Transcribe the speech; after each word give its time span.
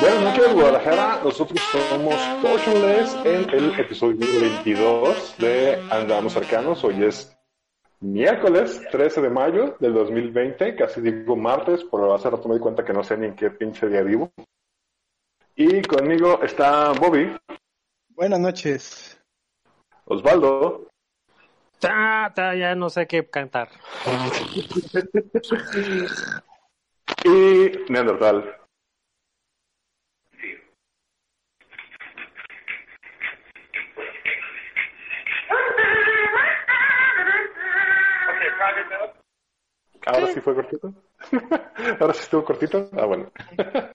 Buenas 0.00 0.22
noches, 0.22 0.54
Guadalajara. 0.54 1.20
Nosotros 1.22 1.60
somos 1.70 2.14
Potionless 2.42 3.14
en 3.24 3.48
el 3.50 3.78
episodio 3.78 4.16
22 4.18 5.38
de 5.38 5.80
Andamos 5.90 6.36
Arcanos. 6.36 6.82
Hoy 6.82 7.04
es 7.04 7.36
miércoles 8.00 8.82
13 8.90 9.22
de 9.22 9.30
mayo 9.30 9.76
del 9.78 9.94
2020. 9.94 10.74
Casi 10.74 11.00
digo 11.00 11.36
martes, 11.36 11.84
pero 11.90 12.12
hace 12.12 12.28
rato 12.28 12.48
me 12.48 12.56
di 12.56 12.60
cuenta 12.60 12.84
que 12.84 12.92
no 12.92 13.04
sé 13.04 13.16
ni 13.16 13.26
en 13.26 13.36
qué 13.36 13.50
pinche 13.50 13.88
día 13.88 14.02
vivo. 14.02 14.32
Y 15.54 15.80
conmigo 15.82 16.42
está 16.42 16.90
Bobby. 16.92 17.36
Buenas 18.08 18.40
noches. 18.40 19.20
Osvaldo. 20.06 20.88
Ta, 21.78 22.32
ta, 22.34 22.54
ya 22.56 22.74
no 22.74 22.90
sé 22.90 23.06
qué 23.06 23.28
cantar. 23.28 23.68
y 27.24 27.92
Neandertal. 27.92 28.63
Ahora 40.06 40.26
sí 40.28 40.40
fue 40.40 40.54
cortito. 40.54 40.92
Ahora 42.00 42.14
sí 42.14 42.20
estuvo 42.20 42.44
cortito. 42.44 42.88
Ah, 42.92 43.06
bueno. 43.06 43.30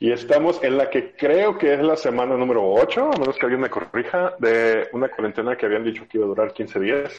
y 0.00 0.10
estamos 0.10 0.62
en 0.62 0.76
la 0.76 0.90
que 0.90 1.14
creo 1.14 1.56
que 1.56 1.74
es 1.74 1.80
la 1.80 1.96
semana 1.96 2.36
número 2.36 2.62
8, 2.64 3.10
a 3.12 3.18
menos 3.18 3.36
que 3.36 3.46
alguien 3.46 3.60
me 3.60 3.70
corrija, 3.70 4.34
de 4.38 4.88
una 4.92 5.08
cuarentena 5.08 5.56
que 5.56 5.66
habían 5.66 5.84
dicho 5.84 6.06
que 6.08 6.18
iba 6.18 6.26
a 6.26 6.28
durar 6.28 6.52
15 6.52 6.80
días. 6.80 7.18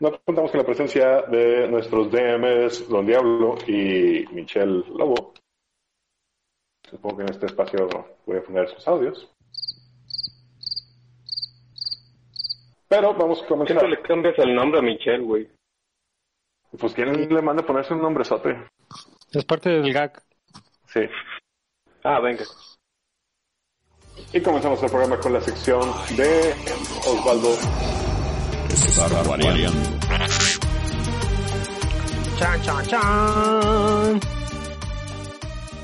No 0.00 0.10
contamos 0.24 0.50
con 0.50 0.58
la 0.58 0.66
presencia 0.66 1.22
de 1.22 1.68
nuestros 1.68 2.10
DMs 2.10 2.88
Don 2.88 3.06
Diablo 3.06 3.56
y 3.66 4.24
Michelle 4.32 4.84
Lobo. 4.88 5.32
Supongo 6.90 7.18
que 7.18 7.22
en 7.22 7.30
este 7.30 7.46
espacio 7.46 7.88
voy 8.26 8.36
a 8.38 8.42
poner 8.42 8.68
sus 8.68 8.86
audios. 8.88 9.32
Pero 12.88 13.14
vamos 13.14 13.42
a 13.42 13.46
comenzar. 13.46 13.78
¿Por 13.78 13.84
qué 13.84 13.96
le 13.96 14.02
cambias 14.02 14.38
el 14.38 14.54
nombre 14.54 14.80
a 14.80 14.82
Michelle, 14.82 15.24
güey? 15.24 15.48
Pues 16.78 16.94
quién 16.94 17.28
le 17.28 17.42
manda 17.42 17.62
a 17.62 17.66
ponerse 17.66 17.94
un 17.94 18.02
nombrezote. 18.02 18.56
Es 19.32 19.44
parte 19.44 19.70
del 19.70 19.92
gag. 19.92 20.22
Sí. 20.86 21.00
Ah, 22.02 22.20
venga. 22.20 22.44
Y 24.32 24.40
comenzamos 24.40 24.82
el 24.82 24.90
programa 24.90 25.18
con 25.18 25.32
la 25.32 25.40
sección 25.40 25.82
de 26.16 26.54
Osvaldo. 27.06 27.54
Chan, 32.38 32.62
chan, 32.62 32.86
chan. 32.86 34.20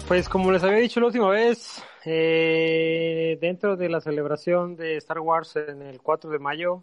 Pues 0.07 0.29
como 0.29 0.51
les 0.51 0.63
había 0.65 0.79
dicho 0.79 1.01
la 1.01 1.07
última 1.07 1.29
vez, 1.29 1.85
eh, 2.07 3.37
dentro 3.41 3.77
de 3.77 3.89
la 3.91 4.01
celebración 4.01 4.77
de 4.77 4.97
Star 4.97 5.21
Wars 5.21 5.57
en 5.57 5.83
el 5.83 6.01
4 6.01 6.31
de 6.31 6.39
mayo, 6.39 6.83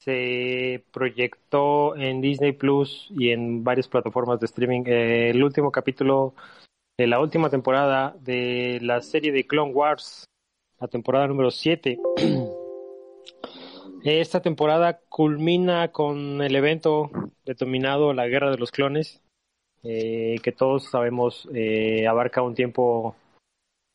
se 0.00 0.82
proyectó 0.92 1.94
en 1.96 2.20
Disney 2.20 2.52
Plus 2.52 3.06
y 3.10 3.30
en 3.30 3.62
varias 3.64 3.86
plataformas 3.86 4.40
de 4.40 4.46
streaming 4.46 4.84
eh, 4.86 5.30
el 5.30 5.44
último 5.44 5.70
capítulo 5.70 6.34
de 6.98 7.06
la 7.06 7.20
última 7.20 7.50
temporada 7.50 8.16
de 8.20 8.78
la 8.82 9.02
serie 9.02 9.30
de 9.30 9.46
Clone 9.46 9.72
Wars, 9.72 10.24
la 10.80 10.88
temporada 10.88 11.26
número 11.26 11.50
7. 11.50 11.98
Esta 14.04 14.40
temporada 14.40 15.00
culmina 15.10 15.88
con 15.92 16.40
el 16.40 16.56
evento 16.56 17.10
denominado 17.44 18.14
la 18.14 18.26
Guerra 18.26 18.50
de 18.50 18.56
los 18.56 18.70
Clones, 18.70 19.20
eh, 19.82 20.36
que 20.42 20.52
todos 20.52 20.84
sabemos 20.90 21.46
eh, 21.54 22.06
abarca 22.06 22.40
un 22.40 22.54
tiempo, 22.54 23.16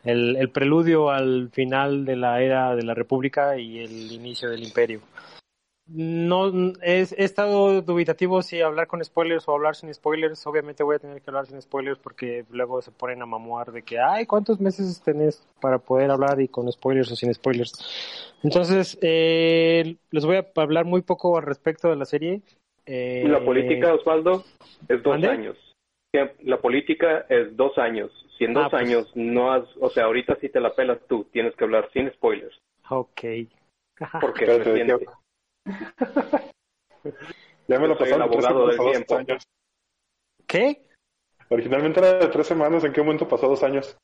el, 0.04 0.36
el 0.36 0.52
preludio 0.52 1.10
al 1.10 1.50
final 1.50 2.06
de 2.06 2.16
la 2.16 2.44
era 2.44 2.76
de 2.76 2.84
la 2.84 2.94
República 2.94 3.58
y 3.58 3.80
el 3.80 4.12
inicio 4.12 4.52
del 4.52 4.64
Imperio 4.64 5.02
no 5.88 6.74
he, 6.82 7.00
he, 7.02 7.24
estado 7.24 7.82
dubitativo 7.82 8.42
si 8.42 8.60
hablar 8.62 8.88
con 8.88 9.04
spoilers 9.04 9.48
o 9.48 9.54
hablar 9.54 9.76
sin 9.76 9.94
spoilers. 9.94 10.46
Obviamente 10.48 10.84
voy 10.84 10.96
a 10.96 11.00
tener 11.00 11.22
que 11.22 11.30
hablar 11.30 11.46
sin 11.46 11.62
spoilers 11.62 12.00
porque 12.00 12.44
luego 12.50 12.82
se 12.82 12.92
ponen 12.92 13.22
a 13.22 13.26
mamuar 13.26 13.72
de 13.72 13.84
que, 13.84 14.00
ay, 14.00 14.26
¿cuántos 14.26 14.60
meses 14.60 15.02
tenés 15.04 15.48
para 15.62 15.78
poder 15.78 16.10
hablar 16.10 16.42
y 16.42 16.48
con 16.48 16.72
spoilers 16.72 17.12
o 17.12 17.16
sin 17.16 17.34
spoilers? 17.34 17.74
Entonces, 18.44 18.98
eh, 19.02 19.96
les 20.12 20.26
voy 20.26 20.38
a 20.38 20.46
hablar 20.56 20.86
muy 20.86 21.02
poco 21.02 21.38
al 21.38 21.44
respecto 21.44 21.90
de 21.90 21.96
la 21.96 22.06
serie. 22.06 22.42
Eh, 22.86 23.24
la 23.28 23.44
política, 23.44 23.94
Osvaldo, 23.94 24.44
es 24.88 25.04
dos 25.04 25.24
años. 25.24 25.58
La 26.42 26.62
política 26.62 27.26
es 27.30 27.56
dos 27.56 27.78
años. 27.78 28.12
Si 28.38 28.46
en 28.46 28.54
dos 28.54 28.66
ah, 28.66 28.70
pues, 28.72 28.84
años 28.84 29.12
no 29.16 29.52
has, 29.52 29.64
o 29.80 29.90
sea, 29.90 30.06
ahorita 30.06 30.38
sí 30.42 30.50
te 30.50 30.60
la 30.60 30.74
pelas 30.74 31.00
tú, 31.08 31.26
tienes 31.32 31.56
que 31.56 31.64
hablar 31.64 31.90
sin 31.94 32.12
spoilers. 32.12 32.58
Ok. 32.90 33.22
Porque. 34.20 34.46
ya 37.68 37.80
me 37.80 37.88
lo 37.88 37.98
pasaron 37.98 38.22
abogado 38.22 38.68
del 38.68 38.78
tiempo. 38.78 39.16
Años. 39.16 39.48
¿Qué? 40.48 40.82
Originalmente 41.50 42.00
era 42.00 42.14
de 42.14 42.28
tres 42.28 42.48
semanas, 42.48 42.84
¿en 42.84 42.94
qué 42.94 43.02
momento 43.02 43.28
pasó 43.28 43.48
dos 43.48 43.64
años? 43.64 43.98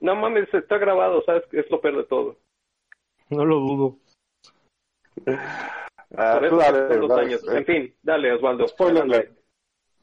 No 0.00 0.14
mames, 0.14 0.52
está 0.54 0.78
grabado, 0.78 1.22
¿sabes? 1.24 1.44
Es 1.52 1.68
lo 1.70 1.80
peor 1.80 1.96
de 1.96 2.04
todo. 2.04 2.36
No 3.30 3.44
lo 3.44 3.56
dudo. 3.56 3.98
Ah, 6.16 6.40
dale, 6.40 6.48
dos 6.48 7.08
dale, 7.08 7.26
años. 7.26 7.42
Eh. 7.48 7.58
En 7.58 7.64
fin, 7.64 7.94
dale, 8.02 8.32
Osvaldo. 8.32 8.68
Spoiler 8.68 9.02
alert. 9.02 9.38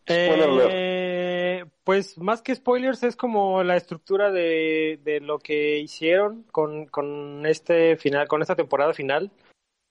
Eh, 0.07 1.65
pues 1.83 2.17
más 2.17 2.41
que 2.41 2.53
spoilers 2.53 3.03
es 3.03 3.15
como 3.15 3.63
la 3.63 3.75
estructura 3.75 4.31
de, 4.31 4.99
de 5.03 5.19
lo 5.19 5.39
que 5.39 5.79
hicieron 5.79 6.43
con, 6.51 6.85
con 6.87 7.45
este 7.45 7.95
final, 7.95 8.27
con 8.27 8.41
esta 8.41 8.55
temporada 8.55 8.93
final. 8.93 9.31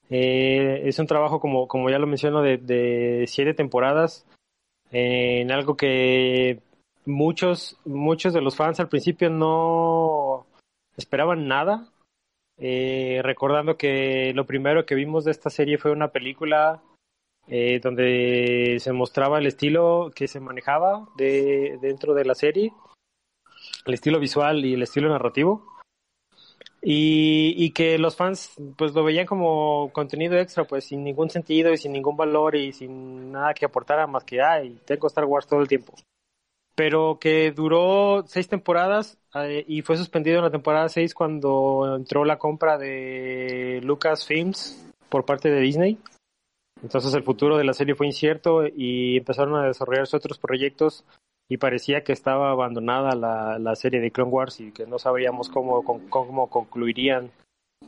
Eh, 0.09 0.81
es 0.85 0.99
un 0.99 1.07
trabajo, 1.07 1.39
como, 1.39 1.67
como 1.67 1.89
ya 1.89 1.99
lo 1.99 2.07
menciono, 2.07 2.41
de, 2.41 3.25
siete 3.27 3.53
temporadas, 3.53 4.25
en 4.91 5.51
algo 5.51 5.75
que 5.75 6.61
muchos, 7.05 7.77
muchos 7.85 8.33
de 8.33 8.41
los 8.41 8.55
fans 8.55 8.79
al 8.79 8.89
principio 8.89 9.29
no 9.29 10.45
esperaban 10.97 11.47
nada. 11.47 11.89
Eh, 12.57 13.19
recordando 13.21 13.77
que 13.77 14.31
lo 14.33 14.45
primero 14.45 14.85
que 14.85 14.95
vimos 14.95 15.25
de 15.25 15.31
esta 15.31 15.49
serie 15.49 15.77
fue 15.77 15.91
una 15.91 16.09
película 16.09 16.81
eh, 17.47 17.79
donde 17.81 18.77
se 18.79 18.93
mostraba 18.93 19.39
el 19.39 19.45
estilo 19.45 20.11
que 20.15 20.27
se 20.27 20.39
manejaba 20.39 21.07
de, 21.17 21.77
dentro 21.81 22.13
de 22.13 22.25
la 22.25 22.33
serie, 22.33 22.73
el 23.85 23.93
estilo 23.93 24.19
visual 24.19 24.65
y 24.65 24.73
el 24.73 24.81
estilo 24.81 25.09
narrativo. 25.09 25.74
Y, 26.87 27.55
y, 27.57 27.71
que 27.71 27.97
los 27.97 28.15
fans 28.15 28.53
pues 28.77 28.93
lo 28.93 29.03
veían 29.03 29.25
como 29.25 29.89
contenido 29.91 30.37
extra, 30.37 30.65
pues 30.65 30.85
sin 30.85 31.03
ningún 31.03 31.31
sentido 31.31 31.73
y 31.73 31.77
sin 31.77 31.91
ningún 31.91 32.15
valor 32.15 32.55
y 32.55 32.73
sin 32.73 33.31
nada 33.31 33.55
que 33.55 33.65
aportara 33.65 34.05
más 34.05 34.23
que, 34.23 34.39
ay, 34.39 34.77
tengo 34.85 35.07
Star 35.07 35.25
Wars 35.25 35.47
todo 35.47 35.61
el 35.61 35.67
tiempo. 35.67 35.95
Pero 36.75 37.17
que 37.19 37.51
duró 37.51 38.23
seis 38.27 38.47
temporadas 38.47 39.17
eh, 39.33 39.65
y 39.67 39.81
fue 39.81 39.97
suspendido 39.97 40.37
en 40.37 40.43
la 40.43 40.51
temporada 40.51 40.87
seis 40.87 41.15
cuando 41.15 41.95
entró 41.97 42.23
la 42.23 42.37
compra 42.37 42.77
de 42.77 43.79
Lucasfilms 43.81 44.87
por 45.09 45.25
parte 45.25 45.49
de 45.49 45.61
Disney. 45.61 45.97
Entonces 46.83 47.15
el 47.15 47.23
futuro 47.23 47.57
de 47.57 47.63
la 47.63 47.73
serie 47.73 47.95
fue 47.95 48.05
incierto 48.05 48.61
y 48.67 49.17
empezaron 49.17 49.55
a 49.55 49.65
desarrollarse 49.65 50.17
otros 50.17 50.37
proyectos 50.37 51.03
y 51.47 51.57
parecía 51.57 52.03
que 52.03 52.13
estaba 52.13 52.51
abandonada 52.51 53.15
la, 53.15 53.59
la, 53.59 53.75
serie 53.75 53.99
de 53.99 54.11
Clone 54.11 54.31
Wars 54.31 54.59
y 54.59 54.71
que 54.71 54.87
no 54.87 54.97
sabríamos 54.97 55.49
cómo, 55.49 56.49
concluirían 56.49 57.31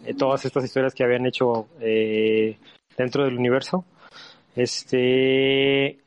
eh, 0.05 0.13
todas 0.13 0.45
estas 0.45 0.63
historias 0.63 0.93
que 0.93 1.03
habían 1.03 1.25
hecho 1.25 1.67
eh, 1.79 2.57
dentro 2.95 3.23
del 3.23 3.37
universo. 3.37 3.83
Este, 4.55 5.99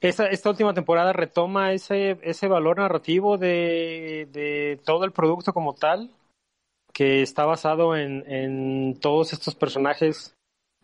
esta, 0.00 0.26
esta 0.26 0.50
última 0.50 0.74
temporada 0.74 1.12
retoma 1.12 1.72
ese, 1.72 2.18
ese 2.22 2.46
valor 2.46 2.78
narrativo 2.78 3.36
de, 3.36 4.28
de 4.32 4.78
todo 4.84 5.04
el 5.04 5.12
producto 5.12 5.52
como 5.52 5.74
tal, 5.74 6.10
que 6.92 7.22
está 7.22 7.44
basado 7.44 7.96
en, 7.96 8.24
en 8.30 8.98
todos 9.00 9.32
estos 9.32 9.56
personajes 9.56 10.36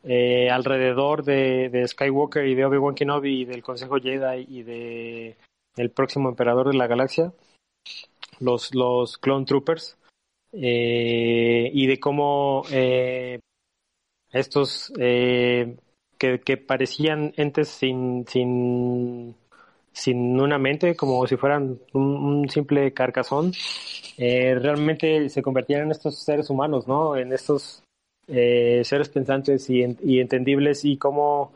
eh, 0.02 0.50
alrededor 0.50 1.22
de, 1.22 1.68
de, 1.68 1.86
Skywalker 1.86 2.46
y 2.46 2.54
de 2.54 2.64
Obi-Wan 2.64 2.94
Kenobi 2.94 3.42
y 3.42 3.44
del 3.44 3.62
Consejo 3.62 3.96
Jedi 4.00 4.46
y 4.48 4.62
de 4.62 5.36
el 5.80 5.90
próximo 5.90 6.28
emperador 6.28 6.70
de 6.70 6.78
la 6.78 6.86
galaxia, 6.86 7.32
los, 8.38 8.74
los 8.74 9.18
Clone 9.18 9.46
Troopers, 9.46 9.96
eh, 10.52 11.70
y 11.72 11.86
de 11.86 12.00
cómo 12.00 12.64
eh, 12.72 13.38
estos 14.32 14.92
eh, 14.98 15.76
que, 16.18 16.40
que, 16.40 16.56
parecían 16.56 17.32
entes 17.36 17.68
sin, 17.68 18.26
sin, 18.26 19.36
sin 19.92 20.40
una 20.40 20.58
mente, 20.58 20.96
como 20.96 21.24
si 21.26 21.36
fueran 21.36 21.78
un, 21.92 22.48
simple 22.48 22.92
carcazón, 22.92 23.52
realmente 24.18 25.28
se 25.28 25.42
convertían 25.42 25.82
en 25.82 25.92
estos 25.92 26.18
seres 26.18 26.50
humanos, 26.50 26.86
¿no? 26.88 27.16
En 27.16 27.32
estos 27.32 27.82
seres 28.26 29.08
pensantes 29.08 29.70
y, 29.70 29.84
y, 30.02 30.20
entendibles 30.20 30.84
y 30.84 30.96
cómo, 30.98 31.52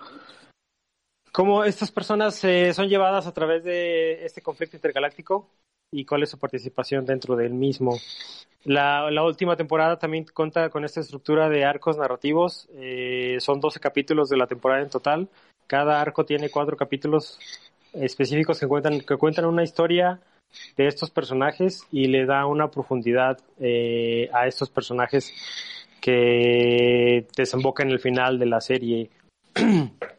cómo 1.34 1.64
estas 1.64 1.90
personas 1.90 2.36
son 2.36 2.88
llevadas 2.88 3.26
a 3.26 3.34
través 3.34 3.64
de 3.64 4.24
este 4.24 4.40
conflicto 4.40 4.76
intergaláctico 4.76 5.50
y 5.90 6.04
cuál 6.04 6.22
es 6.22 6.30
su 6.30 6.38
participación 6.38 7.04
dentro 7.04 7.34
del 7.34 7.52
mismo. 7.52 7.98
La, 8.62 9.10
la 9.10 9.24
última 9.24 9.56
temporada 9.56 9.98
también 9.98 10.26
cuenta 10.32 10.70
con 10.70 10.84
esta 10.84 11.00
estructura 11.00 11.48
de 11.48 11.64
arcos 11.64 11.98
narrativos. 11.98 12.68
Eh, 12.74 13.38
son 13.40 13.58
12 13.58 13.80
capítulos 13.80 14.28
de 14.28 14.36
la 14.36 14.46
temporada 14.46 14.82
en 14.82 14.90
total. 14.90 15.28
Cada 15.66 16.00
arco 16.00 16.24
tiene 16.24 16.50
cuatro 16.50 16.76
capítulos 16.76 17.40
específicos 17.92 18.60
que 18.60 18.68
cuentan, 18.68 19.00
que 19.00 19.16
cuentan 19.16 19.46
una 19.46 19.64
historia 19.64 20.20
de 20.76 20.86
estos 20.86 21.10
personajes 21.10 21.84
y 21.90 22.06
le 22.06 22.26
da 22.26 22.46
una 22.46 22.70
profundidad 22.70 23.38
eh, 23.58 24.30
a 24.32 24.46
estos 24.46 24.70
personajes 24.70 25.32
que 26.00 27.26
desemboca 27.36 27.82
en 27.82 27.90
el 27.90 27.98
final 27.98 28.38
de 28.38 28.46
la 28.46 28.60
serie. 28.60 29.10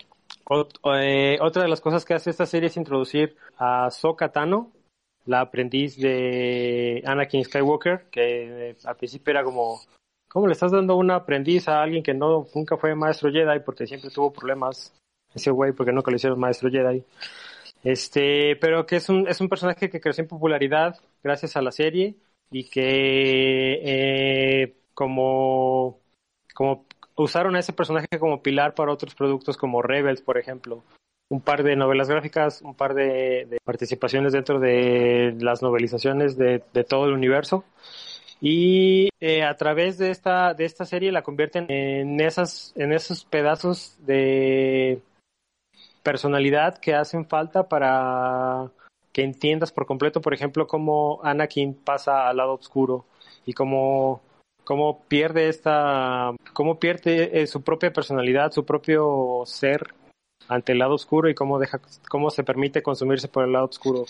Eh, 0.94 1.38
otra 1.42 1.64
de 1.64 1.70
las 1.70 1.82
cosas 1.82 2.06
que 2.06 2.14
hace 2.14 2.30
esta 2.30 2.46
serie 2.46 2.68
es 2.68 2.78
introducir 2.78 3.36
a 3.58 3.90
Sokatano, 3.90 4.72
la 5.26 5.42
aprendiz 5.42 5.98
de 5.98 7.02
Anakin 7.06 7.44
Skywalker, 7.44 8.06
que 8.12 8.70
eh, 8.70 8.78
al 8.84 8.96
principio 8.96 9.32
era 9.32 9.44
como, 9.44 9.82
¿cómo 10.30 10.46
le 10.48 10.54
estás 10.54 10.72
dando 10.72 10.96
una 10.96 11.16
aprendiz 11.16 11.68
a 11.68 11.82
alguien 11.82 12.04
que 12.04 12.14
no 12.14 12.46
nunca 12.54 12.78
fue 12.78 12.94
maestro 12.94 13.32
Jedi 13.32 13.60
porque 13.62 13.88
siempre 13.88 14.12
tuvo 14.12 14.32
problemas 14.32 14.94
ese 15.34 15.50
güey 15.50 15.72
porque 15.72 15.92
nunca 15.92 16.12
le 16.12 16.18
hicieron 16.18 16.40
maestro 16.40 16.70
Jedi? 16.70 17.04
Este, 17.84 18.56
pero 18.58 18.86
que 18.86 18.98
es 18.98 19.10
un, 19.10 19.28
es 19.28 19.42
un 19.42 19.50
personaje 19.50 19.90
que 19.90 20.00
creció 20.00 20.24
en 20.24 20.28
popularidad 20.28 21.00
gracias 21.24 21.56
a 21.56 21.62
la 21.62 21.72
serie 21.72 22.16
y 22.52 22.70
que 22.70 23.82
eh, 23.84 24.76
como, 24.94 26.00
como 26.54 26.86
usaron 27.16 27.56
a 27.56 27.60
ese 27.60 27.74
personaje 27.74 28.08
como 28.20 28.42
pilar 28.42 28.76
para 28.76 28.92
otros 28.92 29.16
productos 29.16 29.58
como 29.58 29.82
Rebels, 29.82 30.22
por 30.22 30.38
ejemplo 30.38 30.84
un 31.30 31.42
par 31.42 31.64
de 31.64 31.76
novelas 31.76 32.10
gráficas, 32.10 32.62
un 32.62 32.76
par 32.76 32.94
de, 32.94 33.58
participaciones 33.64 34.34
dentro 34.34 34.60
de 34.60 35.36
las 35.40 35.62
novelizaciones 35.62 36.38
de, 36.38 36.60
todo 36.88 37.06
el 37.06 37.14
universo. 37.14 37.66
Y 38.42 39.10
eh, 39.20 39.44
a 39.44 39.56
través 39.56 39.98
de 39.98 40.12
esta, 40.12 40.54
de 40.54 40.66
esta 40.66 40.86
serie 40.86 41.12
la 41.12 41.24
convierten 41.24 41.72
en, 41.72 42.20
esas, 42.20 42.74
en 42.76 42.92
esos 42.92 43.26
pedazos 43.26 43.96
de 44.06 45.02
personalidad 46.04 46.78
que 46.78 46.94
hacen 46.94 47.26
falta 47.26 47.68
para 47.68 48.70
que 49.12 49.24
entiendas 49.24 49.72
por 49.72 49.86
completo, 49.86 50.22
por 50.22 50.34
ejemplo, 50.34 50.68
cómo 50.68 51.22
Anakin 51.24 51.74
pasa 51.74 52.28
al 52.28 52.38
lado 52.38 52.54
oscuro 52.54 53.06
y 53.46 53.54
cómo, 53.54 54.22
cómo 54.66 55.04
pierde 55.08 55.48
esta, 55.48 56.36
cómo 56.54 56.80
pierde 56.80 57.42
eh, 57.42 57.48
su 57.48 57.62
propia 57.62 57.94
personalidad, 57.94 58.52
su 58.52 58.66
propio 58.66 59.44
ser 59.46 59.94
ante 60.48 60.74
el 60.74 60.80
lado 60.80 60.96
oscuro 60.96 61.30
y 61.30 61.36
cómo 61.36 61.60
deja, 61.60 61.80
cómo 62.10 62.30
se 62.30 62.44
permite 62.44 62.84
consumirse 62.84 63.30
por 63.30 63.46
el 63.46 63.54
lado 63.54 63.66
oscuro. 63.66 64.06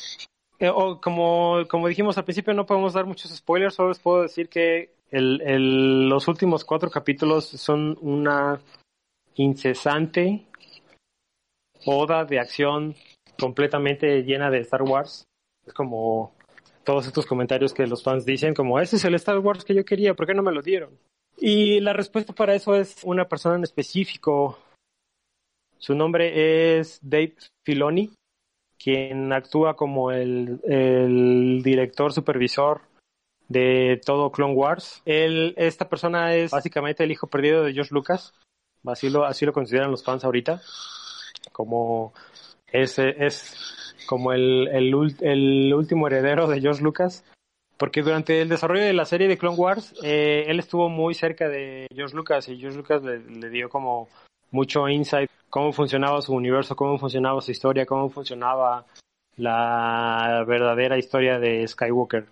Eh, 0.59 0.71
como, 1.01 1.63
como 1.69 1.87
dijimos 1.87 2.17
al 2.17 2.23
principio, 2.23 2.53
no 2.53 2.65
podemos 2.65 2.93
dar 2.93 3.05
muchos 3.05 3.35
spoilers, 3.35 3.75
solo 3.75 3.89
les 3.89 3.99
puedo 3.99 4.23
decir 4.23 4.49
que 4.49 4.95
los 5.11 6.27
últimos 6.27 6.65
cuatro 6.65 6.89
capítulos 6.89 7.45
son 7.45 7.97
una 8.01 8.59
incesante 9.35 10.45
oda 11.85 12.25
de 12.25 12.39
acción 12.39 12.95
completamente 13.39 14.23
llena 14.23 14.49
de 14.49 14.59
Star 14.59 14.83
Wars. 14.83 15.25
Es 15.65 15.73
como 15.73 16.34
todos 16.85 17.07
estos 17.07 17.25
comentarios 17.25 17.73
que 17.73 17.87
los 17.87 18.03
fans 18.03 18.25
dicen, 18.25 18.53
como 18.53 18.79
ese 18.79 18.95
es 18.95 19.03
el 19.03 19.15
Star 19.15 19.39
Wars 19.39 19.65
que 19.65 19.75
yo 19.75 19.83
quería, 19.83 20.13
¿por 20.13 20.25
qué 20.25 20.33
no 20.33 20.43
me 20.43 20.53
lo 20.53 20.61
dieron? 20.61 20.97
Y 21.37 21.81
la 21.81 21.91
respuesta 21.91 22.33
para 22.33 22.55
eso 22.55 22.75
es 22.75 23.03
una 23.03 23.27
persona 23.27 23.55
en 23.55 23.63
específico, 23.63 24.57
su 25.77 25.93
nombre 25.93 26.79
es 26.79 26.99
Dave 27.01 27.35
Filoni, 27.63 28.11
quien 28.77 29.31
actúa 29.33 29.75
como 29.75 30.11
el, 30.11 31.61
director 31.63 32.13
supervisor 32.13 32.81
de 33.47 34.01
todo 34.03 34.31
Clone 34.31 34.53
Wars. 34.53 35.01
Él, 35.05 35.53
esta 35.57 35.87
persona 35.87 36.33
es 36.33 36.51
básicamente 36.51 37.03
el 37.03 37.11
hijo 37.11 37.27
perdido 37.27 37.63
de 37.63 37.73
George 37.73 37.93
Lucas. 37.93 38.33
Así 38.85 39.09
lo, 39.09 39.25
así 39.25 39.45
lo 39.45 39.53
consideran 39.53 39.91
los 39.91 40.03
fans 40.03 40.23
ahorita. 40.23 40.61
Como 41.51 42.13
es, 42.65 42.97
es 42.97 43.84
como 44.05 44.33
el, 44.33 44.67
el, 44.69 45.73
último 45.73 46.07
heredero 46.07 46.47
de 46.47 46.61
George 46.61 46.83
Lucas. 46.83 47.23
Porque 47.77 48.01
durante 48.01 48.41
el 48.41 48.47
desarrollo 48.47 48.83
de 48.83 48.93
la 48.93 49.05
serie 49.05 49.27
de 49.27 49.37
Clone 49.37 49.57
Wars, 49.57 49.93
eh, 50.01 50.45
él 50.47 50.59
estuvo 50.59 50.87
muy 50.87 51.13
cerca 51.13 51.49
de 51.49 51.87
George 51.93 52.15
Lucas 52.15 52.47
y 52.47 52.57
George 52.57 52.77
Lucas 52.77 53.03
le 53.03 53.49
dio 53.49 53.69
como 53.69 54.07
mucho 54.51 54.87
insight, 54.87 55.29
cómo 55.49 55.73
funcionaba 55.73 56.21
su 56.21 56.33
universo, 56.33 56.77
cómo 56.77 56.97
funcionaba 56.97 57.41
su 57.41 57.51
historia, 57.51 57.85
cómo 57.85 58.09
funcionaba 58.09 58.85
la 59.35 60.45
verdadera 60.47 60.97
historia 60.97 61.39
de 61.39 61.67
Skywalker. 61.67 62.25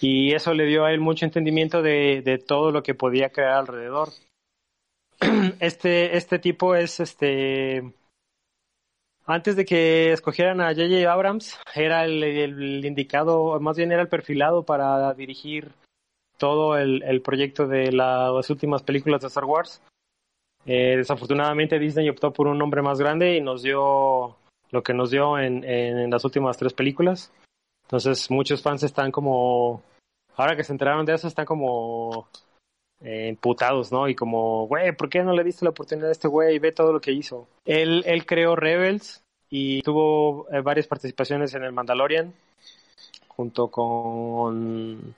Y 0.00 0.34
eso 0.34 0.52
le 0.52 0.66
dio 0.66 0.84
a 0.84 0.92
él 0.92 1.00
mucho 1.00 1.24
entendimiento 1.24 1.80
de, 1.80 2.22
de 2.22 2.38
todo 2.38 2.70
lo 2.70 2.82
que 2.82 2.94
podía 2.94 3.30
crear 3.30 3.54
alrededor. 3.54 4.10
Este, 5.60 6.16
este 6.16 6.38
tipo 6.38 6.74
es 6.74 7.00
este. 7.00 7.94
Antes 9.26 9.56
de 9.56 9.64
que 9.64 10.12
escogieran 10.12 10.60
a 10.60 10.68
J.J. 10.68 11.10
Abrams, 11.10 11.58
era 11.74 12.04
el, 12.04 12.22
el, 12.22 12.84
indicado, 12.84 13.58
más 13.58 13.76
bien 13.76 13.90
era 13.90 14.02
el 14.02 14.08
perfilado 14.08 14.62
para 14.62 15.12
dirigir 15.14 15.72
todo 16.38 16.76
el, 16.76 17.22
proyecto 17.22 17.66
de 17.66 17.90
las 17.90 18.48
últimas 18.50 18.84
películas 18.84 19.20
de 19.20 19.26
Star 19.26 19.44
Wars. 19.44 19.82
Eh, 20.64 20.96
desafortunadamente 20.96 21.78
Disney 21.78 22.08
optó 22.08 22.32
por 22.32 22.46
un 22.46 22.58
nombre 22.58 22.82
más 22.82 22.98
grande 22.98 23.36
y 23.36 23.40
nos 23.40 23.62
dio 23.62 24.36
lo 24.70 24.82
que 24.82 24.94
nos 24.94 25.10
dio 25.10 25.38
en, 25.38 26.10
las 26.10 26.24
últimas 26.24 26.56
tres 26.56 26.72
películas. 26.72 27.32
Entonces 27.84 28.30
muchos 28.30 28.62
fans 28.62 28.82
están 28.82 29.10
como, 29.10 29.82
ahora 30.36 30.56
que 30.56 30.64
se 30.64 30.72
enteraron 30.72 31.06
de 31.06 31.14
eso, 31.14 31.26
están 31.26 31.46
como 31.46 32.28
eh, 33.06 33.28
imputados, 33.28 33.92
¿no? 33.92 34.08
Y 34.08 34.16
como, 34.16 34.66
güey, 34.66 34.90
¿por 34.90 35.08
qué 35.08 35.22
no 35.22 35.32
le 35.32 35.44
diste 35.44 35.64
la 35.64 35.70
oportunidad 35.70 36.08
a 36.08 36.12
este 36.12 36.26
güey? 36.26 36.58
Ve 36.58 36.72
todo 36.72 36.92
lo 36.92 37.00
que 37.00 37.12
hizo. 37.12 37.46
Él, 37.64 38.02
creó 38.26 38.56
Rebels 38.56 39.22
y 39.48 39.80
tuvo 39.82 40.48
eh, 40.50 40.60
varias 40.60 40.88
participaciones 40.88 41.54
en 41.54 41.62
el 41.62 41.70
Mandalorian 41.70 42.34
junto 43.28 43.68
con 43.68 45.14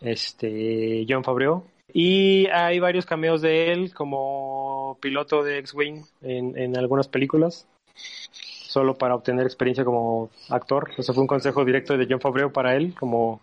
este 0.00 1.04
John 1.06 1.22
Favreau 1.22 1.64
y 1.92 2.46
hay 2.46 2.78
varios 2.78 3.04
cameos 3.04 3.42
de 3.42 3.72
él 3.72 3.92
como 3.92 4.96
piloto 5.02 5.42
de 5.42 5.58
X-Wing 5.58 6.04
en, 6.22 6.56
en 6.56 6.78
algunas 6.78 7.08
películas, 7.08 7.66
solo 8.32 8.94
para 8.94 9.14
obtener 9.14 9.44
experiencia 9.44 9.84
como 9.84 10.30
actor. 10.48 10.92
Eso 10.96 11.12
fue 11.12 11.20
un 11.20 11.26
consejo 11.26 11.62
directo 11.62 11.98
de 11.98 12.06
John 12.08 12.22
Favreau 12.22 12.50
para 12.50 12.74
él, 12.74 12.94
como 12.98 13.42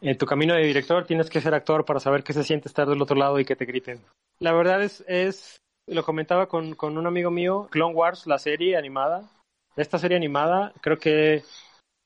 en 0.00 0.18
tu 0.18 0.26
camino 0.26 0.54
de 0.54 0.64
director 0.64 1.04
tienes 1.06 1.30
que 1.30 1.40
ser 1.40 1.54
actor 1.54 1.84
para 1.84 2.00
saber 2.00 2.22
qué 2.22 2.32
se 2.32 2.44
siente 2.44 2.68
estar 2.68 2.88
del 2.88 3.02
otro 3.02 3.16
lado 3.16 3.38
y 3.40 3.44
que 3.44 3.56
te 3.56 3.64
griten. 3.64 4.02
La 4.38 4.52
verdad 4.52 4.82
es, 4.82 5.04
es 5.08 5.56
lo 5.86 6.04
comentaba 6.04 6.46
con, 6.46 6.74
con 6.74 6.98
un 6.98 7.06
amigo 7.06 7.30
mío, 7.30 7.68
Clone 7.70 7.94
Wars, 7.94 8.26
la 8.26 8.38
serie 8.38 8.76
animada. 8.76 9.30
Esta 9.76 9.98
serie 9.98 10.16
animada 10.16 10.72
creo 10.80 10.98
que 10.98 11.42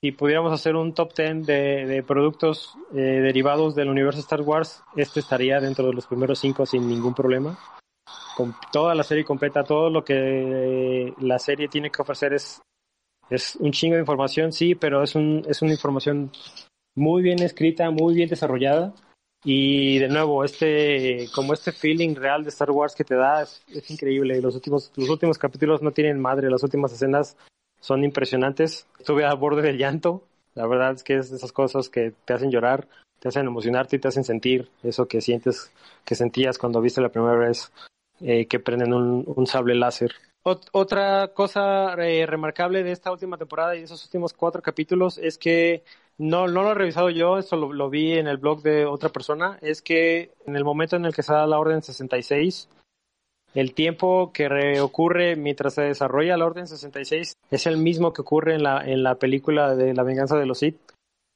si 0.02 0.12
pudiéramos 0.12 0.52
hacer 0.52 0.76
un 0.76 0.94
top 0.94 1.14
10 1.14 1.46
de, 1.46 2.04
productos 2.06 2.74
eh, 2.94 2.96
derivados 2.96 3.74
del 3.74 3.90
universo 3.90 4.20
Star 4.20 4.40
Wars, 4.40 4.82
este 4.96 5.20
estaría 5.20 5.60
dentro 5.60 5.86
de 5.86 5.92
los 5.92 6.06
primeros 6.06 6.38
cinco 6.38 6.64
sin 6.64 6.88
ningún 6.88 7.14
problema. 7.14 7.58
Con 8.34 8.54
toda 8.72 8.94
la 8.94 9.02
serie 9.02 9.24
completa, 9.24 9.62
todo 9.62 9.90
lo 9.90 10.02
que 10.02 11.12
la 11.18 11.38
serie 11.38 11.68
tiene 11.68 11.90
que 11.90 12.00
ofrecer 12.00 12.32
es, 12.32 12.62
es 13.28 13.56
un 13.56 13.72
chingo 13.72 13.96
de 13.96 14.00
información, 14.00 14.52
sí, 14.52 14.74
pero 14.74 15.02
es, 15.02 15.14
un, 15.14 15.44
es 15.46 15.60
una 15.60 15.72
información 15.72 16.32
muy 16.94 17.22
bien 17.22 17.42
escrita, 17.42 17.90
muy 17.90 18.14
bien 18.14 18.28
desarrollada. 18.28 18.94
Y 19.42 19.98
de 19.98 20.08
nuevo, 20.08 20.44
este, 20.44 21.26
como 21.34 21.54
este 21.54 21.72
feeling 21.72 22.14
real 22.14 22.42
de 22.42 22.50
Star 22.50 22.70
Wars 22.70 22.94
que 22.94 23.04
te 23.04 23.14
da 23.14 23.42
es, 23.42 23.62
es 23.68 23.90
increíble. 23.90 24.40
Los 24.40 24.54
últimos, 24.54 24.92
los 24.96 25.08
últimos 25.08 25.38
capítulos 25.38 25.82
no 25.82 25.92
tienen 25.92 26.20
madre, 26.20 26.50
las 26.50 26.62
últimas 26.62 26.92
escenas 26.92 27.36
son 27.80 28.04
impresionantes. 28.04 28.86
Estuve 28.98 29.24
a 29.24 29.34
borde 29.34 29.62
del 29.62 29.78
llanto. 29.78 30.24
La 30.54 30.66
verdad 30.66 30.92
es 30.92 31.02
que 31.02 31.16
es 31.16 31.30
de 31.30 31.36
esas 31.36 31.52
cosas 31.52 31.88
que 31.88 32.12
te 32.24 32.34
hacen 32.34 32.50
llorar, 32.50 32.86
te 33.18 33.28
hacen 33.28 33.46
emocionarte 33.46 33.96
y 33.96 33.98
te 33.98 34.08
hacen 34.08 34.24
sentir 34.24 34.68
eso 34.82 35.06
que 35.06 35.20
sientes, 35.20 35.72
que 36.04 36.14
sentías 36.14 36.58
cuando 36.58 36.80
viste 36.80 37.00
la 37.00 37.10
primera 37.10 37.36
vez 37.36 37.72
eh, 38.20 38.46
que 38.46 38.58
prenden 38.58 38.92
un, 38.92 39.46
sable 39.46 39.74
láser. 39.74 40.12
otra 40.42 41.28
cosa 41.28 41.94
eh, 41.94 42.26
remarcable 42.26 42.82
de 42.82 42.92
esta 42.92 43.12
última 43.12 43.38
temporada 43.38 43.76
y 43.76 43.78
de 43.78 43.84
esos 43.84 44.04
últimos 44.04 44.34
cuatro 44.34 44.60
capítulos 44.60 45.18
es 45.18 45.38
que 45.38 45.84
no, 46.20 46.48
no 46.48 46.62
lo 46.62 46.72
he 46.72 46.74
revisado 46.74 47.08
yo, 47.08 47.38
eso 47.38 47.56
lo, 47.56 47.88
vi 47.88 48.12
en 48.12 48.26
el 48.26 48.36
blog 48.36 48.60
de 48.60 48.84
otra 48.84 49.08
persona, 49.08 49.58
es 49.62 49.80
que 49.80 50.34
en 50.44 50.54
el 50.54 50.64
momento 50.64 50.96
en 50.96 51.06
el 51.06 51.14
que 51.14 51.22
se 51.22 51.32
da 51.32 51.46
la 51.46 51.58
orden 51.58 51.80
66, 51.80 52.68
el 53.54 53.72
tiempo 53.72 54.30
que 54.30 54.78
ocurre 54.82 55.36
mientras 55.36 55.74
se 55.74 55.82
desarrolla 55.82 56.36
la 56.36 56.44
orden 56.44 56.66
66 56.66 57.32
es 57.50 57.66
el 57.66 57.78
mismo 57.78 58.12
que 58.12 58.20
ocurre 58.20 58.54
en 58.54 58.62
la, 58.62 58.84
en 58.84 59.02
la 59.02 59.14
película 59.14 59.74
de 59.74 59.94
La 59.94 60.02
venganza 60.02 60.36
de 60.36 60.44
los 60.44 60.58
Sith. 60.58 60.78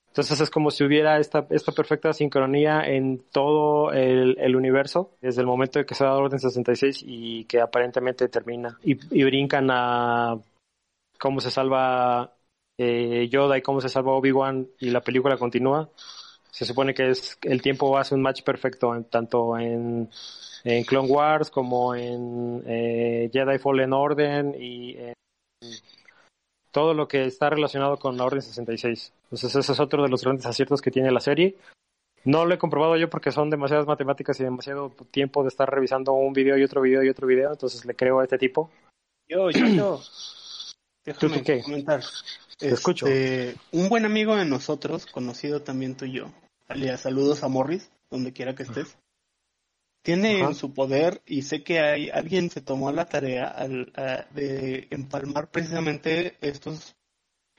Entonces 0.09 0.38
es 0.38 0.50
como 0.50 0.71
si 0.71 0.85
hubiera 0.85 1.19
esta, 1.19 1.47
esta 1.49 1.73
perfecta 1.73 2.12
sincronía 2.12 2.83
en 2.83 3.23
todo 3.33 3.91
el, 3.91 4.37
el 4.38 4.55
universo, 4.55 5.12
desde 5.23 5.41
el 5.41 5.47
momento 5.47 5.79
de 5.79 5.87
que 5.87 5.95
se 5.95 6.05
da 6.05 6.11
la 6.11 6.19
orden 6.19 6.38
66 6.38 7.03
y 7.07 7.47
que 7.47 7.62
aparentemente 7.62 8.29
termina. 8.29 8.79
Y, 8.85 8.99
y 9.19 9.25
brincan 9.25 9.71
a 9.71 10.38
cómo 11.19 11.41
se 11.41 11.50
salva 11.50 12.35
eh, 12.78 13.28
Yoda 13.31 13.59
y 13.59 13.62
cómo 13.62 13.81
se 13.81 13.88
salva 13.88 14.12
Obi-Wan 14.12 14.69
y 14.81 14.90
la 14.90 15.00
película 15.00 15.37
continúa. 15.37 15.90
Se 16.50 16.64
supone 16.64 16.95
que 16.95 17.11
es 17.11 17.38
el 17.43 17.61
tiempo 17.62 17.99
hace 17.99 18.14
un 18.14 18.23
match 18.23 18.43
perfecto 18.43 18.95
en, 18.95 19.04
tanto 19.04 19.59
en, 19.59 20.09
en 20.62 20.85
Clone 20.85 21.09
Wars 21.09 21.50
como 21.50 21.95
en 21.95 22.62
eh, 22.66 23.28
Jedi 23.33 23.59
Fallen 23.59 23.93
Order 23.93 24.54
y 24.61 24.97
en 24.97 25.14
todo 26.71 26.95
lo 26.95 27.07
que 27.07 27.25
está 27.25 27.50
relacionado 27.50 27.97
con 27.97 28.16
la 28.16 28.25
Orden 28.25 28.43
66. 28.43 29.12
Entonces 29.25 29.54
ese 29.54 29.73
es 29.73 29.81
otro 29.81 30.02
de 30.02 30.09
los 30.09 30.23
grandes 30.23 30.47
aciertos 30.47 30.83
que 30.83 30.90
tiene 30.90 31.11
la 31.11 31.21
serie. 31.21 31.57
No 32.25 32.47
lo 32.47 32.54
he 32.54 32.59
comprobado 32.59 32.97
yo 32.97 33.11
porque 33.11 33.31
son 33.31 33.50
demasiadas 33.50 33.87
matemáticas 33.87 34.40
y 34.40 34.45
demasiado 34.45 34.90
tiempo 35.11 35.43
de 35.43 35.49
estar 35.49 35.71
revisando 35.71 36.12
un 36.12 36.33
video 36.33 36.57
y 36.57 36.64
otro 36.64 36.81
video 36.81 37.02
y 37.02 37.09
otro 37.11 37.26
video, 37.26 37.52
entonces 37.52 37.85
le 37.85 37.95
creo 37.95 38.19
a 38.19 38.25
este 38.25 38.38
tipo. 38.38 38.71
Yo, 39.28 39.50
yo, 39.50 39.66
yo. 39.66 40.00
Déjame 41.04 41.43
qué? 41.43 41.62
comentar. 41.62 42.00
Te 42.58 42.68
escucho. 42.68 43.06
Este, 43.06 43.56
un 43.73 43.88
buen 43.88 44.04
amigo 44.04 44.37
de 44.37 44.44
nosotros, 44.44 45.06
conocido 45.06 45.62
también 45.62 45.96
tú 45.96 46.04
y 46.04 46.12
yo, 46.12 46.32
alias 46.68 47.02
saludos 47.02 47.42
a 47.42 47.49
Morris, 47.49 47.90
donde 48.11 48.32
quiera 48.32 48.54
que 48.54 48.62
estés, 48.62 48.96
tiene 50.02 50.40
en 50.40 50.54
su 50.54 50.73
poder, 50.75 51.23
y 51.26 51.42
sé 51.42 51.62
que 51.62 51.80
hay 51.80 52.11
alguien 52.11 52.50
se 52.50 52.61
tomó 52.61 52.92
la 52.92 53.06
tarea 53.06 53.46
al, 53.49 53.92
de 54.34 54.87
empalmar 54.90 55.50
precisamente 55.50 56.37
estos, 56.40 56.94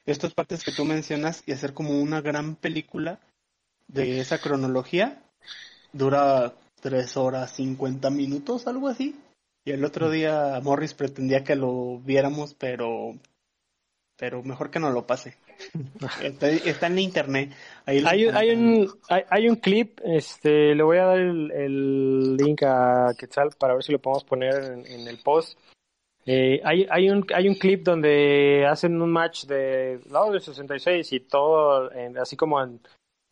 estos 0.05 0.33
partes 0.33 0.63
que 0.63 0.71
tú 0.71 0.85
mencionas 0.85 1.43
y 1.45 1.51
hacer 1.53 1.73
como 1.73 1.99
una 1.99 2.21
gran 2.21 2.55
película 2.55 3.19
de 3.87 4.19
esa 4.19 4.39
cronología. 4.39 5.23
Dura 5.91 6.53
tres 6.81 7.17
horas 7.17 7.55
cincuenta 7.55 8.09
minutos, 8.09 8.67
algo 8.67 8.87
así. 8.89 9.15
Y 9.63 9.71
el 9.71 9.83
otro 9.83 10.11
día 10.11 10.59
Morris 10.61 10.93
pretendía 10.93 11.43
que 11.43 11.55
lo 11.55 11.99
viéramos, 11.99 12.53
pero 12.53 13.15
pero 14.17 14.43
mejor 14.43 14.69
que 14.69 14.79
no 14.79 14.89
lo 14.91 15.05
pase. 15.05 15.35
Está, 16.21 16.87
en 16.87 16.99
internet. 16.99 17.51
hay, 17.85 18.03
hay, 18.05 18.49
un, 18.51 18.89
hay, 19.09 19.49
un 19.49 19.55
clip, 19.57 19.99
este, 20.03 20.75
le 20.75 20.83
voy 20.83 20.97
a 20.97 21.05
dar 21.05 21.19
el, 21.19 22.37
link 22.37 22.63
a 22.63 23.13
Quetzal 23.17 23.49
para 23.57 23.73
ver 23.73 23.83
si 23.83 23.91
lo 23.91 23.99
podemos 23.99 24.23
poner 24.23 24.83
en, 24.85 25.07
el 25.07 25.17
post. 25.19 25.57
Eh, 26.25 26.59
hay, 26.63 26.87
hay, 26.89 27.09
un, 27.09 27.25
hay 27.33 27.47
un 27.47 27.55
clip 27.55 27.83
donde 27.83 28.65
hacen 28.67 28.99
un 29.01 29.11
match 29.11 29.45
de 29.45 29.99
lado 30.09 30.31
del 30.31 30.41
66 30.41 31.13
y 31.13 31.19
todo, 31.19 31.89
así 32.19 32.35
como 32.35 32.61
en, 32.61 32.79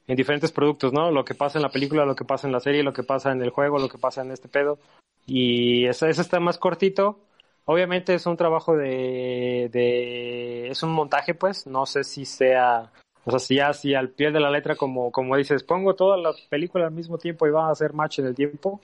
en 0.07 0.15
diferentes 0.15 0.51
productos, 0.51 0.93
¿no? 0.93 1.11
Lo 1.11 1.25
que 1.25 1.33
pasa 1.33 1.57
en 1.57 1.63
la 1.63 1.71
película, 1.71 2.05
lo 2.05 2.15
que 2.15 2.25
pasa 2.25 2.47
en 2.47 2.53
la 2.53 2.59
serie, 2.59 2.83
lo 2.83 2.93
que 2.93 3.03
pasa 3.03 3.31
en 3.31 3.41
el 3.41 3.49
juego, 3.49 3.79
lo 3.79 3.89
que 3.89 3.97
pasa 3.97 4.21
en 4.21 4.31
este 4.31 4.47
pedo. 4.47 4.77
Y 5.25 5.85
ese, 5.85 6.09
ese 6.09 6.21
está 6.21 6.39
más 6.39 6.57
cortito 6.57 7.19
Obviamente 7.65 8.13
es 8.13 8.25
un 8.25 8.35
trabajo 8.35 8.75
de, 8.75 9.69
de, 9.71 10.67
es 10.67 10.83
un 10.83 10.91
montaje 10.91 11.33
pues, 11.33 11.65
no 11.65 11.85
sé 11.85 12.03
si 12.03 12.25
sea, 12.25 12.91
o 13.23 13.31
sea, 13.31 13.39
si 13.39 13.55
ya 13.55 13.73
si 13.73 13.95
al 13.95 14.09
pie 14.09 14.31
de 14.31 14.41
la 14.41 14.51
letra 14.51 14.75
como, 14.75 15.11
como 15.11 15.37
dices, 15.37 15.63
pongo 15.63 15.95
toda 15.95 16.17
la 16.17 16.33
película 16.49 16.87
al 16.87 16.91
mismo 16.91 17.17
tiempo 17.17 17.47
y 17.47 17.51
van 17.51 17.67
a 17.67 17.71
hacer 17.71 17.93
match 17.93 18.19
en 18.19 18.25
el 18.25 18.35
tiempo, 18.35 18.81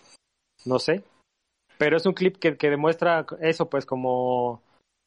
no 0.66 0.80
sé, 0.80 1.04
pero 1.78 1.98
es 1.98 2.06
un 2.06 2.14
clip 2.14 2.38
que, 2.38 2.58
que 2.58 2.70
demuestra 2.70 3.26
eso 3.42 3.70
pues 3.70 3.86
como 3.86 4.62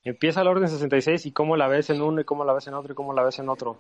empieza 0.05 0.45
la 0.45 0.51
orden 0.51 0.69
66 0.69 1.27
y 1.27 1.33
cómo 1.33 1.57
la 1.57 1.69
ves 1.69 1.91
en 1.91 2.03
uno 2.03 2.21
y 2.21 2.25
cómo 2.25 2.45
la 2.45 2.53
ves 2.53 2.67
en 2.67 2.75
otro 2.75 2.93
y 2.93 2.97
cómo 2.97 3.15
la 3.15 3.23
ves 3.23 3.39
en 3.39 3.49
otro. 3.49 3.79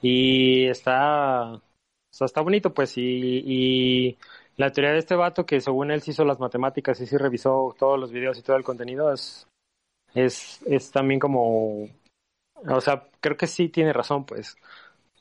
Y 0.00 0.66
está, 0.66 1.54
o 1.54 1.62
sea, 2.10 2.26
está 2.26 2.40
bonito 2.40 2.72
pues 2.72 2.96
y, 2.98 3.42
y 3.44 4.18
la 4.58 4.72
teoría 4.72 4.92
de 4.92 4.98
este 4.98 5.14
vato, 5.14 5.46
que 5.46 5.60
según 5.60 5.92
él 5.92 6.02
se 6.02 6.10
hizo 6.10 6.24
las 6.24 6.40
matemáticas 6.40 7.00
y 7.00 7.06
sí 7.06 7.16
revisó 7.16 7.74
todos 7.78 7.98
los 7.98 8.10
videos 8.10 8.38
y 8.38 8.42
todo 8.42 8.56
el 8.56 8.64
contenido, 8.64 9.12
es, 9.12 9.46
es, 10.14 10.60
es 10.66 10.90
también 10.90 11.20
como, 11.20 11.88
o 12.66 12.80
sea, 12.80 13.08
creo 13.20 13.36
que 13.36 13.46
sí 13.46 13.68
tiene 13.68 13.92
razón, 13.92 14.24
pues. 14.26 14.56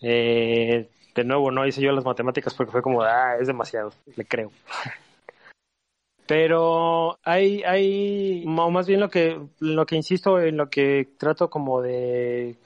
Eh, 0.01 0.89
de 1.13 1.24
nuevo, 1.24 1.51
no 1.51 1.67
hice 1.67 1.82
yo 1.82 1.91
las 1.91 2.03
matemáticas 2.03 2.56
porque 2.56 2.72
fue 2.72 2.82
como, 2.82 3.03
ah, 3.03 3.38
es 3.39 3.46
demasiado, 3.46 3.91
le 4.15 4.25
creo. 4.25 4.51
Pero 6.27 7.20
hay, 7.24 7.62
hay, 7.63 8.44
o 8.46 8.72
más 8.72 8.88
bien 8.88 9.00
lo 9.00 9.10
que, 9.10 9.39
lo 9.60 9.86
que 9.86 9.96
insisto, 9.96 10.41
en 10.41 10.58
lo 10.58 10.70
que 10.70 11.10
trato 11.17 11.50
como 11.50 11.82
de, 11.82 12.58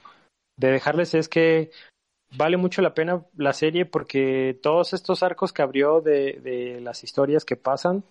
de 0.56 0.70
dejarles 0.70 1.14
es 1.14 1.28
que 1.28 1.70
vale 2.36 2.56
mucho 2.56 2.82
la 2.82 2.94
pena 2.94 3.24
la 3.36 3.52
serie 3.52 3.84
porque 3.84 4.58
todos 4.62 4.92
estos 4.92 5.22
arcos 5.22 5.52
que 5.52 5.62
abrió 5.62 6.00
de, 6.00 6.40
de 6.42 6.80
las 6.80 7.04
historias 7.04 7.44
que 7.44 7.56
pasan, 7.56 8.04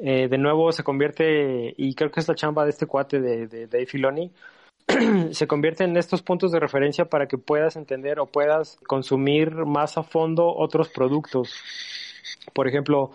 eh, 0.00 0.28
de 0.28 0.38
nuevo 0.38 0.70
se 0.72 0.84
convierte, 0.84 1.74
y 1.76 1.94
creo 1.94 2.10
que 2.10 2.20
es 2.20 2.28
la 2.28 2.34
chamba 2.34 2.64
de 2.64 2.70
este 2.70 2.86
cuate 2.86 3.20
de, 3.20 3.46
de 3.66 3.86
Filoni, 3.86 4.32
se 5.32 5.46
convierte 5.46 5.84
en 5.84 5.96
estos 5.96 6.22
puntos 6.22 6.52
de 6.52 6.60
referencia 6.60 7.06
para 7.06 7.26
que 7.26 7.36
puedas 7.36 7.76
entender 7.76 8.20
o 8.20 8.26
puedas 8.26 8.76
consumir 8.86 9.54
más 9.66 9.98
a 9.98 10.02
fondo 10.02 10.54
otros 10.54 10.88
productos. 10.88 11.52
Por 12.54 12.68
ejemplo, 12.68 13.10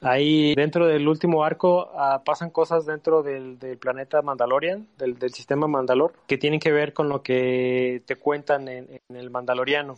Ahí 0.00 0.54
dentro 0.54 0.86
del 0.86 1.08
último 1.08 1.42
arco 1.42 1.90
uh, 1.92 2.22
pasan 2.24 2.50
cosas 2.50 2.86
dentro 2.86 3.22
del, 3.22 3.58
planeta 3.80 4.22
Mandalorian, 4.22 4.86
del, 4.96 5.18
del, 5.18 5.32
sistema 5.32 5.66
Mandalor, 5.66 6.12
que 6.26 6.38
tienen 6.38 6.60
que 6.60 6.70
ver 6.70 6.92
con 6.92 7.08
lo 7.08 7.22
que 7.22 8.02
te 8.06 8.16
cuentan 8.16 8.68
en, 8.68 9.00
en 9.08 9.16
el 9.16 9.30
Mandaloriano. 9.30 9.96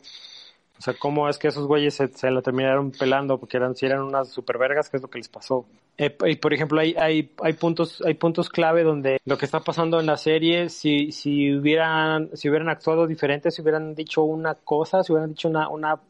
O 0.81 0.83
sea, 0.83 0.95
cómo 0.95 1.29
es 1.29 1.37
que 1.37 1.49
esos 1.49 1.67
güeyes 1.67 1.93
se, 1.93 2.09
se 2.09 2.31
lo 2.31 2.41
terminaron 2.41 2.91
pelando 2.91 3.37
porque 3.37 3.59
eran, 3.59 3.77
si 3.77 3.85
eran 3.85 4.01
unas 4.01 4.31
supervergas, 4.31 4.89
que 4.89 4.97
es 4.97 5.03
lo 5.03 5.11
que 5.11 5.19
les 5.19 5.29
pasó. 5.29 5.67
Eh, 5.99 6.17
y 6.25 6.37
por 6.37 6.55
ejemplo, 6.55 6.81
hay, 6.81 6.95
hay, 6.99 7.31
hay 7.43 7.53
puntos, 7.53 8.03
hay 8.07 8.15
puntos 8.15 8.49
clave 8.49 8.83
donde 8.83 9.19
lo 9.27 9.37
que 9.37 9.45
está 9.45 9.61
pasando 9.61 10.01
en 10.01 10.07
la 10.07 10.17
serie, 10.17 10.71
si, 10.71 11.13
si 11.13 11.55
hubieran, 11.55 12.31
si 12.33 12.49
hubieran 12.49 12.71
actuado 12.71 13.07
diferente, 13.07 13.51
si 13.51 13.61
hubieran 13.61 13.95
dicho 13.95 14.23
una 14.23 14.55
cosa, 14.55 15.03
si 15.03 15.13
hubieran 15.13 15.33
dicho 15.33 15.51
una, 15.51 15.69
una, 15.69 16.01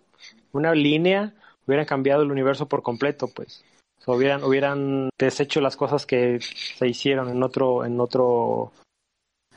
una 0.52 0.72
línea, 0.72 1.34
hubieran 1.66 1.86
cambiado 1.86 2.22
el 2.22 2.30
universo 2.30 2.68
por 2.68 2.84
completo, 2.84 3.26
pues 3.26 3.64
hubieran, 4.06 4.44
hubieran 4.44 5.10
deshecho 5.18 5.60
las 5.60 5.76
cosas 5.76 6.06
que 6.06 6.38
se 6.40 6.88
hicieron 6.88 7.28
en 7.28 7.42
otro, 7.42 7.84
en 7.84 8.00
otro, 8.00 8.72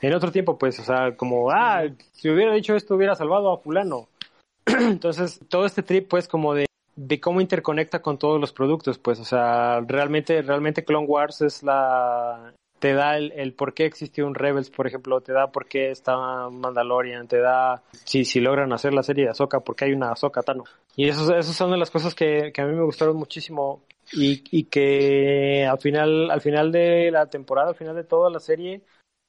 en 0.00 0.14
otro 0.14 0.30
tiempo, 0.30 0.58
pues, 0.58 0.78
o 0.80 0.84
sea, 0.84 1.16
como, 1.16 1.50
ah, 1.50 1.84
si 2.12 2.28
hubiera 2.30 2.54
dicho 2.54 2.74
esto 2.74 2.94
hubiera 2.94 3.14
salvado 3.14 3.52
a 3.52 3.58
fulano. 3.58 4.08
Entonces, 4.66 5.40
todo 5.48 5.66
este 5.66 5.82
trip, 5.82 6.08
pues, 6.08 6.28
como 6.28 6.54
de, 6.54 6.66
de 6.96 7.20
cómo 7.20 7.40
interconecta 7.40 8.02
con 8.02 8.18
todos 8.18 8.40
los 8.40 8.52
productos, 8.52 8.98
pues, 8.98 9.18
o 9.20 9.24
sea, 9.24 9.80
realmente, 9.80 10.42
realmente 10.42 10.84
Clone 10.84 11.06
Wars 11.06 11.40
es 11.40 11.62
la, 11.62 12.52
te 12.78 12.92
da 12.92 13.16
el, 13.16 13.32
el, 13.32 13.54
por 13.54 13.72
qué 13.72 13.86
existió 13.86 14.26
un 14.26 14.34
Rebels, 14.34 14.68
por 14.68 14.86
ejemplo, 14.86 15.20
te 15.22 15.32
da 15.32 15.46
por 15.46 15.66
qué 15.66 15.90
está 15.90 16.50
Mandalorian, 16.50 17.26
te 17.26 17.40
da 17.40 17.82
si, 18.04 18.26
si 18.26 18.40
logran 18.40 18.74
hacer 18.74 18.92
la 18.92 19.02
serie 19.02 19.24
de 19.24 19.30
Ahsoka, 19.30 19.60
porque 19.60 19.86
hay 19.86 19.92
una 19.92 20.12
Ahsoka 20.12 20.42
Tano. 20.42 20.64
Y 20.94 21.08
eso, 21.08 21.34
esas 21.34 21.56
son 21.56 21.70
de 21.70 21.78
las 21.78 21.90
cosas 21.90 22.14
que, 22.14 22.52
que 22.52 22.60
a 22.60 22.66
mí 22.66 22.74
me 22.74 22.84
gustaron 22.84 23.16
muchísimo 23.16 23.80
y, 24.12 24.44
y 24.50 24.64
que 24.64 25.66
al 25.66 25.78
final, 25.78 26.30
al 26.30 26.40
final 26.40 26.72
de 26.72 27.10
la 27.10 27.28
temporada, 27.30 27.70
al 27.70 27.76
final 27.76 27.96
de 27.96 28.04
toda 28.04 28.30
la 28.30 28.40
serie, 28.40 28.82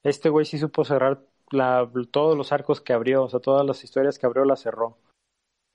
este 0.03 0.29
güey 0.29 0.45
sí 0.45 0.57
supo 0.57 0.83
cerrar 0.85 1.21
la, 1.51 1.89
todos 2.11 2.37
los 2.37 2.51
arcos 2.51 2.81
que 2.81 2.93
abrió, 2.93 3.23
o 3.23 3.29
sea, 3.29 3.39
todas 3.39 3.65
las 3.65 3.83
historias 3.83 4.19
que 4.19 4.25
abrió 4.25 4.45
las 4.45 4.61
cerró. 4.61 4.97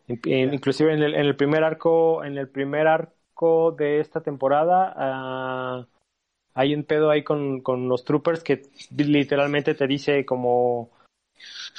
Inclusive 0.06 0.92
en 0.92 1.02
el, 1.02 1.14
en 1.14 1.26
el 1.26 1.36
primer 1.36 1.62
arco, 1.62 2.24
en 2.24 2.36
el 2.36 2.48
primer 2.48 2.88
arco 2.88 3.72
de 3.72 4.00
esta 4.00 4.20
temporada, 4.20 5.80
uh, 5.80 5.86
hay 6.54 6.74
un 6.74 6.84
pedo 6.84 7.10
ahí 7.10 7.22
con, 7.22 7.60
con 7.60 7.88
los 7.88 8.04
troopers 8.04 8.42
que 8.42 8.62
literalmente 8.96 9.74
te 9.74 9.86
dice 9.86 10.24
como, 10.26 10.90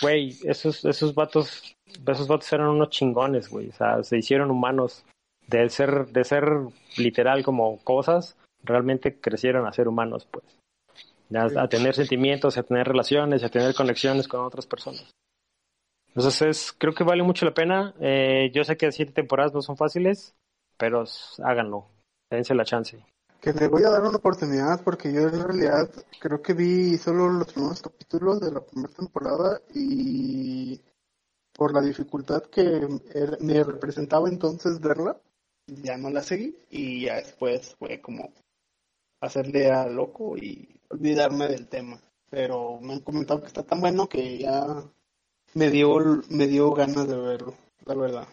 güey, 0.02 0.38
esos, 0.44 0.86
esos 0.86 1.14
vatos, 1.14 1.76
esos 2.08 2.28
vatos 2.28 2.52
eran 2.54 2.70
unos 2.70 2.90
chingones, 2.90 3.50
güey, 3.50 3.70
o 3.70 3.74
sea, 3.74 4.02
se 4.04 4.18
hicieron 4.18 4.50
humanos 4.50 5.06
de 5.52 5.70
ser, 5.70 6.08
de 6.08 6.24
ser 6.24 6.46
literal 6.98 7.44
como 7.44 7.78
cosas, 7.84 8.38
realmente 8.64 9.20
crecieron 9.20 9.68
a 9.68 9.74
ser 9.74 9.88
humanos, 9.88 10.28
pues. 10.32 10.46
A, 11.34 11.70
tener 11.70 11.96
sentimientos, 11.96 12.58
a 12.58 12.64
tener 12.64 12.88
relaciones, 12.88 13.42
a 13.44 13.50
tener 13.50 13.74
conexiones 13.74 14.28
con 14.28 14.42
otras 14.42 14.68
personas. 14.68 15.10
Entonces 16.10 16.42
es, 16.42 16.76
creo 16.78 16.94
que 16.94 17.06
vale 17.06 17.24
mucho 17.24 17.46
la 17.46 17.54
pena. 17.54 17.94
Eh, 18.02 18.52
yo 18.54 18.66
sé 18.66 18.76
que 18.76 18.92
siete 18.92 19.14
temporadas 19.14 19.54
no 19.54 19.62
son 19.62 19.78
fáciles, 19.78 20.36
pero 20.78 21.06
háganlo, 21.42 21.88
dense 22.30 22.54
la 22.54 22.66
chance. 22.66 23.06
Que 23.40 23.54
le 23.54 23.70
voy 23.70 23.84
a 23.84 23.90
dar 23.92 24.02
una 24.02 24.18
oportunidad 24.18 24.84
porque 24.84 25.14
yo 25.14 25.22
en 25.22 25.42
realidad 25.42 25.90
creo 26.20 26.42
que 26.42 26.54
vi 26.54 26.98
solo 26.98 27.30
los 27.30 27.54
primeros 27.54 27.82
capítulos 27.82 28.42
de 28.42 28.52
la 28.52 28.60
primera 28.60 28.94
temporada 28.94 29.62
y 29.74 30.82
por 31.54 31.74
la 31.74 31.82
dificultad 31.82 32.44
que 32.44 32.88
me 33.40 33.64
representaba 33.64 34.28
entonces 34.28 34.82
verla, 34.82 35.18
ya 35.68 35.98
no 35.98 36.10
la 36.10 36.22
seguí 36.22 36.56
y 36.70 37.06
ya 37.06 37.16
después 37.16 37.76
fue 37.78 38.02
como 38.02 38.32
hacerle 39.22 39.72
a 39.72 39.88
loco 39.88 40.36
y 40.38 40.68
olvidarme 40.90 41.48
del 41.48 41.68
tema. 41.68 42.00
Pero 42.30 42.80
me 42.82 42.94
han 42.94 43.00
comentado 43.02 43.42
que 43.42 43.48
está 43.48 43.64
tan 43.64 43.82
bueno 43.82 44.08
que 44.08 44.38
ya 44.38 44.84
me 45.54 45.70
dio, 45.70 46.22
me 46.30 46.48
dio 46.48 46.72
ganas 46.72 47.08
de 47.08 47.18
verlo, 47.18 47.54
la 47.86 47.96
verdad. 47.96 48.28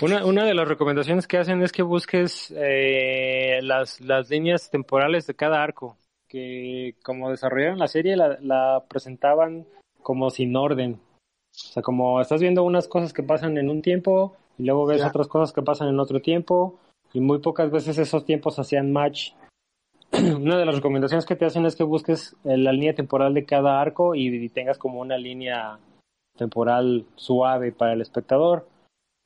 Una, 0.00 0.24
una 0.24 0.46
de 0.46 0.54
las 0.54 0.66
recomendaciones 0.66 1.26
que 1.26 1.36
hacen 1.36 1.62
es 1.62 1.70
que 1.70 1.82
busques 1.82 2.52
eh, 2.56 3.60
las, 3.62 4.00
las 4.00 4.30
líneas 4.30 4.70
temporales 4.70 5.26
de 5.26 5.34
cada 5.34 5.62
arco, 5.62 5.98
que 6.26 6.96
como 7.04 7.30
desarrollaron 7.30 7.78
la 7.78 7.88
serie 7.88 8.16
la, 8.16 8.38
la 8.40 8.82
presentaban 8.88 9.66
como 10.02 10.30
sin 10.30 10.56
orden. 10.56 10.94
O 10.94 11.72
sea, 11.72 11.82
como 11.82 12.20
estás 12.20 12.40
viendo 12.40 12.62
unas 12.62 12.88
cosas 12.88 13.12
que 13.12 13.22
pasan 13.22 13.58
en 13.58 13.68
un 13.68 13.82
tiempo 13.82 14.36
y 14.58 14.64
luego 14.64 14.86
ves 14.86 15.04
otras 15.04 15.28
cosas 15.28 15.52
que 15.52 15.62
pasan 15.62 15.88
en 15.88 16.00
otro 16.00 16.20
tiempo 16.20 16.78
y 17.12 17.20
muy 17.20 17.38
pocas 17.38 17.70
veces 17.70 17.98
esos 17.98 18.24
tiempos 18.24 18.58
hacían 18.58 18.92
match. 18.92 19.32
una 20.12 20.58
de 20.58 20.66
las 20.66 20.76
recomendaciones 20.76 21.26
que 21.26 21.36
te 21.36 21.44
hacen 21.44 21.66
es 21.66 21.76
que 21.76 21.84
busques 21.84 22.36
eh, 22.44 22.56
la 22.56 22.72
línea 22.72 22.94
temporal 22.94 23.34
de 23.34 23.44
cada 23.44 23.80
arco 23.80 24.14
y, 24.14 24.48
tengas 24.50 24.78
como 24.78 25.00
una 25.00 25.16
línea 25.16 25.78
temporal 26.36 27.06
suave 27.16 27.72
para 27.72 27.92
el 27.92 28.00
espectador, 28.00 28.66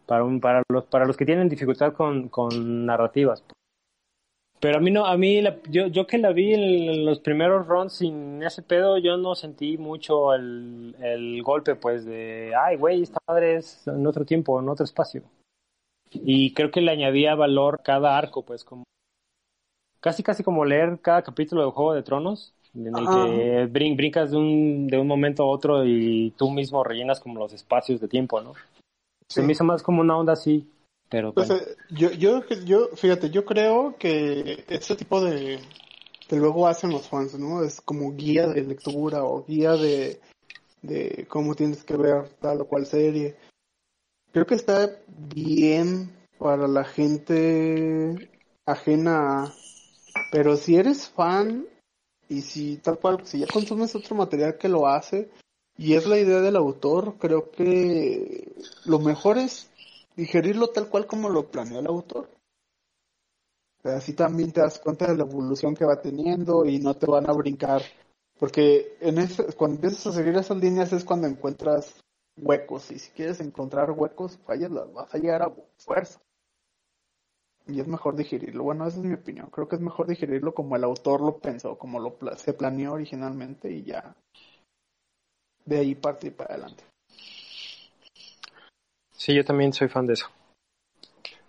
para, 0.06 0.24
un, 0.24 0.40
para, 0.40 0.62
los, 0.68 0.84
para 0.84 1.06
los 1.06 1.16
que 1.16 1.26
tienen 1.26 1.48
dificultad 1.48 1.94
con, 1.94 2.28
con 2.28 2.86
narrativas. 2.86 3.42
Pero 4.60 4.78
a 4.78 4.80
mí 4.80 4.90
no, 4.90 5.06
a 5.06 5.16
mí, 5.16 5.40
yo, 5.70 5.86
yo 5.86 6.06
que 6.06 6.18
la 6.18 6.32
vi 6.32 6.52
en, 6.54 7.04
los 7.04 7.20
primeros 7.20 7.66
runs 7.66 7.92
sin 7.92 8.42
ese 8.42 8.62
pedo, 8.62 8.98
yo 8.98 9.16
no 9.16 9.34
sentí 9.34 9.78
mucho 9.78 10.34
el, 10.34 10.96
el 11.00 11.42
golpe, 11.42 11.76
pues, 11.76 12.04
de, 12.04 12.52
ay, 12.60 12.76
güey, 12.76 13.02
esta 13.02 13.20
madre 13.28 13.56
es 13.56 13.86
en 13.86 14.06
otro 14.06 14.24
tiempo, 14.24 14.58
en 14.58 14.68
otro 14.68 14.84
espacio. 14.84 15.22
Y 16.10 16.54
creo 16.54 16.70
que 16.70 16.80
le 16.80 16.90
añadía 16.90 17.34
valor 17.34 17.82
cada 17.84 18.18
arco, 18.18 18.42
pues, 18.42 18.64
como, 18.64 18.82
casi, 20.00 20.22
casi 20.22 20.42
como 20.42 20.64
leer 20.64 20.98
cada 21.00 21.22
capítulo 21.22 21.64
de 21.64 21.70
Juego 21.70 21.94
de 21.94 22.02
Tronos, 22.02 22.52
en 22.74 22.96
el 22.96 23.06
que 23.06 23.66
brincas 23.94 24.30
de 24.30 24.36
un, 24.36 24.86
de 24.88 24.98
un 24.98 25.06
momento 25.06 25.42
a 25.42 25.46
otro 25.46 25.84
y 25.84 26.32
tú 26.36 26.50
mismo 26.50 26.84
rellenas 26.84 27.20
como 27.20 27.38
los 27.38 27.52
espacios 27.52 28.00
de 28.00 28.08
tiempo, 28.08 28.40
¿no? 28.40 28.54
Se 29.28 29.42
me 29.42 29.52
hizo 29.52 29.64
más 29.64 29.82
como 29.82 30.00
una 30.00 30.16
onda 30.16 30.32
así. 30.32 30.66
Pero 31.08 31.32
pues, 31.32 31.50
eh, 31.50 31.76
yo, 31.90 32.10
yo, 32.12 32.42
yo, 32.64 32.88
fíjate, 32.94 33.30
yo 33.30 33.44
creo 33.44 33.96
que 33.98 34.64
ese 34.68 34.94
tipo 34.94 35.22
de 35.22 35.58
que 36.28 36.36
luego 36.36 36.66
hacen 36.66 36.90
los 36.90 37.08
fans, 37.08 37.38
¿no? 37.38 37.64
Es 37.64 37.80
como 37.80 38.12
guía 38.12 38.46
de 38.46 38.62
lectura 38.62 39.24
o 39.24 39.44
guía 39.44 39.72
de, 39.72 40.20
de 40.82 41.26
cómo 41.28 41.54
tienes 41.54 41.82
que 41.84 41.96
ver 41.96 42.28
tal 42.40 42.60
o 42.60 42.66
cual 42.66 42.86
serie. 42.86 43.36
Creo 44.32 44.46
que 44.46 44.54
está 44.54 44.90
bien 45.34 46.14
para 46.38 46.68
la 46.68 46.84
gente 46.84 48.30
ajena, 48.66 49.52
pero 50.30 50.56
si 50.56 50.76
eres 50.76 51.08
fan 51.08 51.66
y 52.28 52.42
si 52.42 52.76
tal 52.76 52.98
cual, 52.98 53.26
si 53.26 53.38
ya 53.38 53.46
consumes 53.46 53.94
otro 53.94 54.14
material 54.14 54.58
que 54.58 54.68
lo 54.68 54.86
hace 54.86 55.30
y 55.78 55.94
es 55.94 56.06
la 56.06 56.18
idea 56.18 56.40
del 56.40 56.56
autor, 56.56 57.14
creo 57.18 57.50
que 57.50 58.52
lo 58.84 58.98
mejor 58.98 59.38
es 59.38 59.67
digerirlo 60.18 60.70
tal 60.70 60.88
cual 60.88 61.06
como 61.06 61.28
lo 61.28 61.48
planeó 61.48 61.78
el 61.78 61.86
autor. 61.86 62.28
Así 63.84 64.14
también 64.14 64.50
te 64.50 64.60
das 64.60 64.80
cuenta 64.80 65.06
de 65.06 65.16
la 65.16 65.22
evolución 65.22 65.76
que 65.76 65.84
va 65.84 66.02
teniendo 66.02 66.66
y 66.66 66.80
no 66.80 66.94
te 66.94 67.06
van 67.06 67.30
a 67.30 67.32
brincar. 67.32 67.82
Porque 68.36 68.96
en 69.00 69.18
ese, 69.18 69.44
cuando 69.54 69.76
empiezas 69.76 70.08
a 70.08 70.12
seguir 70.12 70.36
esas 70.36 70.58
líneas 70.58 70.92
es 70.92 71.04
cuando 71.04 71.28
encuentras 71.28 71.94
huecos. 72.36 72.90
Y 72.90 72.98
si 72.98 73.12
quieres 73.12 73.40
encontrar 73.40 73.92
huecos, 73.92 74.36
fallas, 74.38 74.72
las 74.72 74.92
vas 74.92 75.14
a 75.14 75.18
llegar 75.18 75.42
a 75.42 75.54
fuerza. 75.76 76.20
Y 77.68 77.78
es 77.80 77.86
mejor 77.86 78.16
digerirlo. 78.16 78.64
Bueno, 78.64 78.88
esa 78.88 78.98
es 78.98 79.04
mi 79.04 79.14
opinión. 79.14 79.50
Creo 79.50 79.68
que 79.68 79.76
es 79.76 79.82
mejor 79.82 80.08
digerirlo 80.08 80.52
como 80.52 80.74
el 80.74 80.82
autor 80.82 81.20
lo 81.20 81.38
pensó, 81.38 81.78
como 81.78 82.00
lo 82.00 82.16
se 82.36 82.54
planeó 82.54 82.94
originalmente 82.94 83.70
y 83.70 83.84
ya 83.84 84.16
de 85.64 85.78
ahí 85.78 85.94
partir 85.94 86.34
para 86.34 86.54
adelante. 86.54 86.87
Sí, 89.18 89.34
yo 89.34 89.44
también 89.44 89.72
soy 89.72 89.88
fan 89.88 90.06
de 90.06 90.12
eso. 90.12 90.28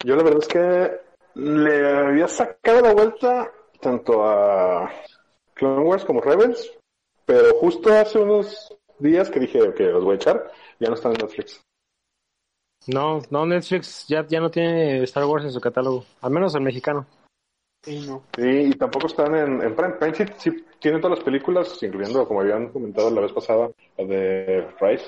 Yo 0.04 0.16
la 0.16 0.24
verdad 0.24 0.42
es 0.42 0.48
que 0.48 1.02
le 1.36 1.88
había 1.88 2.28
sacado 2.28 2.82
la 2.82 2.94
vuelta 2.94 3.52
tanto 3.80 4.26
a 4.26 4.92
Clone 5.54 5.86
Wars 5.86 6.04
como 6.04 6.20
Rebels, 6.20 6.72
pero 7.26 7.54
justo 7.60 7.94
hace 7.94 8.18
unos 8.18 8.76
días 8.98 9.30
que 9.30 9.40
dije 9.40 9.74
que 9.76 9.84
los 9.84 10.04
voy 10.04 10.14
a 10.14 10.16
echar, 10.16 10.52
ya 10.80 10.90
no 10.90 10.96
están 10.96 11.12
en 11.12 11.20
Netflix. 11.20 11.62
No, 12.88 13.22
no, 13.30 13.46
Netflix 13.46 14.08
ya, 14.08 14.26
ya 14.26 14.40
no 14.40 14.50
tiene 14.50 15.04
Star 15.04 15.26
Wars 15.26 15.46
en 15.46 15.52
su 15.52 15.62
catálogo, 15.62 16.06
al 16.22 16.32
menos 16.32 16.56
el 16.56 16.62
mexicano. 16.62 17.06
Sí, 17.84 18.04
no. 18.08 18.24
Sí, 18.36 18.48
y 18.48 18.72
tampoco 18.72 19.08
están 19.08 19.36
en, 19.36 19.62
en 19.62 19.76
Prime. 19.76 19.94
Prime 19.94 20.34
sí, 20.38 20.66
tienen 20.80 21.00
todas 21.00 21.20
las 21.20 21.26
películas, 21.26 21.82
incluyendo, 21.84 22.28
como 22.28 22.42
habían 22.42 22.70
comentado 22.70 23.12
la 23.12 23.22
vez 23.22 23.32
pasada, 23.32 23.70
la 23.96 24.06
de 24.06 24.68
Rise, 24.82 25.06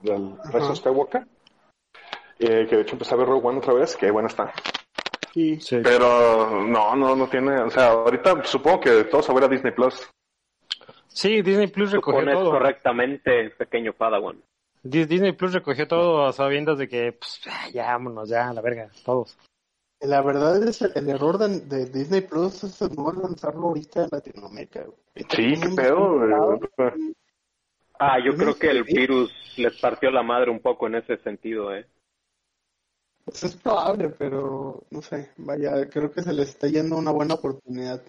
del 0.00 0.36
Rise 0.44 0.66
of 0.66 0.78
Skywalker. 0.78 1.26
Eh, 2.44 2.66
que 2.68 2.74
de 2.74 2.82
hecho 2.82 2.96
empecé 2.96 3.14
a 3.14 3.18
ver 3.18 3.28
Rogue 3.28 3.46
One 3.46 3.58
otra 3.58 3.72
vez, 3.74 3.96
que 3.96 4.10
buena 4.10 4.26
está. 4.26 4.52
Sí. 5.32 5.58
Pero 5.82 6.60
no, 6.66 6.96
no, 6.96 7.14
no 7.14 7.28
tiene, 7.28 7.62
o 7.62 7.70
sea, 7.70 7.90
ahorita 7.90 8.42
supongo 8.44 8.80
que 8.80 9.04
todos 9.04 9.30
a 9.30 9.32
ver 9.32 9.44
a 9.44 9.48
Disney 9.48 9.72
Plus. 9.72 10.10
Sí, 11.06 11.40
Disney 11.40 11.68
Plus 11.68 11.92
recogió 11.92 12.24
todo. 12.32 12.50
correctamente, 12.50 13.50
pequeño 13.50 13.92
Padawan. 13.92 14.42
Disney 14.82 15.32
Plus 15.32 15.52
recogió 15.52 15.86
todo 15.86 16.26
a 16.26 16.32
sabiendas 16.32 16.78
de 16.78 16.88
que, 16.88 17.12
pues, 17.12 17.42
ya 17.72 17.86
vámonos, 17.92 18.28
ya, 18.28 18.52
la 18.52 18.60
verga, 18.60 18.90
todos. 19.04 19.38
La 20.00 20.20
verdad 20.20 20.60
es 20.66 20.82
el, 20.82 21.08
error 21.08 21.38
de, 21.38 21.86
Disney 21.86 22.22
Plus 22.22 22.64
es 22.64 22.80
no 22.90 23.12
lanzarlo 23.12 23.68
ahorita 23.68 24.02
en 24.02 24.08
Latinoamérica. 24.10 24.84
Sí, 25.14 25.54
qué 25.60 25.68
pedo. 25.76 26.58
Ah, 28.00 28.18
yo 28.18 28.34
creo 28.34 28.56
que 28.56 28.68
el 28.68 28.82
virus 28.82 29.32
les 29.56 29.80
partió 29.80 30.10
la 30.10 30.24
madre 30.24 30.50
un 30.50 30.58
poco 30.58 30.88
en 30.88 30.96
ese 30.96 31.18
sentido, 31.18 31.72
eh. 31.72 31.86
Pues 33.24 33.44
es 33.44 33.56
probable, 33.56 34.08
pero 34.08 34.82
no 34.90 35.02
sé, 35.02 35.30
vaya, 35.36 35.88
creo 35.88 36.10
que 36.10 36.22
se 36.22 36.32
les 36.32 36.50
está 36.50 36.66
yendo 36.66 36.96
una 36.96 37.12
buena 37.12 37.34
oportunidad. 37.34 38.02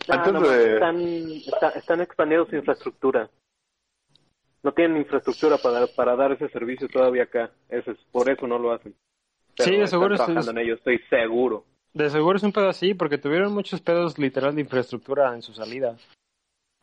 están, 0.00 0.26
están 1.76 2.00
expandiendo 2.00 2.46
su 2.46 2.56
infraestructura. 2.56 3.30
No 4.62 4.72
tienen 4.72 4.96
infraestructura 4.96 5.58
para, 5.58 5.86
para 5.86 6.16
dar 6.16 6.32
ese 6.32 6.48
servicio 6.48 6.88
todavía 6.88 7.22
acá. 7.24 7.52
Eso 7.68 7.92
es, 7.92 7.98
por 8.10 8.28
eso 8.28 8.48
no 8.48 8.58
lo 8.58 8.72
hacen. 8.72 8.96
sí, 9.58 9.76
de 9.76 9.86
seguro 9.86 10.16
es, 10.16 10.48
en 10.48 10.58
ello, 10.58 10.74
estoy 10.74 10.98
seguro. 11.08 11.64
De 11.94 12.10
seguro 12.10 12.36
es 12.36 12.42
un 12.42 12.52
pedo 12.52 12.68
así, 12.68 12.94
porque 12.94 13.18
tuvieron 13.18 13.52
muchos 13.54 13.80
pedos 13.80 14.18
literal 14.18 14.56
de 14.56 14.62
infraestructura 14.62 15.32
en 15.34 15.42
su 15.42 15.54
salida. 15.54 15.96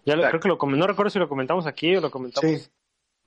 Ya 0.06 0.16
creo 0.16 0.40
que 0.40 0.48
lo 0.48 0.58
no 0.58 0.88
recuerdo 0.88 1.10
si 1.10 1.20
lo 1.20 1.30
comentamos 1.30 1.68
aquí 1.68 1.96
o 1.96 2.02
lo 2.02 2.10
comentamos 2.10 2.72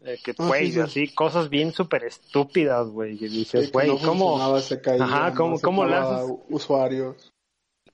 eh, 0.04 0.18
que, 0.22 0.32
güey, 0.32 0.78
así, 0.78 1.12
cosas 1.14 1.48
bien 1.48 1.72
súper 1.72 2.04
estúpidas, 2.04 2.88
güey. 2.88 3.16
Que 3.16 3.28
dices, 3.28 3.72
güey, 3.72 3.90
¿cómo? 4.04 4.38
Ajá, 4.40 5.34
¿cómo, 5.34 5.60
cómo 5.60 5.84
las 5.84 6.24
usuarios? 6.48 7.32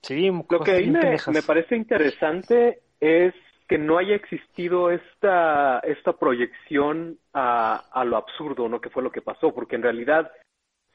Sí, 0.01 0.29
lo 0.49 0.59
que 0.59 0.71
ahí 0.71 0.89
me, 0.89 1.17
me, 1.27 1.41
parece 1.41 1.77
interesante 1.77 2.81
es 2.99 3.33
que 3.69 3.77
no 3.77 3.97
haya 3.97 4.15
existido 4.15 4.91
esta, 4.91 5.79
esta 5.79 6.13
proyección 6.13 7.17
a, 7.33 7.77
a 7.77 8.03
lo 8.03 8.17
absurdo, 8.17 8.67
¿no? 8.67 8.81
Que 8.81 8.89
fue 8.89 9.01
lo 9.01 9.11
que 9.11 9.21
pasó, 9.21 9.53
porque 9.53 9.77
en 9.77 9.83
realidad, 9.83 10.29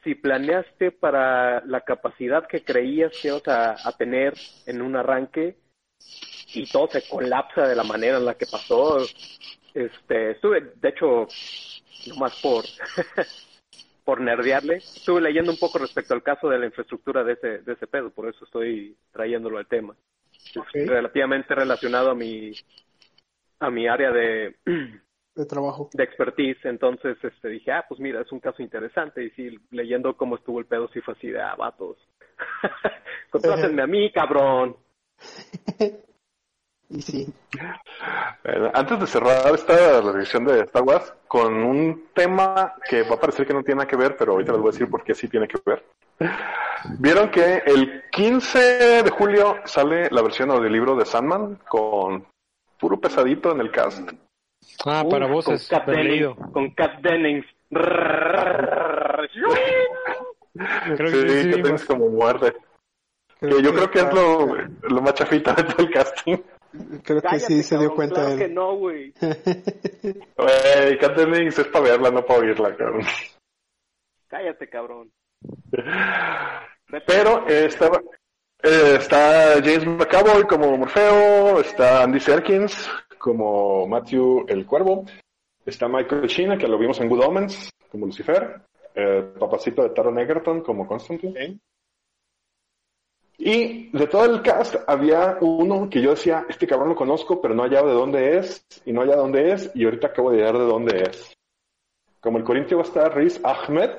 si 0.04 0.14
planeaste 0.14 0.92
para 0.92 1.64
la 1.64 1.80
capacidad 1.80 2.46
que 2.46 2.62
creías 2.62 3.12
que 3.20 3.28
ibas 3.28 3.48
a, 3.48 3.88
a 3.88 3.92
tener 3.96 4.34
en 4.66 4.82
un 4.82 4.94
arranque 4.94 5.56
y 6.52 6.66
todo 6.70 6.88
se 6.88 7.08
colapsa 7.08 7.66
de 7.66 7.76
la 7.76 7.84
manera 7.84 8.18
en 8.18 8.26
la 8.26 8.34
que 8.34 8.46
pasó, 8.46 8.98
este, 9.74 10.32
estuve, 10.32 10.72
de 10.76 10.88
hecho, 10.88 11.26
nomás 12.06 12.40
por, 12.40 12.64
por 14.04 14.20
nerdearle, 14.20 14.76
estuve 14.76 15.20
leyendo 15.20 15.52
un 15.52 15.58
poco 15.58 15.78
respecto 15.78 16.14
al 16.14 16.22
caso 16.22 16.48
de 16.48 16.58
la 16.58 16.66
infraestructura 16.66 17.24
de 17.24 17.34
ese, 17.34 17.58
de 17.58 17.72
ese 17.72 17.86
pedo, 17.86 18.10
por 18.10 18.28
eso 18.28 18.44
estoy 18.44 18.96
trayéndolo 19.12 19.58
al 19.58 19.66
tema. 19.66 19.94
relativamente 20.74 21.54
relacionado 21.54 22.10
a 22.10 22.14
mi, 22.14 22.52
a 23.60 23.70
mi 23.70 23.86
área 23.86 24.10
de, 24.10 24.56
de 25.34 25.46
trabajo. 25.46 25.90
De 25.92 26.04
expertise, 26.04 26.64
entonces 26.64 27.16
este, 27.22 27.48
dije, 27.48 27.72
ah, 27.72 27.84
pues 27.88 28.00
mira, 28.00 28.20
es 28.20 28.32
un 28.32 28.40
caso 28.40 28.62
interesante, 28.62 29.24
y 29.24 29.30
sí, 29.30 29.58
leyendo 29.70 30.16
cómo 30.16 30.36
estuvo 30.36 30.58
el 30.58 30.66
pedo, 30.66 30.88
sí 30.88 31.00
fue 31.00 31.14
así 31.14 31.28
de, 31.28 31.40
ah, 31.40 31.54
vatos. 31.56 31.98
Contrátenme 33.30 33.82
a 33.82 33.86
mí, 33.86 34.10
cabrón. 34.12 34.76
Y 36.90 37.02
sí. 37.02 37.32
antes 38.72 39.00
de 39.00 39.06
cerrar 39.06 39.54
esta 39.54 40.00
revisión 40.00 40.46
de 40.46 40.60
Star 40.62 40.82
Wars, 40.82 41.12
con 41.26 41.54
un 41.62 42.08
tema 42.14 42.74
que 42.88 43.02
va 43.02 43.16
a 43.16 43.20
parecer 43.20 43.46
que 43.46 43.52
no 43.52 43.62
tiene 43.62 43.80
nada 43.80 43.90
que 43.90 43.96
ver, 43.96 44.16
pero 44.16 44.32
ahorita 44.32 44.52
les 44.52 44.60
voy 44.60 44.70
a 44.70 44.72
decir 44.72 44.88
por 44.88 45.04
qué 45.04 45.14
sí 45.14 45.28
tiene 45.28 45.46
que 45.46 45.58
ver. 45.66 45.84
Vieron 46.98 47.30
que 47.30 47.62
el 47.66 48.04
15 48.10 49.02
de 49.02 49.10
julio 49.10 49.56
sale 49.64 50.08
la 50.10 50.22
versión 50.22 50.48
del 50.48 50.72
libro 50.72 50.96
de 50.96 51.04
Sandman 51.04 51.58
con 51.68 52.26
puro 52.78 52.98
pesadito 52.98 53.52
en 53.52 53.60
el 53.60 53.70
cast. 53.70 54.10
Ah, 54.86 55.04
para 55.08 55.26
voces, 55.26 55.68
con 55.68 55.94
Dennings. 55.94 56.36
Con 56.52 56.70
Kat 56.70 57.00
Dennings. 57.00 57.46
Creo 60.96 61.10
que 61.12 61.28
sí, 61.28 61.48
vimos. 61.48 61.62
tienes 61.62 61.84
como 61.84 62.08
muerte. 62.08 62.54
Que 63.40 63.62
yo 63.62 63.72
creo 63.72 63.90
que 63.90 63.98
es 64.00 64.12
lo, 64.12 64.56
lo 64.88 65.02
más 65.02 65.14
chafita 65.14 65.52
de 65.52 65.64
todo 65.64 65.86
el 65.86 65.90
casting. 65.90 66.38
Creo 67.02 67.22
que 67.22 67.40
sí 67.40 67.62
se 67.62 67.78
dio 67.78 67.88
cabrón, 67.88 67.96
cuenta 67.96 68.14
claro 68.14 68.32
él. 68.32 68.38
que 68.38 68.48
no, 68.48 68.76
güey. 68.76 69.12
Güey, 70.36 70.98
Kat 70.98 71.16
Dennings 71.16 71.58
es 71.58 71.66
para 71.68 71.84
verla, 71.84 72.10
no 72.10 72.24
para 72.24 72.40
oírla, 72.40 72.76
cabrón. 72.76 73.02
Cállate, 74.28 74.68
cabrón. 74.68 75.10
Pero 77.06 77.48
eh, 77.48 77.66
estaba, 77.66 78.00
eh, 78.62 78.96
está 78.98 79.54
James 79.62 79.86
McAvoy 79.86 80.44
como 80.44 80.76
Morfeo, 80.76 81.60
está 81.60 82.02
Andy 82.02 82.20
Serkins 82.20 82.88
como 83.18 83.86
Matthew 83.86 84.46
el 84.48 84.64
Cuervo, 84.66 85.04
está 85.66 85.88
Michael 85.88 86.28
China, 86.28 86.56
que 86.56 86.68
lo 86.68 86.78
vimos 86.78 87.00
en 87.00 87.08
Good 87.08 87.24
Omens, 87.24 87.70
como 87.90 88.06
Lucifer, 88.06 88.60
el 88.94 89.24
papacito 89.38 89.82
de 89.82 89.90
Taron 89.90 90.18
Egerton 90.18 90.62
como 90.62 90.86
Constantine. 90.86 91.58
Y 93.40 93.96
de 93.96 94.08
todo 94.08 94.24
el 94.24 94.42
cast 94.42 94.74
había 94.88 95.38
uno 95.40 95.88
que 95.88 96.02
yo 96.02 96.10
decía, 96.10 96.44
este 96.48 96.66
cabrón 96.66 96.88
lo 96.88 96.96
conozco, 96.96 97.40
pero 97.40 97.54
no 97.54 97.62
hallaba 97.62 97.88
de 97.88 97.94
dónde 97.94 98.38
es, 98.38 98.66
y 98.84 98.92
no 98.92 99.02
hallaba 99.02 99.22
dónde 99.22 99.52
es, 99.52 99.70
y 99.74 99.84
ahorita 99.84 100.08
acabo 100.08 100.32
de 100.32 100.38
hallar 100.38 100.58
de 100.58 100.64
dónde 100.64 101.02
es. 101.08 101.32
Como 102.20 102.38
el 102.38 102.44
corintio 102.44 102.78
va 102.78 102.82
a 102.82 102.86
estar 102.86 103.16
Riz 103.16 103.40
Ahmed, 103.44 103.90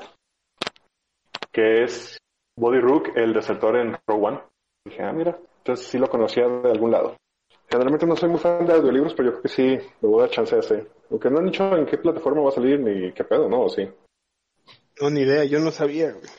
que 1.54 1.84
es 1.84 2.18
Body 2.58 2.80
Rook, 2.80 3.12
el 3.16 3.34
desertor 3.34 3.78
en 3.78 3.98
Row 4.06 4.26
One. 4.26 4.42
Dije, 4.84 5.04
ah, 5.04 5.14
mira, 5.14 5.40
entonces 5.60 5.88
sí 5.88 5.98
lo 5.98 6.10
conocía 6.10 6.46
de 6.46 6.72
algún 6.72 6.92
lado. 6.92 7.16
Generalmente 7.70 8.06
no 8.06 8.18
soy 8.18 8.30
muy 8.30 8.40
fan 8.40 8.66
de 8.66 8.74
audiolibros, 8.74 9.14
pero 9.14 9.30
yo 9.30 9.32
creo 9.34 9.44
que 9.44 9.50
sí, 9.50 9.68
le 10.02 10.08
voy 10.08 10.20
a 10.20 10.22
dar 10.24 10.32
chance 10.32 10.56
a 10.56 10.60
ese. 10.60 10.88
Aunque 11.12 11.30
no 11.30 11.40
han 11.40 11.46
dicho 11.46 11.78
en 11.78 11.86
qué 11.86 11.98
plataforma 11.98 12.42
va 12.42 12.50
a 12.50 12.54
salir 12.54 12.80
ni 12.80 13.14
qué 13.14 13.24
pedo, 13.24 13.48
¿no? 13.48 13.62
¿O 13.62 13.70
sí? 13.70 13.88
No, 15.00 15.10
ni 15.10 15.22
idea, 15.22 15.46
yo 15.46 15.60
no 15.60 15.72
sabía. 15.72 16.12
güey. 16.12 16.30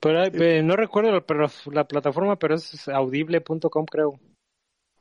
Pero, 0.00 0.20
hay- 0.22 0.30
eh, 0.34 0.62
no 0.62 0.76
recuerdo 0.76 1.12
la, 1.12 1.20
pero 1.20 1.46
la 1.72 1.84
plataforma, 1.84 2.36
pero 2.36 2.54
es 2.54 2.88
audible.com, 2.88 3.84
creo. 3.84 4.18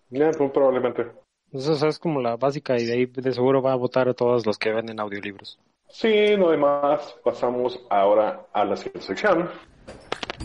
Ya, 0.09 0.31
pues, 0.31 0.51
probablemente. 0.51 1.05
Eso 1.51 1.87
es 1.87 1.97
como 1.99 2.21
la 2.21 2.35
básica 2.35 2.77
y 2.79 2.85
de 2.85 2.93
ahí 2.93 3.05
de 3.07 3.31
seguro 3.33 3.61
va 3.61 3.73
a 3.73 3.75
votar 3.75 4.07
a 4.09 4.13
todos 4.13 4.45
los 4.45 4.57
que 4.57 4.71
venden 4.71 4.99
audiolibros. 4.99 5.57
Sí, 5.87 6.35
no 6.37 6.51
hay 6.51 6.57
más. 6.57 7.15
Pasamos 7.23 7.79
ahora 7.89 8.45
a 8.53 8.63
la 8.65 8.75
siguiente 8.75 9.01
sección, 9.01 9.49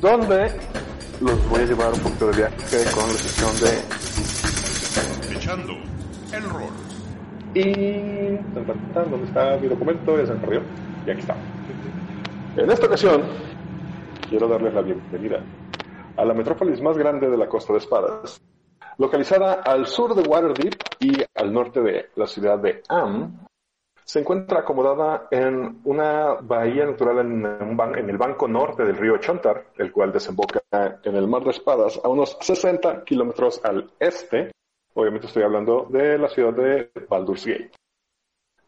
donde 0.00 0.50
los 1.20 1.48
voy 1.50 1.60
a 1.60 1.64
llevar 1.66 1.92
un 1.92 2.00
poquito 2.00 2.28
de 2.30 2.36
viaje 2.38 2.84
con 2.94 3.06
la 3.08 3.14
sección 3.14 3.50
de 3.60 5.36
Echando 5.36 5.74
el 6.32 6.42
rol. 6.44 6.70
Y... 7.54 8.36
¿Dónde 8.54 9.26
está 9.26 9.56
mi 9.58 9.68
documento? 9.68 10.16
Ya 10.18 10.26
se 10.26 10.32
me 10.34 10.40
perdió. 10.40 10.62
Y 11.06 11.10
aquí 11.10 11.20
está. 11.20 11.36
En 12.56 12.70
esta 12.70 12.86
ocasión, 12.86 13.22
quiero 14.28 14.48
darles 14.48 14.74
la 14.74 14.82
bienvenida 14.82 15.42
a 16.16 16.24
la 16.24 16.34
metrópolis 16.34 16.80
más 16.80 16.96
grande 16.96 17.28
de 17.28 17.36
la 17.36 17.48
Costa 17.48 17.72
de 17.72 17.80
Espadas, 17.80 18.40
localizada 18.98 19.54
al 19.54 19.86
sur 19.86 20.14
de 20.14 20.22
Waterdeep 20.22 20.74
y 21.00 21.22
al 21.34 21.52
norte 21.52 21.80
de 21.80 22.10
la 22.16 22.26
ciudad 22.26 22.58
de 22.58 22.82
Am. 22.88 23.44
Se 24.04 24.20
encuentra 24.20 24.60
acomodada 24.60 25.28
en 25.30 25.80
una 25.84 26.34
bahía 26.34 26.84
natural 26.84 27.20
en, 27.20 27.46
en 27.46 28.10
el 28.10 28.18
banco 28.18 28.46
norte 28.46 28.84
del 28.84 28.96
río 28.96 29.16
Chontar, 29.16 29.68
el 29.78 29.90
cual 29.90 30.12
desemboca 30.12 30.60
en 31.02 31.16
el 31.16 31.26
mar 31.26 31.42
de 31.42 31.50
Espadas 31.50 32.00
a 32.04 32.08
unos 32.08 32.36
60 32.40 33.04
kilómetros 33.04 33.64
al 33.64 33.90
este. 33.98 34.52
Obviamente 34.92 35.26
estoy 35.26 35.42
hablando 35.42 35.86
de 35.88 36.18
la 36.18 36.28
ciudad 36.28 36.52
de 36.52 36.90
Baldur's 37.08 37.46
Gate 37.46 37.72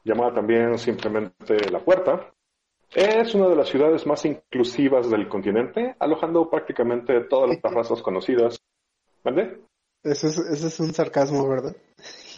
llamada 0.06 0.34
también 0.34 0.78
simplemente 0.78 1.68
La 1.70 1.80
Puerta. 1.80 2.32
Es 2.94 3.34
una 3.34 3.48
de 3.48 3.56
las 3.56 3.68
ciudades 3.68 4.06
más 4.06 4.24
inclusivas 4.24 5.10
del 5.10 5.28
continente, 5.28 5.96
alojando 5.98 6.48
prácticamente 6.48 7.20
todas 7.22 7.58
las 7.62 7.72
razas 7.74 8.02
conocidas. 8.02 8.58
¿Vale? 9.24 9.60
Ese 10.02 10.28
es, 10.28 10.38
ese 10.38 10.68
es 10.68 10.80
un 10.80 10.92
sarcasmo, 10.92 11.48
¿verdad? 11.48 11.76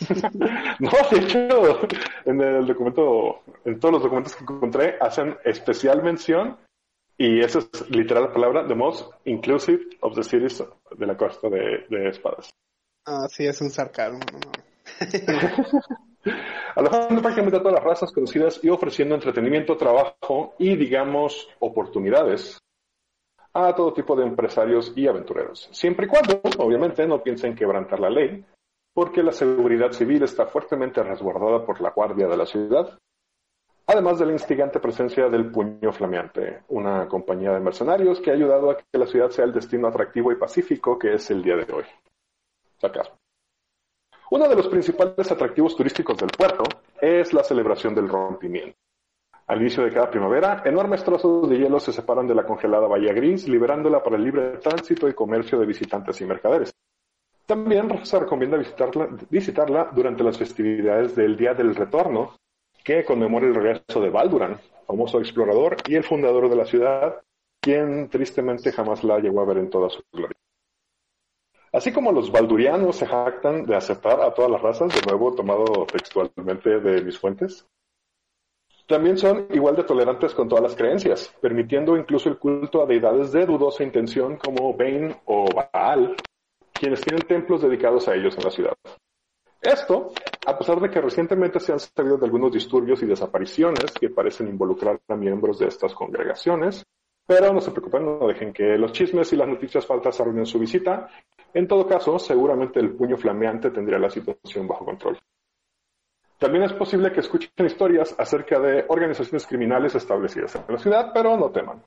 No, 0.80 0.90
de 1.10 1.18
hecho, 1.18 1.80
en 2.24 2.40
el 2.40 2.66
documento, 2.66 3.42
en 3.64 3.80
todos 3.80 3.94
los 3.94 4.02
documentos 4.04 4.36
que 4.36 4.44
encontré, 4.44 4.94
hacen 5.00 5.36
especial 5.44 6.02
mención, 6.02 6.56
y 7.16 7.40
esa 7.40 7.58
es 7.58 7.90
literal 7.90 8.24
la 8.24 8.32
palabra, 8.32 8.66
the 8.68 8.76
most 8.76 9.10
inclusive 9.24 9.80
of 10.00 10.14
the 10.14 10.22
cities 10.22 10.62
de 10.96 11.06
la 11.06 11.16
costa 11.16 11.48
de, 11.48 11.84
de 11.90 12.08
Espadas. 12.08 12.50
Ah, 13.04 13.26
sí, 13.28 13.44
es 13.44 13.60
un 13.60 13.70
sarcasmo. 13.70 14.20
no 14.30 15.34
mames. 15.34 15.66
alojando 16.74 17.20
prácticamente 17.20 17.56
a 17.56 17.60
todas 17.60 17.74
las 17.74 17.84
razas 17.84 18.12
conocidas 18.12 18.60
y 18.62 18.68
ofreciendo 18.68 19.14
entretenimiento, 19.14 19.76
trabajo 19.76 20.54
y, 20.58 20.76
digamos, 20.76 21.48
oportunidades 21.58 22.58
a 23.52 23.74
todo 23.74 23.92
tipo 23.92 24.14
de 24.14 24.24
empresarios 24.24 24.92
y 24.94 25.06
aventureros. 25.06 25.68
Siempre 25.72 26.06
y 26.06 26.08
cuando, 26.08 26.40
obviamente, 26.58 27.06
no 27.06 27.22
piensen 27.22 27.54
quebrantar 27.54 28.00
la 28.00 28.10
ley, 28.10 28.44
porque 28.94 29.22
la 29.22 29.32
seguridad 29.32 29.92
civil 29.92 30.22
está 30.22 30.46
fuertemente 30.46 31.02
resguardada 31.02 31.64
por 31.64 31.80
la 31.80 31.90
Guardia 31.90 32.26
de 32.28 32.36
la 32.36 32.46
Ciudad, 32.46 32.98
además 33.86 34.18
de 34.18 34.26
la 34.26 34.32
instigante 34.32 34.80
presencia 34.80 35.28
del 35.28 35.50
Puño 35.50 35.92
Flameante, 35.92 36.62
una 36.68 37.08
compañía 37.08 37.52
de 37.52 37.60
mercenarios 37.60 38.20
que 38.20 38.30
ha 38.30 38.34
ayudado 38.34 38.70
a 38.70 38.76
que 38.76 38.98
la 38.98 39.06
ciudad 39.06 39.30
sea 39.30 39.44
el 39.44 39.52
destino 39.52 39.88
atractivo 39.88 40.30
y 40.30 40.36
pacífico 40.36 40.98
que 40.98 41.14
es 41.14 41.30
el 41.30 41.42
día 41.42 41.56
de 41.56 41.72
hoy. 41.72 41.84
Sarcasmo. 42.78 43.16
Uno 44.30 44.46
de 44.46 44.56
los 44.56 44.68
principales 44.68 45.30
atractivos 45.30 45.74
turísticos 45.74 46.18
del 46.18 46.30
puerto 46.30 46.64
es 47.00 47.32
la 47.32 47.42
celebración 47.42 47.94
del 47.94 48.08
rompimiento. 48.08 48.76
Al 49.46 49.62
inicio 49.62 49.82
de 49.82 49.90
cada 49.90 50.10
primavera, 50.10 50.62
enormes 50.66 51.02
trozos 51.02 51.48
de 51.48 51.56
hielo 51.56 51.80
se 51.80 51.92
separan 51.92 52.26
de 52.26 52.34
la 52.34 52.44
congelada 52.44 52.86
bahía 52.86 53.14
gris, 53.14 53.48
liberándola 53.48 54.02
para 54.02 54.16
el 54.16 54.24
libre 54.24 54.58
tránsito 54.58 55.08
y 55.08 55.14
comercio 55.14 55.58
de 55.58 55.64
visitantes 55.64 56.20
y 56.20 56.26
mercaderes. 56.26 56.74
También 57.46 58.04
se 58.04 58.18
recomienda 58.18 58.58
visitarla, 58.58 59.08
visitarla 59.30 59.90
durante 59.94 60.22
las 60.22 60.36
festividades 60.36 61.16
del 61.16 61.34
Día 61.34 61.54
del 61.54 61.74
Retorno, 61.74 62.36
que 62.84 63.06
conmemora 63.06 63.46
el 63.46 63.54
regreso 63.54 64.02
de 64.02 64.10
Balduran, 64.10 64.60
famoso 64.86 65.18
explorador 65.18 65.76
y 65.86 65.94
el 65.94 66.04
fundador 66.04 66.50
de 66.50 66.56
la 66.56 66.66
ciudad, 66.66 67.22
quien 67.58 68.10
tristemente 68.10 68.72
jamás 68.72 69.02
la 69.02 69.18
llegó 69.18 69.40
a 69.40 69.46
ver 69.46 69.56
en 69.56 69.70
toda 69.70 69.88
su 69.88 70.02
gloria. 70.12 70.36
Así 71.72 71.92
como 71.92 72.12
los 72.12 72.32
baldurianos 72.32 72.96
se 72.96 73.06
jactan 73.06 73.64
de 73.66 73.76
aceptar 73.76 74.20
a 74.20 74.32
todas 74.32 74.50
las 74.50 74.62
razas, 74.62 74.94
de 74.94 75.10
nuevo 75.10 75.34
tomado 75.34 75.86
textualmente 75.90 76.80
de 76.80 77.02
mis 77.02 77.18
fuentes, 77.18 77.66
también 78.86 79.18
son 79.18 79.46
igual 79.50 79.76
de 79.76 79.84
tolerantes 79.84 80.34
con 80.34 80.48
todas 80.48 80.62
las 80.62 80.74
creencias, 80.74 81.34
permitiendo 81.42 81.94
incluso 81.94 82.30
el 82.30 82.38
culto 82.38 82.82
a 82.82 82.86
deidades 82.86 83.32
de 83.32 83.44
dudosa 83.44 83.84
intención 83.84 84.38
como 84.38 84.72
Bane 84.72 85.14
o 85.26 85.44
Baal, 85.54 86.16
quienes 86.72 87.02
tienen 87.02 87.26
templos 87.26 87.60
dedicados 87.60 88.08
a 88.08 88.14
ellos 88.14 88.38
en 88.38 88.44
la 88.44 88.50
ciudad. 88.50 88.72
Esto, 89.60 90.12
a 90.46 90.56
pesar 90.56 90.80
de 90.80 90.88
que 90.88 91.02
recientemente 91.02 91.60
se 91.60 91.72
han 91.72 91.80
sabido 91.80 92.16
de 92.16 92.24
algunos 92.24 92.50
disturbios 92.50 93.02
y 93.02 93.06
desapariciones 93.06 93.92
que 93.92 94.08
parecen 94.08 94.48
involucrar 94.48 94.98
a 95.06 95.16
miembros 95.16 95.58
de 95.58 95.66
estas 95.66 95.92
congregaciones, 95.92 96.86
pero 97.26 97.52
no 97.52 97.60
se 97.60 97.72
preocupen, 97.72 98.06
no 98.06 98.26
dejen 98.26 98.54
que 98.54 98.78
los 98.78 98.92
chismes 98.92 99.30
y 99.34 99.36
las 99.36 99.48
noticias 99.48 99.84
falsas 99.84 100.18
arruinen 100.18 100.46
su 100.46 100.58
visita. 100.58 101.10
En 101.54 101.66
todo 101.66 101.86
caso, 101.86 102.18
seguramente 102.18 102.80
el 102.80 102.90
puño 102.90 103.16
flameante 103.16 103.70
tendría 103.70 103.98
la 103.98 104.10
situación 104.10 104.66
bajo 104.68 104.84
control. 104.84 105.18
También 106.38 106.64
es 106.64 106.72
posible 106.72 107.10
que 107.10 107.20
escuchen 107.20 107.50
historias 107.66 108.14
acerca 108.18 108.60
de 108.60 108.84
organizaciones 108.88 109.46
criminales 109.46 109.94
establecidas 109.94 110.54
en 110.54 110.62
la 110.68 110.78
ciudad, 110.78 111.10
pero 111.12 111.36
no 111.36 111.50
teman. 111.50 111.82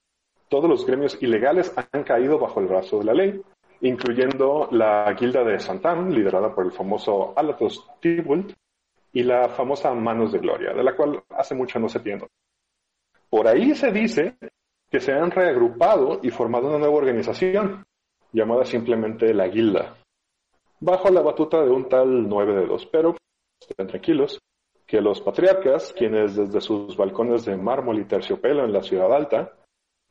Todos 0.50 0.70
los 0.70 0.86
gremios 0.86 1.22
ilegales 1.22 1.74
han 1.94 2.04
caído 2.04 2.38
bajo 2.38 2.60
el 2.60 2.68
brazo 2.68 3.00
de 3.00 3.06
la 3.06 3.14
ley, 3.14 3.42
incluyendo 3.80 4.68
la 4.72 5.14
Guilda 5.14 5.44
de 5.46 5.60
Santam, 5.60 6.10
liderada 6.10 6.54
por 6.54 6.66
el 6.66 6.72
famoso 6.72 7.34
Alatos 7.38 7.88
Tibult, 8.02 8.54
y 9.14 9.24
la 9.24 9.50
famosa 9.50 9.94
Manos 9.94 10.32
de 10.32 10.40
Gloria, 10.40 10.74
de 10.74 10.84
la 10.84 10.96
cual 10.96 11.24
hace 11.30 11.56
mucho 11.56 11.80
no 11.80 11.90
se 11.90 12.00
tiene. 12.00 12.28
Por 13.30 13.48
ahí 13.48 13.76
se 13.76 13.92
dice 13.92 14.38
que 14.90 15.00
se 15.00 15.14
han 15.14 15.32
reagrupado 15.32 16.20
y 16.22 16.30
formado 16.30 16.68
una 16.68 16.78
nueva 16.78 16.96
organización, 16.96 17.86
llamada 18.34 18.66
simplemente 18.66 19.34
la 19.34 19.48
Guilda, 19.48 19.98
bajo 20.80 21.10
la 21.10 21.22
batuta 21.22 21.62
de 21.62 21.70
un 21.70 21.88
tal 21.88 22.28
9 22.28 22.54
de 22.54 22.66
2, 22.66 22.86
pero 22.88 23.16
estén 23.60 23.88
tranquilos, 23.88 24.40
que 24.86 25.02
los 25.02 25.22
patriarcas, 25.22 25.94
quienes 25.94 26.36
desde 26.36 26.60
sus 26.60 26.98
balcones 26.98 27.46
de 27.46 27.56
mármol 27.56 28.00
y 28.00 28.06
terciopelo 28.06 28.66
en 28.66 28.74
la 28.74 28.82
ciudad 28.82 29.14
alta, 29.14 29.54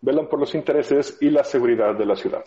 velan 0.00 0.28
por 0.28 0.40
los 0.40 0.54
intereses 0.54 1.18
y 1.20 1.30
la 1.30 1.44
seguridad 1.44 1.94
de 1.94 2.06
la 2.06 2.16
ciudad. 2.16 2.44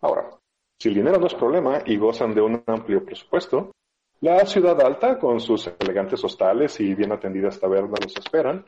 Ahora, 0.00 0.30
si 0.78 0.88
el 0.88 0.94
dinero 0.94 1.18
no 1.18 1.26
es 1.26 1.34
problema 1.34 1.82
y 1.86 1.96
gozan 1.96 2.34
de 2.34 2.42
un 2.42 2.62
amplio 2.66 3.04
presupuesto, 3.04 3.72
la 4.20 4.44
ciudad 4.46 4.80
alta, 4.80 5.18
con 5.18 5.40
sus 5.40 5.70
elegantes 5.78 6.22
hostales 6.24 6.78
y 6.80 6.94
bien 6.94 7.12
atendidas 7.12 7.58
tabernas, 7.58 8.00
los 8.02 8.16
esperan. 8.16 8.64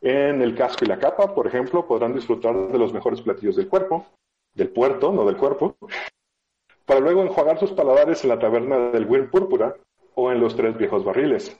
En 0.00 0.40
el 0.40 0.54
casco 0.54 0.84
y 0.84 0.88
la 0.88 0.98
capa, 0.98 1.34
por 1.34 1.46
ejemplo, 1.46 1.86
podrán 1.86 2.14
disfrutar 2.14 2.68
de 2.68 2.78
los 2.78 2.92
mejores 2.92 3.20
platillos 3.20 3.56
del 3.56 3.68
cuerpo, 3.68 4.06
del 4.58 4.70
puerto, 4.70 5.12
no 5.12 5.24
del 5.24 5.36
cuerpo, 5.36 5.76
para 6.84 7.00
luego 7.00 7.22
enjuagar 7.22 7.58
sus 7.60 7.72
paladares 7.72 8.24
en 8.24 8.30
la 8.30 8.38
taberna 8.40 8.90
del 8.90 9.06
Wyrm 9.06 9.30
Púrpura 9.30 9.76
o 10.16 10.32
en 10.32 10.40
los 10.40 10.56
tres 10.56 10.76
viejos 10.76 11.04
barriles, 11.04 11.56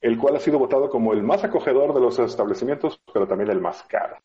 el 0.00 0.16
cual 0.16 0.36
ha 0.36 0.40
sido 0.40 0.58
votado 0.58 0.88
como 0.88 1.12
el 1.12 1.22
más 1.22 1.44
acogedor 1.44 1.92
de 1.92 2.00
los 2.00 2.18
establecimientos, 2.18 3.00
pero 3.12 3.28
también 3.28 3.50
el 3.50 3.60
más 3.60 3.82
caro. 3.82 4.16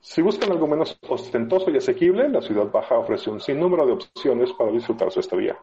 Si 0.00 0.22
buscan 0.22 0.52
algo 0.52 0.68
menos 0.68 0.96
ostentoso 1.08 1.70
y 1.70 1.78
asequible, 1.78 2.28
la 2.28 2.40
ciudad 2.40 2.70
baja 2.70 2.98
ofrece 2.98 3.30
un 3.30 3.40
sinnúmero 3.40 3.84
de 3.84 3.92
opciones 3.92 4.52
para 4.52 4.70
disfrutar 4.70 5.10
su 5.10 5.18
estadía, 5.18 5.58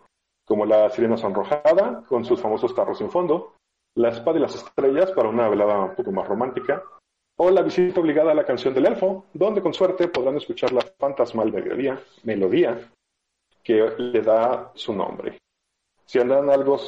como 0.46 0.66
la 0.66 0.90
sirena 0.90 1.16
sonrojada, 1.16 2.04
con 2.10 2.26
sus 2.26 2.42
famosos 2.42 2.76
tarros 2.76 2.98
sin 2.98 3.10
fondo, 3.10 3.54
la 3.96 4.10
espada 4.10 4.40
y 4.40 4.42
las 4.42 4.56
estrellas 4.56 5.12
para 5.12 5.30
una 5.30 5.48
velada 5.48 5.80
un 5.86 5.96
poco 5.96 6.12
más 6.12 6.28
romántica, 6.28 6.84
o 7.44 7.50
la 7.50 7.64
visita 7.64 8.00
obligada 8.00 8.34
a 8.34 8.36
la 8.36 8.44
canción 8.44 8.72
del 8.72 8.86
elfo, 8.86 9.26
donde 9.34 9.64
con 9.64 9.74
suerte 9.74 10.08
podrán 10.10 10.38
escuchar 10.38 10.72
la 10.74 10.82
fantasmal 11.00 11.52
melodía, 11.52 12.80
que 13.64 13.94
le 13.98 14.22
da 14.22 14.72
su 14.76 14.94
nombre. 14.94 15.40
Si 16.06 16.20
andan 16.20 16.52
algo 16.52 16.80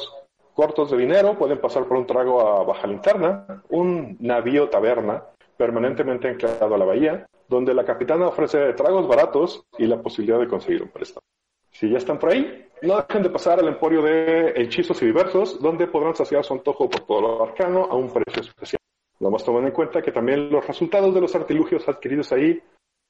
cortos 0.53 0.91
de 0.91 0.97
dinero, 0.97 1.35
pueden 1.39 1.59
pasar 1.59 1.85
por 1.87 1.97
un 1.97 2.05
trago 2.05 2.39
a 2.39 2.63
baja 2.65 2.85
linterna, 2.85 3.63
un 3.69 4.15
navío 4.19 4.69
taberna 4.69 5.23
permanentemente 5.57 6.27
anclado 6.27 6.75
a 6.75 6.77
la 6.77 6.85
bahía, 6.85 7.25
donde 7.47 7.73
la 7.73 7.83
capitana 7.83 8.27
ofrece 8.27 8.73
tragos 8.73 9.07
baratos 9.07 9.65
y 9.79 9.87
la 9.87 10.03
posibilidad 10.03 10.39
de 10.39 10.47
conseguir 10.47 10.83
un 10.83 10.89
préstamo. 10.89 11.25
Si 11.71 11.89
ya 11.89 11.97
están 11.97 12.19
por 12.19 12.29
ahí, 12.29 12.69
no 12.83 12.97
dejen 12.97 13.23
de 13.23 13.31
pasar 13.31 13.57
al 13.57 13.69
emporio 13.69 14.03
de 14.03 14.53
hechizos 14.55 15.01
y 15.01 15.07
diversos, 15.07 15.59
donde 15.59 15.87
podrán 15.87 16.15
saciar 16.15 16.43
su 16.45 16.53
antojo 16.53 16.87
por 16.87 17.01
todo 17.07 17.21
lo 17.21 17.43
arcano 17.43 17.85
a 17.85 17.95
un 17.95 18.13
precio 18.13 18.43
especial. 18.43 18.82
Vamos 19.23 19.45
tomando 19.45 19.69
en 19.69 19.73
cuenta 19.73 20.01
que 20.01 20.11
también 20.11 20.49
los 20.49 20.67
resultados 20.67 21.13
de 21.13 21.21
los 21.21 21.33
artilugios 21.33 21.87
adquiridos 21.87 22.33
ahí 22.33 22.61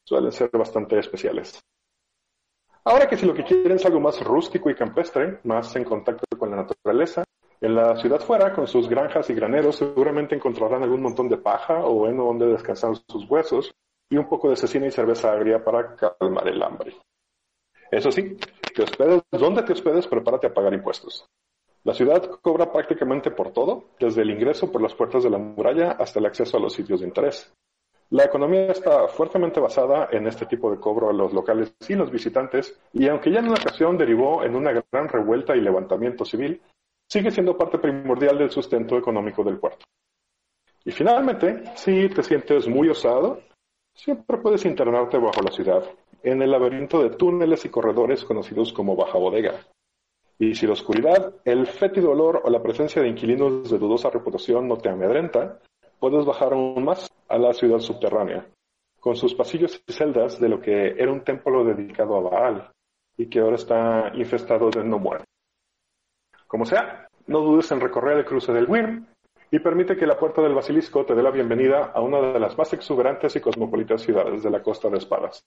suelen 0.08 0.32
ser 0.32 0.52
bastante 0.52 1.00
especiales. 1.00 1.60
Ahora 2.86 3.08
que 3.08 3.18
si 3.18 3.26
lo 3.26 3.34
que 3.34 3.44
quieren 3.44 3.78
es 3.78 3.86
algo 3.88 4.00
más 4.00 4.24
rústico 4.24 4.70
y 4.70 4.76
campestre, 4.76 5.40
más 5.44 5.76
en 5.76 5.84
contacto 5.84 6.24
con 6.38 6.52
la 6.52 6.58
naturaleza, 6.58 7.24
en 7.60 7.74
la 7.74 7.96
ciudad 7.96 8.20
fuera, 8.20 8.54
con 8.54 8.68
sus 8.68 8.88
granjas 8.88 9.28
y 9.32 9.34
graneros, 9.34 9.78
seguramente 9.78 10.36
encontrarán 10.36 10.84
algún 10.84 11.02
montón 11.02 11.30
de 11.30 11.38
paja 11.38 11.84
o 11.84 12.08
en 12.08 12.18
donde 12.18 12.46
descansar 12.46 12.92
sus 13.08 13.28
huesos 13.28 13.74
y 14.08 14.18
un 14.18 14.30
poco 14.30 14.52
de 14.52 14.56
cecina 14.56 14.86
y 14.86 14.92
cerveza 14.92 15.32
agria 15.32 15.64
para 15.64 15.96
calmar 15.96 16.48
el 16.48 16.62
hambre. 16.62 16.96
Eso 17.90 18.12
sí, 18.12 18.38
te 18.76 18.84
hospedes 18.84 19.24
donde 19.32 19.64
te 19.64 19.74
hospedes, 19.74 20.06
prepárate 20.06 20.46
a 20.46 20.54
pagar 20.54 20.76
impuestos. 20.76 21.26
La 21.86 21.94
ciudad 21.94 22.22
cobra 22.42 22.72
prácticamente 22.72 23.32
por 23.32 23.52
todo, 23.52 23.90
desde 24.00 24.22
el 24.22 24.32
ingreso 24.32 24.72
por 24.72 24.82
las 24.82 24.96
puertas 24.96 25.24
de 25.24 25.30
la 25.30 25.38
muralla 25.38 25.92
hasta 25.92 26.20
el 26.20 26.26
acceso 26.26 26.58
a 26.58 26.60
los 26.60 26.74
sitios 26.74 27.02
de 27.02 27.08
interés. 27.08 27.54
La 28.10 28.24
economía 28.24 28.68
está 28.68 29.08
fuertemente 29.08 29.60
basada 29.60 30.08
en 30.12 30.28
este 30.28 30.46
tipo 30.46 30.72
de 30.72 30.80
cobro 30.80 31.10
a 31.10 31.14
los 31.14 31.34
locales 31.34 31.76
y 31.90 31.96
los 31.96 32.12
visitantes, 32.12 32.80
y 32.94 33.08
aunque 33.08 33.32
ya 33.32 33.40
en 33.40 33.48
una 33.48 33.60
ocasión 33.60 33.98
derivó 33.98 34.44
en 34.44 34.56
una 34.56 34.72
gran 34.72 35.10
revuelta 35.10 35.56
y 35.56 35.62
levantamiento 35.62 36.24
civil, 36.24 36.62
sigue 37.10 37.32
siendo 37.32 37.58
parte 37.58 37.80
primordial 37.80 38.38
del 38.38 38.52
sustento 38.52 38.98
económico 38.98 39.44
del 39.44 39.60
puerto. 39.60 39.86
Y 40.86 40.92
finalmente, 40.92 41.64
si 41.76 42.08
te 42.10 42.24
sientes 42.24 42.68
muy 42.68 42.88
osado, 42.90 43.42
siempre 43.94 44.38
puedes 44.38 44.64
internarte 44.66 45.18
bajo 45.18 45.42
la 45.42 45.52
ciudad, 45.52 45.84
en 46.22 46.42
el 46.42 46.52
laberinto 46.52 47.02
de 47.02 47.10
túneles 47.10 47.66
y 47.66 47.70
corredores 47.70 48.24
conocidos 48.24 48.72
como 48.72 48.96
baja 48.96 49.18
bodega. 49.18 49.60
Y 50.40 50.56
si 50.56 50.66
la 50.66 50.74
oscuridad, 50.74 51.36
el 51.46 51.68
fétido 51.68 52.12
olor 52.12 52.42
o 52.44 52.50
la 52.50 52.62
presencia 52.62 53.02
de 53.02 53.08
inquilinos 53.08 53.70
de 53.70 53.78
dudosa 53.78 54.10
reputación 54.10 54.68
no 54.68 54.78
te 54.78 54.90
amedrenta, 54.90 55.60
puedes 56.00 56.26
bajar 56.26 56.54
aún 56.54 56.84
más 56.84 57.10
a 57.30 57.38
la 57.38 57.54
ciudad 57.54 57.80
subterránea, 57.80 58.46
con 59.00 59.16
sus 59.16 59.34
pasillos 59.34 59.82
y 59.88 59.94
celdas 59.94 60.40
de 60.40 60.50
lo 60.50 60.60
que 60.60 60.96
era 60.98 61.12
un 61.12 61.24
templo 61.24 61.64
dedicado 61.64 62.18
a 62.18 62.22
Baal 62.22 62.72
y 63.16 63.28
que 63.28 63.40
ahora 63.40 63.56
está 63.56 64.12
infestado 64.16 64.70
de 64.70 64.84
no 64.84 65.00
muertos. 65.00 65.28
Como 66.48 66.66
sea, 66.66 67.08
no 67.28 67.40
dudes 67.40 67.72
en 67.72 67.80
recorrer 67.80 68.18
el 68.18 68.26
cruce 68.26 68.52
del 68.52 68.70
Wyrm 68.70 69.08
y 69.50 69.60
permite 69.60 69.96
que 69.96 70.08
la 70.08 70.18
puerta 70.18 70.42
del 70.42 70.56
basilisco 70.56 71.06
te 71.06 71.16
dé 71.16 71.22
la 71.22 71.32
bienvenida 71.32 71.92
a 71.94 72.02
una 72.02 72.20
de 72.20 72.40
las 72.40 72.58
más 72.58 72.74
exuberantes 72.74 73.36
y 73.36 73.40
cosmopolitas 73.40 74.02
ciudades 74.02 74.44
de 74.44 74.50
la 74.50 74.64
costa 74.64 74.90
de 74.90 74.98
Espadas. 74.98 75.44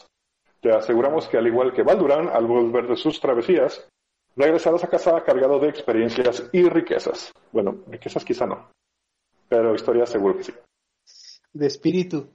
Te 0.61 0.71
aseguramos 0.73 1.29
que 1.29 1.37
al 1.37 1.47
igual 1.47 1.73
que 1.73 1.83
Valdurán, 1.83 2.29
al 2.29 2.47
volver 2.47 2.87
de 2.87 2.97
sus 2.97 3.21
travesías, 3.21 3.89
regresarás 4.37 4.85
a 4.85 4.89
casa 4.89 5.25
cargado 5.25 5.59
de 5.59 5.69
experiencias 5.69 6.49
y 6.53 6.69
riquezas. 6.69 7.33
Bueno, 7.53 7.79
riquezas 7.89 8.25
quizá 8.25 8.47
no, 8.47 8.69
pero 9.49 9.75
historia 9.75 10.07
seguro 10.07 10.37
que 10.37 10.45
sí. 10.45 10.55
De 11.53 11.67
espíritu. 11.67 12.29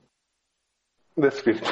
De 1.16 1.28
espíritu. 1.28 1.70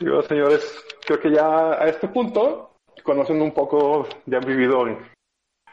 Digo, 0.00 0.22
señores, 0.22 0.84
creo 1.06 1.20
que 1.20 1.30
ya 1.30 1.72
a 1.72 1.86
este 1.88 2.08
punto, 2.08 2.76
conocen 3.02 3.42
un 3.42 3.52
poco, 3.52 4.06
ya 4.26 4.38
han 4.38 4.46
vivido 4.46 4.86
en, 4.86 4.98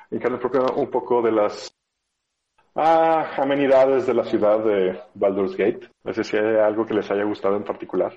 en 0.10 0.20
carne 0.20 0.38
propia 0.38 0.62
un 0.76 0.89
poco 0.89 1.22
de 1.22 1.32
las 1.32 1.74
ah, 2.76 3.36
amenidades 3.38 4.08
de 4.08 4.13
la 4.13 4.26
ciudad 4.26 4.63
de 4.63 5.00
Baldur's 5.13 5.56
Gate. 5.56 5.89
No 6.04 6.13
sé 6.13 6.24
si 6.24 6.38
hay 6.38 6.58
algo 6.58 6.86
que 6.86 6.94
les 6.94 7.10
haya 7.12 7.24
gustado 7.24 7.56
en 7.56 7.63
particular, 7.63 8.13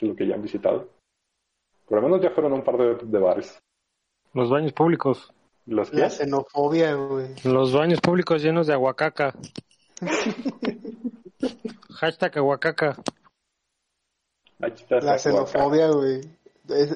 de 0.00 0.06
lo 0.06 0.16
que 0.16 0.26
ya 0.26 0.34
han 0.34 0.42
visitado. 0.42 0.88
Por 1.86 2.00
lo 2.00 2.08
menos 2.08 2.22
ya 2.22 2.30
fueron 2.30 2.54
un 2.54 2.62
par 2.62 2.78
de, 2.78 2.94
de 3.04 3.18
bares. 3.18 3.60
Los 4.34 4.50
baños 4.50 4.72
públicos. 4.72 5.32
¿Los 5.66 5.90
qué? 5.90 5.96
La 5.98 6.10
xenofobia, 6.10 6.94
güey. 6.94 7.28
Los 7.44 7.72
baños 7.72 8.00
públicos 8.00 8.42
llenos 8.42 8.66
de 8.66 8.74
aguacaca. 8.74 9.34
Hashtag 11.90 12.38
aguacaca. 12.38 12.96
La 14.58 15.18
xenofobia, 15.18 15.88
güey. 15.90 16.20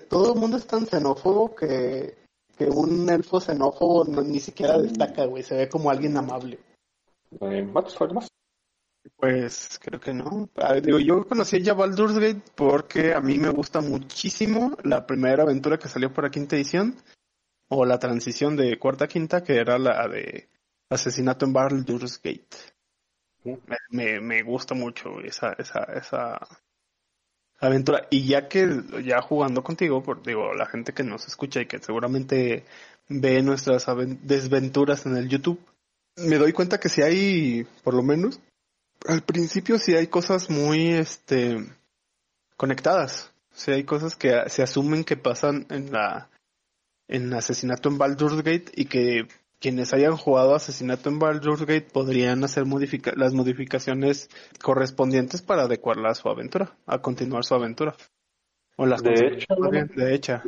Todo 0.08 0.34
el 0.34 0.40
mundo 0.40 0.56
es 0.56 0.66
tan 0.66 0.86
xenófobo 0.86 1.54
que, 1.54 2.16
que 2.56 2.64
un 2.66 3.08
elfo 3.10 3.40
xenófobo 3.40 4.04
no- 4.04 4.22
ni 4.22 4.40
siquiera 4.40 4.78
destaca, 4.78 5.24
güey. 5.26 5.42
Se 5.42 5.54
ve 5.56 5.68
como 5.68 5.90
alguien 5.90 6.16
amable. 6.16 6.58
Eh, 7.40 7.62
¿Matos 7.62 8.00
algo 8.00 8.14
más? 8.14 8.28
Pues 9.16 9.78
creo 9.82 10.00
que 10.00 10.12
no. 10.12 10.48
Ah, 10.56 10.74
digo, 10.74 10.98
yo 10.98 11.26
conocí 11.26 11.62
ya 11.62 11.74
Baldur's 11.74 12.18
Gate 12.18 12.42
porque 12.54 13.14
a 13.14 13.20
mí 13.20 13.38
me 13.38 13.48
gusta 13.50 13.80
muchísimo 13.80 14.76
la 14.84 15.06
primera 15.06 15.42
aventura 15.44 15.78
que 15.78 15.88
salió 15.88 16.12
por 16.12 16.24
la 16.24 16.30
quinta 16.30 16.56
edición 16.56 16.94
o 17.68 17.84
la 17.84 17.98
transición 17.98 18.56
de 18.56 18.78
cuarta 18.78 19.04
a 19.04 19.08
quinta 19.08 19.42
que 19.42 19.56
era 19.56 19.78
la 19.78 20.08
de 20.08 20.48
Asesinato 20.90 21.44
en 21.44 21.52
Baldur's 21.52 22.20
Gate. 22.22 22.56
Me, 23.44 23.76
me, 23.90 24.20
me 24.20 24.42
gusta 24.42 24.74
mucho 24.74 25.20
esa, 25.20 25.52
esa, 25.58 25.84
esa 25.94 26.38
aventura. 27.60 28.06
Y 28.10 28.26
ya 28.26 28.48
que 28.48 28.68
ya 29.04 29.20
jugando 29.22 29.62
contigo, 29.62 30.02
por, 30.02 30.22
digo, 30.22 30.54
la 30.54 30.66
gente 30.66 30.92
que 30.92 31.04
nos 31.04 31.26
escucha 31.26 31.60
y 31.60 31.66
que 31.66 31.78
seguramente 31.78 32.64
ve 33.08 33.42
nuestras 33.42 33.86
desventuras 34.22 35.06
en 35.06 35.16
el 35.16 35.28
YouTube, 35.28 35.60
me 36.16 36.36
doy 36.36 36.52
cuenta 36.52 36.80
que 36.80 36.88
si 36.88 37.02
hay, 37.02 37.66
por 37.84 37.94
lo 37.94 38.02
menos, 38.02 38.40
al 39.06 39.22
principio 39.22 39.78
sí 39.78 39.94
hay 39.94 40.08
cosas 40.08 40.50
muy, 40.50 40.88
este, 40.88 41.64
conectadas. 42.56 43.32
Sí 43.52 43.72
hay 43.72 43.84
cosas 43.84 44.14
que 44.14 44.48
se 44.48 44.62
asumen 44.62 45.04
que 45.04 45.16
pasan 45.16 45.66
en 45.70 45.92
la, 45.92 46.28
en 47.08 47.32
asesinato 47.34 47.88
en 47.88 47.98
Baldur's 47.98 48.36
Gate 48.36 48.66
y 48.74 48.84
que 48.84 49.26
quienes 49.60 49.92
hayan 49.92 50.16
jugado 50.16 50.54
asesinato 50.54 51.08
en 51.08 51.18
Baldur's 51.18 51.62
Gate 51.62 51.88
podrían 51.92 52.44
hacer 52.44 52.64
modifica 52.64 53.12
las 53.16 53.34
modificaciones 53.34 54.28
correspondientes 54.62 55.42
para 55.42 55.62
adecuarla 55.62 56.10
a 56.10 56.14
su 56.14 56.28
aventura, 56.28 56.76
a 56.86 56.98
continuar 56.98 57.44
su 57.44 57.54
aventura. 57.54 57.94
O 58.76 58.86
las 58.86 59.02
De 59.02 59.12
hecho, 59.12 59.54
de 59.96 60.14
hecho. 60.14 60.40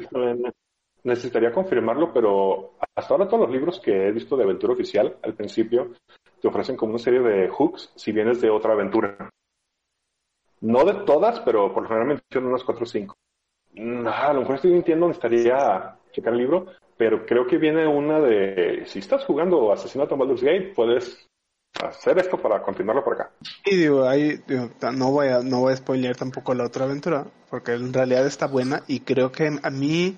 Necesitaría 1.03 1.51
confirmarlo, 1.51 2.13
pero 2.13 2.75
hasta 2.95 3.15
ahora 3.15 3.27
todos 3.27 3.45
los 3.45 3.51
libros 3.51 3.81
que 3.81 4.09
he 4.09 4.13
visto 4.13 4.37
de 4.37 4.45
aventura 4.45 4.75
oficial 4.75 5.17
al 5.23 5.35
principio 5.35 5.93
te 6.41 6.49
ofrecen 6.49 6.77
como 6.77 6.93
una 6.93 6.99
serie 6.99 7.21
de 7.21 7.49
hooks 7.49 7.93
si 7.97 8.13
vienes 8.13 8.41
de 8.41 8.51
otra 8.51 8.75
aventura. 8.75 9.31
No 10.61 10.85
de 10.85 11.05
todas, 11.07 11.41
pero 11.41 11.73
por 11.73 11.85
lo 11.85 11.89
general 11.89 12.09
menciono 12.09 12.49
unas 12.49 12.65
4 12.65 12.83
o 12.83 12.87
5. 12.87 13.17
a 14.07 14.33
lo 14.35 14.41
mejor 14.41 14.57
estoy 14.57 14.73
mintiendo, 14.73 15.09
necesitaría 15.09 15.97
checar 16.13 16.33
el 16.33 16.41
libro, 16.41 16.67
pero 16.97 17.25
creo 17.27 17.47
que 17.47 17.59
viene 17.59 17.87
una 17.87 18.21
de 18.21 18.85
si 18.87 18.99
estás 18.99 19.25
jugando 19.25 19.73
Asesinato 19.73 20.15
en 20.15 20.21
Baldur's 20.21 20.75
puedes 20.75 21.27
hacer 21.83 22.19
esto 22.19 22.37
para 22.37 22.63
continuarlo 22.63 23.05
por 23.05 23.15
acá. 23.15 23.31
Y 23.65 23.77
digo, 23.77 24.09
ahí 24.09 24.41
no 24.93 25.11
voy 25.11 25.29
a 25.29 25.41
no 25.41 25.61
voy 25.61 25.73
a 25.73 25.77
spoilear 25.77 26.17
tampoco 26.17 26.55
la 26.55 26.67
otra 26.67 26.85
aventura, 26.85 27.27
porque 27.49 27.73
en 27.73 27.93
realidad 27.93 28.27
está 28.27 28.47
buena 28.47 28.83
y 28.87 29.01
creo 29.01 29.33
que 29.33 29.51
a 29.63 29.71
mí 29.71 30.17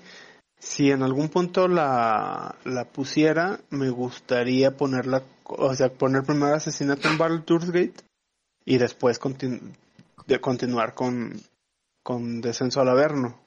si 0.63 0.91
en 0.91 1.03
algún 1.03 1.27
punto 1.27 1.67
la, 1.67 2.55
la 2.63 2.85
pusiera, 2.85 3.59
me 3.69 3.89
gustaría 3.89 4.71
ponerla, 4.71 5.21
o 5.43 5.75
sea, 5.75 5.89
poner 5.89 6.23
primero 6.23 6.55
asesinato 6.55 7.09
en 7.09 7.17
Baldur's 7.17 7.69
y 8.63 8.77
después 8.77 9.19
de 10.25 10.39
continuar 10.39 10.93
con, 10.93 11.33
con 12.01 12.39
descenso 12.39 12.79
al 12.79 12.87
Averno, 12.87 13.42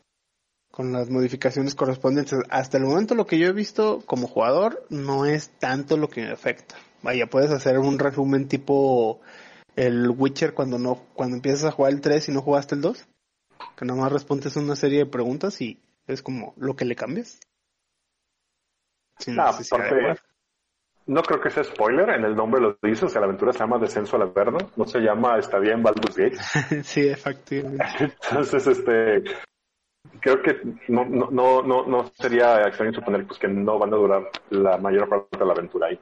con 0.76 0.92
las 0.92 1.08
modificaciones 1.08 1.74
correspondientes. 1.74 2.38
Hasta 2.50 2.76
el 2.76 2.84
momento 2.84 3.14
lo 3.14 3.26
que 3.26 3.38
yo 3.38 3.48
he 3.48 3.52
visto 3.52 4.02
como 4.04 4.26
jugador 4.26 4.84
no 4.90 5.24
es 5.24 5.48
tanto 5.58 5.96
lo 5.96 6.10
que 6.10 6.20
me 6.20 6.30
afecta. 6.30 6.74
Vaya, 7.02 7.28
puedes 7.28 7.50
hacer 7.50 7.78
un 7.78 7.98
resumen 7.98 8.46
tipo 8.46 9.22
el 9.74 10.10
Witcher 10.10 10.52
cuando 10.52 10.78
no, 10.78 10.96
cuando 11.14 11.36
empiezas 11.36 11.64
a 11.64 11.70
jugar 11.70 11.94
el 11.94 12.02
3 12.02 12.28
y 12.28 12.32
no 12.32 12.42
jugaste 12.42 12.74
el 12.74 12.82
2, 12.82 13.08
que 13.74 13.84
nada 13.86 14.02
más 14.02 14.12
respondes 14.12 14.54
una 14.56 14.76
serie 14.76 14.98
de 14.98 15.06
preguntas 15.06 15.62
y 15.62 15.80
es 16.06 16.20
como 16.20 16.52
lo 16.58 16.76
que 16.76 16.84
le 16.84 16.94
cambias. 16.94 17.40
Sin 19.18 19.40
Ah, 19.40 19.58
no 21.06 21.22
creo 21.22 21.40
que 21.40 21.48
sea 21.48 21.64
spoiler, 21.64 22.10
en 22.10 22.24
el 22.24 22.34
nombre 22.36 22.60
lo 22.60 22.76
dice, 22.82 23.06
o 23.06 23.08
sea, 23.08 23.22
la 23.22 23.28
aventura 23.28 23.54
se 23.54 23.60
llama 23.60 23.78
Descenso 23.78 24.16
al 24.16 24.22
Averno, 24.28 24.58
no 24.76 24.84
se 24.84 24.98
llama 24.98 25.38
Estadía 25.38 25.72
en 25.72 25.82
Baldur's 25.82 26.16
Gate. 26.16 26.36
sí, 26.84 27.08
efectivamente. 27.08 27.84
Entonces, 28.30 28.66
este, 28.66 29.22
creo 30.20 30.42
que 30.42 30.60
no, 30.88 31.04
no, 31.04 31.62
no, 31.62 31.86
no 31.86 32.10
sería 32.14 32.62
extraño 32.62 32.92
suponer 32.92 33.26
pues, 33.26 33.38
que 33.38 33.48
no 33.48 33.78
van 33.78 33.92
a 33.92 33.96
durar 33.96 34.30
la 34.50 34.78
mayor 34.78 35.08
parte 35.08 35.38
de 35.38 35.44
la 35.44 35.52
aventura 35.52 35.88
ahí. 35.88 35.98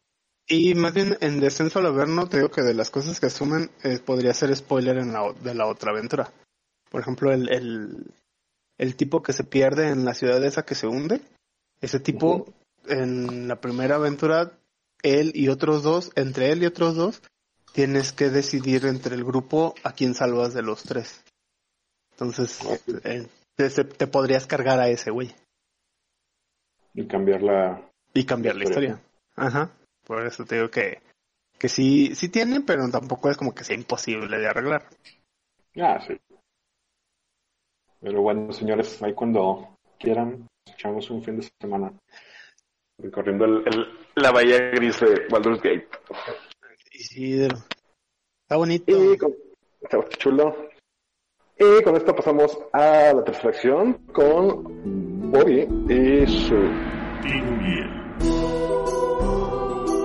Y 0.47 0.75
más 0.75 0.93
bien 0.93 1.17
en 1.21 1.41
Descenso 1.41 1.79
al 1.79 1.87
Averno 1.87 2.29
te 2.29 2.37
digo 2.37 2.51
que 2.51 2.63
de 2.63 2.75
las 2.75 2.91
cosas 2.91 3.19
que 3.19 3.27
asumen 3.27 3.71
eh, 3.83 3.99
podría 4.05 4.35
ser 4.35 4.55
spoiler 4.55 4.99
en 4.99 5.13
la, 5.13 5.33
de 5.33 5.55
la 5.55 5.67
otra 5.67 5.93
aventura. 5.93 6.31
Por 6.91 7.01
ejemplo, 7.01 7.33
el, 7.33 7.51
el, 7.51 8.13
el 8.79 8.97
tipo 8.97 9.23
que 9.23 9.33
se 9.33 9.45
pierde 9.45 9.89
en 9.89 10.05
la 10.05 10.15
ciudad 10.15 10.45
esa 10.45 10.65
que 10.65 10.75
se 10.75 10.87
hunde, 10.87 11.21
ese 11.81 11.99
tipo 11.99 12.53
en 12.87 13.49
la 13.49 13.61
primera 13.61 13.97
aventura 13.97 14.53
él 15.03 15.33
y 15.35 15.49
otros 15.49 15.83
dos, 15.83 16.13
entre 16.15 16.51
él 16.51 16.63
y 16.63 16.67
otros 16.67 16.97
dos, 16.97 17.23
tienes 17.73 18.13
que 18.13 18.31
decidir 18.31 18.87
entre 18.87 19.15
el 19.15 19.25
grupo 19.25 19.75
a 19.83 19.93
quién 19.93 20.15
salvas 20.15 20.55
de 20.55 20.63
los 20.63 20.83
tres. 20.83 21.23
Entonces, 22.13 22.61
eh, 23.05 23.27
te, 23.57 24.07
podrías 24.07 24.47
cargar 24.47 24.81
a 24.81 24.89
ese 24.89 25.11
güey. 25.11 25.35
Y 26.95 27.07
cambiar 27.07 27.43
la... 27.43 27.91
Y 28.13 28.25
cambiar 28.25 28.57
la 28.57 28.65
historia. 28.65 29.01
Ajá. 29.37 29.73
Por 30.07 30.27
eso 30.27 30.45
te 30.45 30.57
digo 30.57 30.71
que, 30.71 31.03
que 31.59 31.69
sí, 31.69 32.15
sí 32.15 32.29
tienen, 32.29 32.65
pero 32.65 32.89
tampoco 32.91 33.31
es 33.31 33.37
como 33.37 33.55
que 33.55 33.65
sea 33.65 33.77
imposible 33.77 34.39
de 34.39 34.49
arreglar. 34.49 34.89
Ah, 35.77 35.99
sí. 36.07 36.17
Pero 38.01 38.23
bueno, 38.23 38.53
señores, 38.53 39.03
ahí 39.03 39.15
cuando 39.15 39.77
quieran, 39.99 40.47
echamos 40.67 41.11
un 41.11 41.23
fin 41.23 41.41
de 41.41 41.49
semana 41.61 41.93
recorriendo 42.99 43.45
el, 43.47 43.65
la 44.15 44.31
bahía 44.31 44.71
gris 44.71 45.01
de 45.01 45.27
Baldur's 45.29 45.63
Gate. 45.63 45.89
Está 48.43 48.57
bonito. 48.57 48.93
Y 48.93 49.19
está 49.83 50.09
chulo. 50.19 50.69
Y 51.59 51.83
con 51.83 51.97
esto 51.97 52.15
pasamos 52.15 52.59
a 52.73 53.13
la 53.15 53.25
tercera 53.25 53.51
acción 53.51 53.95
con 54.13 55.31
Bobby 55.31 55.69
y 55.89 56.27
su 56.27 56.55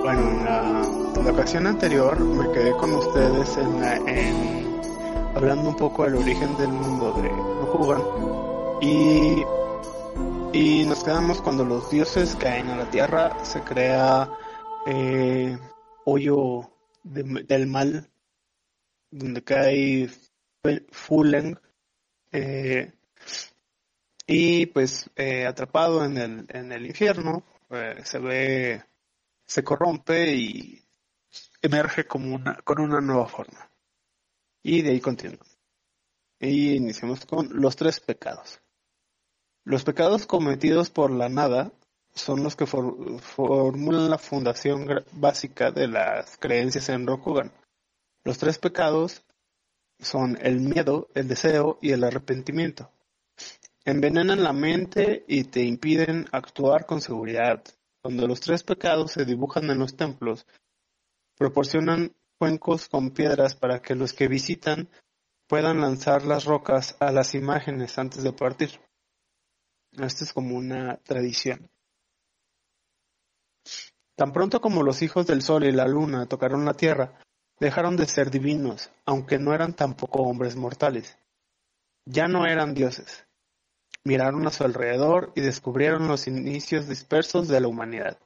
Bueno, 0.02 0.30
en 0.30 0.44
la, 0.44 1.32
ocasión 1.32 1.66
anterior 1.66 2.18
me 2.18 2.50
quedé 2.52 2.72
con 2.72 2.92
ustedes 2.92 3.56
en, 3.56 3.84
en 4.08 4.80
hablando 5.34 5.70
un 5.70 5.76
poco 5.76 6.04
del 6.04 6.16
origen 6.16 6.56
del 6.56 6.68
mundo 6.68 7.12
de 7.20 7.28
Rokugan 7.28 8.00
y 8.80 9.44
y 10.52 10.84
nos 10.84 11.04
quedamos 11.04 11.40
cuando 11.40 11.64
los 11.64 11.90
dioses 11.90 12.34
caen 12.34 12.68
a 12.70 12.76
la 12.76 12.90
tierra, 12.90 13.44
se 13.44 13.60
crea 13.60 14.28
eh, 14.84 15.56
hoyo 16.04 16.72
del 17.04 17.68
mal, 17.68 18.10
donde 19.12 19.44
cae 19.44 20.10
Fuleng. 20.90 21.58
Eh, 22.32 22.92
y 24.26 24.66
pues 24.66 25.10
eh, 25.16 25.46
atrapado 25.46 26.04
en 26.04 26.16
el, 26.16 26.46
en 26.48 26.72
el 26.72 26.86
infierno, 26.86 27.42
eh, 27.70 28.00
se 28.04 28.18
ve, 28.18 28.84
se 29.44 29.64
corrompe 29.64 30.34
y 30.34 30.84
emerge 31.62 32.06
como 32.06 32.36
una, 32.36 32.56
con 32.62 32.80
una 32.80 33.00
nueva 33.00 33.26
forma. 33.26 33.70
Y 34.62 34.82
de 34.82 34.90
ahí 34.90 35.00
continúa. 35.00 35.44
Y 36.38 36.74
iniciamos 36.74 37.26
con 37.26 37.48
los 37.60 37.76
tres 37.76 38.00
pecados. 38.00 38.60
Los 39.64 39.84
pecados 39.84 40.26
cometidos 40.26 40.90
por 40.90 41.10
la 41.10 41.28
nada 41.28 41.72
son 42.14 42.42
los 42.42 42.56
que 42.56 42.66
formulan 42.66 44.10
la 44.10 44.18
fundación 44.18 44.86
básica 45.12 45.70
de 45.70 45.86
las 45.88 46.36
creencias 46.38 46.88
en 46.88 47.06
Rokugan. 47.06 47.52
Los 48.24 48.38
tres 48.38 48.58
pecados 48.58 49.22
son 50.00 50.38
el 50.40 50.60
miedo, 50.60 51.08
el 51.14 51.28
deseo 51.28 51.78
y 51.80 51.92
el 51.92 52.04
arrepentimiento. 52.04 52.90
Envenenan 53.84 54.42
la 54.42 54.52
mente 54.52 55.24
y 55.26 55.44
te 55.44 55.62
impiden 55.62 56.26
actuar 56.32 56.86
con 56.86 57.00
seguridad. 57.00 57.62
Cuando 58.02 58.26
los 58.26 58.40
tres 58.40 58.62
pecados 58.62 59.12
se 59.12 59.24
dibujan 59.24 59.70
en 59.70 59.78
los 59.78 59.96
templos, 59.96 60.46
proporcionan 61.36 62.14
cuencos 62.38 62.88
con 62.88 63.10
piedras 63.10 63.54
para 63.54 63.80
que 63.80 63.94
los 63.94 64.12
que 64.12 64.28
visitan 64.28 64.88
puedan 65.46 65.80
lanzar 65.80 66.24
las 66.24 66.44
rocas 66.44 66.96
a 67.00 67.10
las 67.10 67.34
imágenes 67.34 67.98
antes 67.98 68.22
de 68.22 68.32
partir. 68.32 68.80
Esto 69.92 70.24
es 70.24 70.32
como 70.32 70.56
una 70.56 70.96
tradición. 70.98 71.68
Tan 74.16 74.32
pronto 74.32 74.60
como 74.60 74.82
los 74.82 75.02
hijos 75.02 75.26
del 75.26 75.42
sol 75.42 75.64
y 75.64 75.72
la 75.72 75.88
luna 75.88 76.26
tocaron 76.26 76.64
la 76.64 76.74
tierra, 76.74 77.18
dejaron 77.60 77.96
de 77.96 78.06
ser 78.06 78.30
divinos, 78.30 78.90
aunque 79.04 79.38
no 79.38 79.54
eran 79.54 79.74
tampoco 79.74 80.22
hombres 80.22 80.56
mortales. 80.56 81.18
Ya 82.06 82.26
no 82.26 82.46
eran 82.46 82.74
dioses. 82.74 83.26
Miraron 84.02 84.46
a 84.46 84.50
su 84.50 84.64
alrededor 84.64 85.32
y 85.36 85.42
descubrieron 85.42 86.08
los 86.08 86.26
inicios 86.26 86.88
dispersos 86.88 87.48
de 87.48 87.60
la 87.60 87.68
humanidad, 87.68 88.18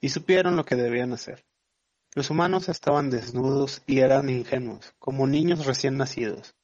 y 0.00 0.08
supieron 0.08 0.56
lo 0.56 0.64
que 0.64 0.74
debían 0.74 1.12
hacer. 1.12 1.44
Los 2.14 2.30
humanos 2.30 2.68
estaban 2.68 3.10
desnudos 3.10 3.82
y 3.86 4.00
eran 4.00 4.28
ingenuos, 4.28 4.94
como 4.98 5.26
niños 5.26 5.66
recién 5.66 5.96
nacidos. 5.96 6.56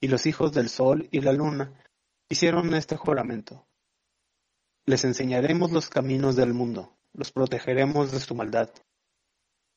Y 0.00 0.08
los 0.08 0.26
hijos 0.26 0.52
del 0.52 0.68
sol 0.68 1.08
y 1.10 1.20
la 1.20 1.32
luna 1.32 1.72
hicieron 2.28 2.74
este 2.74 2.96
juramento. 2.96 3.66
Les 4.84 5.04
enseñaremos 5.04 5.70
los 5.72 5.88
caminos 5.88 6.36
del 6.36 6.54
mundo, 6.54 6.96
los 7.12 7.32
protegeremos 7.32 8.12
de 8.12 8.20
su 8.20 8.34
maldad. 8.34 8.70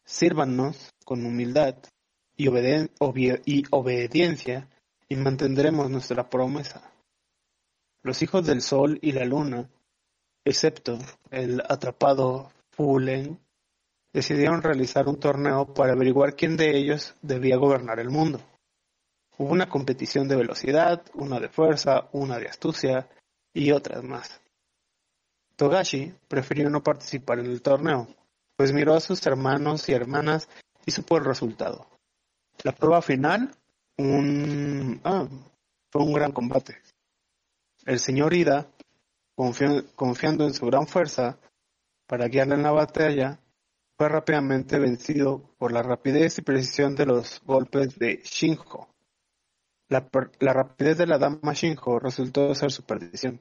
Sírvanos 0.10 0.90
con 1.06 1.24
humildad 1.24 1.76
y, 2.36 2.50
y 2.50 3.64
obediencia 3.70 4.68
y 5.08 5.16
mantendremos 5.16 5.88
nuestra 5.92 6.28
promesa. 6.32 6.82
Los 8.02 8.24
hijos 8.24 8.44
del 8.44 8.64
sol 8.64 8.98
y 9.04 9.12
la 9.12 9.24
luna, 9.24 9.70
excepto 10.44 10.98
el 11.30 11.62
atrapado 11.62 12.52
Fulen, 12.72 13.40
decidieron 14.12 14.64
realizar 14.64 15.08
un 15.08 15.20
torneo 15.20 15.76
para 15.76 15.94
averiguar 15.94 16.36
quién 16.36 16.58
de 16.58 16.76
ellos 16.76 17.14
debía 17.22 17.58
gobernar 17.58 18.00
el 18.00 18.10
mundo. 18.10 18.42
Hubo 19.38 19.52
una 19.52 19.70
competición 19.70 20.28
de 20.28 20.38
velocidad, 20.38 21.04
una 21.14 21.40
de 21.40 21.50
fuerza, 21.50 22.10
una 22.14 22.40
de 22.40 22.48
astucia 22.48 23.08
y 23.54 23.72
otras 23.72 24.04
más. 24.04 24.42
Togashi 25.56 26.16
prefirió 26.28 26.68
no 26.72 26.82
participar 26.82 27.38
en 27.38 27.46
el 27.46 27.62
torneo, 27.62 28.08
pues 28.60 28.74
miró 28.74 28.94
a 28.94 29.00
sus 29.00 29.26
hermanos 29.26 29.88
y 29.88 29.94
hermanas 29.94 30.50
y 30.86 30.92
supo 30.92 31.18
el 31.18 31.24
resultado. 31.24 31.88
La 32.62 32.74
prueba 32.74 33.02
final 33.02 33.56
ah, 35.06 35.30
fue 35.90 36.04
un 36.04 36.12
gran 36.12 36.34
combate. 36.34 36.76
El 37.86 38.00
señor 38.00 38.34
Ida, 38.34 38.70
confiando 39.34 40.46
en 40.46 40.54
su 40.54 40.66
gran 40.66 40.88
fuerza 40.88 41.40
para 42.06 42.28
guiarle 42.28 42.56
en 42.56 42.64
la 42.64 42.72
batalla, 42.72 43.40
fue 43.98 44.10
rápidamente 44.10 44.78
vencido 44.78 45.56
por 45.58 45.72
la 45.72 45.82
rapidez 45.82 46.38
y 46.40 46.42
precisión 46.42 46.96
de 46.96 47.06
los 47.06 47.42
golpes 47.46 47.98
de 47.98 48.22
Shinjo. 48.26 48.90
La, 49.88 50.10
la 50.42 50.52
rapidez 50.52 50.98
de 50.98 51.08
la 51.08 51.18
dama 51.18 51.54
Shinjo 51.54 51.98
resultó 51.98 52.54
ser 52.54 52.74
su 52.74 52.84
perdición. 52.84 53.40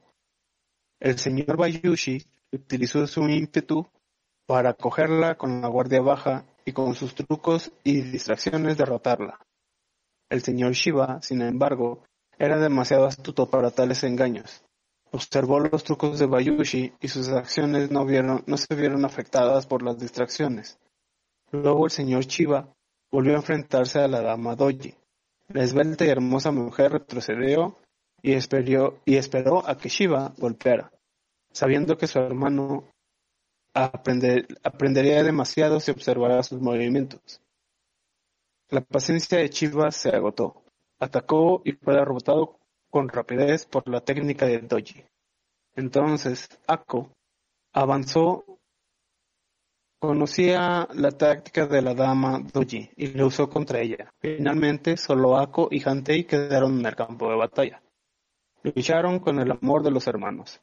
El 1.01 1.19
señor 1.19 1.57
Bayushi 1.57 2.25
utilizó 2.53 3.05
su 3.09 3.29
ímpetu 3.29 3.85
para 4.49 4.73
cogerla 4.73 5.35
con 5.35 5.61
la 5.61 5.69
guardia 5.69 6.01
baja 6.01 6.47
y 6.65 6.73
con 6.73 6.95
sus 6.95 7.15
trucos 7.15 7.71
y 7.85 8.01
distracciones 8.01 8.79
derrotarla. 8.79 9.39
El 10.31 10.41
señor 10.41 10.73
Shiva, 10.73 11.21
sin 11.21 11.43
embargo, 11.43 12.03
era 12.39 12.59
demasiado 12.59 13.05
astuto 13.05 13.51
para 13.51 13.71
tales 13.71 14.05
engaños. 14.05 14.65
Observó 15.13 15.61
los 15.61 15.85
trucos 15.85 16.19
de 16.19 16.25
Bayushi 16.25 16.95
y 16.99 17.09
sus 17.09 17.29
acciones 17.29 17.91
no, 17.91 18.07
no 18.47 18.57
se 18.57 18.75
vieron 18.75 19.05
afectadas 19.05 19.67
por 19.67 19.83
las 19.83 19.99
distracciones. 19.99 20.79
Luego 21.53 21.85
el 21.85 21.91
señor 21.91 22.25
Shiva 22.25 22.73
volvió 23.11 23.35
a 23.35 23.41
enfrentarse 23.41 23.99
a 23.99 24.09
la 24.09 24.23
dama 24.23 24.57
Doji. 24.57 24.95
La 25.49 25.63
esbelta 25.63 26.07
y 26.07 26.09
hermosa 26.09 26.53
mujer 26.53 26.93
retrocedió 26.93 27.77
y 28.23 28.33
esperó, 28.33 29.69
a 29.69 29.77
que 29.77 29.91
Shiva 29.91 30.33
golpeara, 30.39 30.91
sabiendo 31.53 31.99
que 31.99 32.07
su 32.07 32.19
hermano 32.19 32.85
aprendería 33.85 35.23
demasiado 35.23 35.81
si 35.81 35.91
observara 35.91 36.43
sus 36.43 36.61
movimientos. 36.61 37.41
La 38.71 38.81
paciencia 38.83 39.39
de 39.39 39.49
Shiva 39.49 39.91
se 39.91 40.11
agotó. 40.11 40.63
Atacó 40.99 41.63
y 41.65 41.73
fue 41.73 41.95
derrotado 41.95 42.59
con 42.91 43.09
rapidez 43.09 43.67
por 43.67 43.89
la 43.89 44.01
técnica 44.01 44.47
de 44.47 44.59
Doji. 44.59 45.05
Entonces, 45.75 46.49
Ako 46.67 47.11
avanzó, 47.73 48.45
conocía 50.01 50.89
la 50.93 51.11
táctica 51.11 51.67
de 51.67 51.83
la 51.83 51.95
dama 51.95 52.41
Doji 52.53 52.91
y 52.97 53.09
lo 53.09 53.29
usó 53.29 53.49
contra 53.49 53.81
ella. 53.81 54.13
Finalmente, 54.21 54.97
solo 54.97 55.37
Ako 55.37 55.69
y 55.71 55.83
Hantei 55.89 56.25
quedaron 56.25 56.81
en 56.81 56.87
el 56.87 56.97
campo 56.97 57.31
de 57.31 57.37
batalla. 57.37 57.83
Lucharon 58.63 59.21
con 59.21 59.39
el 59.39 59.51
amor 59.53 59.83
de 59.83 59.93
los 59.93 60.07
hermanos. 60.07 60.61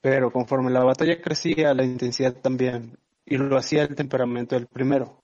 Pero 0.00 0.30
conforme 0.30 0.70
la 0.70 0.84
batalla 0.84 1.20
crecía, 1.20 1.74
la 1.74 1.84
intensidad 1.84 2.34
también, 2.34 2.98
y 3.24 3.36
lo 3.36 3.56
hacía 3.56 3.82
el 3.82 3.94
temperamento 3.94 4.54
del 4.54 4.66
primero. 4.66 5.22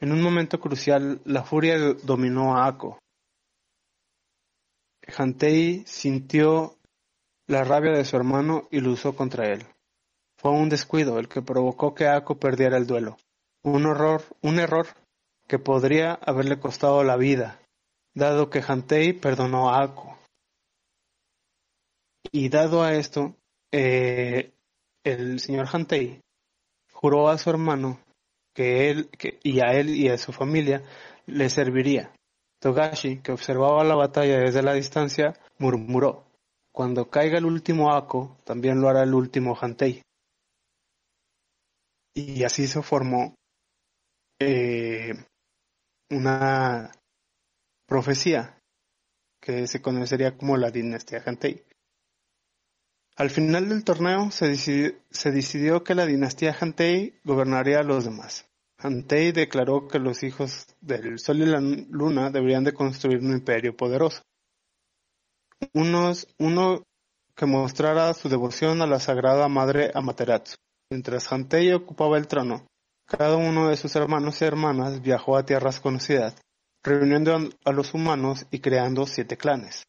En 0.00 0.12
un 0.12 0.20
momento 0.20 0.60
crucial, 0.60 1.20
la 1.24 1.44
furia 1.44 1.78
dominó 2.02 2.56
a 2.56 2.66
Ako. 2.66 2.98
Hantei 5.16 5.84
sintió 5.86 6.76
la 7.46 7.62
rabia 7.64 7.92
de 7.92 8.04
su 8.04 8.16
hermano 8.16 8.68
y 8.70 8.80
lo 8.80 8.92
usó 8.92 9.14
contra 9.14 9.52
él. 9.52 9.66
Fue 10.36 10.50
un 10.50 10.68
descuido 10.68 11.18
el 11.18 11.28
que 11.28 11.42
provocó 11.42 11.94
que 11.94 12.06
Ako 12.06 12.38
perdiera 12.38 12.76
el 12.76 12.86
duelo. 12.86 13.16
Un 13.62 13.86
horror, 13.86 14.22
un 14.42 14.58
error 14.58 14.86
que 15.46 15.58
podría 15.58 16.14
haberle 16.14 16.58
costado 16.58 17.02
la 17.04 17.16
vida, 17.16 17.60
dado 18.14 18.50
que 18.50 18.62
Hantei 18.66 19.12
perdonó 19.12 19.70
a 19.70 19.82
Ako. 19.82 20.18
Y 22.32 22.48
dado 22.48 22.82
a 22.82 22.94
esto, 22.94 23.36
eh, 23.76 24.52
el 25.02 25.40
señor 25.40 25.66
Hantei 25.72 26.20
juró 26.92 27.28
a 27.28 27.38
su 27.38 27.50
hermano 27.50 27.98
que 28.54 28.88
él 28.88 29.10
y 29.42 29.58
a 29.58 29.72
él 29.72 29.88
y 29.88 30.08
a 30.08 30.16
su 30.16 30.32
familia 30.32 30.84
le 31.26 31.50
serviría. 31.50 32.12
Togashi, 32.60 33.20
que 33.20 33.32
observaba 33.32 33.82
la 33.82 33.96
batalla 33.96 34.38
desde 34.38 34.62
la 34.62 34.74
distancia, 34.74 35.34
murmuró, 35.58 36.24
cuando 36.72 37.10
caiga 37.10 37.38
el 37.38 37.46
último 37.46 37.92
Ako, 37.92 38.38
también 38.44 38.80
lo 38.80 38.88
hará 38.88 39.02
el 39.02 39.12
último 39.12 39.58
Hantei. 39.60 40.02
Y 42.14 42.44
así 42.44 42.68
se 42.68 42.80
formó 42.80 43.34
eh, 44.38 45.14
una 46.10 46.92
profecía 47.86 48.56
que 49.40 49.66
se 49.66 49.82
conocería 49.82 50.36
como 50.36 50.56
la 50.56 50.70
dinastía 50.70 51.24
Hantei. 51.26 51.64
Al 53.16 53.30
final 53.30 53.68
del 53.68 53.84
torneo 53.84 54.32
se 54.32 54.48
decidió, 54.48 55.84
que 55.84 55.94
la 55.94 56.04
dinastía 56.04 56.56
Hantei 56.58 57.20
gobernaría 57.22 57.78
a 57.78 57.84
los 57.84 58.04
demás. 58.04 58.44
Hantei 58.78 59.30
declaró 59.30 59.86
que 59.86 60.00
los 60.00 60.24
hijos 60.24 60.66
del 60.80 61.20
Sol 61.20 61.42
y 61.42 61.46
la 61.46 61.60
Luna 61.60 62.30
deberían 62.30 62.64
de 62.64 62.74
construir 62.74 63.20
un 63.20 63.30
imperio 63.30 63.76
poderoso. 63.76 64.22
Uno 65.72 66.82
que 67.36 67.46
mostrara 67.46 68.12
su 68.14 68.28
devoción 68.28 68.82
a 68.82 68.86
la 68.86 68.98
Sagrada 68.98 69.48
Madre 69.48 69.92
Amaterasu. 69.94 70.56
Mientras 70.90 71.32
Hantei 71.32 71.72
ocupaba 71.72 72.18
el 72.18 72.26
trono, 72.26 72.66
cada 73.06 73.36
uno 73.36 73.68
de 73.68 73.76
sus 73.76 73.94
hermanos 73.94 74.42
y 74.42 74.44
hermanas 74.44 75.00
viajó 75.00 75.36
a 75.36 75.46
tierras 75.46 75.78
conocidas, 75.78 76.34
reuniendo 76.82 77.38
a 77.64 77.72
los 77.72 77.94
humanos 77.94 78.46
y 78.50 78.58
creando 78.58 79.06
siete 79.06 79.36
clanes. 79.36 79.84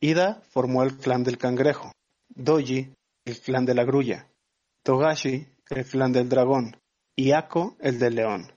Ida 0.00 0.42
formó 0.50 0.82
el 0.82 0.96
clan 0.98 1.22
del 1.22 1.38
cangrejo, 1.38 1.92
Doji, 2.34 2.94
el 3.24 3.40
clan 3.40 3.66
de 3.66 3.74
la 3.74 3.84
grulla, 3.84 4.28
Togashi, 4.82 5.46
el 5.68 5.84
clan 5.84 6.12
del 6.12 6.28
dragón, 6.28 6.76
y 7.14 7.32
Ako, 7.32 7.76
el 7.80 7.98
del 7.98 8.14
león. 8.14 8.52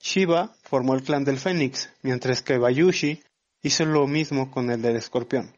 Shiba 0.00 0.54
formó 0.62 0.94
el 0.94 1.02
clan 1.02 1.24
del 1.24 1.38
fénix, 1.38 1.92
mientras 2.02 2.42
que 2.42 2.58
Bayushi 2.58 3.22
hizo 3.62 3.84
lo 3.84 4.06
mismo 4.06 4.50
con 4.50 4.70
el 4.70 4.80
del 4.82 4.96
escorpión. 4.96 5.56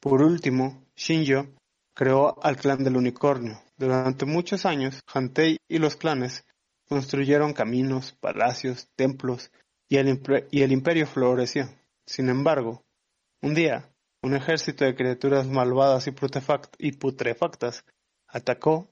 Por 0.00 0.22
último, 0.22 0.86
Shinjo 0.96 1.48
creó 1.94 2.42
al 2.42 2.56
clan 2.56 2.84
del 2.84 2.96
unicornio. 2.96 3.60
Durante 3.76 4.24
muchos 4.24 4.64
años, 4.64 5.00
Hantei 5.12 5.56
y 5.68 5.78
los 5.78 5.96
clanes 5.96 6.44
construyeron 6.88 7.52
caminos, 7.52 8.12
palacios, 8.12 8.88
templos, 8.94 9.50
y 9.88 9.96
el, 9.96 10.20
y 10.50 10.62
el 10.62 10.72
imperio 10.72 11.06
floreció. 11.06 11.68
Sin 12.06 12.28
embargo, 12.28 12.82
un 13.42 13.54
día, 13.54 13.90
un 14.22 14.34
ejército 14.34 14.84
de 14.84 14.94
criaturas 14.94 15.46
malvadas 15.46 16.06
y, 16.06 16.92
putrefactas 16.92 17.84
atacó 18.26 18.90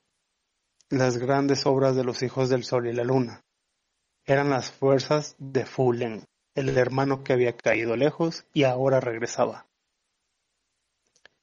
las 0.88 1.18
grandes 1.18 1.66
obras 1.66 1.94
de 1.96 2.04
los 2.04 2.22
hijos 2.22 2.48
del 2.48 2.64
sol 2.64 2.88
y 2.88 2.94
la 2.94 3.04
luna. 3.04 3.44
Eran 4.24 4.50
las 4.50 4.70
fuerzas 4.70 5.36
de 5.38 5.66
Fulen, 5.66 6.24
el 6.54 6.76
hermano 6.76 7.24
que 7.24 7.34
había 7.34 7.56
caído 7.56 7.96
lejos 7.96 8.46
y 8.52 8.64
ahora 8.64 9.00
regresaba. 9.00 9.66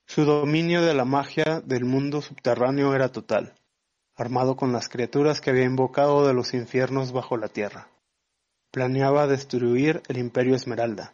Su 0.07 0.25
dominio 0.25 0.83
de 0.83 0.93
la 0.93 1.05
magia 1.05 1.61
del 1.61 1.85
mundo 1.85 2.21
subterráneo 2.21 2.93
era 2.95 3.09
total, 3.11 3.55
armado 4.15 4.55
con 4.55 4.71
las 4.71 4.89
criaturas 4.89 5.41
que 5.41 5.49
había 5.51 5.63
invocado 5.63 6.27
de 6.27 6.33
los 6.33 6.53
infiernos 6.53 7.11
bajo 7.11 7.37
la 7.37 7.49
tierra. 7.49 7.89
Planeaba 8.71 9.27
destruir 9.27 10.01
el 10.07 10.17
imperio 10.17 10.55
Esmeralda, 10.55 11.13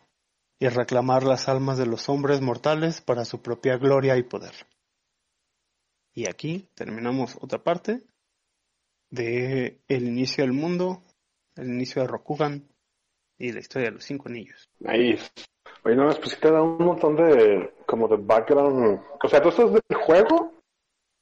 y 0.62 0.70
reclamar 0.70 1.24
las 1.24 1.49
almas 1.49 1.80
de 1.80 1.88
los 1.88 2.07
hombres 2.07 2.39
mortales 2.39 3.01
para 3.01 3.26
su 3.26 3.41
propia 3.41 3.78
gloria 3.78 4.16
y 4.18 4.22
poder. 4.22 4.53
Y 6.14 6.30
aquí 6.30 6.70
terminamos 6.76 7.36
otra 7.41 7.64
parte 7.64 8.03
de 9.09 9.82
el 9.88 10.07
inicio 10.07 10.43
del 10.43 10.53
mundo, 10.53 11.01
el 11.55 11.68
inicio 11.68 12.03
de 12.03 12.07
Rokugan 12.07 12.70
y 13.39 13.51
la 13.51 13.59
historia 13.59 13.89
de 13.89 13.95
los 13.95 14.03
cinco 14.03 14.30
anillos. 14.30 14.70
Ahí. 14.86 15.18
Oye, 15.84 15.95
no, 15.95 16.07
pues 16.09 16.39
te 16.39 16.51
da 16.51 16.62
un 16.62 16.86
montón 16.86 17.16
de, 17.16 17.74
como 17.88 18.07
de 18.07 18.18
background. 18.18 19.01
O 19.24 19.28
sea, 19.28 19.39
¿todo 19.39 19.49
esto 19.49 19.66
es 19.66 19.82
del 19.89 19.97
juego? 19.97 20.53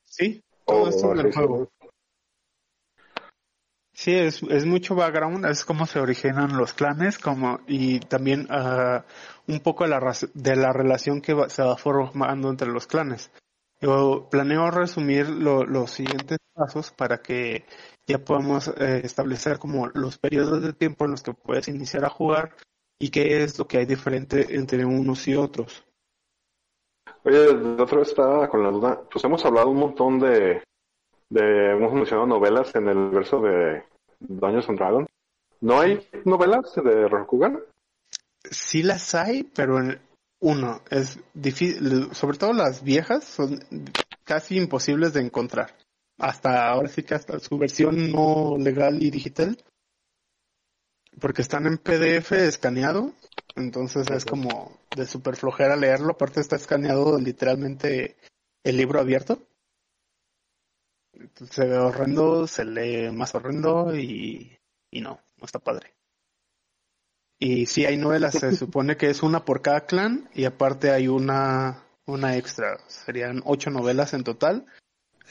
Sí, 0.03 0.43
todo 0.65 0.89
esto 0.89 1.13
es 1.13 1.23
del 1.23 1.33
juego. 1.33 1.71
Sí, 3.99 4.15
es, 4.15 4.41
es 4.43 4.65
mucho 4.65 4.95
background, 4.95 5.45
es 5.45 5.65
cómo 5.65 5.85
se 5.85 5.99
originan 5.99 6.55
los 6.55 6.73
clanes, 6.73 7.19
como 7.19 7.59
y 7.67 7.99
también 7.99 8.47
uh, 8.49 9.01
un 9.51 9.59
poco 9.59 9.83
de 9.83 9.89
la, 9.89 9.99
de 10.33 10.55
la 10.55 10.71
relación 10.71 11.19
que 11.19 11.35
se 11.49 11.63
va 11.63 11.75
formando 11.75 12.49
entre 12.49 12.69
los 12.69 12.87
clanes. 12.87 13.29
Yo 13.81 14.29
planeo 14.31 14.71
resumir 14.71 15.27
los 15.27 15.91
siguientes 15.91 16.37
pasos 16.53 16.91
para 16.91 17.17
que 17.17 17.65
ya 18.07 18.19
podamos 18.19 18.69
eh, 18.69 19.01
establecer 19.03 19.59
como 19.59 19.87
los 19.87 20.17
periodos 20.17 20.61
de 20.61 20.71
tiempo 20.71 21.03
en 21.03 21.11
los 21.11 21.21
que 21.21 21.33
puedes 21.33 21.67
iniciar 21.67 22.05
a 22.05 22.09
jugar 22.09 22.55
y 22.97 23.09
qué 23.09 23.43
es 23.43 23.59
lo 23.59 23.67
que 23.67 23.79
hay 23.79 23.85
diferente 23.85 24.55
entre 24.55 24.85
unos 24.85 25.27
y 25.27 25.35
otros. 25.35 25.85
Oye, 27.25 27.53
de 27.53 27.83
otra 27.83 27.97
vez 27.97 28.07
estaba 28.07 28.47
con 28.47 28.63
la 28.63 28.71
duda, 28.71 29.01
pues 29.11 29.25
hemos 29.25 29.43
hablado 29.43 29.69
un 29.69 29.79
montón 29.79 30.19
de, 30.19 30.63
de 31.29 31.71
hemos 31.73 31.91
mencionado 31.91 32.27
novelas 32.27 32.73
en 32.75 32.87
el 32.87 33.09
verso 33.09 33.41
de 33.41 33.88
Dungeons 34.19 34.69
and 34.69 34.77
Dragons. 34.77 35.09
¿No 35.61 35.79
hay 35.79 35.99
novelas 36.25 36.73
de 36.75 37.07
Rokugan? 37.07 37.59
Sí 38.43 38.83
las 38.83 39.13
hay, 39.15 39.43
pero 39.43 39.79
uno, 40.39 40.81
es 40.89 41.19
difícil, 41.33 42.13
sobre 42.13 42.37
todo 42.37 42.53
las 42.53 42.83
viejas, 42.83 43.25
son 43.25 43.59
casi 44.23 44.57
imposibles 44.57 45.13
de 45.13 45.21
encontrar. 45.21 45.75
Hasta 46.17 46.69
ahora 46.69 46.87
sí 46.87 47.03
que 47.03 47.15
hasta 47.15 47.39
su 47.39 47.57
versión 47.57 48.11
no 48.11 48.57
legal 48.57 49.01
y 49.01 49.09
digital, 49.09 49.57
porque 51.19 51.41
están 51.41 51.65
en 51.65 51.77
PDF 51.77 52.31
escaneado, 52.33 53.13
entonces 53.55 54.09
es 54.11 54.25
como 54.25 54.77
de 54.95 55.05
super 55.05 55.35
flojera 55.35 55.75
leerlo, 55.75 56.13
aparte 56.13 56.39
está 56.39 56.55
escaneado 56.55 57.19
literalmente 57.19 58.15
el 58.63 58.77
libro 58.77 58.99
abierto 58.99 59.41
se 61.49 61.65
ve 61.65 61.77
horrendo, 61.77 62.47
se 62.47 62.65
lee 62.65 63.11
más 63.11 63.35
horrendo 63.35 63.95
y, 63.95 64.57
y 64.91 65.01
no, 65.01 65.19
no 65.37 65.45
está 65.45 65.59
padre. 65.59 65.93
Y 67.39 67.67
si 67.67 67.85
hay 67.85 67.97
novelas, 67.97 68.35
se 68.35 68.55
supone 68.55 68.97
que 68.97 69.09
es 69.09 69.23
una 69.23 69.45
por 69.45 69.61
cada 69.61 69.85
clan 69.85 70.29
y 70.33 70.45
aparte 70.45 70.91
hay 70.91 71.07
una, 71.07 71.83
una 72.05 72.35
extra. 72.35 72.77
Serían 72.87 73.41
ocho 73.45 73.69
novelas 73.69 74.13
en 74.13 74.23
total, 74.23 74.65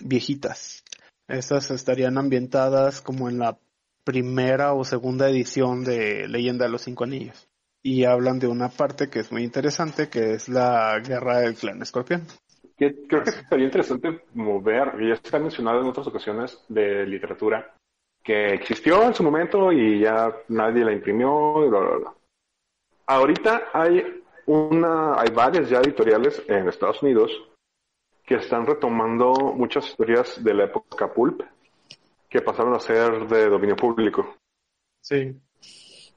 viejitas. 0.00 0.84
Estas 1.28 1.70
estarían 1.70 2.16
ambientadas 2.16 3.02
como 3.02 3.28
en 3.28 3.38
la 3.38 3.58
primera 4.04 4.72
o 4.72 4.84
segunda 4.84 5.28
edición 5.28 5.84
de 5.84 6.26
Leyenda 6.28 6.64
de 6.64 6.70
los 6.70 6.82
Cinco 6.82 7.04
Anillos. 7.04 7.48
Y 7.82 8.04
hablan 8.04 8.38
de 8.38 8.48
una 8.48 8.70
parte 8.70 9.08
que 9.08 9.20
es 9.20 9.30
muy 9.30 9.44
interesante, 9.44 10.08
que 10.08 10.32
es 10.32 10.48
la 10.48 10.98
guerra 11.00 11.40
del 11.40 11.54
clan 11.54 11.82
escorpión 11.82 12.26
creo 12.78 13.24
que 13.24 13.32
sería 13.32 13.66
interesante 13.66 14.22
mover, 14.34 14.94
y 15.00 15.08
ya 15.08 15.14
está 15.14 15.38
mencionado 15.38 15.80
en 15.80 15.88
otras 15.88 16.06
ocasiones 16.06 16.64
de 16.68 17.04
literatura, 17.06 17.74
que 18.22 18.54
existió 18.54 19.02
en 19.02 19.14
su 19.14 19.22
momento 19.22 19.72
y 19.72 20.00
ya 20.00 20.32
nadie 20.48 20.84
la 20.84 20.92
imprimió 20.92 21.64
y 21.64 21.68
bla, 21.68 21.80
bla, 21.80 21.96
bla. 21.96 22.14
Ahorita 23.06 23.68
hay 23.72 24.22
una, 24.46 25.18
hay 25.18 25.30
varias 25.30 25.68
ya 25.68 25.78
editoriales 25.80 26.42
en 26.46 26.68
Estados 26.68 27.02
Unidos 27.02 27.32
que 28.24 28.36
están 28.36 28.66
retomando 28.66 29.32
muchas 29.54 29.86
historias 29.88 30.42
de 30.44 30.54
la 30.54 30.64
época 30.64 31.12
pulp 31.12 31.42
que 32.28 32.42
pasaron 32.42 32.74
a 32.74 32.80
ser 32.80 33.26
de 33.26 33.48
dominio 33.48 33.76
público. 33.76 34.36
Sí. 35.00 35.34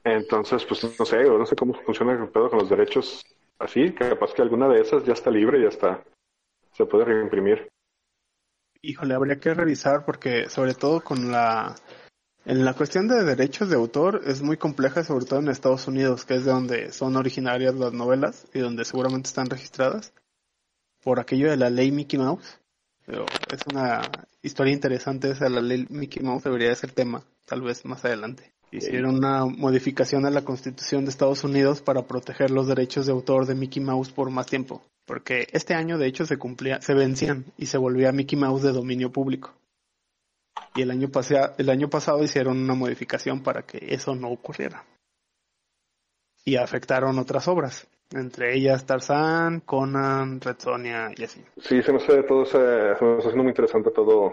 Entonces, 0.04 0.64
pues 0.66 0.98
no 0.98 1.04
sé, 1.06 1.22
no 1.24 1.46
sé 1.46 1.56
cómo 1.56 1.72
funciona 1.74 2.12
el 2.12 2.28
pedo 2.28 2.50
con 2.50 2.58
los 2.58 2.68
derechos 2.68 3.24
así, 3.58 3.92
que 3.92 4.10
capaz 4.10 4.34
que 4.34 4.42
alguna 4.42 4.68
de 4.68 4.80
esas 4.80 5.04
ya 5.04 5.14
está 5.14 5.30
libre, 5.30 5.62
ya 5.62 5.68
está 5.68 6.02
se 6.72 6.86
puede 6.86 7.04
reimprimir. 7.04 7.68
Híjole, 8.80 9.14
habría 9.14 9.38
que 9.38 9.54
revisar 9.54 10.04
porque 10.04 10.48
sobre 10.48 10.74
todo 10.74 11.00
con 11.02 11.30
la 11.30 11.76
en 12.44 12.64
la 12.64 12.74
cuestión 12.74 13.06
de 13.06 13.22
derechos 13.22 13.68
de 13.68 13.76
autor 13.76 14.22
es 14.26 14.42
muy 14.42 14.56
compleja, 14.56 15.04
sobre 15.04 15.26
todo 15.26 15.38
en 15.38 15.48
Estados 15.48 15.86
Unidos, 15.86 16.24
que 16.24 16.34
es 16.34 16.44
de 16.44 16.50
donde 16.50 16.92
son 16.92 17.14
originarias 17.16 17.76
las 17.76 17.92
novelas 17.92 18.48
y 18.52 18.58
donde 18.58 18.84
seguramente 18.84 19.28
están 19.28 19.48
registradas 19.48 20.12
por 21.04 21.20
aquello 21.20 21.48
de 21.50 21.56
la 21.56 21.70
ley 21.70 21.92
Mickey 21.92 22.18
Mouse. 22.18 22.58
Pero 23.06 23.26
es 23.48 23.60
una 23.72 24.02
historia 24.42 24.72
interesante, 24.72 25.30
esa 25.30 25.48
la 25.48 25.60
ley 25.60 25.86
Mickey 25.88 26.20
Mouse 26.20 26.42
debería 26.42 26.74
ser 26.74 26.90
tema, 26.90 27.24
tal 27.46 27.62
vez 27.62 27.84
más 27.84 28.04
adelante. 28.04 28.52
Hicieron 28.72 29.16
una 29.16 29.44
modificación 29.44 30.26
a 30.26 30.30
la 30.30 30.44
Constitución 30.44 31.04
de 31.04 31.10
Estados 31.10 31.44
Unidos 31.44 31.80
para 31.80 32.06
proteger 32.08 32.50
los 32.50 32.66
derechos 32.66 33.06
de 33.06 33.12
autor 33.12 33.46
de 33.46 33.54
Mickey 33.54 33.82
Mouse 33.82 34.10
por 34.10 34.30
más 34.30 34.46
tiempo, 34.46 34.82
porque 35.12 35.46
este 35.52 35.74
año 35.74 35.98
de 35.98 36.06
hecho 36.06 36.24
se 36.24 36.38
cumplía, 36.38 36.80
se 36.80 36.94
vencían 36.94 37.44
y 37.58 37.66
se 37.66 37.76
volvía 37.76 38.12
Mickey 38.12 38.38
Mouse 38.38 38.62
de 38.62 38.72
dominio 38.72 39.12
público. 39.12 39.52
Y 40.74 40.80
el 40.80 40.90
año, 40.90 41.10
el 41.58 41.68
año 41.68 41.90
pasado 41.90 42.24
hicieron 42.24 42.56
una 42.56 42.72
modificación 42.72 43.42
para 43.42 43.60
que 43.60 43.92
eso 43.92 44.14
no 44.14 44.30
ocurriera. 44.30 44.86
Y 46.46 46.56
afectaron 46.56 47.18
otras 47.18 47.46
obras, 47.46 47.86
entre 48.12 48.56
ellas 48.56 48.86
Tarzan, 48.86 49.60
Conan, 49.60 50.40
Red 50.40 50.56
Sonia 50.60 51.10
y 51.14 51.24
así. 51.24 51.44
Sí, 51.58 51.82
se 51.82 51.92
me 51.92 51.98
hace 51.98 52.22
todo, 52.22 52.46
se, 52.46 52.56
me 52.56 52.92
está 52.92 53.18
haciendo 53.18 53.42
muy 53.42 53.50
interesante 53.50 53.90
todo, 53.90 54.32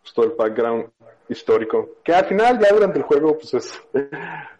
pues, 0.00 0.14
todo 0.14 0.26
el 0.26 0.36
background 0.38 0.90
histórico. 1.28 1.96
Que 2.04 2.14
al 2.14 2.26
final, 2.26 2.60
ya 2.60 2.72
durante 2.72 3.00
el 3.00 3.04
juego, 3.04 3.36
pues 3.36 3.52
es, 3.54 3.82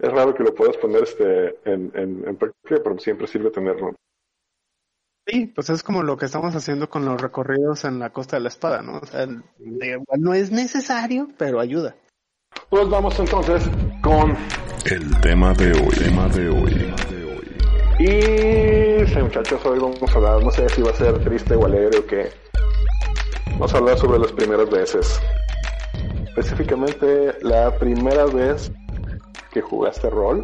es 0.01 0.12
raro 0.12 0.35
que 0.35 0.43
lo 0.43 0.53
puedas 0.53 0.77
poner 0.79 1.05
este 1.05 1.61
en, 1.64 1.93
en, 1.95 2.27
en 2.27 2.37
práctica, 2.37 2.81
pero 2.83 2.99
siempre 2.99 3.29
sirve 3.29 3.53
tenerlo. 3.53 3.95
Sí, 5.27 5.47
pues 5.47 5.70
es 5.70 5.83
como 5.83 6.03
lo 6.03 6.16
que 6.16 6.27
estamos 6.27 6.55
haciendo 6.55 6.91
con 6.91 7.05
los 7.05 7.20
recorridos 7.20 7.85
en 7.85 7.99
la 7.99 8.11
Costa 8.11 8.37
de 8.37 8.43
la 8.43 8.49
Espada, 8.49 8.83
¿no? 8.83 8.99
O 8.99 9.07
sea, 9.07 9.27
no 10.18 10.35
es 10.35 10.51
necesario, 10.51 11.29
pero 11.39 11.61
ayuda. 11.61 11.95
Pues 12.68 12.89
vamos 12.89 13.18
entonces 13.18 13.62
con 14.03 14.37
el 14.91 15.20
tema 15.20 15.53
de 15.55 15.73
hoy. 15.73 15.95
Tema 15.97 16.29
de 16.29 16.49
hoy. 16.49 16.95
Y 17.99 19.07
sí, 19.07 19.18
muchachos, 19.23 19.64
hoy 19.64 19.79
vamos 19.79 20.11
a 20.11 20.14
hablar, 20.14 20.43
no 20.43 20.51
sé 20.51 20.68
si 20.70 20.83
va 20.83 20.91
a 20.91 20.95
ser 20.95 21.23
triste 21.23 21.55
o 21.55 21.66
alegre 21.66 21.99
o 21.99 22.07
qué. 22.07 22.31
Vamos 23.53 23.73
a 23.75 23.79
hablar 23.79 23.99
sobre 23.99 24.18
las 24.18 24.33
primeras 24.33 24.68
veces 24.68 25.20
específicamente 26.35 27.37
la 27.43 27.77
primera 27.79 28.25
vez 28.25 28.73
que 29.53 29.61
jugaste 29.61 30.09
rol, 30.09 30.43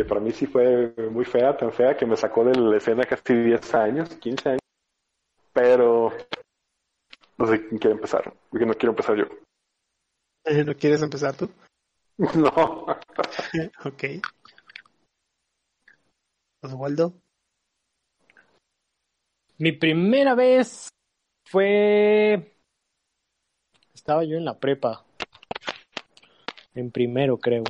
que 0.00 0.06
para 0.06 0.22
mí 0.22 0.32
sí 0.32 0.46
fue 0.46 0.94
muy 1.10 1.26
fea, 1.26 1.54
tan 1.54 1.70
fea 1.70 1.94
que 1.94 2.06
me 2.06 2.16
sacó 2.16 2.42
de 2.42 2.58
la 2.58 2.78
escena 2.78 3.04
casi 3.04 3.34
10 3.34 3.74
años, 3.74 4.08
15 4.16 4.48
años, 4.48 4.60
pero 5.52 6.10
no 7.36 7.46
sé 7.46 7.68
quién 7.68 7.78
quiere 7.78 7.96
empezar, 7.96 8.32
porque 8.48 8.64
no 8.64 8.72
quiero 8.72 8.92
empezar 8.92 9.14
yo. 9.18 9.24
Eh, 10.46 10.64
¿No 10.64 10.74
quieres 10.74 11.02
empezar 11.02 11.36
tú? 11.36 11.50
No. 12.34 12.86
ok. 13.84 14.04
Oswaldo. 16.62 17.20
Mi 19.58 19.72
primera 19.72 20.34
vez 20.34 20.88
fue 21.46 22.54
estaba 23.92 24.24
yo 24.24 24.38
en 24.38 24.46
la 24.46 24.58
prepa. 24.58 25.04
En 26.74 26.90
primero, 26.90 27.36
creo. 27.36 27.64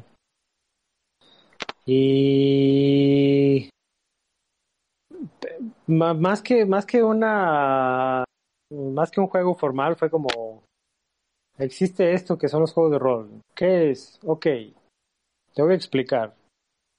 Y 1.87 3.71
más 5.87 6.43
que 6.43 6.65
más 6.65 6.87
que 6.87 7.03
una 7.03 8.25
más 8.71 9.11
que 9.11 9.21
un 9.21 9.27
juego 9.27 9.55
formal 9.55 9.97
fue 9.97 10.11
como 10.11 10.63
existe 11.59 12.13
esto 12.13 12.39
que 12.39 12.49
son 12.49 12.61
los 12.61 12.73
juegos 12.73 12.93
de 12.93 12.99
rol. 12.99 13.29
¿Qué 13.55 13.91
es? 13.91 14.19
Ok, 14.25 14.47
te 15.55 15.63
voy 15.63 15.73
a 15.73 15.77
explicar. 15.77 16.35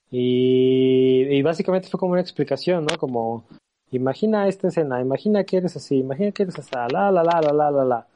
Y, 0.09 1.23
y 1.29 1.41
básicamente 1.41 1.87
fue 1.87 1.99
como 1.99 2.11
una 2.13 2.21
explicación, 2.21 2.85
¿no? 2.85 2.97
Como 2.97 3.45
imagina 3.91 4.47
esta 4.47 4.67
escena, 4.67 4.99
imagina 5.01 5.43
que 5.45 5.57
eres 5.57 5.75
así, 5.77 5.99
imagina 5.99 6.31
que 6.31 6.43
eres 6.43 6.59
así, 6.59 6.69
la 6.73 7.11
la 7.11 7.23
la 7.23 7.41
la 7.41 7.53
la 7.53 7.71
la 7.71 7.85
la. 7.85 8.07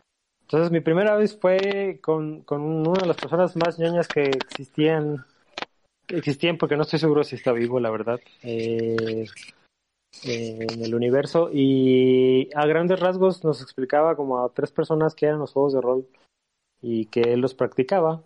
Entonces 0.41 0.71
mi 0.71 0.81
primera 0.81 1.15
vez 1.15 1.37
fue 1.39 1.99
con, 2.03 2.41
con 2.41 2.61
una 2.61 3.01
de 3.01 3.07
las 3.07 3.17
personas 3.17 3.55
más 3.55 3.79
ñoñas 3.79 4.07
que 4.07 4.23
existían, 4.23 5.25
existían 6.09 6.57
porque 6.57 6.75
no 6.75 6.83
estoy 6.83 6.99
seguro 6.99 7.23
si 7.23 7.35
está 7.35 7.51
vivo, 7.51 7.79
la 7.79 7.89
verdad, 7.89 8.19
eh, 8.43 9.25
eh, 10.23 10.67
en 10.69 10.83
el 10.83 10.95
universo. 10.95 11.49
Y 11.51 12.49
a 12.55 12.65
grandes 12.65 12.99
rasgos 12.99 13.43
nos 13.43 13.61
explicaba 13.61 14.15
como 14.15 14.43
a 14.43 14.53
tres 14.53 14.71
personas 14.71 15.15
que 15.15 15.25
eran 15.25 15.39
los 15.39 15.53
juegos 15.53 15.73
de 15.73 15.81
rol 15.81 16.07
y 16.81 17.05
que 17.07 17.21
él 17.21 17.41
los 17.41 17.53
practicaba. 17.53 18.23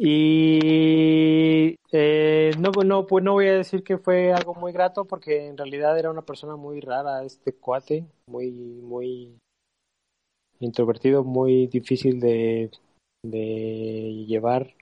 Y 0.00 1.74
eh, 1.90 2.52
no, 2.58 2.70
no, 2.84 3.06
pues 3.06 3.24
no 3.24 3.32
voy 3.32 3.48
a 3.48 3.56
decir 3.56 3.82
que 3.82 3.98
fue 3.98 4.32
algo 4.32 4.54
muy 4.54 4.72
grato 4.72 5.04
porque 5.06 5.48
en 5.48 5.56
realidad 5.56 5.98
era 5.98 6.10
una 6.10 6.22
persona 6.22 6.54
muy 6.54 6.80
rara, 6.80 7.24
este 7.24 7.52
cuate, 7.52 8.06
muy, 8.28 8.52
muy 8.52 9.36
introvertido, 10.60 11.24
muy 11.24 11.66
difícil 11.66 12.20
de, 12.20 12.70
de 13.24 14.24
llevar. 14.26 14.74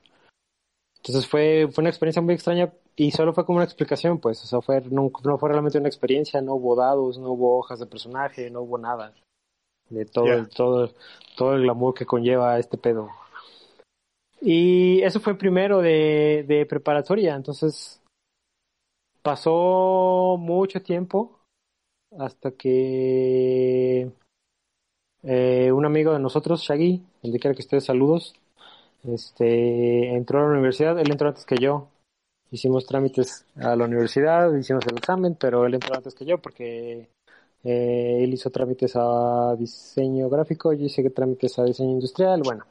Entonces 1.06 1.30
fue, 1.30 1.68
fue 1.70 1.82
una 1.82 1.90
experiencia 1.90 2.20
muy 2.20 2.34
extraña 2.34 2.72
y 2.96 3.12
solo 3.12 3.32
fue 3.32 3.46
como 3.46 3.58
una 3.58 3.64
explicación, 3.64 4.18
pues, 4.18 4.42
o 4.42 4.46
sea, 4.46 4.60
fue, 4.60 4.80
no, 4.90 5.12
no 5.22 5.38
fue 5.38 5.50
realmente 5.50 5.78
una 5.78 5.86
experiencia, 5.86 6.40
no 6.40 6.54
hubo 6.54 6.74
dados, 6.74 7.16
no 7.18 7.30
hubo 7.30 7.58
hojas 7.58 7.78
de 7.78 7.86
personaje, 7.86 8.50
no 8.50 8.62
hubo 8.62 8.76
nada 8.76 9.14
de 9.88 10.04
todo, 10.04 10.48
todo, 10.48 10.90
todo 11.36 11.54
el 11.54 11.62
glamour 11.62 11.94
que 11.94 12.06
conlleva 12.06 12.58
este 12.58 12.76
pedo. 12.76 13.08
Y 14.40 15.00
eso 15.02 15.20
fue 15.20 15.38
primero 15.38 15.80
de, 15.80 16.44
de 16.48 16.66
preparatoria, 16.66 17.36
entonces 17.36 18.02
pasó 19.22 20.36
mucho 20.40 20.82
tiempo 20.82 21.38
hasta 22.18 22.50
que 22.50 24.10
eh, 25.22 25.70
un 25.70 25.86
amigo 25.86 26.12
de 26.12 26.18
nosotros, 26.18 26.62
Shaggy, 26.62 27.00
donde 27.22 27.38
quiera 27.38 27.54
que 27.54 27.62
esté, 27.62 27.80
saludos, 27.80 28.34
este, 29.08 30.14
entró 30.14 30.40
a 30.40 30.42
la 30.42 30.52
universidad, 30.52 30.98
él 30.98 31.10
entró 31.10 31.28
antes 31.28 31.44
que 31.44 31.56
yo. 31.56 31.88
Hicimos 32.50 32.86
trámites 32.86 33.44
a 33.56 33.74
la 33.74 33.84
universidad, 33.84 34.54
hicimos 34.54 34.86
el 34.86 34.98
examen, 34.98 35.36
pero 35.38 35.66
él 35.66 35.74
entró 35.74 35.94
antes 35.94 36.14
que 36.14 36.24
yo 36.24 36.38
porque 36.38 37.08
eh, 37.64 38.18
él 38.22 38.32
hizo 38.32 38.50
trámites 38.50 38.92
a 38.94 39.56
diseño 39.56 40.28
gráfico, 40.28 40.72
yo 40.72 40.86
hice 40.86 41.08
trámites 41.10 41.58
a 41.58 41.64
diseño 41.64 41.90
industrial, 41.90 42.42
bueno. 42.44 42.64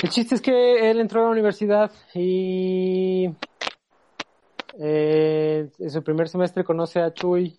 El 0.00 0.10
chiste 0.10 0.36
es 0.36 0.40
que 0.40 0.90
él 0.90 1.00
entró 1.00 1.22
a 1.22 1.24
la 1.24 1.30
universidad 1.30 1.90
y 2.14 3.28
eh, 4.78 5.68
en 5.78 5.90
su 5.90 6.02
primer 6.04 6.28
semestre 6.28 6.62
conoce 6.62 7.00
a 7.00 7.12
Chuy, 7.12 7.58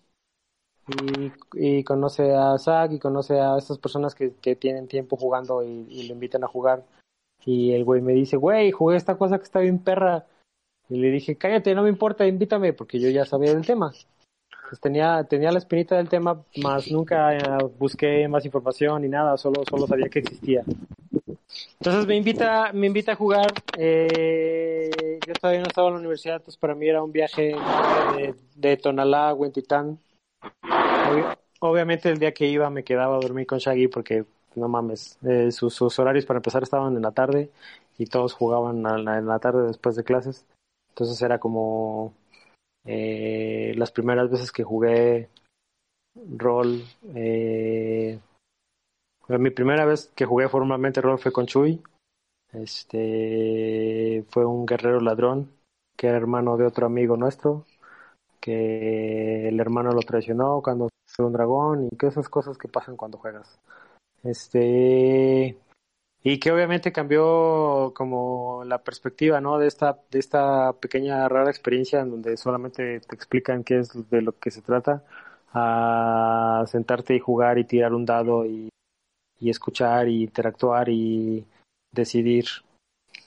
y, 1.52 1.84
conoce 1.84 2.34
a 2.34 2.58
Zack 2.58 2.92
y 2.92 2.98
conoce 2.98 3.38
a 3.38 3.56
estas 3.58 3.78
personas 3.78 4.14
que, 4.14 4.30
tienen 4.56 4.88
tiempo 4.88 5.16
jugando 5.16 5.62
y, 5.62 5.86
y, 5.88 6.04
le 6.04 6.14
invitan 6.14 6.44
a 6.44 6.48
jugar. 6.48 6.84
Y 7.44 7.72
el 7.72 7.84
güey 7.84 8.00
me 8.00 8.12
dice, 8.12 8.36
güey, 8.36 8.70
jugué 8.70 8.96
esta 8.96 9.16
cosa 9.16 9.38
que 9.38 9.44
está 9.44 9.60
bien 9.60 9.78
perra. 9.78 10.26
Y 10.88 10.96
le 10.98 11.10
dije, 11.10 11.36
cállate, 11.36 11.74
no 11.74 11.82
me 11.82 11.88
importa, 11.88 12.26
invítame, 12.26 12.72
porque 12.72 12.98
yo 12.98 13.08
ya 13.10 13.24
sabía 13.24 13.54
del 13.54 13.64
tema. 13.64 13.92
Pues 14.68 14.80
tenía, 14.80 15.24
tenía 15.24 15.50
la 15.50 15.58
espinita 15.58 15.96
del 15.96 16.08
tema, 16.08 16.44
más 16.62 16.90
nunca 16.90 17.36
eh, 17.36 17.40
busqué 17.78 18.28
más 18.28 18.44
información 18.44 19.02
ni 19.02 19.08
nada, 19.08 19.36
solo, 19.36 19.62
solo 19.68 19.86
sabía 19.86 20.08
que 20.08 20.20
existía. 20.20 20.62
Entonces 21.80 22.06
me 22.06 22.16
invita, 22.16 22.72
me 22.72 22.86
invita 22.86 23.12
a 23.12 23.16
jugar. 23.16 23.52
Eh, 23.76 25.18
yo 25.26 25.32
todavía 25.34 25.60
no 25.60 25.66
estaba 25.66 25.88
en 25.88 25.94
la 25.94 26.00
universidad, 26.00 26.36
entonces 26.36 26.56
para 26.56 26.76
mí 26.76 26.88
era 26.88 27.02
un 27.02 27.10
viaje 27.10 27.56
de, 28.16 28.34
de 28.54 28.76
Tonalá 28.76 29.30
a 29.30 29.34
Huentitán 29.34 29.98
obviamente 31.60 32.08
el 32.08 32.18
día 32.18 32.32
que 32.32 32.46
iba 32.46 32.68
me 32.70 32.84
quedaba 32.84 33.16
a 33.16 33.20
dormir 33.20 33.46
con 33.46 33.58
Shaggy 33.58 33.88
porque 33.88 34.24
no 34.54 34.68
mames, 34.68 35.18
eh, 35.22 35.52
sus, 35.52 35.98
horarios 35.98 36.26
para 36.26 36.38
empezar 36.38 36.62
estaban 36.62 36.96
en 36.96 37.02
la 37.02 37.12
tarde 37.12 37.50
y 37.98 38.06
todos 38.06 38.34
jugaban 38.34 38.78
en 38.86 39.26
la 39.26 39.38
tarde 39.38 39.66
después 39.66 39.96
de 39.96 40.04
clases. 40.04 40.46
Entonces 40.90 41.20
era 41.22 41.38
como 41.38 42.14
eh, 42.84 43.74
las 43.76 43.92
primeras 43.92 44.30
veces 44.30 44.52
que 44.52 44.64
jugué 44.64 45.28
rol. 46.36 46.82
Eh, 47.14 48.18
mi 49.28 49.50
primera 49.50 49.84
vez 49.84 50.10
que 50.14 50.26
jugué 50.26 50.48
formalmente 50.48 51.00
rol 51.00 51.18
fue 51.18 51.32
con 51.32 51.46
Chuy. 51.46 51.82
Este 52.52 54.24
fue 54.30 54.44
un 54.44 54.66
guerrero 54.66 55.00
ladrón 55.00 55.52
que 55.96 56.08
era 56.08 56.16
hermano 56.16 56.56
de 56.56 56.66
otro 56.66 56.86
amigo 56.86 57.16
nuestro 57.16 57.64
que 58.40 59.48
el 59.48 59.60
hermano 59.60 59.92
lo 59.92 60.00
traicionó 60.00 60.60
cuando 60.62 60.88
fue 61.06 61.26
un 61.26 61.32
dragón 61.32 61.86
y 61.86 61.96
que 61.96 62.06
esas 62.06 62.28
cosas 62.28 62.56
que 62.58 62.68
pasan 62.68 62.96
cuando 62.96 63.18
juegas. 63.18 63.60
Este 64.22 65.56
y 66.22 66.38
que 66.38 66.52
obviamente 66.52 66.92
cambió 66.92 67.92
como 67.94 68.62
la 68.64 68.82
perspectiva, 68.82 69.40
¿no? 69.40 69.58
De 69.58 69.66
esta 69.66 70.00
de 70.10 70.18
esta 70.18 70.74
pequeña 70.74 71.28
rara 71.28 71.50
experiencia 71.50 72.00
en 72.00 72.10
donde 72.10 72.36
solamente 72.36 73.00
te 73.00 73.14
explican 73.14 73.64
qué 73.64 73.78
es 73.78 74.10
de 74.10 74.20
lo 74.20 74.38
que 74.38 74.50
se 74.50 74.60
trata 74.60 75.02
a 75.52 76.64
sentarte 76.66 77.14
y 77.14 77.20
jugar 77.20 77.58
y 77.58 77.64
tirar 77.64 77.94
un 77.94 78.04
dado 78.04 78.44
y, 78.44 78.68
y 79.40 79.50
escuchar 79.50 80.08
y 80.08 80.24
interactuar 80.24 80.88
y 80.90 81.46
decidir 81.90 82.44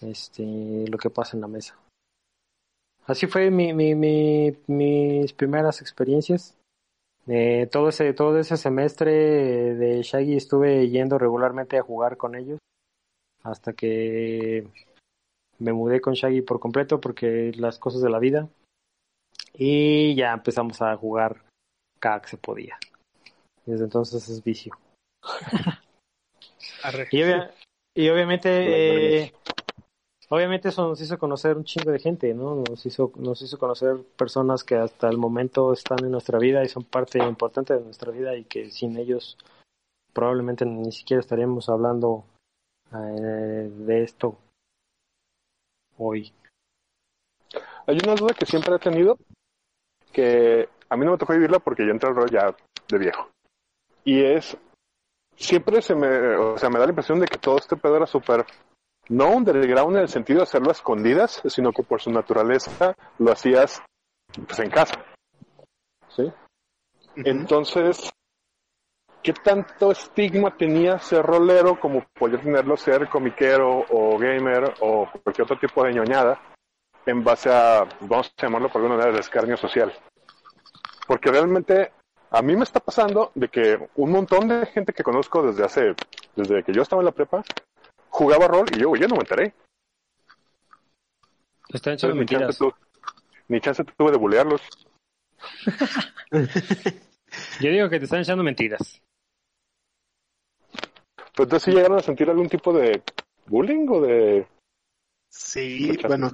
este 0.01 0.85
lo 0.87 0.97
que 0.97 1.09
pasa 1.09 1.35
en 1.35 1.41
la 1.41 1.47
mesa. 1.47 1.75
Así 3.05 3.27
fue 3.27 3.51
mi, 3.51 3.73
mi, 3.73 3.95
mi, 3.95 4.55
mis 4.67 5.33
primeras 5.33 5.81
experiencias. 5.81 6.55
Eh, 7.27 7.67
todo 7.71 7.89
ese 7.89 8.13
todo 8.13 8.37
ese 8.37 8.57
semestre 8.57 9.75
de 9.75 10.01
Shaggy 10.03 10.35
estuve 10.35 10.89
yendo 10.89 11.17
regularmente 11.17 11.77
a 11.77 11.83
jugar 11.83 12.17
con 12.17 12.35
ellos 12.35 12.59
hasta 13.43 13.71
que 13.73 14.67
me 15.59 15.71
mudé 15.71 16.01
con 16.01 16.13
Shaggy 16.13 16.41
por 16.41 16.59
completo 16.59 16.99
porque 16.99 17.53
las 17.55 17.79
cosas 17.79 18.01
de 18.01 18.09
la 18.09 18.19
vida 18.19 18.49
y 19.53 20.15
ya 20.15 20.33
empezamos 20.33 20.81
a 20.81 20.95
jugar 20.97 21.43
cada 21.99 22.21
que 22.21 22.29
se 22.29 22.37
podía. 22.37 22.77
Desde 23.65 23.85
entonces 23.85 24.27
es 24.27 24.43
vicio. 24.43 24.77
y, 27.11 27.21
y, 27.95 28.09
obviamente, 28.09 29.21
eh, 29.21 29.33
obviamente 30.33 30.69
eso 30.69 30.87
nos 30.87 30.99
hizo 30.99 31.19
conocer 31.19 31.55
un 31.55 31.63
chingo 31.63 31.91
de 31.91 31.99
gente, 31.99 32.33
¿no? 32.33 32.55
Nos 32.55 32.83
hizo, 32.87 33.11
nos 33.17 33.39
hizo 33.43 33.59
conocer 33.59 33.97
personas 34.17 34.63
que 34.63 34.75
hasta 34.75 35.07
el 35.07 35.19
momento 35.19 35.71
están 35.71 36.03
en 36.03 36.09
nuestra 36.09 36.39
vida 36.39 36.63
y 36.63 36.69
son 36.69 36.85
parte 36.85 37.19
importante 37.19 37.75
de 37.75 37.81
nuestra 37.81 38.11
vida 38.11 38.35
y 38.35 38.45
que 38.45 38.71
sin 38.71 38.97
ellos 38.97 39.37
probablemente 40.11 40.65
ni 40.65 40.91
siquiera 40.91 41.21
estaríamos 41.21 41.69
hablando 41.69 42.25
eh, 42.93 43.69
de 43.71 44.03
esto 44.03 44.39
hoy. 45.99 46.33
Hay 47.85 47.99
una 48.03 48.15
duda 48.15 48.33
que 48.33 48.47
siempre 48.47 48.75
he 48.75 48.79
tenido, 48.79 49.19
que 50.11 50.67
a 50.89 50.97
mí 50.97 51.05
no 51.05 51.11
me 51.11 51.17
tocó 51.19 51.33
vivirla 51.33 51.59
porque 51.59 51.85
yo 51.85 51.91
entré 51.91 52.09
al 52.09 52.15
rol 52.15 52.31
ya 52.31 52.55
de 52.87 52.97
viejo. 52.97 53.29
Y 54.03 54.23
es, 54.23 54.57
siempre 55.35 55.79
se 55.83 55.93
me, 55.93 56.35
o 56.37 56.57
sea, 56.57 56.71
me 56.71 56.79
da 56.79 56.85
la 56.85 56.91
impresión 56.91 57.19
de 57.19 57.27
que 57.27 57.37
todo 57.37 57.57
este 57.57 57.75
pedo 57.75 57.97
era 57.97 58.07
súper, 58.07 58.45
no 59.09 59.29
underground 59.29 59.97
en 59.97 60.03
el 60.03 60.09
sentido 60.09 60.39
de 60.39 60.43
hacerlo 60.43 60.69
a 60.69 60.73
escondidas, 60.73 61.41
sino 61.47 61.71
que 61.71 61.83
por 61.83 62.01
su 62.01 62.11
naturaleza 62.11 62.95
lo 63.19 63.31
hacías 63.31 63.81
pues 64.47 64.59
en 64.59 64.69
casa. 64.69 65.03
¿Sí? 66.09 66.31
Entonces, 67.15 68.09
¿qué 69.21 69.33
tanto 69.33 69.91
estigma 69.91 70.55
tenía 70.55 70.97
ser 70.99 71.23
rolero 71.23 71.79
como 71.79 72.03
podía 72.13 72.39
tenerlo 72.39 72.75
ser 72.77 73.07
comiquero 73.09 73.85
o 73.89 74.17
gamer 74.17 74.73
o 74.81 75.07
cualquier 75.23 75.45
otro 75.45 75.59
tipo 75.59 75.83
de 75.83 75.93
ñoñada 75.93 76.39
en 77.05 77.23
base 77.23 77.51
a, 77.51 77.87
vamos 78.01 78.33
a 78.37 78.41
llamarlo 78.41 78.69
por 78.69 78.81
alguna 78.81 78.97
manera, 78.97 79.13
de 79.13 79.21
escarnio 79.21 79.57
social? 79.57 79.93
Porque 81.07 81.29
realmente 81.29 81.91
a 82.31 82.41
mí 82.41 82.55
me 82.55 82.63
está 82.63 82.79
pasando 82.79 83.31
de 83.35 83.49
que 83.49 83.77
un 83.95 84.11
montón 84.11 84.47
de 84.47 84.65
gente 84.67 84.93
que 84.93 85.03
conozco 85.03 85.43
desde 85.43 85.65
hace, 85.65 85.81
desde 86.35 86.63
que 86.63 86.73
yo 86.73 86.81
estaba 86.81 87.01
en 87.01 87.05
la 87.07 87.11
prepa, 87.11 87.43
jugaba 88.13 88.47
rol 88.47 88.67
y 88.71 88.79
yo, 88.79 88.95
yo 88.95 89.07
no 89.07 89.15
me 89.15 89.21
enteré. 89.21 89.53
Están 91.69 91.95
echando 91.95 92.15
mentiras. 92.15 92.59
ni 93.47 93.59
chance 93.59 93.83
tuve 93.83 94.11
de 94.11 94.17
bulearlos. 94.17 94.61
yo 97.59 97.69
digo 97.69 97.89
que 97.89 97.97
te 97.97 98.05
están 98.05 98.21
echando 98.21 98.43
mentiras. 98.43 99.01
Pero 101.35 101.45
entonces, 101.45 101.63
¿sí 101.63 101.71
llegaron 101.71 101.97
a 101.97 102.01
sentir 102.01 102.29
algún 102.29 102.47
tipo 102.47 102.71
de 102.71 103.01
bullying 103.47 103.87
o 103.89 104.01
de... 104.01 104.47
Sí, 105.29 105.97
bueno. 106.07 106.31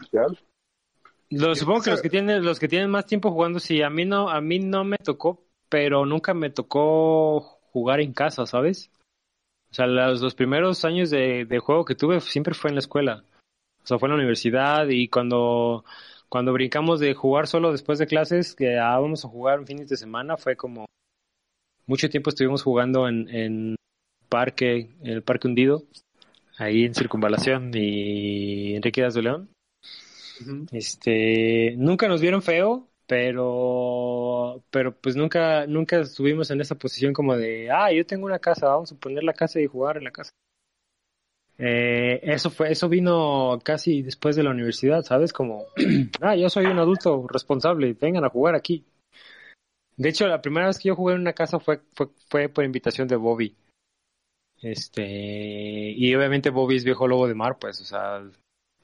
Los, 1.29 1.59
supongo 1.59 1.81
que 1.81 1.91
los 1.91 2.01
que 2.01 2.09
tienen 2.09 2.43
los 2.43 2.59
que 2.59 2.67
tienen 2.67 2.89
más 2.89 3.05
tiempo 3.05 3.31
jugando 3.31 3.59
sí 3.59 3.81
a 3.83 3.89
mí 3.89 4.03
no 4.03 4.29
a 4.29 4.41
mí 4.41 4.59
no 4.59 4.83
me 4.83 4.97
tocó 4.97 5.45
pero 5.69 6.05
nunca 6.05 6.33
me 6.33 6.49
tocó 6.49 7.39
jugar 7.71 8.01
en 8.01 8.13
casa, 8.13 8.45
¿sabes? 8.47 8.91
O 9.71 9.73
sea, 9.73 9.85
los, 9.87 10.35
primeros 10.35 10.83
años 10.85 11.09
de, 11.09 11.59
juego 11.63 11.85
que 11.85 11.95
tuve 11.95 12.19
siempre 12.21 12.53
fue 12.53 12.69
en 12.69 12.75
la 12.75 12.79
escuela. 12.79 13.23
O 13.83 13.87
sea, 13.87 13.99
fue 13.99 14.07
en 14.07 14.11
la 14.11 14.17
universidad 14.17 14.87
y 14.89 15.07
cuando, 15.07 15.85
cuando 16.27 16.53
brincamos 16.53 16.99
de 16.99 17.13
jugar 17.13 17.47
solo 17.47 17.71
después 17.71 17.99
de 17.99 18.07
clases, 18.07 18.55
que 18.55 18.75
vamos 18.75 19.23
a 19.25 19.29
jugar 19.29 19.59
un 19.59 19.67
fin 19.67 19.85
de 19.85 19.97
semana, 19.97 20.37
fue 20.37 20.55
como 20.55 20.85
mucho 21.85 22.09
tiempo 22.09 22.29
estuvimos 22.29 22.63
jugando 22.63 23.07
en, 23.07 23.27
en 23.29 23.75
parque, 24.27 24.89
en 25.01 25.11
el 25.11 25.23
parque 25.23 25.47
hundido, 25.47 25.83
ahí 26.57 26.85
en 26.85 26.93
Circunvalación 26.93 27.71
y 27.73 28.75
Enrique 28.75 29.01
de 29.01 29.21
León. 29.21 29.49
Este, 30.71 31.75
nunca 31.77 32.07
nos 32.07 32.21
vieron 32.21 32.41
feo, 32.41 32.87
pero 33.09 34.63
pero 34.69 34.95
pues 34.95 35.15
nunca 35.15 35.65
nunca 35.65 35.99
estuvimos 36.01 36.51
en 36.51 36.61
esa 36.61 36.75
posición 36.75 37.11
como 37.11 37.35
de 37.35 37.71
ah 37.71 37.91
yo 37.91 38.05
tengo 38.05 38.27
una 38.27 38.37
casa 38.37 38.67
vamos 38.67 38.91
a 38.91 38.97
poner 38.97 39.23
la 39.23 39.33
casa 39.33 39.59
y 39.59 39.65
jugar 39.65 39.97
en 39.97 40.03
la 40.03 40.11
casa 40.11 40.29
eh, 41.57 42.19
eso 42.21 42.51
fue 42.51 42.71
eso 42.71 42.87
vino 42.87 43.59
casi 43.63 44.03
después 44.03 44.35
de 44.35 44.43
la 44.43 44.51
universidad 44.51 45.01
sabes 45.01 45.33
como 45.33 45.65
ah 46.21 46.35
yo 46.35 46.49
soy 46.49 46.67
un 46.67 46.77
adulto 46.77 47.27
responsable 47.27 47.97
vengan 47.99 48.25
a 48.25 48.29
jugar 48.29 48.53
aquí 48.53 48.85
de 49.97 50.09
hecho 50.09 50.27
la 50.27 50.43
primera 50.43 50.67
vez 50.67 50.77
que 50.77 50.89
yo 50.89 50.95
jugué 50.95 51.15
en 51.15 51.21
una 51.21 51.33
casa 51.33 51.59
fue 51.59 51.81
fue 51.93 52.09
fue 52.29 52.47
por 52.47 52.63
invitación 52.63 53.07
de 53.07 53.15
Bobby. 53.15 53.55
Este 54.61 55.03
y 55.03 56.13
obviamente 56.13 56.51
Bobby 56.51 56.75
es 56.75 56.83
viejo 56.83 57.07
lobo 57.07 57.27
de 57.27 57.33
mar 57.33 57.57
pues 57.59 57.81
o 57.81 57.85
sea 57.85 58.21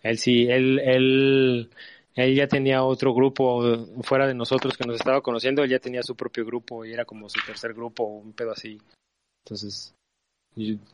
él 0.01 0.17
sí 0.17 0.47
él 0.49 0.80
él 0.80 1.69
él 2.16 2.36
ya 2.36 2.47
tenía 2.47 2.84
otro 2.84 3.13
grupo 3.13 3.88
fuera 4.01 4.26
de 4.26 4.34
nosotros 4.34 4.78
que 4.78 4.88
nos 4.88 4.95
estaba 4.95 5.22
conociendo, 5.22 5.63
él 5.63 5.70
ya 5.70 5.80
tenía 5.80 6.01
su 6.01 6.16
propio 6.16 6.45
grupo 6.45 6.86
y 6.86 6.93
era 6.93 7.05
como 7.05 7.30
su 7.30 7.39
tercer 7.45 7.74
grupo, 7.74 8.03
un 8.05 8.34
pedo 8.34 8.51
así. 8.51 8.80
Entonces, 9.45 9.93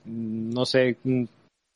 no 0.06 0.66
sé, 0.66 0.98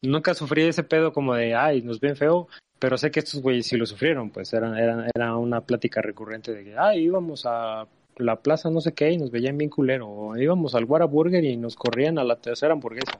nunca 0.01 0.33
sufrí 0.33 0.63
ese 0.63 0.83
pedo 0.83 1.13
como 1.13 1.35
de, 1.35 1.53
ay, 1.53 1.81
nos 1.83 1.99
ven 1.99 2.15
feo, 2.15 2.47
pero 2.79 2.97
sé 2.97 3.11
que 3.11 3.19
estos 3.19 3.41
güeyes 3.41 3.67
sí 3.67 3.77
lo 3.77 3.85
sufrieron, 3.85 4.31
pues 4.31 4.51
era, 4.53 4.81
era, 4.81 5.07
era 5.13 5.37
una 5.37 5.61
plática 5.61 6.01
recurrente 6.01 6.51
de 6.51 6.63
que, 6.63 6.77
ay, 6.77 7.03
íbamos 7.03 7.45
a 7.45 7.87
la 8.17 8.37
plaza 8.37 8.69
no 8.69 8.81
sé 8.81 8.93
qué 8.93 9.11
y 9.11 9.17
nos 9.17 9.31
veían 9.31 9.57
bien 9.57 9.69
culero, 9.69 10.09
o 10.09 10.37
íbamos 10.37 10.73
al 10.73 10.85
Burger 10.85 11.43
y 11.43 11.57
nos 11.57 11.75
corrían 11.75 12.17
a 12.17 12.23
la 12.23 12.37
tercera 12.37 12.73
hamburguesa. 12.73 13.19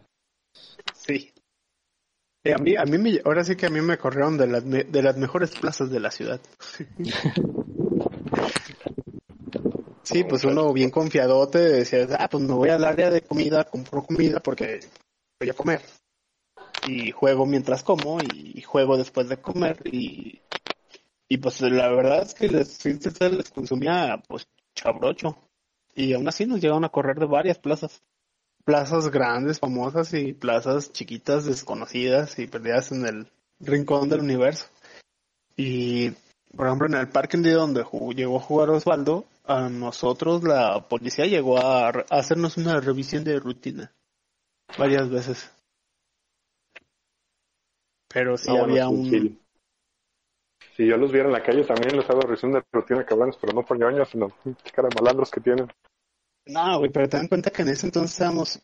Sí. 0.93 1.32
Eh, 2.45 2.53
a 2.53 2.57
mí, 2.59 2.75
a 2.77 2.83
mí 2.83 2.99
me, 2.99 3.19
ahora 3.25 3.43
sí 3.43 3.55
que 3.55 3.65
a 3.65 3.71
mí 3.71 3.81
me 3.81 3.97
corrieron 3.97 4.37
de 4.37 4.45
las, 4.45 4.63
de 4.63 5.01
las 5.01 5.17
mejores 5.17 5.49
plazas 5.49 5.89
de 5.89 5.99
la 5.99 6.11
ciudad. 6.11 6.39
sí, 10.03 10.23
pues 10.25 10.43
uno 10.43 10.71
bien 10.71 10.91
confiadote 10.91 11.57
decía, 11.57 12.05
ah, 12.19 12.27
pues 12.29 12.43
me 12.43 12.53
voy 12.53 12.69
al 12.69 12.83
área 12.83 13.09
de 13.09 13.21
comida, 13.21 13.63
compro 13.63 14.03
comida 14.03 14.41
porque 14.41 14.81
voy 15.39 15.49
a 15.49 15.55
comer. 15.55 15.81
Y 16.87 17.09
juego 17.09 17.47
mientras 17.47 17.81
como 17.81 18.19
y 18.21 18.61
juego 18.61 18.95
después 18.95 19.27
de 19.27 19.37
comer 19.37 19.81
y, 19.85 20.39
y 21.27 21.37
pues 21.37 21.61
la 21.61 21.89
verdad 21.89 22.21
es 22.21 22.35
que 22.35 22.47
les, 22.47 22.85
les 22.85 23.49
consumía 23.49 24.21
pues 24.27 24.47
chabrocho. 24.75 25.35
Y 25.95 26.13
aún 26.13 26.27
así 26.27 26.45
nos 26.45 26.61
llegaron 26.61 26.85
a 26.85 26.89
correr 26.89 27.17
de 27.17 27.25
varias 27.25 27.57
plazas 27.57 28.03
plazas 28.66 29.09
grandes, 29.09 29.59
famosas 29.59 30.13
y 30.13 30.34
plazas 30.34 30.91
chiquitas, 30.91 31.45
desconocidas 31.45 32.38
y 32.39 32.47
perdidas 32.47 32.91
en 32.91 33.05
el 33.05 33.28
rincón 33.59 34.09
del 34.09 34.22
universo. 34.22 34.68
Y, 35.55 36.11
por 36.55 36.66
ejemplo, 36.66 36.88
en 36.88 36.95
el 36.95 37.07
parque 37.07 37.38
donde 37.38 37.86
llegó 38.16 38.38
a 38.38 38.41
jugar 38.41 38.72
Osvaldo, 38.72 39.26
a 39.45 39.70
nosotros 39.70 40.43
la 40.43 40.88
policía 40.89 41.28
llegó 41.28 41.59
a, 41.59 41.89
hacernos 42.09 42.57
una 42.57 42.82
revisión 42.82 43.24
de 43.24 43.39
rutina 43.39 43.93
varias 44.78 45.09
veces. 45.09 45.51
Pero 48.09 48.38
sí 48.38 48.49
había 48.57 48.89
un... 48.89 49.39
Si 50.76 50.86
yo 50.86 50.97
los 50.97 51.11
viera 51.11 51.28
en 51.28 51.34
la 51.34 51.43
calle 51.43 51.63
también 51.63 51.95
les 51.95 52.09
hago 52.09 52.22
revisión 52.22 52.51
de 52.51 52.63
rutina 52.72 53.05
cabrones, 53.05 53.38
pero 53.39 53.53
no 53.53 53.63
por 53.63 53.80
ñoños, 53.80 54.09
sino 54.09 54.28
cara 54.74 54.89
de 54.89 54.95
malandros 54.99 55.32
que 55.32 55.39
tienen. 55.39 55.68
No, 56.47 56.79
güey, 56.79 56.91
pero 56.91 57.09
ten 57.09 57.21
en 57.21 57.27
cuenta 57.27 57.49
que 57.49 57.63
en 57.63 57.69
ese 57.69 57.87
entonces 57.87 58.19
éramos 58.19 58.61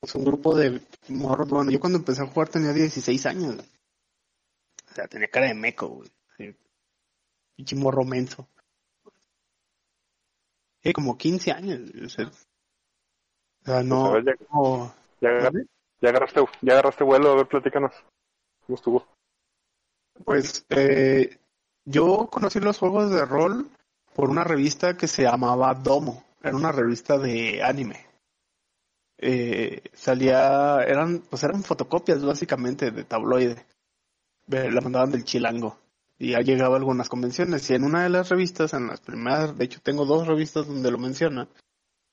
pues, 0.00 0.14
un 0.14 0.24
grupo 0.24 0.56
de 0.56 0.80
morros. 1.08 1.48
Bueno, 1.48 1.70
yo 1.70 1.80
cuando 1.80 1.98
empecé 1.98 2.22
a 2.22 2.26
jugar 2.26 2.48
tenía 2.48 2.72
16 2.72 3.26
años. 3.26 3.56
O 4.90 4.94
sea, 4.94 5.06
tenía 5.08 5.28
cara 5.28 5.46
de 5.46 5.54
meco, 5.54 5.88
güey. 5.88 6.10
Pinche 7.56 7.76
morro 7.76 8.04
menso. 8.04 8.48
Eh, 10.82 10.92
como 10.92 11.16
15 11.16 11.52
años. 11.52 11.80
O 12.04 12.08
sea, 12.08 13.82
no. 13.82 14.10
Pues, 14.10 14.24
ya, 15.20 15.50
ya, 16.00 16.08
agarraste, 16.08 16.44
ya 16.60 16.72
agarraste 16.72 17.04
vuelo, 17.04 17.32
a 17.32 17.36
ver, 17.36 17.46
platícanos. 17.46 17.92
¿Cómo 18.66 18.76
estuvo? 18.76 19.06
Pues, 20.24 20.66
eh, 20.70 21.38
yo 21.84 22.28
conocí 22.30 22.60
los 22.60 22.78
juegos 22.78 23.10
de 23.10 23.24
rol 23.24 23.70
por 24.14 24.28
una 24.28 24.44
revista 24.44 24.96
que 24.96 25.06
se 25.06 25.22
llamaba 25.22 25.74
Domo. 25.74 26.24
Era 26.42 26.56
una 26.56 26.72
revista 26.72 27.18
de 27.18 27.62
anime. 27.62 28.06
Eh, 29.18 29.82
salía, 29.92 30.82
eran, 30.82 31.20
pues 31.20 31.44
eran 31.44 31.62
fotocopias 31.62 32.24
básicamente 32.24 32.90
de 32.90 33.04
tabloide. 33.04 33.64
La 34.48 34.80
mandaban 34.80 35.12
del 35.12 35.24
chilango. 35.24 35.78
Y 36.18 36.34
ha 36.34 36.40
llegado 36.40 36.74
a 36.74 36.76
algunas 36.76 37.08
convenciones. 37.08 37.70
Y 37.70 37.74
en 37.74 37.84
una 37.84 38.02
de 38.02 38.10
las 38.10 38.28
revistas, 38.28 38.74
en 38.74 38.88
las 38.88 39.00
primeras, 39.00 39.56
de 39.56 39.64
hecho 39.64 39.80
tengo 39.80 40.04
dos 40.04 40.26
revistas 40.26 40.66
donde 40.66 40.90
lo 40.90 40.98
menciona. 40.98 41.48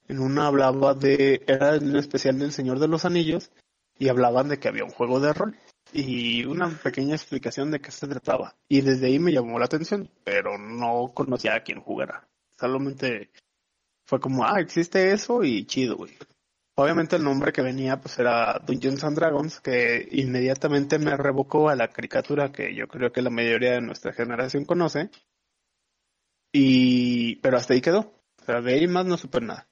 En 0.07 0.19
una 0.19 0.47
hablaba 0.47 0.93
de, 0.93 1.43
era 1.47 1.75
el 1.75 1.95
especial 1.95 2.37
del 2.37 2.51
Señor 2.51 2.79
de 2.79 2.87
los 2.87 3.05
Anillos. 3.05 3.51
Y 3.97 4.09
hablaban 4.09 4.47
de 4.47 4.59
que 4.59 4.67
había 4.67 4.85
un 4.85 4.91
juego 4.91 5.19
de 5.19 5.33
rol. 5.33 5.57
Y 5.91 6.45
una 6.45 6.69
pequeña 6.69 7.15
explicación 7.15 7.71
de 7.71 7.81
qué 7.81 7.89
se 7.89 8.07
trataba. 8.07 8.55
Y 8.67 8.81
desde 8.81 9.07
ahí 9.07 9.17
me 9.17 9.33
llamó 9.33 9.57
la 9.57 9.65
atención, 9.65 10.11
pero 10.23 10.59
no 10.59 11.11
conocía 11.15 11.55
a 11.55 11.63
quién 11.63 11.81
jugara. 11.81 12.27
Solamente 12.59 13.31
fue 14.09 14.19
como, 14.19 14.43
ah, 14.43 14.59
existe 14.59 15.11
eso 15.11 15.43
y 15.43 15.65
chido, 15.65 15.95
güey. 15.95 16.17
Obviamente 16.75 17.15
el 17.15 17.23
nombre 17.23 17.53
que 17.53 17.61
venía 17.61 18.01
pues 18.01 18.17
era 18.17 18.59
Dungeons 18.65 19.03
and 19.03 19.15
Dragons, 19.15 19.59
que 19.59 20.07
inmediatamente 20.11 20.97
me 20.97 21.15
revocó 21.15 21.69
a 21.69 21.75
la 21.75 21.89
caricatura 21.89 22.51
que 22.51 22.73
yo 22.73 22.87
creo 22.87 23.11
que 23.11 23.21
la 23.21 23.29
mayoría 23.29 23.73
de 23.73 23.81
nuestra 23.81 24.11
generación 24.11 24.65
conoce. 24.65 25.11
Y, 26.51 27.35
pero 27.35 27.57
hasta 27.57 27.75
ahí 27.75 27.81
quedó. 27.81 27.99
O 28.41 28.45
sea, 28.45 28.61
de 28.61 28.73
ahí 28.73 28.87
más 28.87 29.05
no 29.05 29.15
supe 29.15 29.41
nada. 29.41 29.67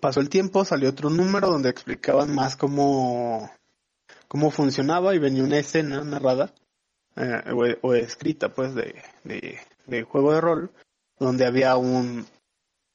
Pasó 0.00 0.20
el 0.20 0.30
tiempo, 0.30 0.64
salió 0.64 0.88
otro 0.88 1.10
número 1.10 1.48
donde 1.48 1.68
explicaban 1.68 2.34
más 2.34 2.56
cómo, 2.56 3.50
cómo 4.28 4.50
funcionaba 4.50 5.14
y 5.14 5.18
venía 5.18 5.44
una 5.44 5.58
escena 5.58 6.02
narrada 6.04 6.54
eh, 7.16 7.76
o, 7.82 7.94
escrita 7.94 8.48
pues 8.54 8.74
de, 8.74 8.94
de 9.86 10.02
juego 10.04 10.32
de 10.32 10.40
rol 10.40 10.72
donde 11.18 11.46
había 11.46 11.76
un 11.76 12.26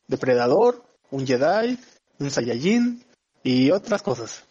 depredador, 0.07 0.83
un 1.11 1.25
Jedi, 1.25 1.77
un 2.19 2.31
Saiyajin 2.31 3.03
y 3.43 3.71
otras 3.71 4.01
cosas. 4.01 4.43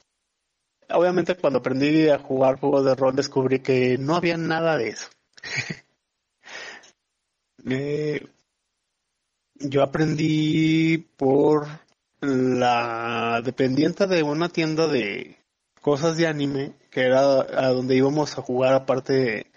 Obviamente 0.88 1.36
cuando 1.36 1.58
aprendí 1.58 2.08
a 2.08 2.18
jugar 2.18 2.60
juegos 2.60 2.84
de 2.84 2.94
rol 2.94 3.16
descubrí 3.16 3.60
que 3.60 3.98
no 3.98 4.14
había 4.14 4.36
nada 4.36 4.76
de 4.76 4.88
eso. 4.88 5.08
Eh, 7.68 8.24
yo 9.56 9.82
aprendí 9.82 10.98
por 10.98 11.66
la 12.20 13.42
dependiente 13.42 14.06
de 14.06 14.22
una 14.22 14.48
tienda 14.50 14.86
de 14.86 15.36
cosas 15.80 16.16
de 16.16 16.28
anime 16.28 16.74
que 16.90 17.00
era 17.00 17.40
a 17.40 17.72
donde 17.72 17.96
íbamos 17.96 18.38
a 18.38 18.42
jugar 18.42 18.72
aparte 18.72 19.50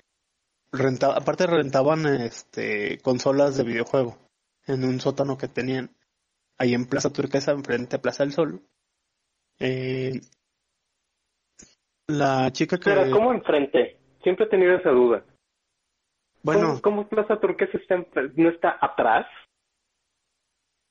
renta, 0.72 1.14
aparte 1.14 1.46
rentaban 1.46 2.08
este 2.08 2.98
consolas 3.04 3.58
de 3.58 3.64
videojuego 3.64 4.18
en 4.70 4.86
un 4.86 5.00
sótano 5.00 5.38
que 5.38 5.48
tenían 5.48 5.90
ahí 6.58 6.74
en 6.74 6.86
Plaza 6.86 7.12
Turquesa, 7.12 7.52
enfrente 7.52 7.96
a 7.96 8.02
Plaza 8.02 8.24
del 8.24 8.34
Sol. 8.34 8.62
Eh, 9.60 10.20
la 12.08 12.52
chica 12.52 12.78
que... 12.78 12.92
Pero, 12.92 13.12
¿cómo 13.12 13.34
enfrente? 13.34 13.98
Siempre 14.24 14.46
he 14.46 14.50
tenido 14.50 14.76
esa 14.76 14.90
duda. 14.90 15.24
Bueno... 16.44 16.80
¿Cómo, 16.82 17.08
Plaza 17.08 17.40
Turquesa 17.40 17.78
está 17.78 17.98
no 18.36 18.50
está 18.50 18.78
atrás? 18.80 19.26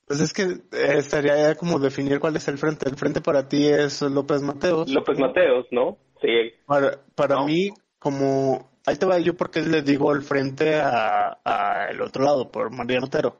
Pues 0.06 0.20
es 0.20 0.32
que 0.32 0.42
eh, 0.42 0.96
estaría 0.96 1.54
como 1.54 1.78
definir 1.78 2.18
cuál 2.18 2.36
es 2.36 2.48
el 2.48 2.56
frente. 2.56 2.88
El 2.88 2.96
frente 2.96 3.20
para 3.20 3.46
ti 3.46 3.68
es 3.68 4.00
López 4.02 4.42
Mateos. 4.42 4.90
López 4.90 5.18
Mateos, 5.18 5.66
¿no? 5.70 5.98
Sí. 6.20 6.52
Para, 6.66 6.98
para 7.14 7.44
mí, 7.44 7.68
como... 7.98 8.70
Ahí 8.86 8.96
te 8.96 9.04
va 9.04 9.18
yo 9.18 9.36
porque 9.36 9.60
le 9.60 9.82
digo 9.82 10.14
el 10.14 10.22
frente 10.22 10.76
a, 10.76 11.38
a 11.44 11.88
el 11.90 12.00
otro 12.00 12.24
lado, 12.24 12.50
por 12.50 12.74
María 12.74 13.00
Otero 13.02 13.38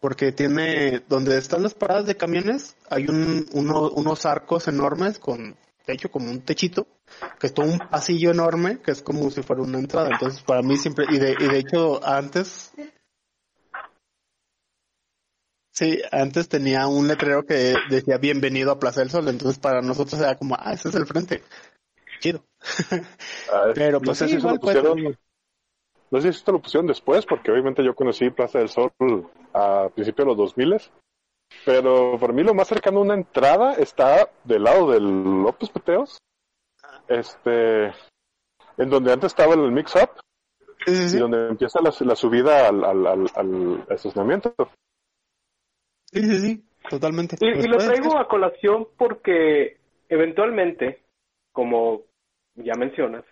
porque 0.00 0.32
tiene, 0.32 1.02
donde 1.08 1.38
están 1.38 1.62
las 1.62 1.74
paradas 1.74 2.06
de 2.06 2.16
camiones, 2.16 2.76
hay 2.88 3.06
un, 3.08 3.46
uno, 3.52 3.90
unos 3.90 4.26
arcos 4.26 4.68
enormes 4.68 5.18
con, 5.18 5.56
de 5.86 5.94
hecho, 5.94 6.10
como 6.10 6.30
un 6.30 6.42
techito, 6.42 6.86
que 7.40 7.48
es 7.48 7.54
todo 7.54 7.66
un 7.66 7.78
pasillo 7.78 8.30
enorme, 8.30 8.80
que 8.80 8.92
es 8.92 9.02
como 9.02 9.30
si 9.30 9.42
fuera 9.42 9.62
una 9.62 9.78
entrada. 9.78 10.10
Entonces, 10.12 10.42
para 10.42 10.62
mí 10.62 10.76
siempre, 10.76 11.06
y 11.10 11.18
de, 11.18 11.34
y 11.38 11.48
de 11.48 11.58
hecho, 11.58 12.04
antes, 12.06 12.72
sí, 15.72 16.00
antes 16.12 16.48
tenía 16.48 16.86
un 16.86 17.08
letrero 17.08 17.44
que 17.44 17.74
decía 17.88 18.18
bienvenido 18.18 18.70
a 18.70 18.78
Plaza 18.78 19.00
del 19.00 19.10
Sol, 19.10 19.28
entonces 19.28 19.58
para 19.58 19.80
nosotros 19.80 20.20
era 20.20 20.36
como, 20.36 20.56
ah, 20.58 20.72
ese 20.72 20.90
es 20.90 20.94
el 20.94 21.06
frente. 21.06 21.42
Chido. 22.20 22.44
Ah, 23.52 23.70
Pero 23.74 24.00
pues 24.00 24.18
sí, 24.18 24.26
igual, 24.26 24.60
no 26.10 26.20
sé 26.20 26.32
si 26.32 26.38
esto 26.38 26.52
lo 26.52 26.60
pusieron 26.60 26.86
después, 26.86 27.26
porque 27.26 27.50
obviamente 27.50 27.84
yo 27.84 27.94
conocí 27.94 28.30
Plaza 28.30 28.58
del 28.58 28.68
Sol 28.68 28.92
a 29.52 29.88
principios 29.94 30.26
de 30.26 30.30
los 30.30 30.36
2000 30.36 30.90
pero 31.64 32.18
por 32.18 32.32
mí 32.32 32.42
lo 32.42 32.54
más 32.54 32.68
cercano 32.68 32.98
a 32.98 33.02
una 33.02 33.14
entrada 33.14 33.74
está 33.74 34.30
del 34.44 34.64
lado 34.64 34.90
del 34.90 35.42
López 35.42 35.70
Peteos, 35.70 36.18
este, 37.08 37.86
en 38.76 38.90
donde 38.90 39.12
antes 39.12 39.32
estaba 39.32 39.54
el 39.54 39.72
mix-up, 39.72 40.10
y 40.86 41.16
donde 41.16 41.48
empieza 41.48 41.80
la, 41.82 41.90
subida 42.16 42.68
al, 42.68 42.84
al, 42.84 43.84
estacionamiento. 43.90 44.54
Sí, 46.06 46.22
sí, 46.22 46.40
sí, 46.40 46.64
totalmente. 46.88 47.36
Y, 47.40 47.66
lo 47.66 47.78
traigo 47.78 48.18
a 48.18 48.28
colación 48.28 48.88
porque 48.96 49.78
eventualmente, 50.08 51.02
como 51.52 52.02
ya 52.54 52.74
mencionas, 52.74 53.24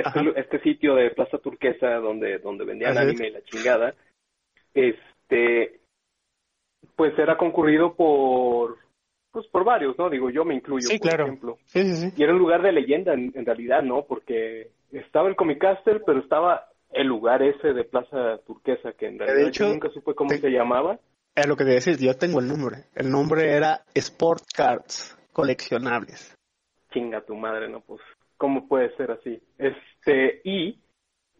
este, 0.00 0.40
este, 0.40 0.60
sitio 0.60 0.94
de 0.94 1.10
Plaza 1.10 1.38
Turquesa 1.38 1.94
donde, 1.96 2.38
donde 2.38 2.64
vendían 2.64 2.96
anime 2.96 3.28
y 3.28 3.30
la 3.30 3.42
chingada, 3.42 3.94
este, 4.74 5.80
pues 6.96 7.18
era 7.18 7.36
concurrido 7.36 7.94
por, 7.94 8.78
pues 9.30 9.46
por 9.48 9.64
varios, 9.64 9.96
¿no? 9.98 10.10
Digo, 10.10 10.30
yo 10.30 10.44
me 10.44 10.54
incluyo, 10.54 10.88
por 10.98 11.20
ejemplo. 11.20 11.58
Y 11.74 12.22
era 12.22 12.32
un 12.32 12.38
lugar 12.38 12.62
de 12.62 12.72
leyenda 12.72 13.14
en, 13.14 13.46
realidad, 13.46 13.82
¿no? 13.82 14.04
Porque 14.04 14.70
estaba 14.90 15.28
el 15.28 15.36
Comic 15.36 15.60
Castle, 15.60 16.00
pero 16.04 16.20
estaba 16.20 16.68
el 16.90 17.06
lugar 17.06 17.42
ese 17.42 17.72
de 17.72 17.84
Plaza 17.84 18.38
Turquesa, 18.46 18.92
que 18.92 19.06
en 19.06 19.18
realidad 19.18 19.50
yo 19.50 19.68
nunca 19.68 19.90
supe 19.90 20.14
cómo 20.14 20.30
se 20.30 20.50
llamaba. 20.50 20.98
Es 21.34 21.46
lo 21.46 21.56
que 21.56 21.64
te 21.64 21.70
decir, 21.70 21.98
yo 21.98 22.14
tengo 22.14 22.40
el 22.40 22.48
nombre. 22.48 22.86
El 22.94 23.10
nombre 23.10 23.52
era 23.52 23.82
Sport 23.94 24.42
Cards 24.56 25.16
Coleccionables. 25.32 26.34
Chinga 26.92 27.20
tu 27.20 27.36
madre, 27.36 27.68
no, 27.68 27.80
pues. 27.80 28.00
¿Cómo 28.38 28.66
puede 28.66 28.96
ser 28.96 29.10
así? 29.10 29.38
Este, 29.58 30.40
y 30.44 30.80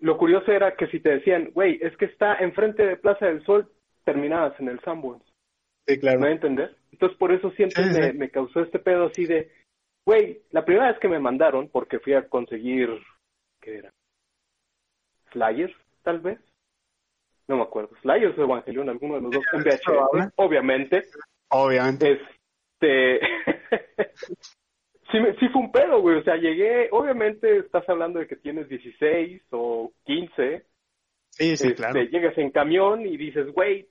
lo 0.00 0.18
curioso 0.18 0.52
era 0.52 0.76
que 0.76 0.88
si 0.88 1.00
te 1.00 1.10
decían, 1.10 1.50
güey, 1.54 1.78
es 1.80 1.96
que 1.96 2.04
está 2.04 2.34
enfrente 2.34 2.86
de 2.86 2.96
Plaza 2.96 3.26
del 3.26 3.42
Sol, 3.44 3.70
terminadas 4.04 4.58
en 4.60 4.68
el 4.68 4.80
Sanborns. 4.80 5.24
Sí, 5.86 5.98
claro. 5.98 6.20
¿Me 6.20 6.32
entender? 6.32 6.76
Entonces 6.92 7.16
por 7.16 7.32
eso 7.32 7.50
siempre 7.52 7.86
me, 7.86 8.12
me, 8.12 8.30
causó 8.30 8.60
este 8.60 8.78
pedo 8.78 9.06
así 9.06 9.24
de, 9.24 9.50
güey, 10.04 10.42
la 10.50 10.64
primera 10.64 10.88
vez 10.88 10.98
que 11.00 11.08
me 11.08 11.18
mandaron, 11.18 11.68
porque 11.68 11.98
fui 11.98 12.12
a 12.12 12.28
conseguir, 12.28 12.90
¿qué 13.60 13.78
era? 13.78 13.90
Flyers, 15.30 15.74
tal 16.02 16.20
vez. 16.20 16.38
No 17.46 17.56
me 17.56 17.62
acuerdo. 17.62 17.94
Flyers 18.02 18.36
o 18.36 18.42
Evangelion, 18.42 18.88
alguno 18.90 19.14
de 19.14 19.20
los 19.22 19.30
dos. 19.30 19.44
Un 19.54 19.62
VHS, 19.62 20.32
obviamente. 20.36 21.04
Obviamente. 21.48 22.20
Este. 22.80 23.20
sí, 25.10 25.18
sí 25.40 25.48
fue 25.48 25.62
un 25.62 25.72
pedo, 25.72 26.00
güey. 26.00 26.18
O 26.18 26.22
sea, 26.22 26.36
llegué, 26.36 26.88
obviamente 26.90 27.58
estás 27.58 27.88
hablando 27.88 28.18
de 28.18 28.26
que 28.26 28.36
tienes 28.36 28.68
16 28.68 29.42
o 29.50 29.92
15. 30.04 30.64
Sí, 31.30 31.56
sí, 31.56 31.74
claro. 31.74 32.00
Este, 32.00 32.16
llegas 32.16 32.36
en 32.38 32.50
camión 32.50 33.06
y 33.06 33.16
dices, 33.16 33.52
güey, 33.52 33.88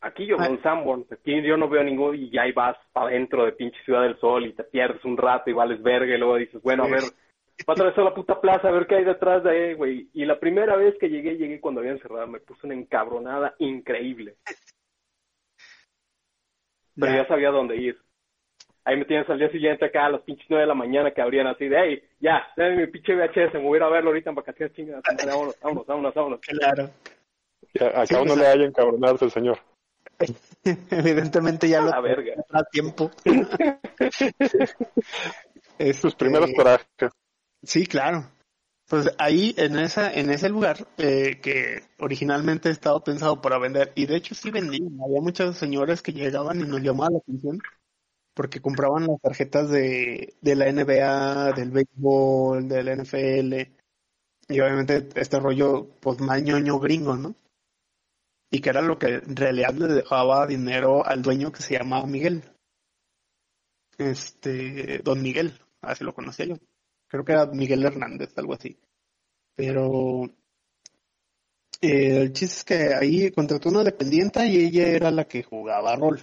aquí 0.00 0.26
yo 0.26 0.36
veo 0.36 0.50
un 0.50 0.62
Sanborns, 0.62 1.10
aquí 1.12 1.42
yo 1.42 1.56
no 1.56 1.68
veo 1.68 1.82
ningún, 1.82 2.16
y 2.16 2.30
ya 2.30 2.42
ahí 2.42 2.52
vas 2.52 2.76
para 2.92 3.08
adentro 3.08 3.44
de 3.44 3.52
pinche 3.52 3.78
Ciudad 3.84 4.02
del 4.02 4.18
Sol 4.18 4.46
y 4.46 4.52
te 4.52 4.64
pierdes 4.64 5.04
un 5.04 5.16
rato 5.16 5.50
y 5.50 5.54
vales 5.54 5.82
verga 5.82 6.14
y 6.14 6.18
luego 6.18 6.36
dices, 6.36 6.60
bueno, 6.62 6.84
a 6.84 6.88
ver, 6.88 7.02
va 7.02 7.68
a 7.68 7.72
atravesar 7.72 8.04
la 8.04 8.14
puta 8.14 8.40
plaza 8.40 8.68
a 8.68 8.72
ver 8.72 8.86
qué 8.86 8.96
hay 8.96 9.04
detrás 9.04 9.44
de 9.44 9.50
ahí, 9.50 9.74
güey. 9.74 10.08
Y 10.12 10.24
la 10.24 10.38
primera 10.38 10.76
vez 10.76 10.96
que 10.98 11.08
llegué, 11.08 11.36
llegué 11.36 11.60
cuando 11.60 11.80
habían 11.80 11.98
cerrado, 12.00 12.26
me 12.26 12.40
puse 12.40 12.66
una 12.66 12.74
encabronada 12.74 13.54
increíble. 13.58 14.36
Pero 16.98 17.14
ya 17.14 17.26
sabía 17.26 17.50
dónde 17.50 17.76
ir. 17.76 17.98
Ahí 18.84 18.96
me 18.96 19.04
tienes 19.04 19.28
al 19.30 19.38
día 19.38 19.50
siguiente 19.50 19.84
acá 19.84 20.06
a 20.06 20.10
las 20.10 20.22
pinches 20.22 20.46
nueve 20.48 20.62
de 20.62 20.68
la 20.68 20.74
mañana 20.74 21.12
que 21.12 21.22
abrían 21.22 21.46
así 21.46 21.68
de, 21.68 21.76
hey, 21.78 22.02
ya, 22.20 22.42
dame 22.56 22.76
mi 22.76 22.86
pinche 22.88 23.14
VHS, 23.14 23.54
me 23.54 23.60
voy 23.60 23.74
a 23.74 23.76
ir 23.78 23.82
a 23.84 23.88
verlo 23.88 24.10
ahorita 24.10 24.30
en 24.30 24.36
vacaciones 24.36 24.74
chingadas. 24.74 25.02
Vámonos, 25.26 25.56
vámonos, 25.60 25.86
vámonos, 25.86 26.14
vámonos. 26.14 26.40
Claro. 26.40 26.90
acá 27.96 28.20
uno 28.20 28.34
le 28.34 28.46
haya 28.46 28.64
encabronarse 28.64 29.26
el 29.26 29.30
señor. 29.30 29.58
Evidentemente 30.90 31.68
ya 31.68 31.80
lo 31.80 32.02
verga. 32.02 32.34
a 32.50 32.64
tiempo. 32.64 33.10
Sus 35.94 36.14
primeros 36.14 36.48
este, 36.48 36.56
corajes. 36.56 37.12
Sí, 37.62 37.86
claro. 37.86 38.26
Pues 38.88 39.14
ahí, 39.18 39.54
en 39.56 39.78
esa, 39.78 40.12
en 40.12 40.30
ese 40.30 40.48
lugar, 40.48 40.86
eh, 40.98 41.40
que 41.40 41.82
originalmente 41.98 42.68
estaba 42.68 43.02
pensado 43.02 43.40
para 43.40 43.58
vender, 43.58 43.92
y 43.94 44.06
de 44.06 44.16
hecho 44.16 44.34
sí 44.34 44.50
vendían, 44.50 44.98
había 45.02 45.20
muchos 45.20 45.56
señores 45.56 46.02
que 46.02 46.12
llegaban 46.12 46.60
y 46.60 46.64
nos 46.64 46.82
llamaban 46.82 47.14
la 47.14 47.18
atención, 47.20 47.58
porque 48.34 48.60
compraban 48.60 49.06
las 49.06 49.20
tarjetas 49.20 49.68
de, 49.70 50.34
de 50.40 50.56
la 50.56 50.70
NBA, 50.72 51.52
del 51.52 51.70
béisbol, 51.70 52.68
del 52.68 53.02
NFL, 53.02 53.54
y 54.48 54.60
obviamente 54.60 55.08
este 55.14 55.40
rollo, 55.40 55.88
pues 56.00 56.20
más 56.20 56.42
ñoño 56.42 56.78
gringo, 56.78 57.16
¿no? 57.16 57.34
Y 58.50 58.60
que 58.60 58.70
era 58.70 58.82
lo 58.82 58.98
que 58.98 59.06
en 59.14 59.36
realidad 59.36 59.72
le 59.74 59.88
dejaba 59.88 60.46
dinero 60.46 61.06
al 61.06 61.22
dueño 61.22 61.52
que 61.52 61.62
se 61.62 61.78
llamaba 61.78 62.06
Miguel. 62.06 62.42
Este, 63.96 64.98
Don 64.98 65.22
Miguel, 65.22 65.58
así 65.80 66.04
lo 66.04 66.14
conocía 66.14 66.46
yo. 66.46 66.56
Creo 67.08 67.24
que 67.24 67.32
era 67.32 67.46
Miguel 67.46 67.84
Hernández, 67.84 68.36
algo 68.36 68.54
así. 68.54 68.78
Pero 69.54 70.24
eh, 71.80 72.20
el 72.22 72.32
chiste 72.32 72.56
es 72.56 72.64
que 72.64 72.94
ahí 72.94 73.30
contrató 73.30 73.68
una 73.70 73.84
dependiente 73.84 74.46
y 74.46 74.64
ella 74.66 74.88
era 74.88 75.10
la 75.10 75.24
que 75.26 75.42
jugaba 75.42 75.96
rol. 75.96 76.20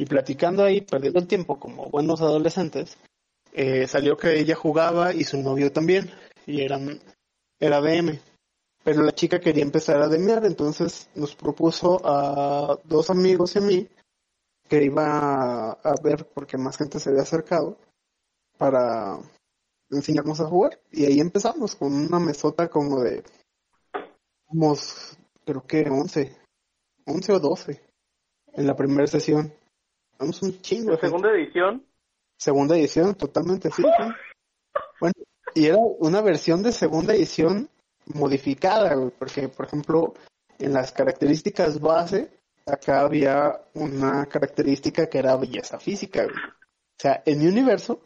Y 0.00 0.06
platicando 0.06 0.64
ahí, 0.64 0.80
perdiendo 0.80 1.18
el 1.18 1.26
tiempo 1.26 1.60
como 1.60 1.90
buenos 1.90 2.22
adolescentes, 2.22 2.96
eh, 3.52 3.86
salió 3.86 4.16
que 4.16 4.40
ella 4.40 4.54
jugaba 4.54 5.12
y 5.12 5.24
su 5.24 5.42
novio 5.42 5.72
también, 5.72 6.10
y 6.46 6.62
eran, 6.62 6.98
era 7.58 7.80
BM. 7.80 8.18
pero 8.82 9.02
la 9.02 9.12
chica 9.12 9.40
quería 9.40 9.62
empezar 9.62 10.00
a 10.00 10.08
demear, 10.08 10.46
entonces 10.46 11.10
nos 11.14 11.36
propuso 11.36 12.00
a 12.02 12.78
dos 12.84 13.10
amigos 13.10 13.54
y 13.54 13.58
a 13.58 13.60
mí 13.60 13.88
que 14.70 14.82
iba 14.82 15.72
a 15.72 15.94
ver 16.02 16.26
porque 16.32 16.56
más 16.56 16.78
gente 16.78 16.98
se 16.98 17.10
había 17.10 17.20
acercado 17.20 17.76
para 18.56 19.18
enseñarnos 19.90 20.40
a 20.40 20.46
jugar. 20.46 20.80
Y 20.90 21.04
ahí 21.04 21.20
empezamos 21.20 21.76
con 21.76 21.92
una 21.92 22.18
mesota 22.18 22.70
como 22.70 23.02
de, 23.02 23.22
unos, 24.46 25.18
creo 25.44 25.66
que 25.66 25.90
11, 25.90 26.38
11 27.04 27.32
o 27.34 27.38
12 27.38 27.82
en 28.54 28.66
la 28.66 28.74
primera 28.74 29.06
sesión. 29.06 29.59
Vamos 30.20 30.42
un 30.42 30.60
chingo. 30.60 30.90
¿La 30.92 30.98
segunda 30.98 31.30
edición? 31.30 31.86
Segunda 32.36 32.76
edición, 32.76 33.14
totalmente, 33.14 33.70
sí. 33.70 33.82
Bueno, 35.00 35.14
y 35.54 35.66
era 35.66 35.78
una 35.78 36.20
versión 36.20 36.62
de 36.62 36.72
segunda 36.72 37.14
edición 37.14 37.70
modificada, 38.04 38.94
porque, 39.18 39.48
por 39.48 39.66
ejemplo, 39.66 40.14
en 40.58 40.74
las 40.74 40.92
características 40.92 41.80
base, 41.80 42.30
acá 42.66 43.00
había 43.00 43.62
una 43.72 44.26
característica 44.26 45.08
que 45.08 45.18
era 45.18 45.36
belleza 45.36 45.80
física. 45.80 46.26
O 46.26 47.00
sea, 47.00 47.22
en 47.24 47.38
mi 47.38 47.46
universo 47.46 48.00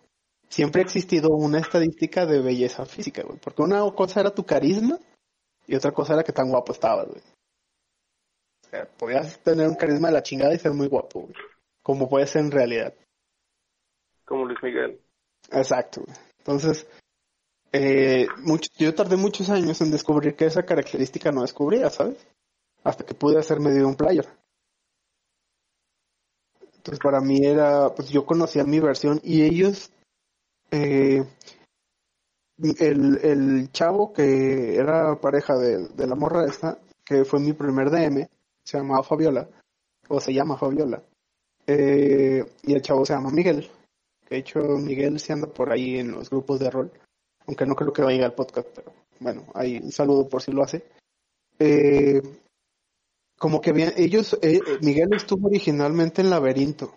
siempre 0.48 0.82
ha 0.82 0.84
existido 0.84 1.30
una 1.30 1.58
estadística 1.58 2.26
de 2.26 2.40
belleza 2.40 2.86
física, 2.86 3.24
güey. 3.24 3.40
Porque 3.40 3.62
una 3.62 3.80
cosa 3.92 4.20
era 4.20 4.32
tu 4.32 4.46
carisma 4.46 5.00
y 5.66 5.74
otra 5.74 5.90
cosa 5.90 6.14
era 6.14 6.22
que 6.22 6.32
tan 6.32 6.48
guapo 6.48 6.72
estabas, 6.72 7.08
güey. 7.08 7.22
O 8.66 8.68
sea, 8.70 8.88
podías 8.96 9.36
tener 9.40 9.66
un 9.66 9.74
carisma 9.74 10.08
de 10.08 10.14
la 10.14 10.22
chingada 10.22 10.54
y 10.54 10.58
ser 10.60 10.72
muy 10.72 10.86
guapo, 10.86 11.22
güey. 11.22 11.34
Como 11.84 12.08
puede 12.08 12.26
ser 12.26 12.40
en 12.42 12.50
realidad. 12.50 12.94
Como 14.24 14.46
Luis 14.46 14.58
Miguel. 14.62 14.98
Exacto. 15.52 16.02
Entonces, 16.38 16.86
eh, 17.72 18.26
mucho, 18.38 18.70
yo 18.78 18.94
tardé 18.94 19.16
muchos 19.16 19.50
años 19.50 19.80
en 19.82 19.90
descubrir 19.90 20.34
que 20.34 20.46
esa 20.46 20.64
característica 20.64 21.30
no 21.30 21.42
descubría, 21.42 21.90
¿sabes? 21.90 22.26
Hasta 22.82 23.04
que 23.04 23.14
pude 23.14 23.38
hacer 23.38 23.60
medio 23.60 23.86
un 23.86 23.96
player. 23.96 24.26
Entonces 26.76 27.00
para 27.00 27.20
mí 27.20 27.44
era, 27.44 27.94
pues 27.94 28.08
yo 28.08 28.24
conocía 28.24 28.64
mi 28.64 28.80
versión 28.80 29.20
y 29.22 29.42
ellos, 29.42 29.90
eh, 30.70 31.22
el, 32.78 33.18
el 33.22 33.72
chavo 33.72 34.14
que 34.14 34.76
era 34.76 35.20
pareja 35.20 35.54
de, 35.56 35.88
de 35.88 36.06
la 36.06 36.14
morra 36.14 36.46
esta, 36.46 36.78
que 37.04 37.26
fue 37.26 37.40
mi 37.40 37.52
primer 37.52 37.90
DM, 37.90 38.26
se 38.64 38.78
llamaba 38.78 39.02
Fabiola, 39.02 39.48
o 40.08 40.20
se 40.20 40.32
llama 40.32 40.56
Fabiola, 40.56 41.02
eh, 41.66 42.44
y 42.62 42.74
el 42.74 42.82
chavo 42.82 43.04
se 43.04 43.14
llama 43.14 43.30
Miguel, 43.30 43.68
que 44.26 44.34
de 44.34 44.40
hecho 44.40 44.60
Miguel 44.60 45.18
se 45.18 45.32
anda 45.32 45.46
por 45.46 45.72
ahí 45.72 45.98
en 45.98 46.12
los 46.12 46.30
grupos 46.30 46.60
de 46.60 46.70
rol, 46.70 46.92
aunque 47.46 47.66
no 47.66 47.74
creo 47.74 47.92
que 47.92 48.02
vaya 48.02 48.24
al 48.24 48.34
podcast, 48.34 48.68
pero 48.74 48.92
bueno, 49.20 49.44
ahí 49.54 49.78
un 49.82 49.92
saludo 49.92 50.28
por 50.28 50.42
si 50.42 50.52
lo 50.52 50.62
hace. 50.62 50.84
Eh, 51.58 52.20
como 53.38 53.60
que 53.60 53.72
bien, 53.72 53.92
ellos, 53.96 54.38
eh, 54.42 54.60
Miguel 54.82 55.08
estuvo 55.12 55.48
originalmente 55.48 56.22
en 56.22 56.30
Laberinto 56.30 56.94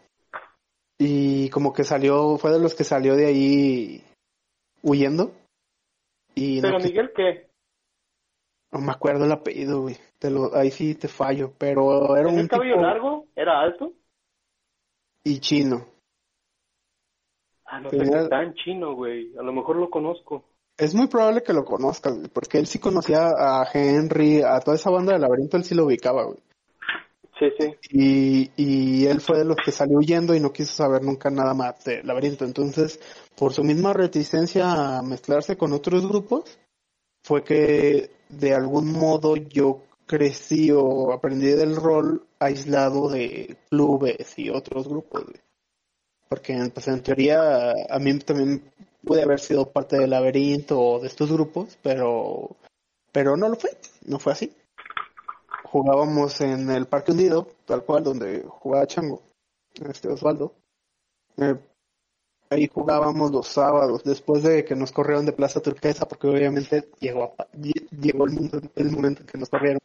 y 0.98 1.50
como 1.50 1.74
que 1.74 1.84
salió, 1.84 2.38
fue 2.38 2.52
de 2.52 2.60
los 2.60 2.76
que 2.76 2.84
salió 2.84 3.16
de 3.16 3.26
ahí 3.28 4.04
huyendo. 4.82 5.32
Y 6.36 6.62
¿Pero 6.62 6.78
no, 6.78 6.84
Miguel 6.84 7.12
qué? 7.16 7.48
no 8.72 8.80
me 8.80 8.92
acuerdo 8.92 9.26
el 9.26 9.32
apellido, 9.32 9.82
güey. 9.82 9.98
Te 10.20 10.30
lo, 10.30 10.56
ahí 10.56 10.72
sí 10.72 10.96
te 10.96 11.08
fallo, 11.08 11.54
pero 11.58 12.16
era 12.16 12.26
¿Tenía 12.26 12.34
un 12.34 12.40
el 12.40 12.50
cabello 12.50 12.74
tipo 12.74 12.86
largo? 12.86 13.28
¿Era 13.36 13.60
alto? 13.62 13.94
Y 15.28 15.40
chino. 15.40 15.86
Ah, 17.66 17.82
no 17.82 17.90
tan 18.30 18.54
chino, 18.54 18.96
güey. 18.96 19.36
A 19.38 19.44
lo 19.44 19.52
mejor 19.52 19.76
lo 19.76 19.90
conozco. 19.90 20.46
Es 20.78 20.96
muy 20.96 21.08
probable 21.08 21.44
que 21.44 21.54
lo 21.54 21.66
conozcas, 21.66 22.16
güey, 22.16 22.30
porque 22.30 22.60
él 22.60 22.68
sí 22.68 22.80
conocía 22.80 23.28
a 23.28 23.68
Henry, 23.74 24.42
a 24.42 24.60
toda 24.60 24.78
esa 24.78 24.90
banda 24.90 25.14
de 25.14 25.20
Laberinto, 25.20 25.58
él 25.58 25.64
sí 25.64 25.76
lo 25.76 25.86
ubicaba, 25.86 26.24
güey. 26.26 26.38
Sí, 27.40 27.46
sí. 27.60 27.76
Y, 27.92 28.52
y 28.56 29.06
él 29.06 29.22
fue 29.22 29.40
de 29.40 29.46
los 29.46 29.58
que 29.64 29.72
salió 29.72 29.98
huyendo 29.98 30.34
y 30.34 30.40
no 30.40 30.54
quiso 30.54 30.74
saber 30.74 31.04
nunca 31.04 31.30
nada 31.30 31.54
más 31.54 31.84
de 31.84 32.04
Laberinto. 32.04 32.46
Entonces, 32.46 33.00
por 33.36 33.54
su 33.54 33.64
misma 33.64 33.94
reticencia 33.94 34.98
a 34.98 35.02
mezclarse 35.04 35.58
con 35.58 35.74
otros 35.74 36.08
grupos, 36.08 36.58
fue 37.24 37.44
que 37.44 38.10
de 38.30 38.54
algún 38.54 38.92
modo 38.92 39.36
yo 39.36 39.82
crecí 40.08 40.72
o 40.72 41.12
aprendí 41.14 41.48
del 41.48 41.76
rol 41.76 42.26
aislado 42.40 43.10
de 43.10 43.58
clubes 43.70 44.40
y 44.40 44.50
otros 44.50 44.88
grupos. 44.88 45.26
Porque 46.28 46.72
pues, 46.74 46.88
en 46.88 47.04
teoría 47.04 47.74
a 47.90 48.00
mí 48.00 48.18
también 48.20 48.64
pude 49.04 49.22
haber 49.24 49.40
sido 49.40 49.72
parte 49.72 49.98
del 49.98 50.10
laberinto 50.10 50.80
o 50.80 51.00
de 51.00 51.08
estos 51.08 51.32
grupos, 51.32 51.78
pero, 51.84 52.58
pero 53.12 53.38
no 53.38 53.50
lo 53.50 53.56
fue, 53.56 53.72
no 54.06 54.18
fue 54.20 54.34
así 54.34 54.52
jugábamos 55.68 56.40
en 56.42 56.70
el 56.70 56.88
Parque 56.88 57.12
Hundido, 57.12 57.48
tal 57.66 57.84
cual, 57.84 58.04
donde 58.04 58.44
jugaba 58.48 58.88
Chango, 58.88 59.22
este 59.90 60.08
Osvaldo. 60.08 60.54
Eh, 61.38 61.56
ahí 62.50 62.68
jugábamos 62.68 63.32
los 63.32 63.48
sábados, 63.48 64.04
después 64.04 64.44
de 64.44 64.64
que 64.66 64.76
nos 64.76 64.92
corrieron 64.92 65.26
de 65.26 65.34
Plaza 65.34 65.62
Turquesa, 65.62 66.08
porque 66.08 66.28
obviamente 66.28 66.90
llegó, 67.00 67.36
llegó 68.00 68.26
el, 68.26 68.34
mundo- 68.34 68.62
el 68.76 68.92
momento 68.92 69.22
en 69.22 69.28
que 69.28 69.38
nos 69.38 69.50
corrieron. 69.50 69.80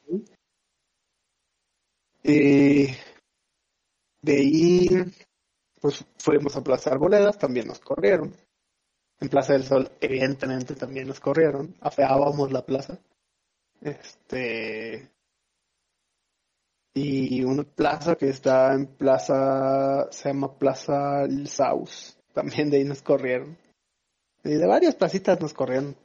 Y 2.22 2.86
de 4.22 4.32
ahí, 4.36 4.88
pues 5.80 6.04
fuimos 6.18 6.56
a 6.56 6.62
Plaza 6.62 6.90
Arboledas, 6.90 7.38
también 7.38 7.66
nos 7.66 7.80
corrieron. 7.80 8.34
En 9.20 9.28
Plaza 9.28 9.52
del 9.52 9.64
Sol, 9.64 9.90
evidentemente, 10.00 10.74
también 10.74 11.08
nos 11.08 11.20
corrieron. 11.20 11.74
Afeábamos 11.80 12.52
la 12.52 12.64
plaza. 12.64 12.98
Este, 13.80 15.10
y 16.94 17.42
una 17.42 17.64
plaza 17.64 18.14
que 18.16 18.28
está 18.28 18.72
en 18.74 18.86
plaza, 18.86 20.08
se 20.10 20.28
llama 20.28 20.56
Plaza 20.58 21.22
El 21.24 21.48
Saus. 21.48 22.16
También 22.32 22.70
de 22.70 22.78
ahí 22.78 22.84
nos 22.84 23.02
corrieron. 23.02 23.56
Y 24.44 24.54
de 24.54 24.66
varias 24.66 24.94
placitas 24.94 25.40
nos 25.40 25.52
corrieron. 25.52 25.96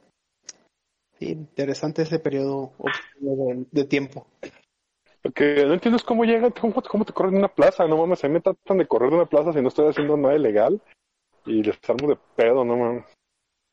Sí, 1.18 1.30
interesante 1.30 2.02
ese 2.02 2.18
periodo 2.18 2.72
de, 3.18 3.66
de 3.70 3.84
tiempo. 3.84 4.26
Lo 5.22 5.32
que 5.32 5.64
no 5.66 5.74
entiendo 5.74 5.96
es 5.96 6.04
cómo 6.04 6.24
llega, 6.24 6.50
cómo, 6.50 6.80
cómo 6.80 7.04
te 7.04 7.12
corren 7.12 7.32
de 7.32 7.38
una 7.38 7.54
plaza, 7.54 7.86
no 7.86 7.96
mames, 7.96 8.22
a 8.22 8.28
mí 8.28 8.34
me 8.34 8.40
tratan 8.40 8.78
de 8.78 8.86
correr 8.86 9.10
de 9.10 9.16
una 9.16 9.26
plaza 9.26 9.52
si 9.52 9.60
no 9.60 9.68
estoy 9.68 9.88
haciendo 9.88 10.16
nada 10.16 10.36
ilegal 10.36 10.80
y 11.44 11.62
les 11.62 11.76
armo 11.88 12.08
de 12.08 12.18
pedo, 12.36 12.64
no 12.64 12.76
mames. 12.76 13.04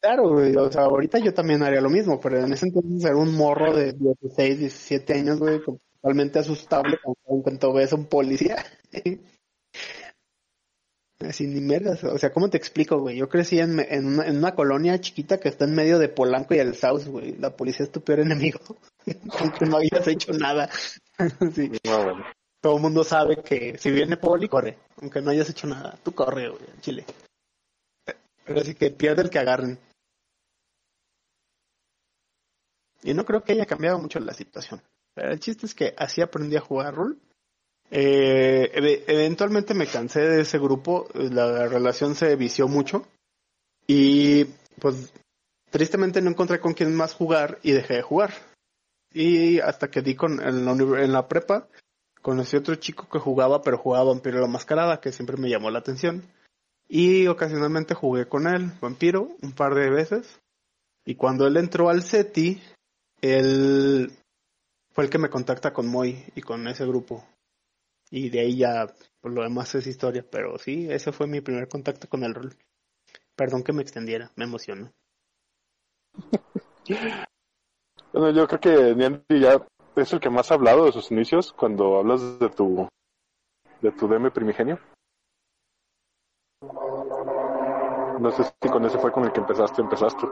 Claro, 0.01 0.29
güey, 0.29 0.55
o 0.55 0.71
sea, 0.71 0.83
ahorita 0.83 1.19
yo 1.19 1.33
también 1.33 1.63
haría 1.63 1.81
lo 1.81 1.89
mismo, 1.89 2.19
pero 2.19 2.39
en 2.39 2.53
ese 2.53 2.67
entonces 2.67 3.05
era 3.05 3.15
un 3.15 3.35
morro 3.35 3.73
de 3.73 3.93
16, 3.93 4.59
17 4.59 5.13
años, 5.13 5.39
güey, 5.39 5.59
totalmente 5.61 6.39
asustable 6.39 6.97
cuando 7.03 7.19
en 7.27 7.41
cuanto 7.41 7.73
ves 7.73 7.93
a 7.93 7.95
un 7.95 8.05
policía. 8.05 8.57
Así 11.27 11.47
ni 11.47 11.61
merdas, 11.61 12.03
o 12.03 12.17
sea, 12.17 12.31
¿cómo 12.31 12.49
te 12.49 12.57
explico, 12.57 12.99
güey? 12.99 13.17
Yo 13.17 13.29
crecí 13.29 13.59
en, 13.59 13.79
en, 13.79 14.05
una, 14.05 14.27
en 14.27 14.37
una 14.37 14.53
colonia 14.53 14.99
chiquita 14.99 15.39
que 15.39 15.49
está 15.49 15.65
en 15.65 15.75
medio 15.75 15.97
de 15.97 16.09
Polanco 16.09 16.53
y 16.53 16.59
el 16.59 16.75
South, 16.75 17.05
güey. 17.07 17.35
La 17.37 17.55
policía 17.55 17.85
es 17.85 17.91
tu 17.91 18.01
peor 18.01 18.19
enemigo, 18.19 18.59
aunque 19.39 19.65
no 19.65 19.77
hayas 19.77 20.07
hecho 20.07 20.33
nada. 20.33 20.69
sí. 21.53 21.71
No, 21.85 22.03
bueno. 22.03 22.25
Todo 22.61 22.77
el 22.77 22.81
mundo 22.81 23.03
sabe 23.03 23.43
que 23.43 23.77
si 23.77 23.91
viene 23.91 24.17
Poli, 24.17 24.47
corre, 24.47 24.79
aunque 25.01 25.21
no 25.21 25.29
hayas 25.31 25.49
hecho 25.49 25.67
nada. 25.67 25.97
Tú 26.03 26.13
corre, 26.13 26.49
güey, 26.49 26.63
en 26.73 26.81
Chile. 26.81 27.05
Pero 28.43 28.59
así 28.59 28.75
que 28.75 28.91
pierde 28.91 29.21
el 29.21 29.29
que 29.29 29.39
agarren. 29.39 29.79
Y 33.03 33.13
no 33.13 33.23
creo 33.23 33.43
que 33.43 33.53
haya 33.53 33.65
cambiado 33.65 33.99
mucho 33.99 34.19
la 34.19 34.33
situación. 34.33 34.81
Pero 35.13 35.31
el 35.31 35.39
chiste 35.39 35.65
es 35.65 35.75
que 35.75 35.93
así 35.97 36.21
aprendí 36.21 36.55
a 36.55 36.61
jugar 36.61 36.95
rol. 36.95 37.19
Eh, 37.91 38.71
eve- 38.73 39.03
eventualmente 39.07 39.73
me 39.73 39.87
cansé 39.87 40.21
de 40.21 40.41
ese 40.41 40.57
grupo, 40.57 41.07
la 41.13 41.67
relación 41.67 42.15
se 42.15 42.35
vició 42.35 42.67
mucho 42.67 43.07
y 43.87 44.45
pues 44.79 45.13
tristemente 45.69 46.21
no 46.21 46.29
encontré 46.31 46.59
con 46.59 46.73
quién 46.73 46.95
más 46.95 47.13
jugar 47.13 47.59
y 47.63 47.71
dejé 47.71 47.95
de 47.95 48.01
jugar. 48.01 48.33
Y 49.13 49.59
hasta 49.59 49.89
que 49.89 50.01
di 50.01 50.15
con 50.15 50.41
en 50.45 50.65
la, 50.65 50.71
en 51.03 51.13
la 51.13 51.27
prepa, 51.27 51.67
conocí 52.21 52.57
otro 52.57 52.75
chico 52.75 53.07
que 53.09 53.19
jugaba, 53.19 53.61
pero 53.61 53.77
jugaba 53.77 54.05
Vampiro 54.11 54.41
la 54.41 54.47
Mascarada, 54.47 54.99
que 54.99 55.11
siempre 55.11 55.37
me 55.37 55.49
llamó 55.49 55.69
la 55.71 55.79
atención. 55.79 56.23
Y 56.87 57.27
ocasionalmente 57.27 57.93
jugué 57.93 58.27
con 58.27 58.47
él, 58.47 58.71
Vampiro, 58.81 59.29
un 59.41 59.53
par 59.53 59.73
de 59.73 59.89
veces. 59.89 60.39
Y 61.05 61.15
cuando 61.15 61.47
él 61.47 61.55
entró 61.57 61.89
al 61.89 62.03
SETI, 62.03 62.61
él 63.21 64.11
fue 64.91 65.05
el 65.05 65.09
que 65.09 65.17
me 65.17 65.29
contacta 65.29 65.71
con 65.71 65.87
Moy 65.87 66.25
y 66.35 66.41
con 66.41 66.67
ese 66.67 66.85
grupo. 66.85 67.23
Y 68.11 68.29
de 68.29 68.39
ahí 68.41 68.57
ya, 68.57 68.87
por 69.19 69.31
lo 69.31 69.43
demás 69.43 69.73
es 69.75 69.87
historia. 69.87 70.25
Pero 70.29 70.57
sí, 70.57 70.87
ese 70.89 71.11
fue 71.11 71.27
mi 71.27 71.41
primer 71.41 71.67
contacto 71.67 72.07
con 72.07 72.23
el 72.23 72.33
rol. 72.33 72.55
Perdón 73.35 73.63
que 73.63 73.73
me 73.73 73.81
extendiera, 73.81 74.31
me 74.35 74.45
emocionó. 74.45 74.91
Bueno, 78.13 78.31
yo 78.31 78.47
creo 78.47 78.59
que 78.61 78.95
Niandy 78.95 79.41
ya 79.41 79.67
es 79.97 80.13
el 80.13 80.21
que 80.21 80.29
más 80.29 80.49
ha 80.49 80.53
hablado 80.53 80.85
de 80.85 80.93
sus 80.93 81.11
inicios 81.11 81.51
cuando 81.51 81.97
hablas 81.97 82.39
de 82.39 82.49
tu 82.49 82.87
de 83.81 83.91
tu 83.91 84.07
DM 84.07 84.31
primigenio. 84.31 84.79
No 86.61 88.31
sé 88.31 88.43
si 88.43 88.69
con 88.69 88.85
ese 88.85 88.97
fue 88.99 89.11
con 89.11 89.25
el 89.25 89.33
que 89.33 89.41
empezaste, 89.41 89.81
empezaste. 89.81 90.27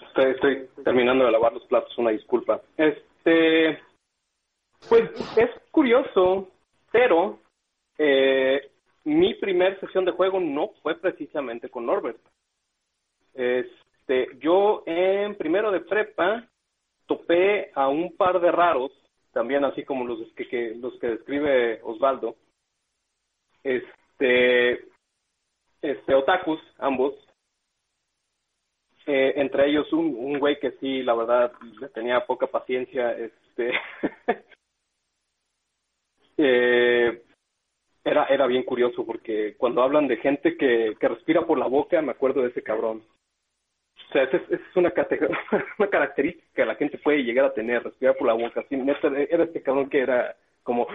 Estoy, 0.00 0.30
estoy 0.30 0.70
terminando 0.84 1.24
de 1.24 1.32
lavar 1.32 1.52
los 1.52 1.64
platos, 1.64 1.96
una 1.98 2.10
disculpa. 2.10 2.62
Este, 2.76 3.80
pues 4.88 5.10
es 5.36 5.50
curioso, 5.70 6.48
pero 6.90 7.40
eh, 7.98 8.70
mi 9.04 9.34
primer 9.34 9.78
sesión 9.80 10.04
de 10.04 10.12
juego 10.12 10.40
no 10.40 10.70
fue 10.82 10.96
precisamente 10.96 11.68
con 11.68 11.86
Norbert. 11.86 12.20
Este, 13.34 14.28
yo 14.38 14.82
en 14.86 15.36
primero 15.36 15.70
de 15.70 15.80
prepa 15.80 16.48
topé 17.06 17.70
a 17.74 17.88
un 17.88 18.16
par 18.16 18.40
de 18.40 18.50
raros, 18.50 18.92
también 19.32 19.64
así 19.64 19.84
como 19.84 20.04
los 20.04 20.20
que, 20.34 20.48
que 20.48 20.74
los 20.76 20.98
que 20.98 21.08
describe 21.08 21.80
Osvaldo. 21.82 22.36
Este, 23.62 24.84
este 25.82 26.14
otakus, 26.14 26.60
ambos. 26.78 27.14
Eh, 29.06 29.34
entre 29.36 29.68
ellos 29.68 29.92
un, 29.92 30.14
un 30.16 30.38
güey 30.38 30.58
que 30.58 30.72
sí, 30.78 31.02
la 31.02 31.14
verdad, 31.14 31.52
tenía 31.92 32.24
poca 32.24 32.46
paciencia, 32.46 33.12
este, 33.12 33.72
eh, 36.36 37.22
era, 38.04 38.24
era 38.24 38.46
bien 38.46 38.62
curioso 38.62 39.04
porque 39.06 39.54
cuando 39.56 39.82
hablan 39.82 40.08
de 40.08 40.16
gente 40.18 40.56
que, 40.56 40.94
que 40.98 41.08
respira 41.08 41.46
por 41.46 41.58
la 41.58 41.66
boca, 41.66 42.00
me 42.02 42.12
acuerdo 42.12 42.42
de 42.42 42.48
ese 42.48 42.62
cabrón. 42.62 43.02
O 44.08 44.12
sea, 44.12 44.24
esa 44.24 44.36
es, 44.36 44.50
es 44.50 44.76
una, 44.76 44.92
una 45.78 45.88
característica 45.88 46.46
que 46.54 46.64
la 46.64 46.74
gente 46.74 46.98
puede 46.98 47.24
llegar 47.24 47.46
a 47.46 47.54
tener, 47.54 47.82
respirar 47.82 48.16
por 48.16 48.26
la 48.26 48.34
boca. 48.34 48.64
Era 48.70 49.44
este 49.44 49.62
cabrón 49.62 49.88
que 49.88 50.00
era 50.00 50.36
como... 50.62 50.86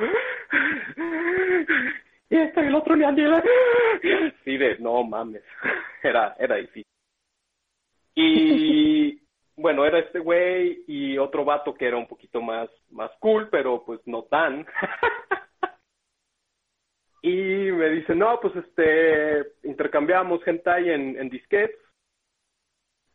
Y 2.30 2.38
este 2.38 2.60
el 2.62 2.76
otro 2.76 2.96
le. 2.96 3.06
Sí, 4.44 4.58
de, 4.58 4.78
no 4.80 5.04
mames. 5.04 5.44
Era, 6.04 6.36
era 6.40 6.56
difícil. 6.56 6.86
Y 8.16 9.20
bueno, 9.60 9.86
era 9.86 10.00
este 10.00 10.20
güey 10.20 10.84
y 10.88 11.18
otro 11.18 11.44
vato 11.44 11.74
que 11.74 11.88
era 11.88 11.98
un 11.98 12.08
poquito 12.08 12.42
más, 12.42 12.70
más 12.92 13.12
cool, 13.20 13.50
pero 13.50 13.84
pues 13.86 14.00
no 14.06 14.24
tan. 14.24 14.66
y 17.22 17.32
me 17.72 17.90
dice, 17.90 18.16
no, 18.16 18.40
pues 18.40 18.56
este, 18.56 19.54
intercambiamos 19.64 20.46
hentai 20.48 20.90
en, 20.90 21.18
en 21.18 21.30
disquetes. 21.30 21.78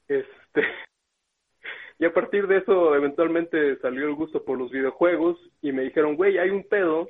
Este, 0.06 0.62
y 1.98 2.04
a 2.04 2.12
partir 2.12 2.46
de 2.46 2.58
eso 2.58 2.94
eventualmente 2.94 3.78
salió 3.78 4.06
el 4.06 4.14
gusto 4.14 4.44
por 4.44 4.58
los 4.58 4.70
videojuegos 4.70 5.38
y 5.62 5.72
me 5.72 5.82
dijeron, 5.82 6.14
güey, 6.14 6.36
hay 6.36 6.50
un 6.50 6.64
pedo 6.68 7.08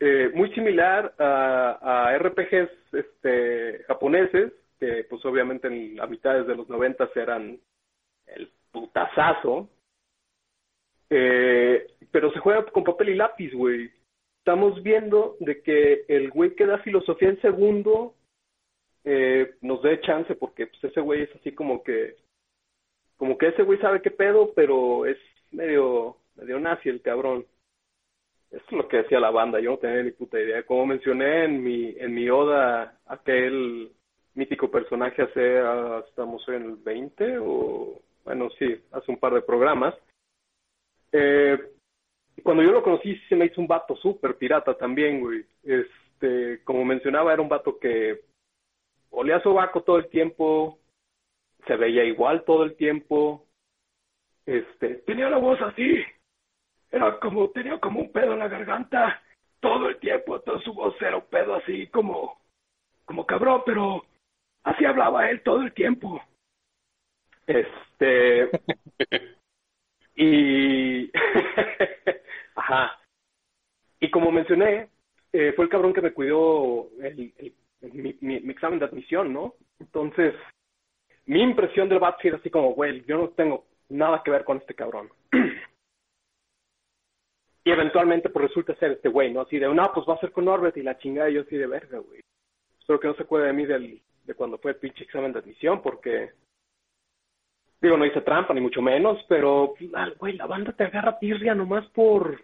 eh, 0.00 0.30
muy 0.32 0.50
similar 0.54 1.14
a, 1.18 2.08
a 2.08 2.18
RPGs 2.18 2.94
este, 2.94 3.84
japoneses, 3.84 4.52
que 4.80 5.04
pues 5.04 5.22
obviamente 5.26 5.68
en 5.68 5.96
la 5.96 6.06
mitad 6.06 6.46
de 6.46 6.56
los 6.56 6.68
noventas 6.70 7.14
eran 7.14 7.60
el 8.34 8.50
putazazo, 8.72 9.68
eh, 11.10 11.86
pero 12.10 12.32
se 12.32 12.38
juega 12.38 12.64
con 12.66 12.84
papel 12.84 13.10
y 13.10 13.14
lápiz, 13.14 13.52
güey. 13.52 13.90
Estamos 14.38 14.82
viendo 14.82 15.36
de 15.40 15.62
que 15.62 16.04
el 16.08 16.30
güey 16.30 16.54
que 16.54 16.66
da 16.66 16.78
filosofía 16.78 17.28
en 17.28 17.40
segundo 17.40 18.14
eh, 19.04 19.54
nos 19.60 19.82
dé 19.82 20.00
chance 20.00 20.34
porque 20.34 20.66
pues 20.66 20.84
ese 20.84 21.00
güey 21.00 21.22
es 21.22 21.36
así 21.36 21.52
como 21.52 21.82
que 21.82 22.16
como 23.16 23.36
que 23.36 23.48
ese 23.48 23.62
güey 23.62 23.78
sabe 23.78 24.00
qué 24.00 24.10
pedo 24.10 24.52
pero 24.54 25.06
es 25.06 25.18
medio 25.50 26.16
medio 26.36 26.58
nazi 26.60 26.88
el 26.88 27.02
cabrón. 27.02 27.46
Eso 28.50 28.64
es 28.64 28.72
lo 28.72 28.88
que 28.88 28.98
decía 28.98 29.20
la 29.20 29.30
banda 29.30 29.60
yo 29.60 29.72
no 29.72 29.78
tenía 29.78 30.02
ni 30.02 30.12
puta 30.12 30.40
idea. 30.40 30.62
Como 30.64 30.86
mencioné 30.86 31.44
en 31.44 31.62
mi 31.62 31.94
en 31.98 32.14
mi 32.14 32.30
oda 32.30 32.98
aquel 33.06 33.92
mítico 34.34 34.70
personaje 34.70 35.22
hace 35.22 35.58
ah, 35.58 36.04
estamos 36.08 36.46
en 36.48 36.62
el 36.62 36.76
20 36.76 37.38
o 37.40 38.00
bueno 38.28 38.48
sí 38.58 38.80
hace 38.92 39.10
un 39.10 39.18
par 39.18 39.34
de 39.34 39.42
programas 39.42 39.94
eh, 41.12 41.58
cuando 42.42 42.62
yo 42.62 42.72
lo 42.72 42.82
conocí 42.82 43.16
se 43.28 43.36
me 43.36 43.46
hizo 43.46 43.60
un 43.60 43.66
vato 43.66 43.96
súper 43.96 44.36
pirata 44.36 44.74
también, 44.74 45.20
güey. 45.20 45.44
Este, 45.62 46.62
como 46.64 46.84
mencionaba, 46.84 47.32
era 47.32 47.42
un 47.42 47.48
vato 47.48 47.78
que 47.78 48.20
olía 49.10 49.40
sobaco 49.42 49.82
todo 49.82 49.98
el 49.98 50.08
tiempo, 50.08 50.78
se 51.66 51.76
veía 51.76 52.04
igual 52.04 52.44
todo 52.44 52.64
el 52.64 52.76
tiempo, 52.76 53.46
este, 54.46 54.96
tenía 55.06 55.28
la 55.28 55.38
voz 55.38 55.60
así, 55.62 55.96
era 56.90 57.18
como, 57.18 57.50
tenía 57.50 57.78
como 57.80 58.00
un 58.00 58.12
pedo 58.12 58.32
en 58.32 58.38
la 58.38 58.48
garganta 58.48 59.22
todo 59.60 59.88
el 59.88 59.98
tiempo, 59.98 60.40
toda 60.40 60.60
su 60.60 60.72
voz 60.72 60.94
era 61.02 61.16
un 61.16 61.26
pedo 61.26 61.56
así 61.56 61.88
como, 61.88 62.40
como 63.04 63.26
cabrón, 63.26 63.62
pero 63.66 64.04
así 64.62 64.84
hablaba 64.84 65.28
él 65.30 65.42
todo 65.42 65.62
el 65.62 65.72
tiempo. 65.72 66.22
Este, 67.48 68.50
y 70.14 71.10
Ajá. 72.54 73.00
Y 74.00 74.10
como 74.10 74.30
mencioné, 74.30 74.90
eh, 75.32 75.54
fue 75.56 75.64
el 75.64 75.70
cabrón 75.70 75.94
que 75.94 76.02
me 76.02 76.12
cuidó 76.12 76.90
el, 77.00 77.32
mi, 77.80 78.14
mi, 78.20 78.50
examen 78.50 78.78
de 78.78 78.84
admisión, 78.84 79.32
¿no? 79.32 79.54
Entonces, 79.80 80.34
mi 81.24 81.42
impresión 81.42 81.88
del 81.88 82.00
vato 82.00 82.18
era 82.22 82.36
así 82.36 82.50
como, 82.50 82.74
güey, 82.74 83.02
yo 83.06 83.16
no 83.16 83.30
tengo 83.30 83.64
nada 83.88 84.22
que 84.22 84.30
ver 84.30 84.44
con 84.44 84.58
este 84.58 84.74
cabrón. 84.74 85.08
y 87.64 87.70
eventualmente, 87.70 88.28
pues 88.28 88.48
resulta 88.48 88.76
ser 88.76 88.92
este 88.92 89.08
güey, 89.08 89.32
¿no? 89.32 89.40
Así 89.40 89.58
de, 89.58 89.72
no, 89.72 89.90
pues 89.94 90.06
va 90.06 90.14
a 90.14 90.20
ser 90.20 90.32
con 90.32 90.44
Norbert 90.44 90.76
y 90.76 90.82
la 90.82 90.98
chingada, 90.98 91.30
y 91.30 91.34
yo 91.34 91.40
así 91.40 91.56
de 91.56 91.66
verga, 91.66 91.98
güey. 91.98 92.20
Espero 92.78 93.00
que 93.00 93.08
no 93.08 93.14
se 93.14 93.22
acuerde 93.22 93.46
de 93.46 93.52
mí 93.54 93.64
del, 93.64 94.02
de 94.24 94.34
cuando 94.34 94.58
fue 94.58 94.72
el 94.72 94.76
pinche 94.76 95.04
examen 95.04 95.32
de 95.32 95.38
admisión, 95.38 95.80
porque 95.80 96.32
digo, 97.80 97.96
no 97.96 98.04
hice 98.04 98.20
trampa, 98.20 98.54
ni 98.54 98.60
mucho 98.60 98.82
menos, 98.82 99.18
pero, 99.28 99.74
güey, 100.18 100.36
la 100.36 100.46
banda 100.46 100.72
te 100.72 100.84
agarra 100.84 101.18
pirria 101.18 101.54
nomás 101.54 101.86
por 101.90 102.42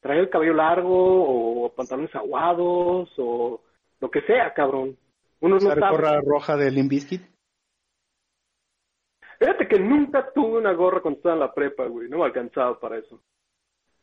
traer 0.00 0.20
el 0.20 0.30
cabello 0.30 0.54
largo, 0.54 1.64
o 1.64 1.74
pantalones 1.74 2.14
aguados, 2.14 3.10
o 3.16 3.62
lo 4.00 4.10
que 4.10 4.20
sea, 4.22 4.52
cabrón. 4.52 4.96
Uno 5.40 5.54
no 5.56 5.60
sabe. 5.60 5.80
gorra 5.90 6.20
roja 6.20 6.56
de 6.56 6.70
Limbiskit? 6.70 7.22
Fíjate 9.38 9.66
que 9.66 9.78
nunca 9.78 10.30
tuve 10.32 10.58
una 10.58 10.72
gorra 10.72 11.00
con 11.00 11.20
toda 11.20 11.36
la 11.36 11.52
prepa, 11.52 11.86
güey, 11.86 12.08
no 12.08 12.18
me 12.18 12.24
alcanzaba 12.24 12.78
para 12.78 12.98
eso. 12.98 13.20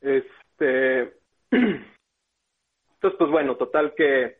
Este... 0.02 1.14
Entonces, 3.02 3.18
pues 3.18 3.32
bueno, 3.32 3.56
total 3.56 3.96
que, 3.96 4.38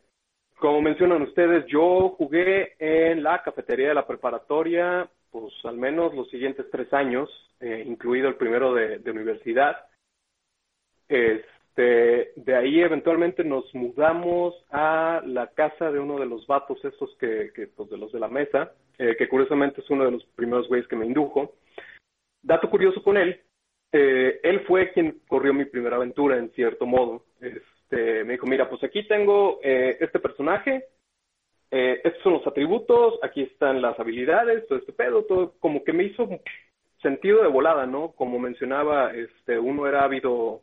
como 0.56 0.80
mencionan 0.80 1.22
ustedes, 1.22 1.66
yo 1.66 2.10
jugué 2.10 2.74
en 2.78 3.22
la 3.22 3.42
cafetería 3.42 3.88
de 3.88 3.94
la 3.94 4.06
preparatoria 4.06 5.10
pues 5.32 5.52
al 5.64 5.78
menos 5.78 6.14
los 6.14 6.28
siguientes 6.30 6.66
tres 6.70 6.92
años, 6.92 7.28
eh, 7.58 7.82
incluido 7.86 8.28
el 8.28 8.36
primero 8.36 8.74
de, 8.74 9.00
universidad. 9.10 9.76
Este, 11.08 12.32
de 12.36 12.54
ahí 12.54 12.80
eventualmente 12.80 13.42
nos 13.42 13.74
mudamos 13.74 14.54
a 14.70 15.22
la 15.24 15.48
casa 15.48 15.90
de 15.90 15.98
uno 15.98 16.18
de 16.20 16.26
los 16.26 16.46
vatos 16.46 16.84
estos 16.84 17.16
que, 17.16 17.50
que 17.54 17.66
pues 17.66 17.88
de 17.88 17.96
los 17.96 18.12
de 18.12 18.20
la 18.20 18.28
mesa, 18.28 18.72
eh, 18.98 19.16
que 19.16 19.28
curiosamente 19.28 19.80
es 19.80 19.90
uno 19.90 20.04
de 20.04 20.12
los 20.12 20.24
primeros 20.36 20.68
güeyes 20.68 20.86
que 20.86 20.96
me 20.96 21.06
indujo. 21.06 21.54
Dato 22.42 22.68
curioso 22.68 23.02
con 23.02 23.16
él, 23.16 23.40
eh, 23.90 24.38
él 24.42 24.60
fue 24.66 24.92
quien 24.92 25.22
corrió 25.26 25.54
mi 25.54 25.64
primera 25.64 25.96
aventura 25.96 26.36
en 26.36 26.50
cierto 26.52 26.84
modo. 26.84 27.24
Este, 27.40 28.22
me 28.24 28.34
dijo, 28.34 28.46
mira, 28.46 28.68
pues 28.68 28.84
aquí 28.84 29.06
tengo 29.08 29.60
este 29.62 30.18
personaje, 30.18 30.84
eh, 31.74 32.02
estos 32.04 32.22
son 32.22 32.34
los 32.34 32.46
atributos, 32.46 33.18
aquí 33.22 33.40
están 33.44 33.80
las 33.80 33.98
habilidades, 33.98 34.68
todo 34.68 34.78
este 34.78 34.92
pedo, 34.92 35.24
todo 35.24 35.54
como 35.58 35.82
que 35.82 35.94
me 35.94 36.04
hizo 36.04 36.28
sentido 37.00 37.42
de 37.42 37.48
volada, 37.48 37.86
¿no? 37.86 38.12
Como 38.12 38.38
mencionaba, 38.38 39.14
este, 39.14 39.58
uno 39.58 39.86
era 39.86 40.04
ávido, 40.04 40.60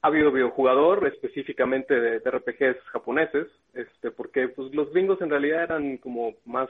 ávido 0.00 0.30
videojugador, 0.30 1.08
específicamente 1.08 1.98
de, 1.98 2.18
RPGs 2.18 2.80
japoneses, 2.92 3.48
este, 3.74 4.12
porque 4.12 4.46
pues 4.46 4.72
los 4.72 4.92
gringos 4.92 5.20
en 5.22 5.30
realidad 5.30 5.64
eran 5.64 5.96
como 5.96 6.34
más 6.44 6.68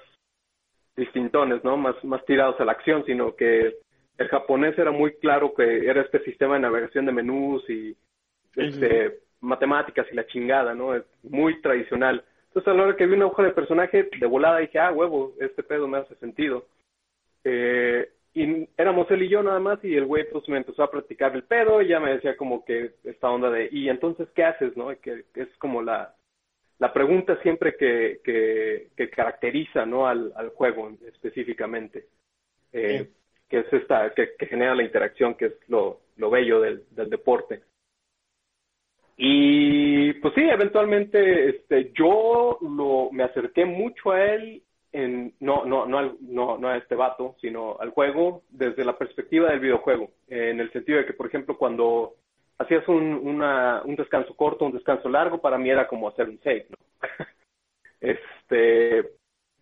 distintones, 0.96 1.62
¿no? 1.62 1.76
Más, 1.76 2.02
más 2.04 2.24
tirados 2.24 2.58
a 2.58 2.64
la 2.64 2.72
acción, 2.72 3.04
sino 3.04 3.36
que 3.36 3.76
el 4.16 4.28
japonés 4.28 4.78
era 4.78 4.92
muy 4.92 5.12
claro 5.16 5.52
que 5.52 5.86
era 5.86 6.00
este 6.00 6.24
sistema 6.24 6.54
de 6.54 6.60
navegación 6.60 7.04
de 7.04 7.12
menús 7.12 7.68
y 7.68 7.94
este, 8.56 9.20
matemáticas 9.40 10.06
y 10.10 10.14
la 10.14 10.26
chingada, 10.26 10.74
¿no? 10.74 10.94
Es 10.94 11.04
muy 11.22 11.60
tradicional. 11.60 12.24
Entonces 12.52 12.70
a 12.70 12.76
la 12.76 12.82
hora 12.82 12.96
que 12.96 13.06
vi 13.06 13.14
una 13.14 13.26
hoja 13.26 13.44
de 13.44 13.52
personaje, 13.52 14.10
de 14.18 14.26
volada 14.26 14.58
dije, 14.58 14.78
ah, 14.78 14.92
huevo, 14.92 15.32
este 15.40 15.62
pedo 15.62 15.88
me 15.88 15.96
hace 15.96 16.14
sentido. 16.16 16.66
Eh, 17.44 18.10
y 18.34 18.68
éramos 18.76 19.10
él 19.10 19.22
y 19.22 19.30
yo 19.30 19.42
nada 19.42 19.58
más 19.58 19.82
y 19.82 19.96
el 19.96 20.04
güey 20.04 20.28
pues 20.30 20.46
me 20.50 20.58
empezó 20.58 20.82
a 20.82 20.90
practicar 20.90 21.34
el 21.34 21.44
pedo 21.44 21.80
y 21.80 21.88
ya 21.88 21.98
me 21.98 22.12
decía 22.12 22.36
como 22.36 22.62
que 22.62 22.92
esta 23.04 23.30
onda 23.30 23.48
de, 23.48 23.70
y 23.72 23.88
entonces, 23.88 24.28
¿qué 24.34 24.44
haces? 24.44 24.76
no 24.76 24.88
Que, 25.00 25.24
es 25.34 25.48
como 25.56 25.80
la, 25.80 26.14
la 26.78 26.92
pregunta 26.92 27.40
siempre 27.40 27.74
que, 27.74 28.20
que, 28.22 28.88
que 28.98 29.08
caracteriza 29.08 29.86
no 29.86 30.06
al, 30.06 30.30
al 30.36 30.50
juego 30.50 30.92
específicamente. 31.06 32.04
Eh, 32.74 33.08
que 33.48 33.60
es 33.60 33.72
esta, 33.72 34.12
que, 34.14 34.34
que 34.38 34.46
genera 34.46 34.74
la 34.74 34.82
interacción, 34.82 35.34
que 35.36 35.46
es 35.46 35.54
lo, 35.68 36.00
lo 36.16 36.28
bello 36.28 36.60
del, 36.60 36.84
del 36.90 37.08
deporte. 37.08 37.62
Y 39.24 40.14
pues 40.14 40.34
sí, 40.34 40.40
eventualmente 40.40 41.50
este, 41.50 41.92
yo 41.94 42.58
lo, 42.60 43.08
me 43.12 43.22
acerqué 43.22 43.64
mucho 43.64 44.10
a 44.10 44.20
él 44.20 44.64
en, 44.90 45.32
no, 45.38 45.64
no, 45.64 45.86
no, 45.86 45.98
al, 45.98 46.16
no, 46.22 46.58
no 46.58 46.68
a 46.68 46.76
este 46.76 46.96
vato, 46.96 47.36
sino 47.40 47.76
al 47.78 47.90
juego 47.90 48.42
desde 48.50 48.84
la 48.84 48.98
perspectiva 48.98 49.48
del 49.48 49.60
videojuego, 49.60 50.10
en 50.26 50.58
el 50.58 50.72
sentido 50.72 50.98
de 50.98 51.06
que, 51.06 51.12
por 51.12 51.28
ejemplo, 51.28 51.56
cuando 51.56 52.14
hacías 52.58 52.86
un, 52.88 53.12
una, 53.14 53.82
un 53.84 53.94
descanso 53.94 54.34
corto, 54.34 54.64
un 54.64 54.72
descanso 54.72 55.08
largo, 55.08 55.40
para 55.40 55.56
mí 55.56 55.70
era 55.70 55.86
como 55.86 56.08
hacer 56.08 56.28
un 56.28 56.40
save, 56.40 56.66
¿no? 56.70 56.76
este, 58.00 59.08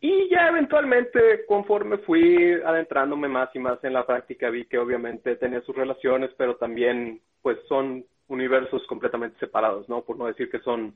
y 0.00 0.30
ya 0.30 0.48
eventualmente, 0.48 1.44
conforme 1.46 1.98
fui 1.98 2.54
adentrándome 2.64 3.28
más 3.28 3.54
y 3.54 3.58
más 3.58 3.84
en 3.84 3.92
la 3.92 4.06
práctica, 4.06 4.48
vi 4.48 4.64
que 4.64 4.78
obviamente 4.78 5.36
tenía 5.36 5.60
sus 5.60 5.76
relaciones, 5.76 6.30
pero 6.38 6.56
también, 6.56 7.20
pues, 7.42 7.58
son 7.68 8.06
universos 8.30 8.86
completamente 8.86 9.38
separados, 9.38 9.88
¿no? 9.88 10.02
Por 10.02 10.16
no 10.16 10.26
decir 10.26 10.50
que 10.50 10.60
son 10.60 10.94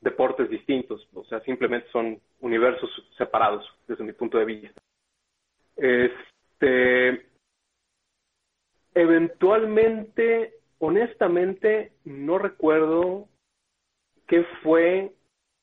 deportes 0.00 0.48
distintos, 0.48 1.06
o 1.14 1.24
sea, 1.24 1.40
simplemente 1.40 1.88
son 1.90 2.18
universos 2.40 2.90
separados 3.18 3.64
desde 3.86 4.02
mi 4.02 4.12
punto 4.12 4.38
de 4.38 4.44
vista. 4.46 4.80
Este, 5.76 7.26
eventualmente, 8.94 10.54
honestamente, 10.78 11.92
no 12.04 12.38
recuerdo 12.38 13.28
qué 14.26 14.44
fue 14.62 15.12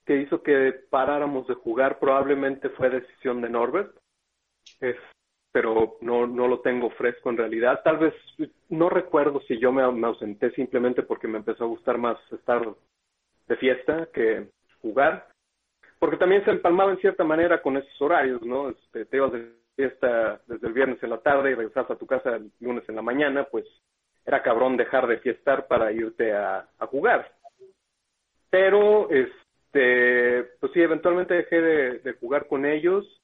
que 0.05 0.22
hizo 0.22 0.41
que 0.43 0.72
paráramos 0.89 1.47
de 1.47 1.55
jugar, 1.55 1.99
probablemente 1.99 2.70
fue 2.70 2.89
decisión 2.89 3.41
de 3.41 3.49
Norbert, 3.49 3.93
pero 5.58 5.97
no, 6.01 6.28
no 6.28 6.47
lo 6.47 6.60
tengo 6.60 6.91
fresco 6.91 7.32
en 7.32 7.38
realidad. 7.38 7.82
Tal 7.84 7.97
vez, 7.97 8.14
no 8.70 8.89
recuerdo 8.89 9.41
si 9.47 9.58
yo 9.58 9.72
me 9.72 9.82
ausenté 9.82 10.51
simplemente 10.51 11.01
porque 11.01 11.28
me 11.28 11.39
empezó 11.39 11.64
a 11.64 11.68
gustar 11.68 11.97
más 11.97 12.16
estar 12.32 12.62
de 13.47 13.55
fiesta 13.55 14.08
que 14.14 14.49
jugar, 14.84 15.26
porque 15.97 16.18
también 16.18 16.45
se 16.45 16.51
empalmaba 16.51 16.91
en 16.91 16.99
cierta 16.99 17.24
manera 17.24 17.60
con 17.64 17.76
esos 17.76 17.99
horarios, 17.99 18.43
¿no? 18.43 18.70
Este, 18.70 19.05
te 19.05 19.18
ibas 19.18 19.32
de 19.32 19.51
fiesta 19.76 20.39
desde 20.45 20.68
el 20.68 20.74
viernes 20.74 21.01
en 21.01 21.10
la 21.10 21.22
tarde 21.22 21.49
y 21.49 21.55
regresabas 21.55 21.89
a 21.89 21.97
tu 21.97 22.05
casa 22.05 22.36
el 22.36 22.51
lunes 22.60 22.88
en 22.88 22.95
la 22.95 23.01
mañana, 23.01 23.45
pues 23.45 23.66
era 24.28 24.43
cabrón 24.43 24.78
dejar 24.78 25.08
de 25.08 25.18
fiestar 25.18 25.66
para 25.66 25.91
irte 25.91 26.34
a, 26.34 26.70
jugar. 26.82 27.32
Pero, 28.51 29.10
este, 29.10 30.43
pues 30.60 30.72
sí, 30.74 30.84
eventualmente 30.84 31.34
dejé 31.34 31.62
de, 31.62 31.97
de 31.97 32.14
jugar 32.14 32.45
con 32.45 32.64
ellos. 32.64 33.16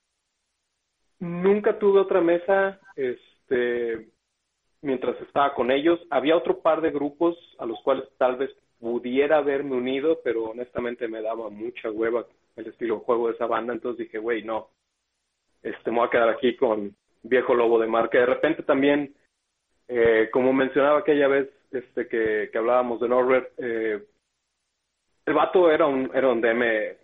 Nunca 1.24 1.80
tuve 1.80 2.01
otra 2.01 2.19
mesa, 2.19 2.82
este, 2.97 4.09
mientras 4.82 5.19
estaba 5.21 5.53
con 5.53 5.71
ellos. 5.71 5.97
Había 6.09 6.36
otro 6.36 6.59
par 6.59 6.82
de 6.82 6.91
grupos 6.91 7.38
a 7.59 7.65
los 7.65 7.82
cuales 7.82 8.03
tal 8.17 8.36
vez 8.36 8.51
pudiera 8.78 9.38
haberme 9.38 9.78
unido, 9.78 10.19
pero 10.21 10.49
honestamente 10.49 11.07
me 11.07 11.21
daba 11.21 11.49
mucha 11.49 11.89
hueva 11.89 12.26
el 12.57 12.67
estilo 12.67 12.99
juego 12.99 13.30
de 13.30 13.36
esa 13.36 13.45
banda, 13.45 13.71
entonces 13.71 14.05
dije, 14.05 14.17
güey, 14.17 14.43
no, 14.43 14.67
este, 15.61 15.91
me 15.91 15.99
voy 15.99 16.07
a 16.07 16.11
quedar 16.11 16.28
aquí 16.28 16.57
con 16.57 16.93
viejo 17.21 17.55
lobo 17.55 17.80
de 17.80 17.88
marca. 17.88 18.19
De 18.19 18.26
repente 18.26 18.63
también, 18.63 19.15
eh, 19.88 20.28
como 20.30 20.51
mencionaba 20.51 20.99
aquella 20.99 21.30
vez 21.30 21.49
este, 21.71 22.05
que, 22.09 22.49
que 22.51 22.57
hablábamos 22.57 22.99
de 22.99 23.07
Norbert, 23.07 23.49
eh, 23.59 24.03
el 25.26 25.34
vato 25.34 25.71
era 25.71 25.86
un, 25.86 26.11
era 26.13 26.28
un 26.28 26.41
DM, 26.41 26.97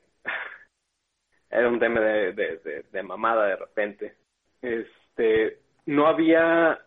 era 1.49 1.67
un 1.67 1.79
DM 1.79 1.99
de, 1.99 2.33
de, 2.33 2.85
de 2.91 3.03
mamada 3.03 3.45
de 3.47 3.55
repente. 3.55 4.15
Este, 4.61 5.59
no 5.85 6.07
había 6.07 6.79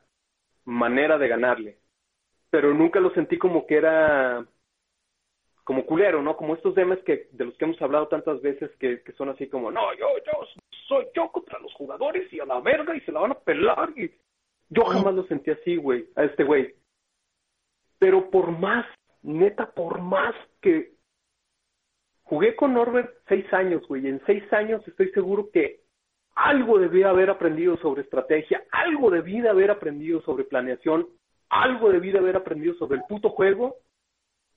manera 0.64 1.18
de 1.18 1.28
ganarle, 1.28 1.78
pero 2.50 2.72
nunca 2.72 3.00
lo 3.00 3.10
sentí 3.14 3.38
como 3.38 3.66
que 3.66 3.76
era 3.76 4.46
como 5.64 5.86
culero, 5.86 6.22
¿no? 6.22 6.36
Como 6.36 6.54
estos 6.54 6.74
temas 6.74 6.98
que 7.00 7.28
de 7.32 7.44
los 7.44 7.56
que 7.56 7.64
hemos 7.64 7.80
hablado 7.80 8.08
tantas 8.08 8.40
veces 8.42 8.70
que, 8.78 9.02
que 9.02 9.12
son 9.12 9.28
así 9.28 9.48
como, 9.48 9.70
no, 9.70 9.94
yo, 9.94 10.06
yo 10.26 10.62
soy 10.88 11.06
yo 11.14 11.30
contra 11.30 11.58
los 11.60 11.72
jugadores 11.74 12.32
y 12.32 12.40
a 12.40 12.44
la 12.44 12.60
verga 12.60 12.96
y 12.96 13.00
se 13.02 13.12
la 13.12 13.20
van 13.20 13.32
a 13.32 13.38
pelar 13.38 13.90
y 13.96 14.12
yo 14.70 14.84
jamás 14.84 15.14
lo 15.14 15.24
sentí 15.24 15.50
así, 15.50 15.76
güey, 15.76 16.08
a 16.16 16.24
este 16.24 16.44
güey. 16.44 16.74
Pero 17.98 18.30
por 18.30 18.50
más, 18.58 18.86
neta, 19.22 19.70
por 19.70 20.00
más 20.00 20.34
que 20.60 20.94
jugué 22.32 22.56
con 22.56 22.72
Norbert 22.72 23.14
seis 23.28 23.44
años, 23.52 23.86
güey, 23.86 24.06
y 24.06 24.08
en 24.08 24.24
seis 24.24 24.42
años 24.54 24.82
estoy 24.88 25.10
seguro 25.10 25.50
que 25.50 25.80
algo 26.34 26.78
debía 26.78 27.10
haber 27.10 27.28
aprendido 27.28 27.76
sobre 27.76 28.00
estrategia, 28.00 28.64
algo 28.70 29.10
debía 29.10 29.50
haber 29.50 29.70
aprendido 29.70 30.22
sobre 30.22 30.44
planeación, 30.44 31.06
algo 31.50 31.92
debía 31.92 32.20
haber 32.20 32.36
aprendido 32.36 32.72
sobre 32.76 32.96
el 32.96 33.04
puto 33.06 33.28
juego 33.28 33.76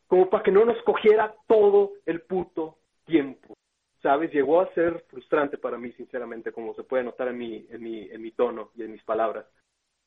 como 0.07 0.29
para 0.29 0.41
que 0.41 0.51
no 0.51 0.63
nos 0.63 0.81
cogiera 0.83 1.35
todo 1.49 1.91
el 2.05 2.21
puto 2.21 2.77
tiempo. 3.05 3.53
¿Sabes? 4.01 4.31
Llegó 4.31 4.61
a 4.61 4.73
ser 4.73 5.03
frustrante 5.09 5.57
para 5.57 5.77
mí, 5.77 5.91
sinceramente, 5.93 6.53
como 6.53 6.75
se 6.75 6.83
puede 6.83 7.03
notar 7.03 7.27
en 7.27 7.37
mi, 7.37 7.67
en 7.69 7.83
mi, 7.83 8.09
en 8.09 8.21
mi 8.21 8.31
tono 8.31 8.71
y 8.75 8.83
en 8.83 8.93
mis 8.93 9.03
palabras. 9.03 9.45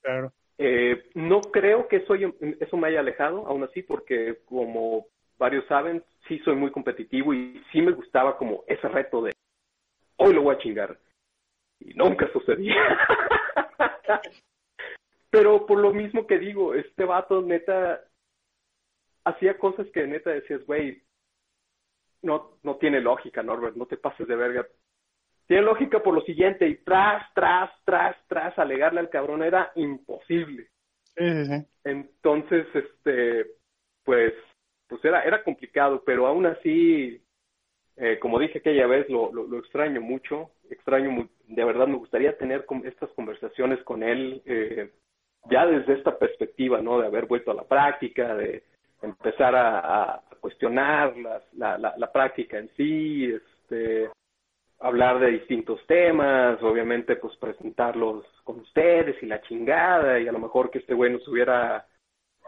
Claro. 0.00 0.32
Eh, 0.56 1.10
no 1.16 1.42
creo 1.42 1.86
que 1.86 1.96
eso, 1.96 2.14
eso 2.14 2.76
me 2.78 2.88
haya 2.88 3.00
alejado, 3.00 3.46
aún 3.46 3.64
así, 3.64 3.82
porque 3.82 4.38
como 4.46 5.08
varios 5.38 5.64
saben, 5.66 6.02
sí 6.26 6.38
soy 6.40 6.56
muy 6.56 6.70
competitivo 6.70 7.32
y 7.32 7.62
sí 7.72 7.80
me 7.80 7.92
gustaba 7.92 8.36
como 8.36 8.64
ese 8.66 8.88
reto 8.88 9.22
de 9.22 9.32
hoy 10.16 10.34
lo 10.34 10.42
voy 10.42 10.54
a 10.54 10.58
chingar. 10.58 10.98
Y 11.80 11.94
nunca 11.94 12.30
sucedía. 12.32 12.74
Pero 15.30 15.66
por 15.66 15.78
lo 15.78 15.92
mismo 15.92 16.26
que 16.26 16.38
digo, 16.38 16.74
este 16.74 17.04
vato 17.04 17.42
neta 17.42 18.02
hacía 19.24 19.58
cosas 19.58 19.86
que 19.92 20.06
neta 20.06 20.30
decías, 20.30 20.64
güey, 20.66 21.02
no, 22.22 22.58
no 22.62 22.76
tiene 22.76 23.00
lógica, 23.00 23.42
Norbert, 23.42 23.76
no 23.76 23.86
te 23.86 23.96
pases 23.96 24.26
de 24.26 24.36
verga. 24.36 24.66
Tiene 25.46 25.62
lógica 25.62 26.02
por 26.02 26.14
lo 26.14 26.22
siguiente, 26.22 26.66
y 26.66 26.76
tras, 26.78 27.32
tras, 27.34 27.70
tras, 27.84 28.16
tras, 28.26 28.58
alegarle 28.58 29.00
al 29.00 29.10
cabrón 29.10 29.42
era 29.42 29.70
imposible. 29.76 30.68
Entonces, 31.84 32.66
este, 32.74 33.46
pues, 34.04 34.34
pues 34.88 35.04
era, 35.04 35.22
era 35.22 35.42
complicado, 35.42 36.02
pero 36.04 36.26
aún 36.26 36.46
así, 36.46 37.20
eh, 37.96 38.18
como 38.20 38.38
dije 38.38 38.58
aquella 38.58 38.86
vez, 38.86 39.08
lo, 39.08 39.32
lo, 39.32 39.58
extraño 39.58 40.00
mucho, 40.00 40.50
extraño, 40.70 41.28
de 41.46 41.64
verdad 41.64 41.86
me 41.86 41.96
gustaría 41.96 42.36
tener 42.36 42.64
estas 42.84 43.10
conversaciones 43.10 43.82
con 43.84 44.02
él, 44.02 44.42
eh, 44.46 44.90
ya 45.50 45.66
desde 45.66 45.94
esta 45.94 46.18
perspectiva, 46.18 46.80
¿no? 46.80 47.00
De 47.00 47.06
haber 47.06 47.26
vuelto 47.26 47.50
a 47.50 47.54
la 47.54 47.64
práctica, 47.64 48.34
de, 48.34 48.62
empezar 49.02 49.54
a, 49.54 50.22
cuestionar 50.40 51.16
la, 51.16 51.42
la, 51.56 51.94
la, 51.96 52.12
práctica 52.12 52.58
en 52.58 52.68
sí, 52.76 53.32
este, 53.32 54.08
hablar 54.78 55.18
de 55.18 55.32
distintos 55.32 55.84
temas, 55.86 56.62
obviamente 56.62 57.16
pues 57.16 57.36
presentarlos 57.36 58.24
con 58.44 58.60
ustedes 58.60 59.20
y 59.22 59.26
la 59.26 59.40
chingada, 59.42 60.20
y 60.20 60.28
a 60.28 60.32
lo 60.32 60.38
mejor 60.38 60.70
que 60.70 60.78
este 60.78 60.94
güey 60.94 61.12
nos 61.12 61.26
hubiera 61.26 61.86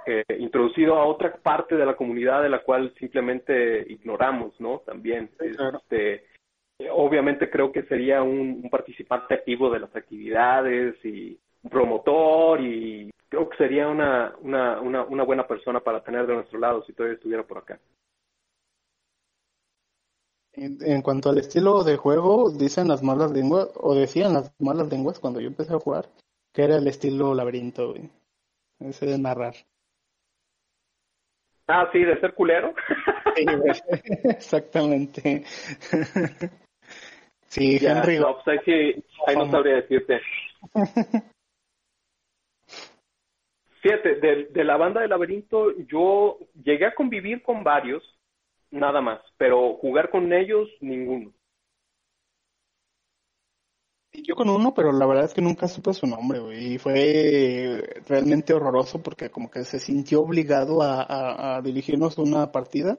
eh, 0.07 0.25
introducido 0.39 0.97
a 0.97 1.07
otra 1.07 1.35
parte 1.37 1.77
de 1.77 1.87
la 1.87 1.97
comunidad 1.97 2.43
de 2.43 2.49
la 2.49 2.63
cual 2.63 2.93
simplemente 2.99 3.85
ignoramos, 3.91 4.59
¿no? 4.61 4.81
También. 4.81 5.31
Este, 5.41 6.25
obviamente 6.91 7.51
creo 7.51 7.73
que 7.73 7.83
sería 7.83 8.23
un, 8.23 8.61
un 8.63 8.71
participante 8.71 9.35
activo 9.35 9.71
de 9.71 9.81
las 9.81 9.95
actividades 9.95 10.97
y 11.05 11.39
un 11.63 11.71
promotor 11.71 12.61
y 12.61 13.11
creo 13.29 13.49
que 13.49 13.57
sería 13.57 13.89
una, 13.89 14.35
una, 14.41 14.81
una, 14.81 15.05
una 15.05 15.23
buena 15.25 15.47
persona 15.47 15.81
para 15.81 16.03
tener 16.03 16.27
de 16.27 16.35
nuestro 16.35 16.59
lado 16.59 16.83
si 16.85 16.93
todavía 16.93 17.15
estuviera 17.15 17.47
por 17.47 17.59
acá. 17.59 17.79
En, 20.53 21.01
cuanto 21.01 21.31
al 21.31 21.39
estilo 21.39 21.85
de 21.85 21.97
juego, 21.97 22.51
dicen 22.51 22.89
las 22.89 23.03
malas 23.03 23.31
lenguas, 23.31 23.71
o 23.77 23.95
decían 23.95 24.35
las 24.35 24.53
malas 24.61 24.91
lenguas 24.91 25.21
cuando 25.21 25.41
yo 25.41 25.47
empecé 25.47 25.73
a 25.73 25.79
jugar, 25.79 26.11
que 26.53 26.65
era 26.65 26.77
el 26.77 26.87
estilo 26.89 27.35
laberinto, 27.35 27.95
Ese 28.81 29.07
de 29.07 29.19
narrar. 29.19 29.55
Ah, 31.71 31.89
sí, 31.93 32.01
de 32.01 32.19
ser 32.19 32.35
culero. 32.35 32.75
exactamente. 34.25 35.45
sí, 37.47 37.79
Henry. 37.81 38.19
No, 38.19 38.39
pues 38.43 38.49
ahí 38.49 38.59
sí, 38.65 39.05
ahí 39.27 39.37
no 39.37 39.51
sabría 39.51 39.77
decirte. 39.77 40.21
Fíjate, 43.83 44.17
de, 44.17 44.47
de 44.47 44.65
la 44.65 44.77
banda 44.77 45.01
de 45.01 45.09
laberinto 45.09 45.73
yo 45.87 46.39
llegué 46.63 46.87
a 46.87 46.95
convivir 46.95 47.43
con 47.43 47.63
varios, 47.63 48.03
nada 48.71 49.01
más, 49.01 49.21
pero 49.39 49.75
jugar 49.75 50.11
con 50.11 50.33
ellos, 50.33 50.69
ninguno. 50.81 51.33
Yo 54.13 54.35
con 54.35 54.51
uno, 54.51 54.75
pero 54.75 54.93
la 54.93 55.07
verdad 55.07 55.25
es 55.25 55.35
que 55.35 55.41
nunca 55.41 55.69
supe 55.69 55.95
su 55.95 56.07
nombre, 56.07 56.41
güey. 56.41 56.75
Y 56.75 56.79
fue 56.79 58.03
realmente 58.09 58.53
horroroso 58.53 59.03
porque 59.03 59.31
como 59.31 59.51
que 59.51 59.65
se 59.65 59.79
sintió 59.79 60.23
obligado 60.23 60.83
a, 60.83 61.57
a, 61.57 61.63
dirigirnos 61.63 62.19
una 62.19 62.51
partida. 62.51 62.99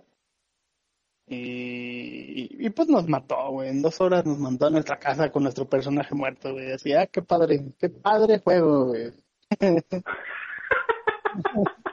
Y, 1.28 2.66
y, 2.66 2.70
pues 2.72 2.88
nos 2.90 3.08
mató, 3.08 3.52
güey. 3.52 3.70
En 3.70 3.82
dos 3.82 4.00
horas 4.02 4.26
nos 4.26 4.38
mandó 4.38 4.68
a 4.68 4.70
nuestra 4.70 5.00
casa 5.00 5.32
con 5.32 5.44
nuestro 5.44 5.68
personaje 5.70 6.14
muerto, 6.16 6.54
güey. 6.54 6.72
Así, 6.72 6.94
ah, 6.94 7.08
qué 7.08 7.22
padre, 7.22 7.74
qué 7.80 7.90
padre 7.90 8.40
juego, 8.40 8.88
güey. 8.88 9.12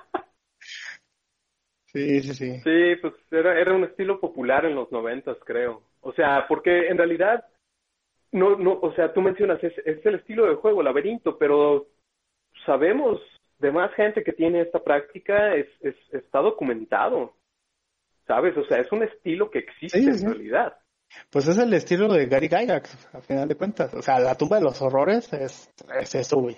Sí, 1.92 2.20
sí, 2.20 2.34
sí. 2.34 2.60
Sí, 2.60 2.96
pues 3.00 3.14
era, 3.30 3.58
era 3.58 3.74
un 3.74 3.84
estilo 3.84 4.20
popular 4.20 4.66
en 4.66 4.74
los 4.74 4.92
noventas, 4.92 5.38
creo. 5.44 5.82
O 6.00 6.12
sea, 6.12 6.46
porque 6.46 6.88
en 6.88 6.98
realidad 6.98 7.44
no, 8.32 8.56
no, 8.56 8.78
o 8.80 8.92
sea, 8.94 9.12
tú 9.12 9.20
mencionas, 9.20 9.62
es, 9.62 9.72
es 9.84 10.04
el 10.04 10.16
estilo 10.16 10.46
de 10.46 10.56
juego, 10.56 10.82
laberinto, 10.82 11.38
pero 11.38 11.86
sabemos 12.66 13.20
de 13.58 13.72
más 13.72 13.92
gente 13.94 14.22
que 14.22 14.32
tiene 14.32 14.60
esta 14.60 14.82
práctica, 14.82 15.54
es, 15.54 15.66
es, 15.80 15.94
está 16.12 16.40
documentado, 16.40 17.34
¿sabes? 18.26 18.56
O 18.56 18.64
sea, 18.66 18.78
es 18.78 18.90
un 18.92 19.02
estilo 19.02 19.50
que 19.50 19.60
existe 19.60 19.98
en 19.98 20.26
realidad. 20.26 20.76
Pues 21.30 21.48
es 21.48 21.58
el 21.58 21.72
estilo 21.72 22.12
de 22.12 22.26
Gary 22.26 22.48
Gygax, 22.48 23.14
a 23.14 23.20
final 23.20 23.48
de 23.48 23.56
cuentas. 23.56 23.94
O 23.94 24.02
sea, 24.02 24.20
la 24.20 24.34
tumba 24.36 24.58
de 24.58 24.64
los 24.64 24.80
horrores 24.82 25.32
es, 25.32 25.72
es 25.98 26.14
eso, 26.14 26.38
güey. 26.38 26.56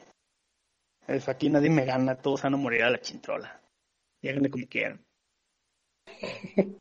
Es 1.06 1.28
aquí 1.28 1.48
nadie 1.48 1.70
me 1.70 1.84
gana, 1.84 2.16
todos 2.16 2.42
van 2.42 2.54
a 2.54 2.56
morir 2.56 2.82
a 2.82 2.90
la 2.90 3.00
chintrola. 3.00 3.60
Lléguenle 4.20 4.50
como 4.50 4.66
quieran. 4.66 5.04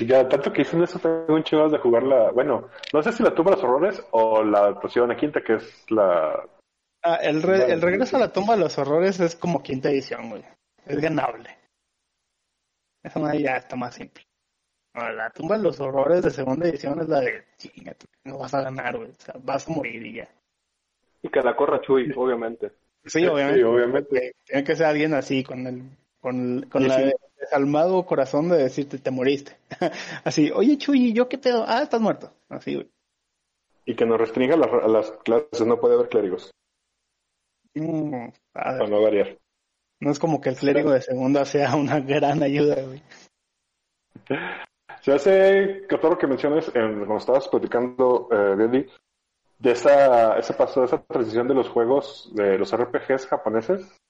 ya 0.00 0.28
tanto 0.28 0.52
que 0.52 0.62
dicen 0.62 0.82
eso, 0.82 0.98
tengo 0.98 1.34
un 1.34 1.44
chingo 1.44 1.68
de 1.68 1.78
jugarla. 1.78 2.30
Bueno, 2.32 2.68
no 2.92 3.02
sé 3.02 3.12
si 3.12 3.22
la 3.22 3.34
tumba 3.34 3.50
de 3.52 3.56
los 3.56 3.64
horrores 3.64 4.06
o 4.10 4.42
la 4.42 4.58
adaptación 4.58 5.10
a 5.10 5.16
quinta, 5.16 5.42
que 5.42 5.54
es 5.54 5.90
la. 5.90 6.48
Ah, 7.02 7.16
el, 7.16 7.44
el 7.44 7.82
regreso 7.82 8.16
a 8.16 8.20
la 8.20 8.32
tumba 8.32 8.54
de 8.54 8.60
los 8.60 8.78
horrores 8.78 9.18
es 9.20 9.34
como 9.34 9.62
quinta 9.62 9.90
edición, 9.90 10.30
güey. 10.30 10.44
Es 10.86 11.00
ganable. 11.00 11.56
Esa 13.02 13.18
madre 13.18 13.42
ya 13.42 13.56
está 13.56 13.76
más 13.76 13.94
simple. 13.94 14.24
La 14.94 15.30
tumba 15.30 15.56
de 15.56 15.62
los 15.64 15.80
horrores 15.80 16.22
de 16.22 16.30
segunda 16.30 16.68
edición 16.68 17.00
es 17.00 17.08
la 17.08 17.20
de 17.20 17.44
chinga, 17.56 17.96
no 18.24 18.38
vas 18.38 18.52
a 18.52 18.62
ganar, 18.62 18.96
güey. 18.96 19.10
O 19.10 19.14
sea, 19.20 19.34
vas 19.42 19.66
a 19.66 19.72
morir 19.72 20.04
y 20.06 20.16
ya. 20.16 20.28
Y 21.22 21.28
que 21.28 21.40
la 21.40 21.56
corra 21.56 21.80
Chuy, 21.80 22.12
obviamente. 22.14 22.72
Sí, 23.04 23.26
obviamente. 23.26 24.34
Tiene 24.44 24.64
que 24.64 24.76
ser 24.76 24.86
alguien 24.86 25.14
así, 25.14 25.42
con 25.42 25.66
el, 25.66 25.82
con, 26.20 26.62
con 26.70 26.86
la 26.86 27.10
desalmado 27.42 28.06
corazón 28.06 28.48
de 28.48 28.56
decirte, 28.56 28.98
te 28.98 29.10
moriste. 29.10 29.56
así, 30.24 30.50
oye 30.54 30.78
Chuy, 30.78 31.12
¿yo 31.12 31.28
qué 31.28 31.38
pedo? 31.38 31.64
Ah, 31.66 31.82
estás 31.82 32.00
muerto. 32.00 32.32
Así, 32.48 32.74
güey. 32.74 32.88
Y 33.84 33.94
que 33.96 34.06
nos 34.06 34.18
restringa 34.18 34.56
las, 34.56 35.10
clases, 35.24 35.66
no 35.66 35.80
puede 35.80 35.94
haber 35.94 36.08
clérigos. 36.08 36.52
Mm, 37.74 38.28
Para 38.52 38.86
no 38.86 39.02
variar. 39.02 39.38
No 40.00 40.10
es 40.10 40.18
como 40.18 40.40
que 40.40 40.50
el 40.50 40.56
clérigo 40.56 40.92
de 40.92 41.00
segunda 41.00 41.44
sea 41.44 41.74
una 41.76 42.00
gran 42.00 42.42
ayuda, 42.42 42.76
güey. 42.82 43.02
Se 45.00 45.12
hace 45.12 45.86
que 45.88 45.98
todo 45.98 46.12
lo 46.12 46.18
que 46.18 46.28
mencionas 46.28 46.68
en, 46.74 46.98
cuando 46.98 47.16
estabas 47.16 47.48
platicando, 47.48 48.28
eh, 48.30 48.86
de 49.58 49.70
esa, 49.70 50.38
ese 50.38 50.54
paso, 50.54 50.80
de 50.80 50.86
esa 50.86 51.02
transición 51.02 51.48
de 51.48 51.54
los 51.54 51.68
juegos, 51.68 52.30
de 52.34 52.58
los 52.58 52.72
RPGs 52.76 53.26
japoneses, 53.26 54.00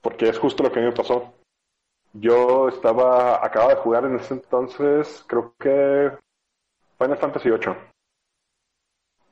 porque 0.00 0.28
es 0.28 0.38
justo 0.38 0.62
lo 0.62 0.70
que 0.70 0.78
a 0.78 0.82
mí 0.82 0.88
me 0.88 0.94
pasó. 0.94 1.32
Yo 2.14 2.68
estaba, 2.68 3.44
acababa 3.44 3.74
de 3.74 3.80
jugar 3.80 4.04
en 4.04 4.16
ese 4.16 4.34
entonces, 4.34 5.24
creo 5.26 5.54
que 5.58 6.12
Final 6.98 7.18
Fantasy 7.18 7.50
VIII. 7.50 7.74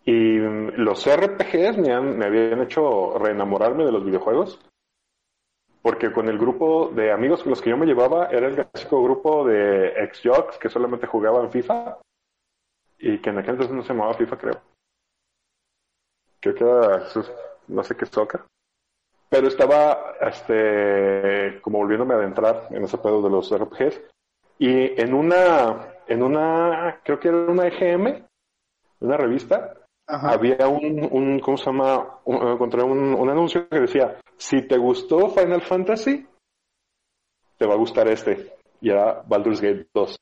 Y 0.05 0.39
los 0.79 1.07
RPGs 1.07 1.79
me, 1.79 1.93
han, 1.93 2.19
me 2.19 2.27
habían 2.27 2.61
hecho 2.61 3.17
reenamorarme 3.19 3.85
de 3.85 3.93
los 3.93 4.05
videojuegos. 4.05 4.61
Porque 5.81 6.13
con 6.13 6.29
el 6.29 6.39
grupo 6.39 6.91
de 6.95 7.13
amigos 7.13 7.43
con 7.43 7.51
los 7.51 7.63
que 7.63 7.71
yo 7.71 7.77
me 7.77 7.87
llevaba 7.87 8.27
era 8.27 8.49
el 8.49 8.55
clásico 8.55 9.03
grupo 9.03 9.45
de 9.45 9.89
ex-jocks 10.05 10.59
que 10.59 10.69
solamente 10.69 11.07
jugaban 11.07 11.51
FIFA. 11.51 11.99
Y 12.99 13.19
que 13.19 13.31
en 13.31 13.39
aquel 13.39 13.55
entonces 13.55 13.75
no 13.75 13.83
se 13.83 13.89
llamaba 13.89 14.15
FIFA, 14.15 14.39
creo 14.39 14.73
creo 16.43 16.55
que 16.55 16.65
era, 16.65 17.09
no 17.69 17.85
sé 17.85 17.97
qué 17.97 18.05
soccer. 18.07 18.43
Pero 19.33 19.49
estaba, 19.49 20.13
este, 20.21 21.59
como 21.63 21.79
volviéndome 21.79 22.13
a 22.13 22.19
adentrar 22.19 22.69
en 22.69 22.85
ese 22.85 22.99
pedo 22.99 23.23
de 23.23 23.31
los 23.31 23.51
RPGs. 23.51 23.99
Y 24.59 25.01
en 25.01 25.15
una, 25.15 25.95
en 26.07 26.23
una, 26.23 27.01
creo 27.03 27.19
que 27.19 27.29
era 27.29 27.39
una 27.39 27.67
EGM, 27.67 28.27
una 29.01 29.17
revista, 29.17 29.73
había 30.07 30.69
un, 30.69 31.09
un, 31.11 31.41
¿cómo 31.41 31.57
se 31.57 31.65
llama? 31.65 32.19
encontré 32.27 32.83
un, 32.83 33.15
un 33.15 33.31
anuncio 33.31 33.67
que 33.71 33.81
decía, 33.81 34.21
si 34.37 34.69
te 34.69 34.77
gustó 34.77 35.31
Final 35.31 35.63
Fantasy, 35.63 36.27
te 37.57 37.67
va 37.67 37.73
a 37.73 37.79
gustar 37.79 38.09
este. 38.09 38.59
Y 38.83 38.91
era 38.91 39.23
Baldur's 39.27 39.63
Gate 39.63 39.87
2. 39.95 40.15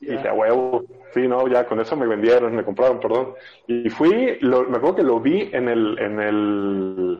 Y 0.00 0.06
dije, 0.12 0.30
huevo, 0.30 0.84
sí, 1.12 1.26
no, 1.26 1.48
ya 1.48 1.66
con 1.66 1.80
eso 1.80 1.96
me 1.96 2.06
vendieron, 2.06 2.54
me 2.54 2.64
compraron, 2.64 3.00
perdón. 3.00 3.34
Y 3.66 3.88
fui, 3.90 4.38
lo, 4.40 4.68
me 4.68 4.76
acuerdo 4.76 4.96
que 4.96 5.02
lo 5.02 5.20
vi 5.20 5.50
en 5.52 5.68
el, 5.68 5.98
en 5.98 6.20
el, 6.20 7.18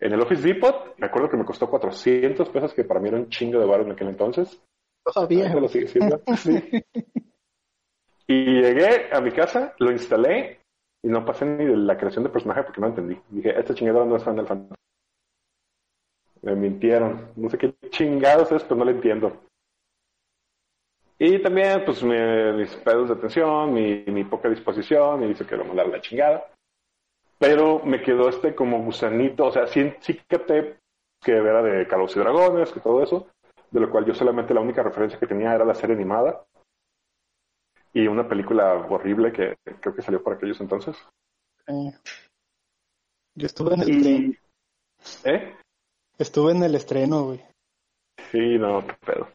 en 0.00 0.12
el 0.12 0.20
Office 0.20 0.42
Depot, 0.42 0.94
me 0.98 1.06
acuerdo 1.06 1.30
que 1.30 1.36
me 1.36 1.44
costó 1.44 1.70
400 1.70 2.48
pesos, 2.50 2.74
que 2.74 2.84
para 2.84 3.00
mí 3.00 3.08
era 3.08 3.18
un 3.18 3.28
chingo 3.28 3.58
de 3.58 3.66
barro 3.66 3.84
en 3.84 3.92
aquel 3.92 4.08
entonces. 4.08 4.60
Todavía. 5.04 5.54
Lo 5.54 5.68
sigue 5.68 5.88
siendo. 5.88 6.20
sí. 6.36 6.62
Y 8.26 8.62
llegué 8.62 9.12
a 9.12 9.20
mi 9.20 9.32
casa, 9.32 9.74
lo 9.78 9.90
instalé 9.90 10.60
y 11.02 11.08
no 11.08 11.24
pasé 11.24 11.44
ni 11.44 11.64
de 11.64 11.76
la 11.76 11.96
creación 11.96 12.24
de 12.24 12.30
personaje 12.30 12.62
porque 12.62 12.80
no 12.80 12.88
entendí. 12.88 13.18
Dije, 13.30 13.58
esta 13.58 13.74
chingadora 13.74 14.06
no 14.06 14.16
es 14.16 14.24
Final 14.24 14.46
Fantasy. 14.46 14.74
Me 16.42 16.56
mintieron. 16.56 17.32
No 17.36 17.48
sé 17.48 17.58
qué 17.58 17.74
chingados 17.90 18.50
es, 18.52 18.62
pero 18.64 18.76
no 18.76 18.84
lo 18.84 18.90
entiendo. 18.92 19.40
Y 21.24 21.40
también, 21.40 21.84
pues, 21.84 22.02
mis 22.02 22.74
pedos 22.82 23.06
de 23.06 23.14
atención, 23.14 23.72
mi, 23.72 24.02
mi 24.08 24.24
poca 24.24 24.48
disposición, 24.48 25.22
y 25.22 25.30
hizo 25.30 25.46
que 25.46 25.56
lo 25.56 25.64
mandara 25.64 25.88
la 25.88 26.00
chingada. 26.00 26.50
Pero 27.38 27.78
me 27.84 28.02
quedó 28.02 28.28
este 28.28 28.56
como 28.56 28.82
gusanito, 28.82 29.46
o 29.46 29.52
sea, 29.52 29.68
sí, 29.68 29.94
sí 30.00 30.20
capté 30.26 30.80
que 31.22 31.30
era 31.30 31.62
de 31.62 31.86
Carlos 31.86 32.16
y 32.16 32.18
Dragones, 32.18 32.72
que 32.72 32.80
todo 32.80 33.04
eso, 33.04 33.28
de 33.70 33.78
lo 33.78 33.88
cual 33.88 34.04
yo 34.04 34.14
solamente 34.14 34.52
la 34.52 34.62
única 34.62 34.82
referencia 34.82 35.16
que 35.16 35.28
tenía 35.28 35.54
era 35.54 35.64
la 35.64 35.76
serie 35.76 35.94
animada 35.94 36.44
y 37.92 38.08
una 38.08 38.28
película 38.28 38.74
horrible 38.74 39.32
que 39.32 39.54
creo 39.80 39.94
que 39.94 40.02
salió 40.02 40.24
por 40.24 40.32
aquellos 40.32 40.60
entonces. 40.60 40.96
Yo 43.36 43.46
estuve 43.46 43.74
en 43.74 43.82
el 43.82 43.90
estreno. 43.90 44.34
¿Eh? 45.22 45.56
Estuve 46.18 46.50
en 46.50 46.64
el 46.64 46.74
estreno, 46.74 47.26
güey. 47.26 47.44
Sí, 48.32 48.58
no, 48.58 48.84
qué 48.84 48.94
pedo 49.06 49.28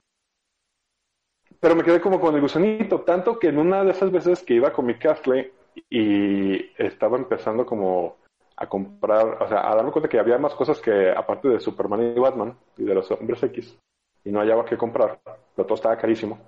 pero 1.67 1.75
me 1.75 1.83
quedé 1.83 1.99
como 1.99 2.21
con 2.21 2.33
el 2.33 2.39
gusanito, 2.39 3.01
tanto 3.01 3.37
que 3.37 3.49
en 3.49 3.57
una 3.57 3.83
de 3.83 3.91
esas 3.91 4.09
veces 4.09 4.41
que 4.41 4.53
iba 4.53 4.71
con 4.71 4.85
mi 4.85 4.97
Castle 4.97 5.51
y 5.89 6.55
estaba 6.81 7.17
empezando 7.17 7.65
como 7.65 8.15
a 8.55 8.69
comprar, 8.69 9.43
o 9.43 9.49
sea, 9.49 9.69
a 9.69 9.75
darme 9.75 9.91
cuenta 9.91 10.07
que 10.07 10.17
había 10.17 10.37
más 10.37 10.55
cosas 10.55 10.79
que 10.79 11.11
aparte 11.11 11.49
de 11.49 11.59
Superman 11.59 12.13
y 12.15 12.19
Batman 12.21 12.57
y 12.77 12.85
de 12.85 12.95
los 12.95 13.11
hombres 13.11 13.43
X, 13.43 13.77
y 14.23 14.31
no 14.31 14.39
hallaba 14.39 14.63
que 14.63 14.77
comprar, 14.77 15.19
pero 15.25 15.65
todo 15.65 15.75
estaba 15.75 15.97
carísimo. 15.97 16.39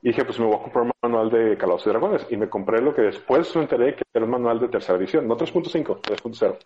Y 0.00 0.08
dije, 0.08 0.24
pues 0.24 0.40
me 0.40 0.46
voy 0.46 0.56
a 0.56 0.62
comprar 0.62 0.86
un 0.86 0.92
manual 1.02 1.28
de 1.28 1.58
Calabozos 1.58 1.88
y 1.88 1.90
Dragones. 1.90 2.26
Y 2.30 2.38
me 2.38 2.48
compré 2.48 2.80
lo 2.80 2.94
que 2.94 3.02
después 3.02 3.54
me 3.54 3.64
enteré 3.64 3.96
que 3.96 4.02
era 4.14 4.24
un 4.24 4.30
manual 4.30 4.58
de 4.60 4.68
tercera 4.68 4.96
edición, 4.96 5.28
no 5.28 5.36
3.5, 5.36 6.00
3.0. 6.00 6.58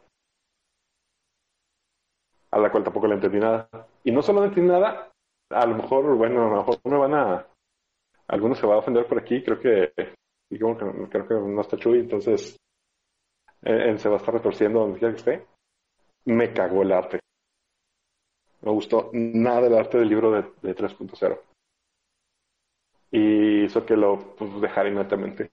A 2.52 2.58
la 2.60 2.70
cual 2.70 2.84
tampoco 2.84 3.08
le 3.08 3.14
entendí 3.14 3.40
nada. 3.40 3.68
Y 4.04 4.12
no 4.12 4.22
solo 4.22 4.38
no 4.38 4.46
entendí 4.46 4.70
nada, 4.70 5.10
a 5.50 5.66
lo 5.66 5.76
mejor, 5.76 6.16
bueno, 6.16 6.46
a 6.46 6.50
lo 6.50 6.56
mejor 6.56 6.78
me 6.84 6.96
van 6.96 7.14
a. 7.14 7.46
Algunos 8.28 8.58
se 8.58 8.66
van 8.66 8.76
a 8.76 8.80
ofender 8.80 9.06
por 9.06 9.18
aquí, 9.18 9.42
creo 9.42 9.60
que. 9.60 9.92
Creo 10.48 11.28
que 11.28 11.34
no 11.34 11.60
está 11.60 11.76
Chuy, 11.76 12.00
entonces. 12.00 12.56
Eh, 13.62 13.98
se 13.98 14.08
va 14.08 14.16
a 14.16 14.18
estar 14.18 14.34
retorciendo 14.34 14.80
donde 14.80 14.98
quiera 14.98 15.14
que 15.14 15.18
esté. 15.18 15.46
Me 16.26 16.52
cagó 16.52 16.82
el 16.82 16.92
arte. 16.92 17.20
No 18.62 18.70
me 18.70 18.74
gustó 18.74 19.10
nada 19.12 19.62
del 19.62 19.74
arte 19.74 19.98
del 19.98 20.08
libro 20.08 20.30
de, 20.30 20.42
de 20.62 20.76
3.0. 20.76 21.40
Y 23.12 23.64
hizo 23.64 23.84
que 23.84 23.96
lo 23.96 24.36
pues, 24.36 24.60
dejara 24.60 24.88
inmediatamente. 24.88 25.50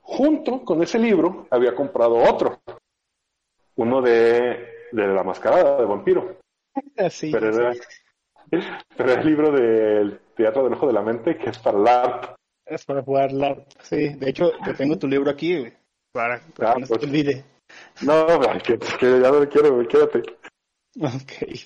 Junto 0.00 0.64
con 0.64 0.82
ese 0.82 0.98
libro 0.98 1.46
había 1.50 1.74
comprado 1.74 2.16
otro. 2.16 2.60
Uno 3.76 4.00
de, 4.00 4.88
de 4.92 5.06
la 5.08 5.22
mascarada 5.22 5.78
de 5.78 5.86
vampiro. 5.86 6.36
Así. 6.96 7.30
Pero 7.30 7.48
era, 7.48 7.72
pero 8.96 9.12
el 9.12 9.26
libro 9.26 9.52
del 9.52 10.20
Teatro 10.36 10.64
del 10.64 10.74
Ojo 10.74 10.86
de 10.86 10.92
la 10.92 11.02
Mente, 11.02 11.36
que 11.36 11.50
es 11.50 11.58
para 11.58 11.78
LARP. 11.78 12.36
Es 12.66 12.84
para 12.84 13.02
jugar 13.02 13.32
LARP, 13.32 13.66
sí. 13.82 14.14
De 14.14 14.30
hecho, 14.30 14.52
yo 14.66 14.74
tengo 14.74 14.98
tu 14.98 15.06
libro 15.06 15.30
aquí, 15.30 15.64
para, 16.12 16.40
para 16.56 16.70
ah, 16.70 16.74
que 16.74 16.80
no 16.80 16.86
se 16.86 16.92
te 16.94 16.98
pues. 16.98 17.10
olvide. 17.10 17.44
No, 18.02 18.26
que, 18.62 18.78
que 18.78 19.20
ya 19.20 19.30
no 19.30 19.40
lo 19.40 19.48
quiero, 19.48 19.88
quédate. 19.88 20.22
Ok. 21.00 21.58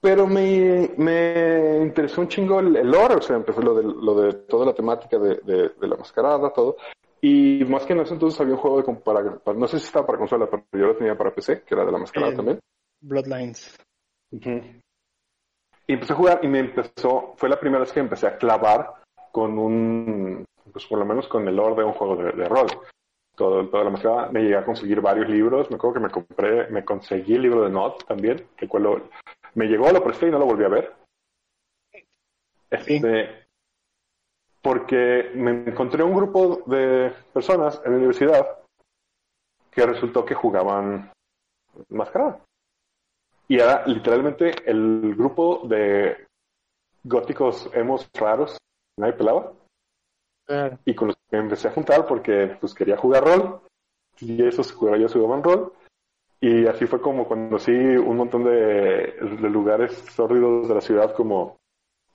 Pero 0.00 0.26
me, 0.26 0.90
me 0.96 1.78
interesó 1.82 2.20
un 2.20 2.28
chingo 2.28 2.60
el, 2.60 2.76
el 2.76 2.88
lore, 2.88 3.16
o 3.16 3.22
sea, 3.22 3.36
empezó 3.36 3.60
lo 3.60 3.74
de, 3.74 3.82
lo 3.82 4.14
de 4.14 4.32
toda 4.44 4.66
la 4.66 4.74
temática 4.74 5.18
de, 5.18 5.40
de, 5.42 5.70
de 5.70 5.88
la 5.88 5.96
mascarada, 5.96 6.52
todo. 6.52 6.76
Y 7.20 7.64
más 7.64 7.84
que 7.84 7.94
en 7.94 8.00
ese 8.00 8.14
entonces 8.14 8.40
había 8.40 8.54
un 8.54 8.60
juego 8.60 8.80
de 8.80 8.94
para, 8.94 9.22
no 9.58 9.66
sé 9.66 9.78
si 9.80 9.86
estaba 9.86 10.06
para 10.06 10.18
consola, 10.18 10.48
pero 10.48 10.64
yo 10.72 10.86
lo 10.86 10.96
tenía 10.96 11.16
para 11.16 11.34
PC, 11.34 11.62
que 11.62 11.74
era 11.74 11.84
de 11.84 11.92
la 11.92 11.98
mascarada 11.98 12.36
también. 12.36 12.60
Bloodlines. 13.00 13.76
Y 15.88 15.94
empecé 15.94 16.12
a 16.12 16.16
jugar 16.16 16.40
y 16.42 16.48
me 16.48 16.58
empezó, 16.58 17.34
fue 17.36 17.48
la 17.48 17.58
primera 17.58 17.80
vez 17.80 17.92
que 17.92 18.00
empecé 18.00 18.26
a 18.26 18.36
clavar 18.36 18.92
con 19.32 19.58
un, 19.58 20.44
pues 20.70 20.84
por 20.86 20.98
lo 20.98 21.06
menos 21.06 21.26
con 21.28 21.48
el 21.48 21.56
lore 21.56 21.76
de 21.76 21.84
un 21.84 21.94
juego 21.94 22.16
de, 22.16 22.48
rol. 22.48 22.66
Todo, 23.34 23.66
toda 23.68 23.84
la 23.84 23.90
mezcla, 23.90 24.28
me 24.30 24.42
llegué 24.42 24.56
a 24.56 24.64
conseguir 24.64 25.00
varios 25.00 25.28
libros, 25.28 25.70
me 25.70 25.76
acuerdo 25.76 25.94
que 25.94 26.00
me 26.00 26.10
compré, 26.10 26.68
me 26.68 26.84
conseguí 26.84 27.34
el 27.34 27.42
libro 27.42 27.62
de 27.62 27.70
Not 27.70 28.04
también, 28.04 28.48
que 28.56 28.68
cual 28.68 29.02
me 29.54 29.66
llegó, 29.66 29.90
lo 29.90 30.04
presté 30.04 30.28
y 30.28 30.30
no 30.30 30.38
lo 30.38 30.44
volví 30.44 30.64
a 30.64 30.68
ver. 30.68 30.92
Este, 32.70 33.46
porque 34.60 35.30
me 35.34 35.52
encontré 35.70 36.02
un 36.02 36.14
grupo 36.14 36.62
de 36.66 37.14
personas 37.32 37.80
en 37.84 37.92
la 37.92 37.96
universidad 37.96 38.46
que 39.70 39.86
resultó 39.86 40.24
que 40.24 40.34
jugaban 40.34 41.10
mascarada. 41.88 42.40
Y 43.48 43.56
era 43.56 43.86
literalmente 43.86 44.52
el 44.66 45.14
grupo 45.16 45.66
de 45.66 46.26
góticos 47.02 47.70
hemos 47.72 48.08
raros, 48.12 48.58
nadie 48.98 49.14
pelaba. 49.14 49.52
Y 50.84 50.94
con 50.94 51.08
los 51.08 51.16
que 51.30 51.36
empecé 51.36 51.68
a 51.68 51.72
juntar 51.72 52.06
porque 52.06 52.56
pues 52.60 52.74
quería 52.74 52.96
jugar 52.96 53.24
rol. 53.24 53.60
Y 54.20 54.44
esos 54.46 54.76
ellos 54.94 55.12
jugaban 55.12 55.42
rol. 55.42 55.72
Y 56.40 56.66
así 56.66 56.86
fue 56.86 57.00
como 57.00 57.26
conocí 57.26 57.72
un 57.72 58.16
montón 58.16 58.44
de, 58.44 58.50
de 58.50 59.50
lugares 59.50 59.92
sórdidos 60.14 60.68
de 60.68 60.74
la 60.74 60.80
ciudad 60.80 61.14
como, 61.14 61.56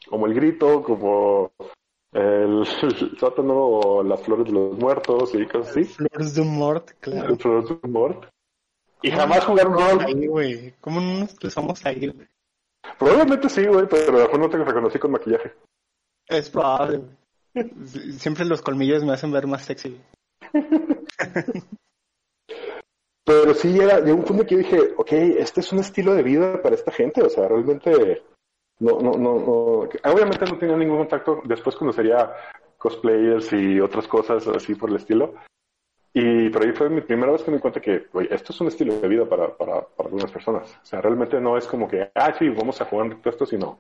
como 0.08 0.28
el 0.28 0.34
grito, 0.34 0.82
como 0.82 1.52
el, 2.14 2.66
sótano 3.20 3.56
o 3.56 4.04
las 4.04 4.22
flores 4.22 4.46
de 4.46 4.54
los 4.54 4.78
muertos 4.78 5.34
y 5.36 5.46
cosas 5.46 5.72
así. 5.72 5.84
Flores 5.84 6.36
de 6.36 6.44
Mort, 6.44 6.92
claro. 7.00 7.36
Flores 7.36 7.70
de 7.70 7.90
Mort. 7.90 8.30
Y 9.04 9.12
jamás 9.12 9.46
jugaron 9.46 9.74
rol. 9.74 10.00
Ahí, 10.06 10.28
güey. 10.28 10.74
¿Cómo 10.82 11.00
no 11.00 11.20
nos 11.20 11.36
cruzamos 11.36 11.86
ahí, 11.86 12.08
güey? 12.08 12.28
Probablemente 12.98 13.50
sí, 13.50 13.66
güey, 13.66 13.86
pero 13.88 14.18
después 14.18 14.40
no 14.40 14.50
te 14.50 14.58
reconocí 14.58 14.98
con 14.98 15.12
maquillaje. 15.12 15.54
Es 16.28 16.50
probable, 16.50 16.98
güey. 16.98 17.12
Siempre 18.18 18.46
los 18.46 18.62
colmillos 18.62 19.04
me 19.04 19.14
hacen 19.14 19.32
ver 19.32 19.46
más 19.46 19.64
sexy. 19.64 20.02
pero 23.26 23.54
sí, 23.54 23.78
era, 23.80 24.00
llegó 24.00 24.18
un 24.18 24.26
punto 24.26 24.46
que 24.46 24.56
yo 24.56 24.58
dije, 24.60 24.94
ok, 24.98 25.12
este 25.12 25.60
es 25.62 25.72
un 25.72 25.80
estilo 25.80 26.14
de 26.16 26.24
vida 26.24 26.62
para 26.62 26.76
esta 26.76 26.92
gente, 26.92 27.22
o 27.22 27.30
sea, 27.30 27.48
realmente 27.48 28.24
no, 28.80 29.00
no, 29.00 29.12
no, 29.12 29.40
no. 29.40 29.90
obviamente 30.12 30.46
no 30.46 30.58
tenía 30.58 30.76
ningún 30.76 30.98
contacto, 30.98 31.42
después 31.46 31.76
conocería 31.76 32.34
cosplayers 32.78 33.54
y 33.54 33.80
otras 33.80 34.08
cosas 34.08 34.48
así 34.48 34.76
por 34.76 34.90
el 34.90 34.98
estilo, 34.98 35.36
y 36.14 36.50
por 36.50 36.64
ahí 36.64 36.74
fue 36.74 36.90
mi 36.90 37.02
primera 37.02 37.32
vez 37.32 37.42
que 37.42 37.50
me 37.50 37.58
di 37.58 37.62
cuenta 37.62 37.82
que, 37.82 38.08
esto 38.30 38.54
es 38.54 38.62
un 38.62 38.68
estilo 38.68 39.00
de 39.00 39.08
vida 39.08 39.28
para, 39.28 39.58
para, 39.58 39.82
para 39.82 40.08
algunas 40.08 40.32
personas. 40.32 40.80
O 40.84 40.86
sea, 40.86 41.02
realmente 41.02 41.42
no 41.42 41.58
es 41.58 41.66
como 41.66 41.88
que, 41.88 42.12
ah, 42.14 42.34
sí, 42.38 42.50
vamos 42.50 42.80
a 42.80 42.86
jugar 42.86 43.18
esto, 43.26 43.46
sino 43.48 43.80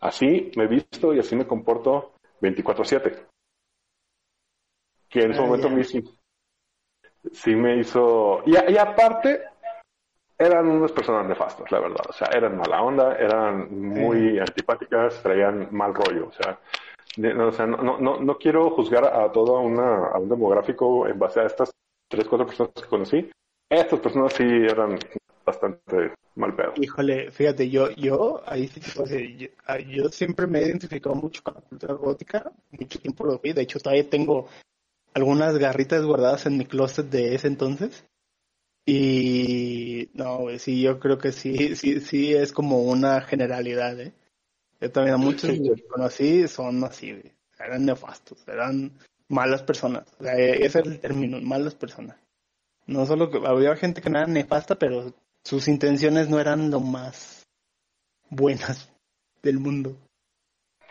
así 0.00 0.50
me 0.56 0.64
he 0.64 0.66
visto 0.66 1.14
y 1.14 1.20
así 1.20 1.36
me 1.36 1.46
comporto 1.46 2.14
24-7. 2.40 3.26
Que 5.08 5.22
en 5.22 5.30
ese 5.30 5.40
momento 5.40 5.70
me 5.70 5.84
sí, 5.84 6.02
sí 7.32 7.54
me 7.54 7.78
hizo... 7.78 8.42
Y, 8.44 8.54
y, 8.72 8.76
aparte, 8.76 9.44
eran 10.36 10.68
unas 10.68 10.90
personas 10.90 11.26
nefastas, 11.28 11.70
la 11.70 11.78
verdad. 11.78 12.04
O 12.08 12.12
sea, 12.12 12.28
eran 12.34 12.58
mala 12.58 12.82
onda, 12.82 13.14
eran 13.16 13.72
muy 13.72 14.40
antipáticas, 14.40 15.22
traían 15.22 15.68
mal 15.70 15.94
rollo. 15.94 16.26
O 16.26 16.32
sea, 16.32 16.58
o 17.18 17.66
no, 17.66 17.98
no, 17.98 18.20
no 18.20 18.38
quiero 18.38 18.70
juzgar 18.70 19.04
a 19.04 19.30
todo 19.32 19.60
una, 19.60 20.08
a 20.08 20.18
un 20.18 20.28
demográfico 20.28 21.06
en 21.06 21.18
base 21.18 21.40
a 21.40 21.46
estas 21.46 21.70
tres, 22.08 22.26
cuatro 22.28 22.46
personas 22.46 22.72
que 22.74 22.88
conocí. 22.88 23.30
Estas 23.68 24.00
personas 24.00 24.32
sí 24.32 24.44
eran 24.44 24.98
bastante 25.44 26.14
mal 26.36 26.54
pedo. 26.54 26.72
Híjole, 26.76 27.30
fíjate, 27.30 27.68
yo, 27.68 27.90
yo, 27.90 28.42
ahí 28.46 28.70
o 28.98 29.06
sea, 29.06 29.20
yo, 29.20 29.48
yo, 29.86 30.08
siempre 30.08 30.46
me 30.46 30.60
he 30.60 30.66
identificado 30.66 31.14
mucho 31.14 31.42
con 31.42 31.54
la 31.54 31.60
cultura 31.60 31.94
gótica, 31.94 32.52
mucho 32.70 32.98
tiempo 32.98 33.24
lo 33.24 33.38
vi, 33.38 33.52
de 33.52 33.62
hecho 33.62 33.80
todavía 33.80 34.08
tengo 34.08 34.48
algunas 35.14 35.58
garritas 35.58 36.04
guardadas 36.04 36.46
en 36.46 36.56
mi 36.56 36.64
closet 36.64 37.06
de 37.06 37.34
ese 37.34 37.48
entonces. 37.48 38.04
Y 38.86 40.08
no, 40.14 40.46
sí, 40.58 40.80
yo 40.80 40.98
creo 40.98 41.18
que 41.18 41.32
sí, 41.32 41.76
sí, 41.76 42.00
sí 42.00 42.32
es 42.34 42.52
como 42.52 42.82
una 42.82 43.20
generalidad, 43.20 44.00
¿eh? 44.00 44.14
Yo 44.80 44.90
también 44.90 45.14
a 45.14 45.18
muchos 45.18 45.50
que 45.50 45.86
conocí 45.88 46.46
son 46.48 46.84
así, 46.84 47.20
eran 47.58 47.84
nefastos, 47.84 48.46
eran 48.46 48.92
malas 49.28 49.62
personas. 49.62 50.04
O 50.20 50.24
sea, 50.24 50.36
e-, 50.38 50.64
ese 50.64 50.80
es 50.80 50.86
el 50.86 51.00
término, 51.00 51.40
malas 51.40 51.74
personas. 51.74 52.16
No 52.86 53.04
solo 53.04 53.30
que 53.30 53.38
había 53.46 53.76
gente 53.76 54.00
que 54.00 54.10
no 54.10 54.18
era 54.18 54.26
nefasta, 54.26 54.76
pero 54.76 55.12
sus 55.44 55.68
intenciones 55.68 56.28
no 56.28 56.40
eran 56.40 56.70
lo 56.70 56.80
más 56.80 57.46
buenas 58.30 58.90
del 59.42 59.58
mundo. 59.58 59.96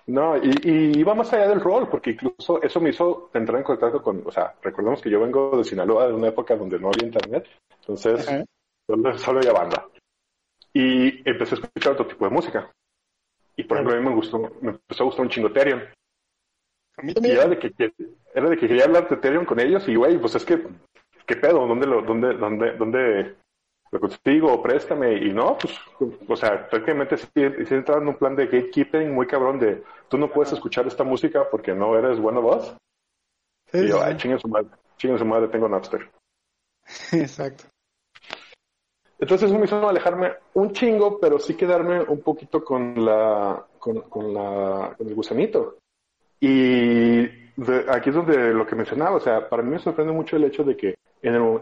No, 0.07 0.37
y, 0.37 0.51
y 0.63 0.99
iba 0.99 1.13
más 1.15 1.33
allá 1.33 1.49
del 1.49 1.59
rol, 1.59 1.89
porque 1.89 2.11
incluso 2.11 2.61
eso 2.61 2.79
me 2.79 2.91
hizo 2.91 3.29
entrar 3.33 3.57
en 3.57 3.65
contacto 3.65 4.01
con, 4.01 4.25
o 4.25 4.31
sea, 4.31 4.55
recordemos 4.61 5.01
que 5.01 5.09
yo 5.09 5.19
vengo 5.19 5.57
de 5.57 5.65
Sinaloa, 5.65 6.07
de 6.07 6.13
una 6.13 6.29
época 6.29 6.55
donde 6.55 6.79
no 6.79 6.87
había 6.87 7.07
internet, 7.07 7.45
entonces 7.81 8.25
solo, 8.87 9.17
solo 9.17 9.39
había 9.39 9.51
banda. 9.51 9.85
Y 10.71 11.29
empecé 11.29 11.55
a 11.55 11.59
escuchar 11.59 11.93
otro 11.93 12.07
tipo 12.07 12.23
de 12.23 12.31
música. 12.31 12.71
Y 13.57 13.63
por 13.63 13.77
ejemplo, 13.77 13.95
a 13.95 13.99
mí 13.99 14.05
me 14.07 14.15
gustó, 14.15 14.39
me 14.61 14.71
empezó 14.71 15.03
a 15.03 15.05
gustar 15.07 15.25
un 15.25 15.31
chingo 15.31 15.47
Ethereum. 15.47 15.81
A 16.97 17.01
mí 17.01 17.13
también. 17.13 17.37
era 17.37 17.47
de 17.47 17.57
que, 17.57 17.73
era 18.33 18.49
de 18.49 18.57
que 18.57 18.67
quería 18.67 18.85
hablar 18.85 19.09
de 19.09 19.15
Ethereum 19.15 19.45
con 19.45 19.59
ellos 19.59 19.87
y, 19.87 19.95
güey, 19.95 20.19
pues 20.19 20.35
es 20.35 20.45
que, 20.45 20.63
¿qué 21.25 21.35
pedo? 21.35 21.65
¿Dónde 21.67 21.87
lo, 21.87 22.03
dónde, 22.03 22.35
dónde, 22.35 22.77
dónde 22.77 23.35
lo 23.91 23.99
consigo? 23.99 24.61
Préstame. 24.61 25.15
Y 25.17 25.33
no, 25.33 25.57
pues, 25.57 25.75
o 26.27 26.35
sea, 26.35 26.69
prácticamente 26.69 27.17
sí, 27.17 27.27
sí 27.33 27.73
entraba 27.73 28.01
en 28.01 28.09
un 28.09 28.15
plan 28.15 28.35
de 28.35 28.45
gatekeeping 28.45 29.11
muy 29.11 29.25
cabrón 29.25 29.59
de, 29.59 29.83
tú 30.07 30.19
no 30.19 30.31
puedes 30.31 30.53
escuchar 30.53 30.85
esta 30.85 31.03
música 31.03 31.49
porque 31.49 31.73
no 31.73 31.97
eres 31.97 32.19
buena 32.19 32.39
voz. 32.39 32.77
y 33.73 33.87
yo, 33.87 34.03
ay, 34.03 34.17
chingue 34.17 34.37
su 34.37 34.47
madre, 34.47 34.69
chingue 34.97 35.17
su 35.17 35.25
madre, 35.25 35.47
tengo 35.47 35.67
Napster. 35.67 36.11
Exacto. 37.11 37.65
Entonces 39.19 39.49
eso 39.49 39.57
me 39.57 39.65
hizo 39.65 39.87
alejarme 39.87 40.33
un 40.53 40.71
chingo, 40.71 41.19
pero 41.19 41.39
sí 41.39 41.55
quedarme 41.55 42.01
un 42.01 42.21
poquito 42.21 42.63
con 42.63 43.03
la, 43.03 43.65
con, 43.79 44.01
con 44.01 44.33
la, 44.33 44.93
con 44.95 45.07
el 45.07 45.15
gusanito. 45.15 45.77
Y 46.39 47.23
aquí 47.89 48.09
es 48.09 48.15
donde 48.15 48.53
lo 48.53 48.65
que 48.65 48.75
mencionaba, 48.75 49.15
o 49.15 49.19
sea, 49.19 49.49
para 49.49 49.63
mí 49.63 49.71
me 49.71 49.79
sorprende 49.79 50.13
mucho 50.13 50.35
el 50.35 50.43
hecho 50.43 50.63
de 50.63 50.77
que 50.77 50.95
en 51.21 51.33
el 51.33 51.59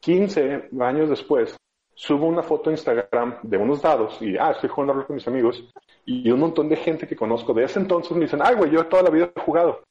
15 0.00 0.70
años 0.80 1.10
después 1.10 1.56
subo 1.94 2.26
una 2.26 2.42
foto 2.42 2.70
en 2.70 2.74
Instagram 2.74 3.38
de 3.42 3.56
unos 3.56 3.82
dados 3.82 4.20
y, 4.20 4.36
ah, 4.36 4.52
estoy 4.52 4.68
jugando 4.68 5.04
con 5.06 5.16
mis 5.16 5.26
amigos 5.26 5.64
y 6.04 6.30
un 6.30 6.38
montón 6.38 6.68
de 6.68 6.76
gente 6.76 7.08
que 7.08 7.16
conozco 7.16 7.52
de 7.52 7.64
ese 7.64 7.80
entonces 7.80 8.12
me 8.12 8.24
dicen, 8.24 8.40
ay, 8.42 8.54
güey, 8.54 8.70
yo 8.70 8.86
toda 8.86 9.02
la 9.02 9.10
vida 9.10 9.32
he 9.34 9.40
jugado. 9.40 9.82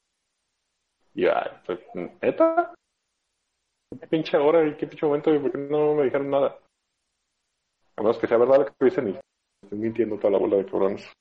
Y, 1.13 1.25
ay, 1.25 1.49
pues, 1.65 1.79
¿neta? 2.21 2.73
¿Qué 3.99 4.07
pinche 4.07 4.37
hora 4.37 4.65
y 4.65 4.75
qué 4.75 4.87
pinche 4.87 5.05
momento 5.05 5.33
y 5.33 5.39
por 5.39 5.51
qué 5.51 5.57
no 5.57 5.95
me 5.95 6.03
dijeron 6.03 6.29
nada? 6.29 6.57
A 7.97 8.01
menos 8.01 8.17
que 8.17 8.27
sea 8.27 8.37
verdad 8.37 8.59
lo 8.59 8.65
que 8.65 8.85
dicen 8.85 9.09
y 9.09 9.19
estoy 9.63 9.79
mintiendo 9.79 10.17
toda 10.17 10.31
la 10.31 10.39
bola 10.39 10.57
de 10.57 10.65
cabrones. 10.65 11.11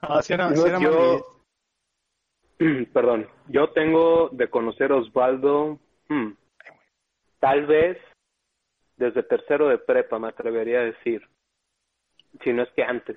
Ah, 0.00 0.22
sí 0.22 0.32
era, 0.32 0.52
yo, 0.54 1.38
Perdón, 2.92 3.28
yo 3.48 3.70
tengo 3.70 4.28
de 4.30 4.48
conocer 4.48 4.92
a 4.92 4.96
Osvaldo, 4.96 5.78
hmm, 6.08 6.30
tal 7.40 7.66
vez 7.66 7.98
desde 8.96 9.22
tercero 9.22 9.68
de 9.68 9.78
prepa, 9.78 10.18
me 10.18 10.28
atrevería 10.28 10.80
a 10.80 10.84
decir, 10.84 11.22
si 12.42 12.52
no 12.52 12.62
es 12.62 12.68
que 12.74 12.82
antes. 12.82 13.16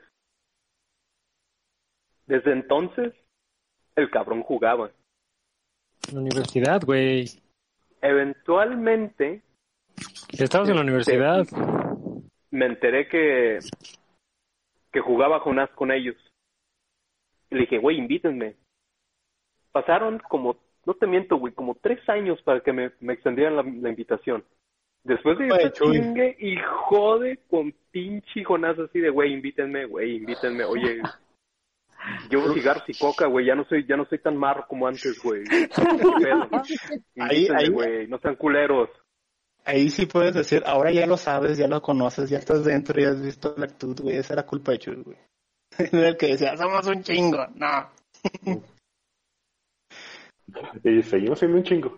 Desde 2.28 2.52
entonces, 2.52 3.14
el 3.96 4.10
cabrón 4.12 4.44
jugaba. 4.44 4.92
En 6.08 6.16
la 6.16 6.22
universidad, 6.22 6.82
güey. 6.86 7.26
Eventualmente. 8.02 9.42
Estabas 10.32 10.70
en 10.70 10.76
la 10.76 10.82
universidad 10.82 11.46
me 12.52 12.66
enteré 12.66 13.08
que, 13.08 13.60
que 14.92 15.00
jugaba 15.00 15.40
Jonás 15.40 15.70
con 15.72 15.92
ellos. 15.92 16.16
Y 17.50 17.56
le 17.56 17.62
dije, 17.62 17.78
güey, 17.80 17.98
invítenme. 17.98 18.56
Pasaron 19.72 20.20
como, 20.30 20.58
no 20.86 20.94
te 20.94 21.08
miento, 21.08 21.38
güey, 21.38 21.54
como 21.54 21.76
tres 21.76 22.08
años 22.10 22.42
para 22.44 22.60
que 22.62 22.74
me, 22.74 22.92
me 23.00 23.14
extendieran 23.14 23.56
la, 23.56 23.90
invitación. 23.90 24.44
Después 25.04 25.38
de 25.40 25.48
ese 25.48 25.72
chingue 25.72 26.36
y 26.40 26.58
jode 26.58 27.40
con 27.50 27.74
pinche 27.90 28.44
Jonás 28.44 28.78
así 28.78 29.00
de, 29.00 29.10
güey, 29.10 29.34
invítenme, 29.34 29.86
güey, 29.86 30.18
invítenme. 30.18 30.64
Oye, 30.66 31.02
Llevo 32.30 32.54
cigarros 32.54 32.84
y 32.88 32.98
coca, 32.98 33.28
güey. 33.28 33.46
Ya 33.46 33.56
no 33.56 33.64
soy, 33.66 33.86
ya 33.86 33.96
no 33.96 34.06
soy 34.06 34.20
tan 34.20 34.36
marro 34.36 34.66
como 34.68 34.88
antes, 34.88 35.22
güey. 35.22 35.44
ahí, 37.20 37.48
ahí, 37.56 37.70
güey. 37.70 38.08
No 38.08 38.18
sean 38.20 38.36
culeros 38.36 38.90
ahí 39.66 39.90
sí 39.90 40.06
puedes 40.06 40.34
decir, 40.34 40.64
ahora 40.66 40.92
ya 40.92 41.06
lo 41.06 41.18
sabes, 41.18 41.58
ya 41.58 41.68
lo 41.68 41.82
conoces, 41.82 42.30
ya 42.30 42.38
estás 42.38 42.64
dentro, 42.64 43.02
ya 43.02 43.10
has 43.10 43.22
visto 43.22 43.54
la 43.58 43.66
actitud, 43.66 44.00
güey. 44.02 44.18
Esa 44.18 44.34
era 44.34 44.46
culpa 44.46 44.72
de 44.72 44.80
Chuy, 44.80 45.04
güey. 45.04 45.18
Era 45.92 46.10
el 46.10 46.18
que 46.18 46.28
decía, 46.28 46.56
somos 46.58 46.86
un 46.88 47.02
chingo. 47.02 47.48
No. 47.56 47.90
y 50.84 51.02
seguimos 51.04 51.40
siendo 51.40 51.58
un 51.58 51.64
chingo. 51.64 51.98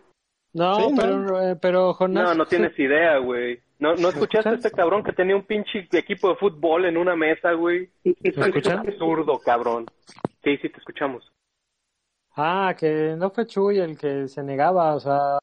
No, 0.54 0.92
pero, 0.96 1.42
eh, 1.42 1.56
pero 1.56 1.94
Jonás... 1.96 2.24
No, 2.24 2.36
no 2.36 2.46
tienes 2.46 2.78
idea, 2.78 3.18
güey. 3.18 3.60
¿No, 3.80 3.96
¿No 3.96 4.10
escuchaste 4.10 4.50
a 4.50 4.54
este 4.54 4.70
cabrón 4.70 5.04
que 5.04 5.12
tenía 5.12 5.36
un 5.36 5.46
pinche 5.46 5.88
equipo 5.92 6.30
de 6.30 6.36
fútbol 6.36 6.86
en 6.86 6.96
una 6.96 7.16
mesa, 7.16 7.54
güey? 7.54 7.90
¿Me 8.04 8.30
escuchan? 8.30 8.80
absurdo, 8.80 9.40
cabrón. 9.40 9.88
Sí, 10.44 10.58
sí, 10.58 10.70
te 10.70 10.78
escuchamos. 10.78 11.32
Ah, 12.36 12.76
que 12.78 13.16
no 13.18 13.32
fue 13.32 13.48
Chuy 13.48 13.80
el 13.80 13.98
que 13.98 14.28
se 14.28 14.44
negaba, 14.44 14.96
o 14.96 15.00
sea, 15.00 15.40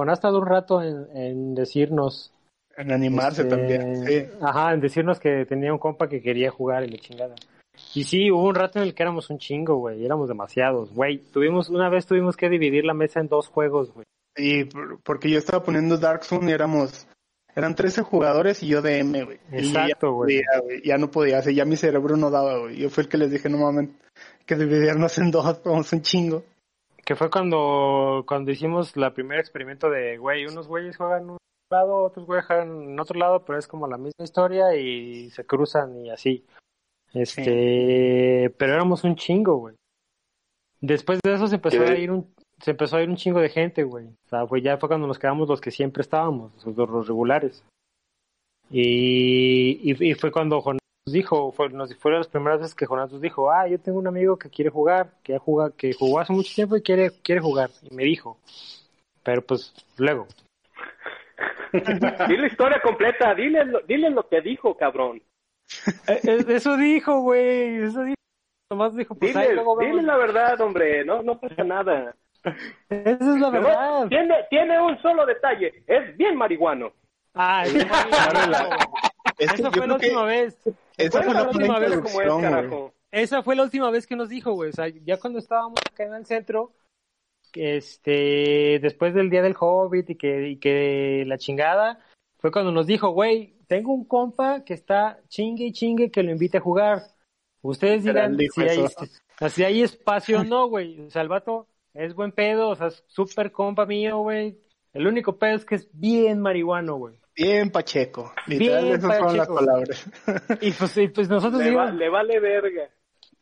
Jonás 0.00 0.18
estado 0.18 0.38
un 0.38 0.46
rato 0.46 0.82
en, 0.82 1.54
decirnos. 1.54 2.32
En 2.74 2.90
animarse 2.90 3.42
este, 3.42 3.54
también, 3.54 4.06
sí. 4.06 4.24
Ajá, 4.40 4.72
en 4.72 4.80
decirnos 4.80 5.20
que 5.20 5.44
tenía 5.44 5.72
un 5.72 5.78
compa 5.78 6.08
que 6.08 6.22
quería 6.22 6.50
jugar 6.50 6.84
y 6.84 6.88
le 6.88 6.98
chingada. 6.98 7.34
Y 7.94 8.04
sí, 8.04 8.30
hubo 8.30 8.48
un 8.48 8.54
rato 8.54 8.78
en 8.78 8.86
el 8.86 8.94
que 8.94 9.02
éramos 9.02 9.28
un 9.28 9.38
chingo, 9.38 9.76
güey. 9.76 10.02
Éramos 10.02 10.28
demasiados, 10.28 10.94
güey. 10.94 11.18
Tuvimos, 11.18 11.68
una 11.68 11.90
vez 11.90 12.06
tuvimos 12.06 12.36
que 12.36 12.48
dividir 12.48 12.84
la 12.84 12.94
mesa 12.94 13.20
en 13.20 13.28
dos 13.28 13.48
juegos, 13.48 13.92
güey. 13.92 14.06
Y 14.36 14.64
porque 15.04 15.28
yo 15.28 15.38
estaba 15.38 15.62
poniendo 15.62 15.98
Dark 15.98 16.24
Zone 16.24 16.50
y 16.50 16.54
éramos, 16.54 17.06
eran 17.54 17.74
13 17.74 18.00
jugadores 18.00 18.62
y 18.62 18.68
yo 18.68 18.80
de 18.80 19.00
M, 19.00 19.22
güey. 19.22 19.38
Exacto, 19.52 20.12
güey. 20.12 20.36
Ya, 20.36 20.82
ya, 20.82 20.96
no 20.96 21.10
podía, 21.10 21.38
así 21.38 21.54
ya 21.54 21.66
mi 21.66 21.76
cerebro 21.76 22.16
no 22.16 22.30
daba, 22.30 22.58
güey. 22.58 22.78
Yo 22.78 22.88
fui 22.88 23.04
el 23.04 23.10
que 23.10 23.18
les 23.18 23.30
dije, 23.30 23.50
no 23.50 23.58
mames, 23.58 23.90
que 24.46 24.56
dividirnos 24.56 25.18
en 25.18 25.30
dos, 25.30 25.62
vamos 25.62 25.92
un 25.92 26.00
chingo. 26.00 26.42
Que 27.10 27.16
fue 27.16 27.28
cuando, 27.28 28.24
cuando 28.24 28.52
hicimos 28.52 28.96
la 28.96 29.12
primer 29.12 29.40
experimento 29.40 29.90
de, 29.90 30.16
güey, 30.16 30.46
unos 30.46 30.68
güeyes 30.68 30.96
juegan 30.96 31.24
en 31.24 31.30
un 31.30 31.38
lado, 31.68 32.04
otros 32.04 32.24
güeyes 32.24 32.46
juegan 32.46 32.82
en 32.82 33.00
otro 33.00 33.18
lado, 33.18 33.44
pero 33.44 33.58
es 33.58 33.66
como 33.66 33.88
la 33.88 33.98
misma 33.98 34.22
historia 34.22 34.76
y 34.76 35.28
se 35.30 35.44
cruzan 35.44 35.96
y 35.96 36.10
así. 36.10 36.46
Este, 37.12 38.54
pero 38.56 38.74
éramos 38.74 39.02
un 39.02 39.16
chingo, 39.16 39.56
güey. 39.56 39.74
Después 40.80 41.18
de 41.24 41.34
eso 41.34 41.48
se 41.48 41.56
empezó 41.56 41.82
a 41.82 41.96
ir 41.96 42.12
un, 42.12 42.32
se 42.60 42.70
empezó 42.70 42.96
a 42.96 43.02
ir 43.02 43.08
un 43.08 43.16
chingo 43.16 43.40
de 43.40 43.48
gente, 43.48 43.82
güey. 43.82 44.06
O 44.06 44.28
sea, 44.28 44.46
fue 44.46 44.62
ya 44.62 44.78
fue 44.78 44.88
cuando 44.88 45.08
nos 45.08 45.18
quedamos 45.18 45.48
los 45.48 45.60
que 45.60 45.72
siempre 45.72 46.02
estábamos, 46.02 46.64
los, 46.64 46.76
los 46.76 47.08
regulares. 47.08 47.64
Y, 48.70 49.80
y, 49.82 50.14
fue 50.14 50.30
cuando 50.30 50.62
dijo, 51.12 51.52
fue, 51.52 51.68
nos, 51.70 51.94
fueron 51.96 52.20
las 52.20 52.28
primeras 52.28 52.60
veces 52.60 52.74
que 52.74 52.86
Jonás 52.86 53.12
nos 53.12 53.20
dijo, 53.20 53.50
ah, 53.50 53.66
yo 53.68 53.78
tengo 53.78 53.98
un 53.98 54.06
amigo 54.06 54.38
que 54.38 54.50
quiere 54.50 54.70
jugar, 54.70 55.10
que 55.22 55.38
juega, 55.38 55.74
que 55.76 55.92
jugó 55.92 56.20
hace 56.20 56.32
mucho 56.32 56.54
tiempo 56.54 56.76
y 56.76 56.82
quiere, 56.82 57.10
quiere 57.22 57.40
jugar. 57.40 57.70
Y 57.82 57.94
me 57.94 58.04
dijo, 58.04 58.38
pero 59.22 59.42
pues 59.42 59.74
luego. 59.98 60.26
dile 61.72 62.38
la 62.38 62.46
historia 62.46 62.80
completa, 62.82 63.34
dile, 63.34 63.60
dile 63.86 64.10
lo 64.10 64.28
que 64.28 64.40
dijo, 64.40 64.76
cabrón. 64.76 65.22
Eh, 66.08 66.20
eh, 66.24 66.44
eso 66.48 66.76
dijo, 66.76 67.20
güey, 67.20 67.76
eso 67.84 68.02
dijo. 68.02 68.14
Nomás 68.70 68.94
dijo, 68.94 69.14
pues 69.14 69.34
dile, 69.34 70.02
la 70.02 70.16
verdad, 70.16 70.60
hombre, 70.60 71.04
no, 71.04 71.22
no 71.22 71.38
pasa 71.40 71.64
nada. 71.64 72.14
Esa 72.88 73.10
es 73.10 73.40
la 73.40 73.50
verdad. 73.50 74.08
Tiene, 74.08 74.34
tiene 74.48 74.80
un 74.80 75.00
solo 75.02 75.26
detalle, 75.26 75.82
es 75.86 76.16
bien 76.16 76.36
marihuano. 76.36 76.92
Ah, 77.34 77.64
es 79.40 79.52
Esa 79.54 79.70
fue 79.70 79.86
la 79.86 79.94
última 79.94 80.24
vez. 80.24 80.58
Esa 80.96 81.22
fue 81.22 81.34
la 81.34 81.42
última 81.44 81.78
vez 81.78 81.96
como 81.96 82.20
es, 82.20 82.42
carajo. 82.42 82.94
Esa 83.10 83.42
fue 83.42 83.56
la 83.56 83.62
última 83.62 83.90
vez 83.90 84.06
que 84.06 84.16
nos 84.16 84.28
dijo, 84.28 84.52
güey. 84.52 84.70
O 84.70 84.72
sea, 84.72 84.88
ya 84.88 85.18
cuando 85.18 85.38
estábamos 85.38 85.80
acá 85.90 86.04
en 86.04 86.14
el 86.14 86.26
centro, 86.26 86.72
este, 87.54 88.78
después 88.80 89.14
del 89.14 89.30
día 89.30 89.42
del 89.42 89.56
Hobbit 89.58 90.10
y 90.10 90.14
que, 90.16 90.48
y 90.50 90.56
que 90.58 91.24
la 91.26 91.38
chingada, 91.38 91.98
fue 92.38 92.52
cuando 92.52 92.70
nos 92.70 92.86
dijo, 92.86 93.10
güey, 93.10 93.56
tengo 93.66 93.92
un 93.92 94.04
compa 94.04 94.62
que 94.64 94.74
está 94.74 95.20
chingue 95.28 95.66
y 95.66 95.72
chingue 95.72 96.10
que 96.10 96.22
lo 96.22 96.32
invite 96.32 96.58
a 96.58 96.62
jugar. 96.62 97.02
Ustedes 97.62 98.04
dirán 98.04 98.36
si 98.36 98.62
hay, 98.62 98.86
si 99.50 99.64
hay 99.64 99.82
espacio 99.82 100.40
o 100.40 100.44
no, 100.44 100.68
güey. 100.68 101.00
O 101.00 101.10
sea, 101.10 101.22
el 101.22 101.28
vato 101.28 101.66
es 101.94 102.14
buen 102.14 102.32
pedo, 102.32 102.68
o 102.68 102.76
sea, 102.76 102.88
es 102.88 103.04
súper 103.06 103.52
compa 103.52 103.86
mío, 103.86 104.18
güey. 104.18 104.58
El 104.92 105.06
único 105.06 105.38
pedo 105.38 105.56
es 105.56 105.64
que 105.64 105.76
es 105.76 105.88
bien 105.92 106.40
marihuano, 106.40 106.96
güey. 106.96 107.19
Bien 107.34 107.70
pacheco. 107.70 108.32
Bien 108.46 109.00
pacheco. 109.00 109.32
las 109.32 109.48
palabras. 109.48 110.06
Y 110.60 110.72
pues, 110.72 110.98
pues 111.14 111.28
nosotros 111.28 111.62
le, 111.62 111.70
le 111.70 112.08
vale 112.08 112.40
verga. 112.40 112.88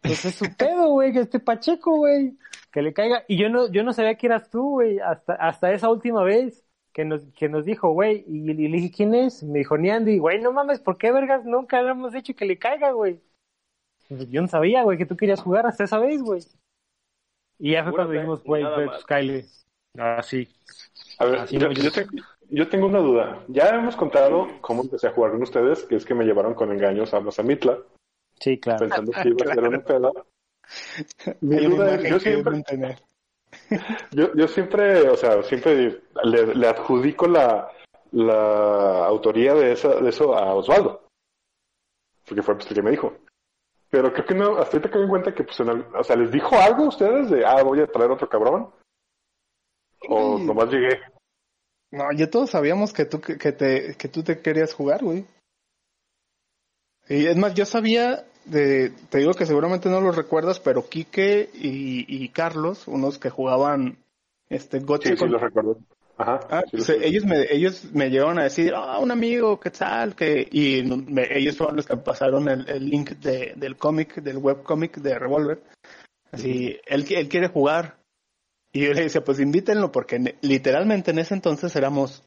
Pues 0.00 0.24
es 0.24 0.34
su 0.34 0.44
pedo, 0.56 0.90
güey, 0.90 1.12
que 1.12 1.20
esté 1.20 1.40
pacheco, 1.40 1.96
güey. 1.96 2.36
Que 2.72 2.82
le 2.82 2.92
caiga. 2.92 3.24
Y 3.28 3.36
yo 3.36 3.48
no, 3.48 3.70
yo 3.70 3.82
no 3.82 3.92
sabía 3.92 4.16
que 4.16 4.26
eras 4.26 4.50
tú, 4.50 4.70
güey, 4.70 4.98
hasta, 5.00 5.34
hasta 5.34 5.72
esa 5.72 5.88
última 5.90 6.22
vez 6.22 6.64
que 6.92 7.04
nos, 7.04 7.24
que 7.36 7.48
nos 7.48 7.64
dijo, 7.64 7.90
güey, 7.90 8.24
y, 8.26 8.40
le 8.40 8.54
dije, 8.54 8.90
¿quién 8.90 9.14
es? 9.14 9.42
Me 9.42 9.60
dijo, 9.60 9.76
Niandi, 9.76 10.18
güey, 10.18 10.40
no 10.40 10.52
mames, 10.52 10.80
¿por 10.80 10.98
qué 10.98 11.12
vergas 11.12 11.44
nunca 11.44 11.80
le 11.82 11.90
hemos 11.90 12.14
hecho 12.14 12.34
que 12.34 12.44
le 12.44 12.58
caiga, 12.58 12.92
güey? 12.92 13.20
Pues 14.08 14.28
yo 14.30 14.40
no 14.40 14.48
sabía, 14.48 14.82
güey, 14.82 14.98
que 14.98 15.06
tú 15.06 15.16
querías 15.16 15.40
jugar 15.40 15.66
hasta 15.66 15.84
esa 15.84 15.98
vez, 15.98 16.20
güey. 16.22 16.42
Y 17.58 17.72
ya 17.72 17.84
fue 17.84 17.92
cuando 17.92 18.12
dijimos, 18.12 18.42
güey, 18.42 18.64
pues 18.64 19.04
Kyle. 19.04 19.44
Ah, 19.98 20.22
sí. 20.22 20.48
A 21.18 21.24
ver, 21.24 21.48
yo, 21.48 21.70
yo, 21.72 21.90
tengo 22.68 22.86
una 22.86 23.00
duda. 23.00 23.44
Ya 23.48 23.68
hemos 23.70 23.96
contado 23.96 24.48
cómo 24.60 24.82
empecé 24.82 25.08
a 25.08 25.12
jugar 25.12 25.32
con 25.32 25.42
ustedes, 25.42 25.84
que 25.84 25.96
es 25.96 26.04
que 26.04 26.14
me 26.14 26.24
llevaron 26.24 26.54
con 26.54 26.72
engaños 26.72 27.12
a 27.14 27.20
Mazamitla. 27.20 27.78
Sí, 28.40 28.58
claro. 28.58 28.80
Pensando 28.80 29.12
que 29.12 29.28
iba 29.28 29.50
a 29.50 29.54
ser 29.54 29.68
una 29.68 29.84
pela. 29.84 30.12
Mi 31.40 31.64
duda 31.64 31.94
es, 31.94 32.10
yo 32.10 32.20
siempre, 32.20 32.62
yo, 34.12 34.34
yo 34.34 34.48
siempre, 34.48 35.08
o 35.08 35.16
sea, 35.16 35.42
siempre 35.42 36.02
le, 36.24 36.68
adjudico 36.68 37.26
la, 37.26 37.70
la 38.12 39.06
autoría 39.06 39.54
de, 39.54 39.72
esa, 39.72 40.00
de 40.00 40.08
eso 40.08 40.36
a 40.36 40.54
Osvaldo. 40.54 41.08
Porque 42.26 42.42
fue 42.42 42.54
pues, 42.54 42.68
el 42.70 42.74
que 42.74 42.82
me 42.82 42.90
dijo. 42.90 43.16
Pero 43.90 44.12
creo 44.12 44.26
que 44.26 44.34
no, 44.34 44.58
hasta 44.58 44.76
ahorita 44.76 44.90
que 44.90 44.98
me 44.98 45.08
cuenta 45.08 45.34
que, 45.34 45.44
pues, 45.44 45.58
o 45.60 46.04
sea, 46.04 46.16
¿les 46.16 46.30
dijo 46.30 46.56
algo 46.56 46.84
a 46.84 46.88
ustedes 46.88 47.30
de, 47.30 47.44
ah, 47.44 47.62
voy 47.62 47.80
a 47.80 47.86
traer 47.86 48.10
otro 48.10 48.28
cabrón? 48.28 48.70
¿O 50.08 50.38
nomás 50.38 50.70
llegué? 50.70 51.00
No, 51.90 52.04
ya 52.12 52.28
todos 52.28 52.50
sabíamos 52.50 52.92
que 52.92 53.06
tú, 53.06 53.20
que, 53.20 53.52
te, 53.52 53.94
que 53.96 54.08
tú 54.08 54.22
te 54.22 54.40
querías 54.40 54.74
jugar, 54.74 55.02
güey. 55.02 55.24
Y 57.08 57.26
es 57.26 57.36
más, 57.36 57.54
yo 57.54 57.64
sabía 57.64 58.24
de, 58.44 58.92
te 59.08 59.18
digo 59.18 59.32
que 59.32 59.46
seguramente 59.46 59.88
no 59.88 60.00
los 60.00 60.16
recuerdas, 60.16 60.60
pero 60.60 60.88
Quique 60.88 61.48
y, 61.54 62.28
Carlos, 62.30 62.86
unos 62.86 63.18
que 63.18 63.30
jugaban 63.30 63.96
este 64.50 64.80
Gotcha. 64.80 65.10
Sí, 65.10 65.16
sí 65.16 65.26
los 65.26 65.40
recuerdo. 65.40 65.78
Ajá. 66.18 66.40
Ah, 66.50 66.64
pues, 66.70 66.88
ellos 66.88 67.24
me 67.24 67.46
ellos 67.48 67.92
me 67.92 68.10
llegaron 68.10 68.40
a 68.40 68.44
decir, 68.44 68.72
ah, 68.74 68.98
un 68.98 69.12
amigo, 69.12 69.60
¿qué 69.60 69.70
tal? 69.70 70.16
que 70.16 70.48
Y 70.50 70.80
ellos 71.30 71.56
fueron 71.56 71.76
los 71.76 71.86
que 71.86 71.96
pasaron 71.96 72.48
el, 72.48 72.90
link 72.90 73.10
de, 73.10 73.52
del 73.56 73.76
cómic, 73.76 74.16
del 74.16 74.38
webcómic 74.38 74.96
de 74.96 75.16
Revolver. 75.16 75.62
Así, 76.32 76.76
él, 76.86 77.06
él 77.08 77.28
quiere 77.28 77.48
jugar. 77.48 77.97
Y 78.72 78.86
yo 78.86 78.92
le 78.92 79.02
decía, 79.02 79.24
pues 79.24 79.40
invítenlo, 79.40 79.90
porque 79.92 80.36
literalmente 80.42 81.10
en 81.10 81.18
ese 81.18 81.34
entonces 81.34 81.74
éramos 81.74 82.24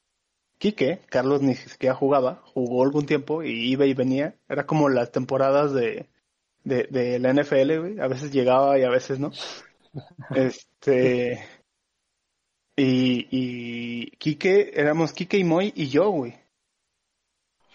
Quique, 0.57 1.01
Carlos 1.09 1.41
ni 1.41 1.55
siquiera 1.55 1.95
jugaba, 1.95 2.43
jugó 2.53 2.84
algún 2.84 3.05
tiempo 3.05 3.43
y 3.43 3.72
iba 3.72 3.85
y 3.85 3.93
venía. 3.93 4.35
Era 4.47 4.65
como 4.65 4.89
las 4.89 5.11
temporadas 5.11 5.73
de, 5.73 6.07
de, 6.63 6.84
de 6.84 7.19
la 7.19 7.34
NFL, 7.34 7.80
güey. 7.80 7.99
A 7.99 8.07
veces 8.07 8.31
llegaba 8.31 8.77
y 8.77 8.84
a 8.84 8.89
veces 8.89 9.19
no. 9.19 9.31
este. 10.35 11.43
Y, 12.76 13.27
y 13.31 14.11
Quique, 14.18 14.72
éramos 14.73 15.13
Quique 15.13 15.38
y 15.38 15.43
Moy 15.43 15.73
y 15.76 15.89
yo, 15.89 16.09
güey. 16.09 16.35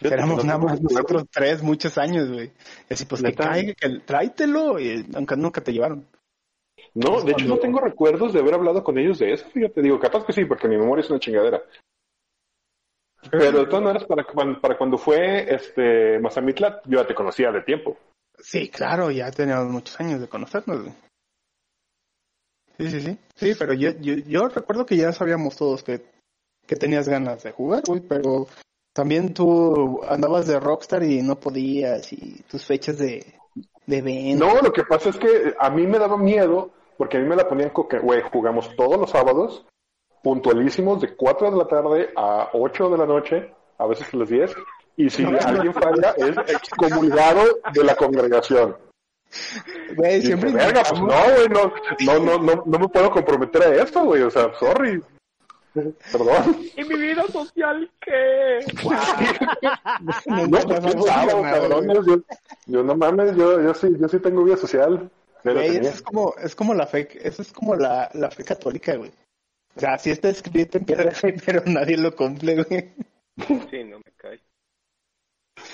Éramos 0.00 0.44
nada 0.44 0.58
más 0.58 0.80
nosotros 0.80 1.24
tres 1.30 1.62
muchos 1.62 1.96
años, 1.96 2.30
güey. 2.30 2.52
Y 2.88 2.94
así, 2.94 3.04
pues 3.06 3.22
que 3.22 3.34
caiga, 3.34 3.72
que 3.74 4.00
tráetelo, 4.00 4.78
y 4.78 5.06
aunque 5.14 5.36
nunca 5.36 5.60
te 5.62 5.72
llevaron. 5.72 6.06
No, 6.96 7.20
de 7.20 7.32
hecho 7.32 7.46
no 7.46 7.58
tengo 7.58 7.78
recuerdos 7.78 8.32
de 8.32 8.40
haber 8.40 8.54
hablado 8.54 8.82
con 8.82 8.96
ellos 8.96 9.18
de 9.18 9.32
eso, 9.32 9.46
fíjate, 9.50 9.82
digo, 9.82 10.00
capaz 10.00 10.24
que 10.24 10.32
sí, 10.32 10.46
porque 10.46 10.66
mi 10.66 10.78
memoria 10.78 11.02
es 11.02 11.10
una 11.10 11.18
chingadera. 11.18 11.62
Pero 13.30 13.60
de 13.60 13.66
todas 13.66 13.84
maneras, 13.84 14.04
para, 14.04 14.24
para 14.60 14.78
cuando 14.78 14.96
fue 14.96 15.52
este 15.54 16.18
Mazamitla, 16.20 16.80
yo 16.86 17.00
ya 17.02 17.06
te 17.06 17.14
conocía 17.14 17.52
de 17.52 17.60
tiempo. 17.62 17.98
Sí, 18.38 18.70
claro, 18.70 19.10
ya 19.10 19.30
teníamos 19.30 19.70
muchos 19.70 20.00
años 20.00 20.20
de 20.20 20.28
conocernos. 20.28 20.86
Sí, 22.78 22.90
sí, 22.90 23.00
sí. 23.02 23.18
Sí, 23.34 23.52
pero 23.58 23.74
yo, 23.74 23.90
yo, 23.90 24.48
recuerdo 24.48 24.86
que 24.86 24.96
ya 24.96 25.12
sabíamos 25.12 25.56
todos 25.56 25.82
que, 25.82 26.02
que 26.66 26.76
tenías 26.76 27.08
ganas 27.08 27.42
de 27.42 27.52
jugar, 27.52 27.82
güey, 27.86 28.00
pero 28.00 28.46
también 28.94 29.34
tú 29.34 30.00
andabas 30.08 30.46
de 30.46 30.58
Rockstar 30.58 31.02
y 31.02 31.20
no 31.20 31.36
podías, 31.38 32.10
y 32.12 32.42
tus 32.48 32.64
fechas 32.64 32.96
de, 32.96 33.34
de 33.86 34.02
venta. 34.02 34.46
No, 34.46 34.60
lo 34.62 34.72
que 34.72 34.84
pasa 34.84 35.10
es 35.10 35.16
que 35.16 35.54
a 35.58 35.70
mí 35.70 35.86
me 35.86 35.98
daba 35.98 36.16
miedo, 36.16 36.70
porque 36.96 37.16
a 37.16 37.20
mí 37.20 37.26
me 37.26 37.36
la 37.36 37.48
ponían 37.48 37.70
con 37.70 37.88
que, 37.88 37.98
güey, 37.98 38.22
jugamos 38.32 38.74
todos 38.76 38.98
los 38.98 39.10
sábados, 39.10 39.64
puntualísimos 40.22 41.00
de 41.00 41.14
4 41.14 41.50
de 41.50 41.56
la 41.56 41.66
tarde 41.66 42.10
a 42.16 42.50
8 42.52 42.90
de 42.90 42.98
la 42.98 43.06
noche, 43.06 43.54
a 43.78 43.86
veces 43.86 44.12
a 44.12 44.16
las 44.16 44.28
10, 44.28 44.54
y 44.96 45.10
si 45.10 45.24
alguien 45.24 45.74
falla 45.74 46.14
es 46.16 46.36
excomulgado 46.48 47.42
de 47.72 47.84
la 47.84 47.94
congregación. 47.94 48.76
Güey, 49.94 50.22
siempre. 50.22 50.50
pues 50.52 50.92
no, 50.92 51.06
güey, 51.06 51.48
no, 51.48 51.72
no, 52.00 52.18
no, 52.18 52.38
no, 52.38 52.62
no 52.64 52.78
me 52.78 52.88
puedo 52.88 53.10
comprometer 53.10 53.62
a 53.62 53.82
esto, 53.82 54.04
güey, 54.04 54.22
o 54.22 54.30
sea, 54.30 54.52
sorry. 54.54 55.02
Perdón. 55.74 56.56
¿Y 56.74 56.84
mi 56.84 56.96
vida 56.96 57.26
social 57.26 57.90
qué? 58.00 58.60
no, 60.26 60.46
no, 60.46 60.58
cabrón, 61.42 62.06
yo, 62.06 62.16
yo, 62.66 62.82
no 62.82 62.96
mames, 62.96 63.36
yo, 63.36 63.60
yo 63.60 63.74
sí, 63.74 63.88
yo 63.98 64.08
sí 64.08 64.18
tengo 64.18 64.42
vida 64.42 64.56
social. 64.56 65.10
Güey, 65.52 65.76
eso 65.76 65.90
es 65.90 66.02
como, 66.02 66.34
es 66.36 66.54
como 66.54 66.74
la 66.74 66.86
fe, 66.86 67.08
eso 67.22 67.42
es 67.42 67.52
como 67.52 67.76
la, 67.76 68.10
la 68.14 68.30
fe 68.30 68.44
católica, 68.44 68.96
güey. 68.96 69.12
O 69.76 69.80
sea, 69.80 69.98
sí 69.98 70.10
está 70.10 70.28
escrito 70.28 70.78
en 70.78 70.84
piedra, 70.84 71.12
pero 71.46 71.62
nadie 71.66 71.96
lo 71.96 72.14
cumple, 72.14 72.64
güey. 72.64 72.94
Sí, 73.70 73.84
no 73.84 73.98
me 73.98 74.12
cae. 74.16 74.40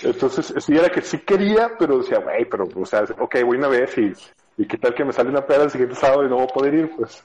Entonces, 0.03 0.53
sí 0.65 0.77
era 0.77 0.89
que 0.91 1.01
sí 1.01 1.19
quería, 1.19 1.73
pero 1.79 1.99
decía, 1.99 2.19
güey, 2.19 2.45
pero, 2.49 2.69
o 2.75 2.87
sea, 2.87 3.05
ok, 3.19 3.37
voy 3.45 3.59
una 3.59 3.69
vez 3.69 3.97
y, 3.99 4.13
y 4.57 4.67
qué 4.67 4.79
tal 4.79 4.95
que 4.95 5.05
me 5.05 5.13
sale 5.13 5.31
una 5.31 5.47
peda 5.47 5.65
el 5.65 5.71
siguiente 5.71 5.95
sábado 5.95 6.25
y 6.25 6.29
no 6.29 6.37
voy 6.37 6.45
a 6.45 6.55
poder 6.55 6.75
ir, 6.75 6.97
pues. 6.97 7.23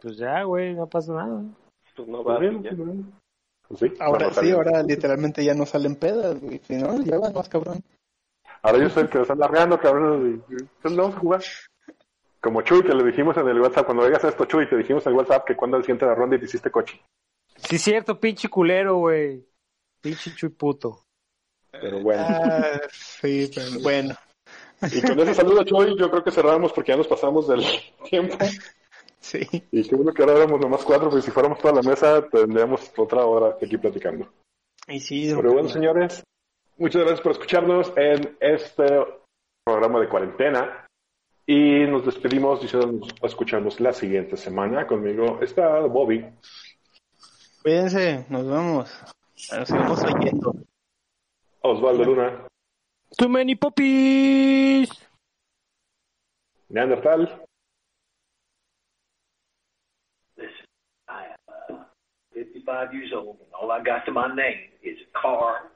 Pues 0.00 0.16
ya, 0.16 0.42
güey, 0.44 0.74
no 0.74 0.88
pasa 0.88 1.12
nada. 1.12 1.42
Pues 1.94 2.08
no 2.08 2.24
va 2.24 2.38
pues, 2.38 2.56
pues 3.68 3.80
sí, 3.80 3.92
ahora 3.98 4.32
sí, 4.32 4.50
ahora 4.50 4.82
literalmente 4.82 5.44
ya 5.44 5.54
no 5.54 5.64
salen 5.64 5.96
pedas, 5.96 6.38
güey. 6.40 6.60
Si 6.64 6.76
no, 6.76 7.02
ya 7.02 7.18
van 7.18 7.32
más 7.32 7.48
cabrón. 7.48 7.82
Ahora 8.62 8.78
yo 8.78 8.90
soy 8.90 9.04
el 9.04 9.08
que 9.08 9.18
lo 9.18 9.22
está 9.22 9.34
largando, 9.34 9.78
cabrón. 9.78 10.42
Y, 10.48 10.64
pues 10.82 10.96
vamos 10.96 11.16
a 11.16 11.18
jugar. 11.18 11.42
Como 12.44 12.60
Chuy, 12.60 12.82
que 12.82 12.92
le 12.92 13.02
dijimos 13.04 13.34
en 13.38 13.48
el 13.48 13.58
WhatsApp, 13.58 13.86
cuando 13.86 14.06
veas 14.06 14.22
esto, 14.22 14.44
Chuy, 14.44 14.68
te 14.68 14.76
dijimos 14.76 15.06
en 15.06 15.12
el 15.12 15.18
WhatsApp 15.18 15.46
que 15.46 15.56
cuando 15.56 15.78
el 15.78 15.82
siguiente 15.82 16.04
la 16.04 16.14
ronda 16.14 16.36
y 16.36 16.40
te 16.40 16.44
hiciste 16.44 16.70
coche. 16.70 17.00
Sí, 17.56 17.78
cierto, 17.78 18.20
pinche 18.20 18.50
culero, 18.50 18.96
güey. 18.96 19.48
Pinche 20.02 20.34
Chuy 20.34 20.50
puto. 20.50 21.06
Pero 21.70 22.02
bueno. 22.02 22.22
Ah, 22.22 22.82
sí, 22.92 23.50
pero 23.54 23.80
bueno. 23.82 24.14
Y 24.82 25.00
con 25.00 25.18
ese 25.20 25.32
saludo, 25.32 25.64
Chuy, 25.64 25.98
yo 25.98 26.10
creo 26.10 26.22
que 26.22 26.30
cerramos 26.30 26.70
porque 26.74 26.92
ya 26.92 26.98
nos 26.98 27.08
pasamos 27.08 27.48
del 27.48 27.64
tiempo. 28.10 28.36
Sí. 29.20 29.48
Y 29.70 29.88
qué 29.88 29.96
bueno 29.96 30.12
que 30.12 30.22
ahora 30.22 30.36
éramos 30.36 30.60
nomás 30.60 30.84
cuatro, 30.84 31.08
porque 31.08 31.24
si 31.24 31.30
fuéramos 31.30 31.58
toda 31.60 31.80
la 31.80 31.88
mesa, 31.88 32.28
tendríamos 32.28 32.92
otra 32.94 33.24
hora 33.24 33.56
aquí 33.58 33.78
platicando. 33.78 34.30
Y 34.86 35.00
sí, 35.00 35.32
Pero 35.34 35.54
bueno, 35.54 35.70
señores, 35.70 36.22
muchas 36.76 37.00
gracias 37.00 37.22
por 37.22 37.32
escucharnos 37.32 37.90
en 37.96 38.36
este 38.38 38.84
programa 39.64 39.98
de 40.00 40.10
cuarentena. 40.10 40.83
Y 41.46 41.86
nos 41.86 42.04
despedimos 42.06 42.62
diciendo 42.62 43.06
nos 43.06 43.12
escuchamos 43.22 43.78
la 43.80 43.92
siguiente 43.92 44.36
semana. 44.36 44.86
Conmigo 44.86 45.40
está 45.42 45.80
Bobby. 45.80 46.24
Cuídense, 47.62 48.24
nos 48.30 48.46
vemos. 48.46 48.90
Nos 49.52 49.68
seguimos 49.68 50.02
oyendo. 50.04 50.54
Osvaldo 51.60 52.04
Luna, 52.04 52.46
Too 53.16 53.28
many 53.28 53.54
puppies. 53.54 54.90
Neandertal, 56.68 57.28
Listen, 60.36 60.66
I 61.08 61.26
am 61.48 61.76
uh, 61.76 61.84
55 62.34 62.94
years 62.94 63.12
old, 63.14 63.36
and 63.40 63.52
all 63.52 63.70
I 63.70 63.82
got 63.82 64.04
to 64.06 64.12
my 64.12 64.28
name 64.34 64.70
is 64.82 64.98
a 65.08 65.18
car 65.18 65.70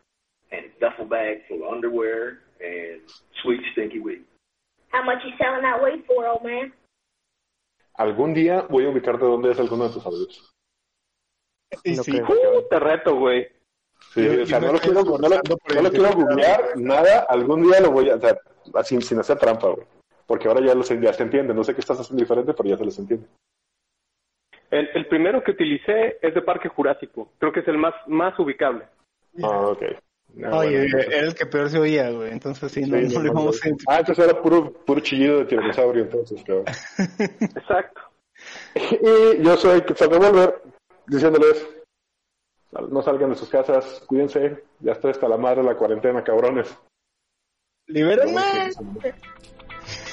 and 0.50 0.64
a 0.64 0.80
duffel 0.80 1.04
bag 1.06 1.46
full 1.46 1.62
of 1.64 1.72
underwear 1.72 2.40
and 2.60 3.00
sweet 3.42 3.60
stinky 3.72 4.00
weed. 4.00 4.24
How 4.92 5.02
much 5.04 5.22
you 5.24 5.30
selling 5.38 5.62
that 5.62 5.82
weed 5.82 6.04
for, 6.06 6.26
old 6.26 6.42
man? 6.42 6.72
algún 7.94 8.32
día 8.32 8.62
voy 8.70 8.84
a 8.86 8.90
ubicarte 8.90 9.24
dónde 9.24 9.50
es 9.50 9.58
alguno 9.58 9.88
de 9.88 9.94
tus 9.94 10.06
audios. 10.06 10.54
Y 11.82 11.96
No 11.96 12.02
sí. 12.04 12.12
creo. 12.12 12.58
Uh, 12.60 12.68
te 12.70 12.78
reto, 12.78 13.16
güey. 13.16 13.48
Sí, 14.12 14.24
Yo- 14.24 14.42
o 14.44 14.46
sea, 14.46 14.60
no 14.60 14.72
lo 14.72 14.78
quiero, 14.78 15.02
no 15.02 15.28
lo, 15.28 15.36
no 15.74 15.82
lo 15.82 15.90
quiero 15.90 16.12
googlear, 16.12 16.76
nada, 16.76 17.26
algún 17.28 17.62
día 17.64 17.80
lo 17.80 17.90
voy 17.90 18.08
a, 18.08 18.14
o 18.14 18.20
sea, 18.20 18.38
así, 18.74 19.00
sin 19.02 19.18
hacer 19.18 19.36
trampa, 19.38 19.68
güey. 19.70 19.84
Porque 20.26 20.46
ahora 20.46 20.60
ya, 20.64 20.74
los, 20.74 20.88
ya 20.88 21.12
se 21.12 21.22
entiende, 21.24 21.52
no 21.52 21.64
sé 21.64 21.74
qué 21.74 21.80
estás 21.80 21.98
haciendo 21.98 22.22
diferente, 22.22 22.54
pero 22.54 22.68
ya 22.68 22.76
se 22.76 22.84
les 22.84 22.98
entiende. 23.00 23.26
El, 24.70 24.88
el 24.94 25.08
primero 25.08 25.42
que 25.42 25.50
utilicé 25.50 26.18
es 26.22 26.34
de 26.34 26.42
Parque 26.42 26.68
Jurásico. 26.68 27.32
Creo 27.38 27.52
que 27.52 27.60
es 27.60 27.68
el 27.68 27.78
más, 27.78 27.94
más 28.06 28.38
ubicable. 28.38 28.86
Ah, 29.42 29.70
ok. 29.70 29.82
Ah, 30.44 30.58
Oye, 30.58 30.70
bueno, 30.70 30.84
entonces- 30.84 31.08
era 31.14 31.26
el 31.26 31.34
que 31.34 31.46
peor 31.46 31.70
se 31.70 31.78
oía, 31.78 32.10
güey. 32.10 32.30
Entonces 32.32 32.70
sí, 32.70 32.80
no, 32.82 32.98
Sí, 32.98 33.14
no 33.14 33.22
le 33.22 33.28
no, 33.28 33.34
vamos 33.34 33.60
a. 33.64 33.68
Ah, 33.88 33.98
entonces 34.00 34.24
era 34.24 34.40
puro, 34.40 34.72
puro 34.72 35.00
chillido 35.00 35.38
de 35.40 35.44
tiranosaurio, 35.46 36.02
entonces, 36.04 36.42
cabrón. 36.44 36.64
Exacto. 37.56 38.00
Y 38.74 39.42
yo 39.42 39.56
soy 39.56 39.80
Quetzal 39.82 40.10
Revolver, 40.10 40.62
diciéndoles, 41.06 41.66
no 42.90 43.02
salgan 43.02 43.30
de 43.30 43.36
sus 43.36 43.48
casas, 43.48 44.02
cuídense, 44.06 44.62
ya 44.80 44.92
está 44.92 45.10
hasta 45.10 45.26
la 45.28 45.36
madre 45.36 45.62
la 45.64 45.76
cuarentena, 45.76 46.22
cabrones. 46.22 46.68
¡Libérenme! 47.88 48.70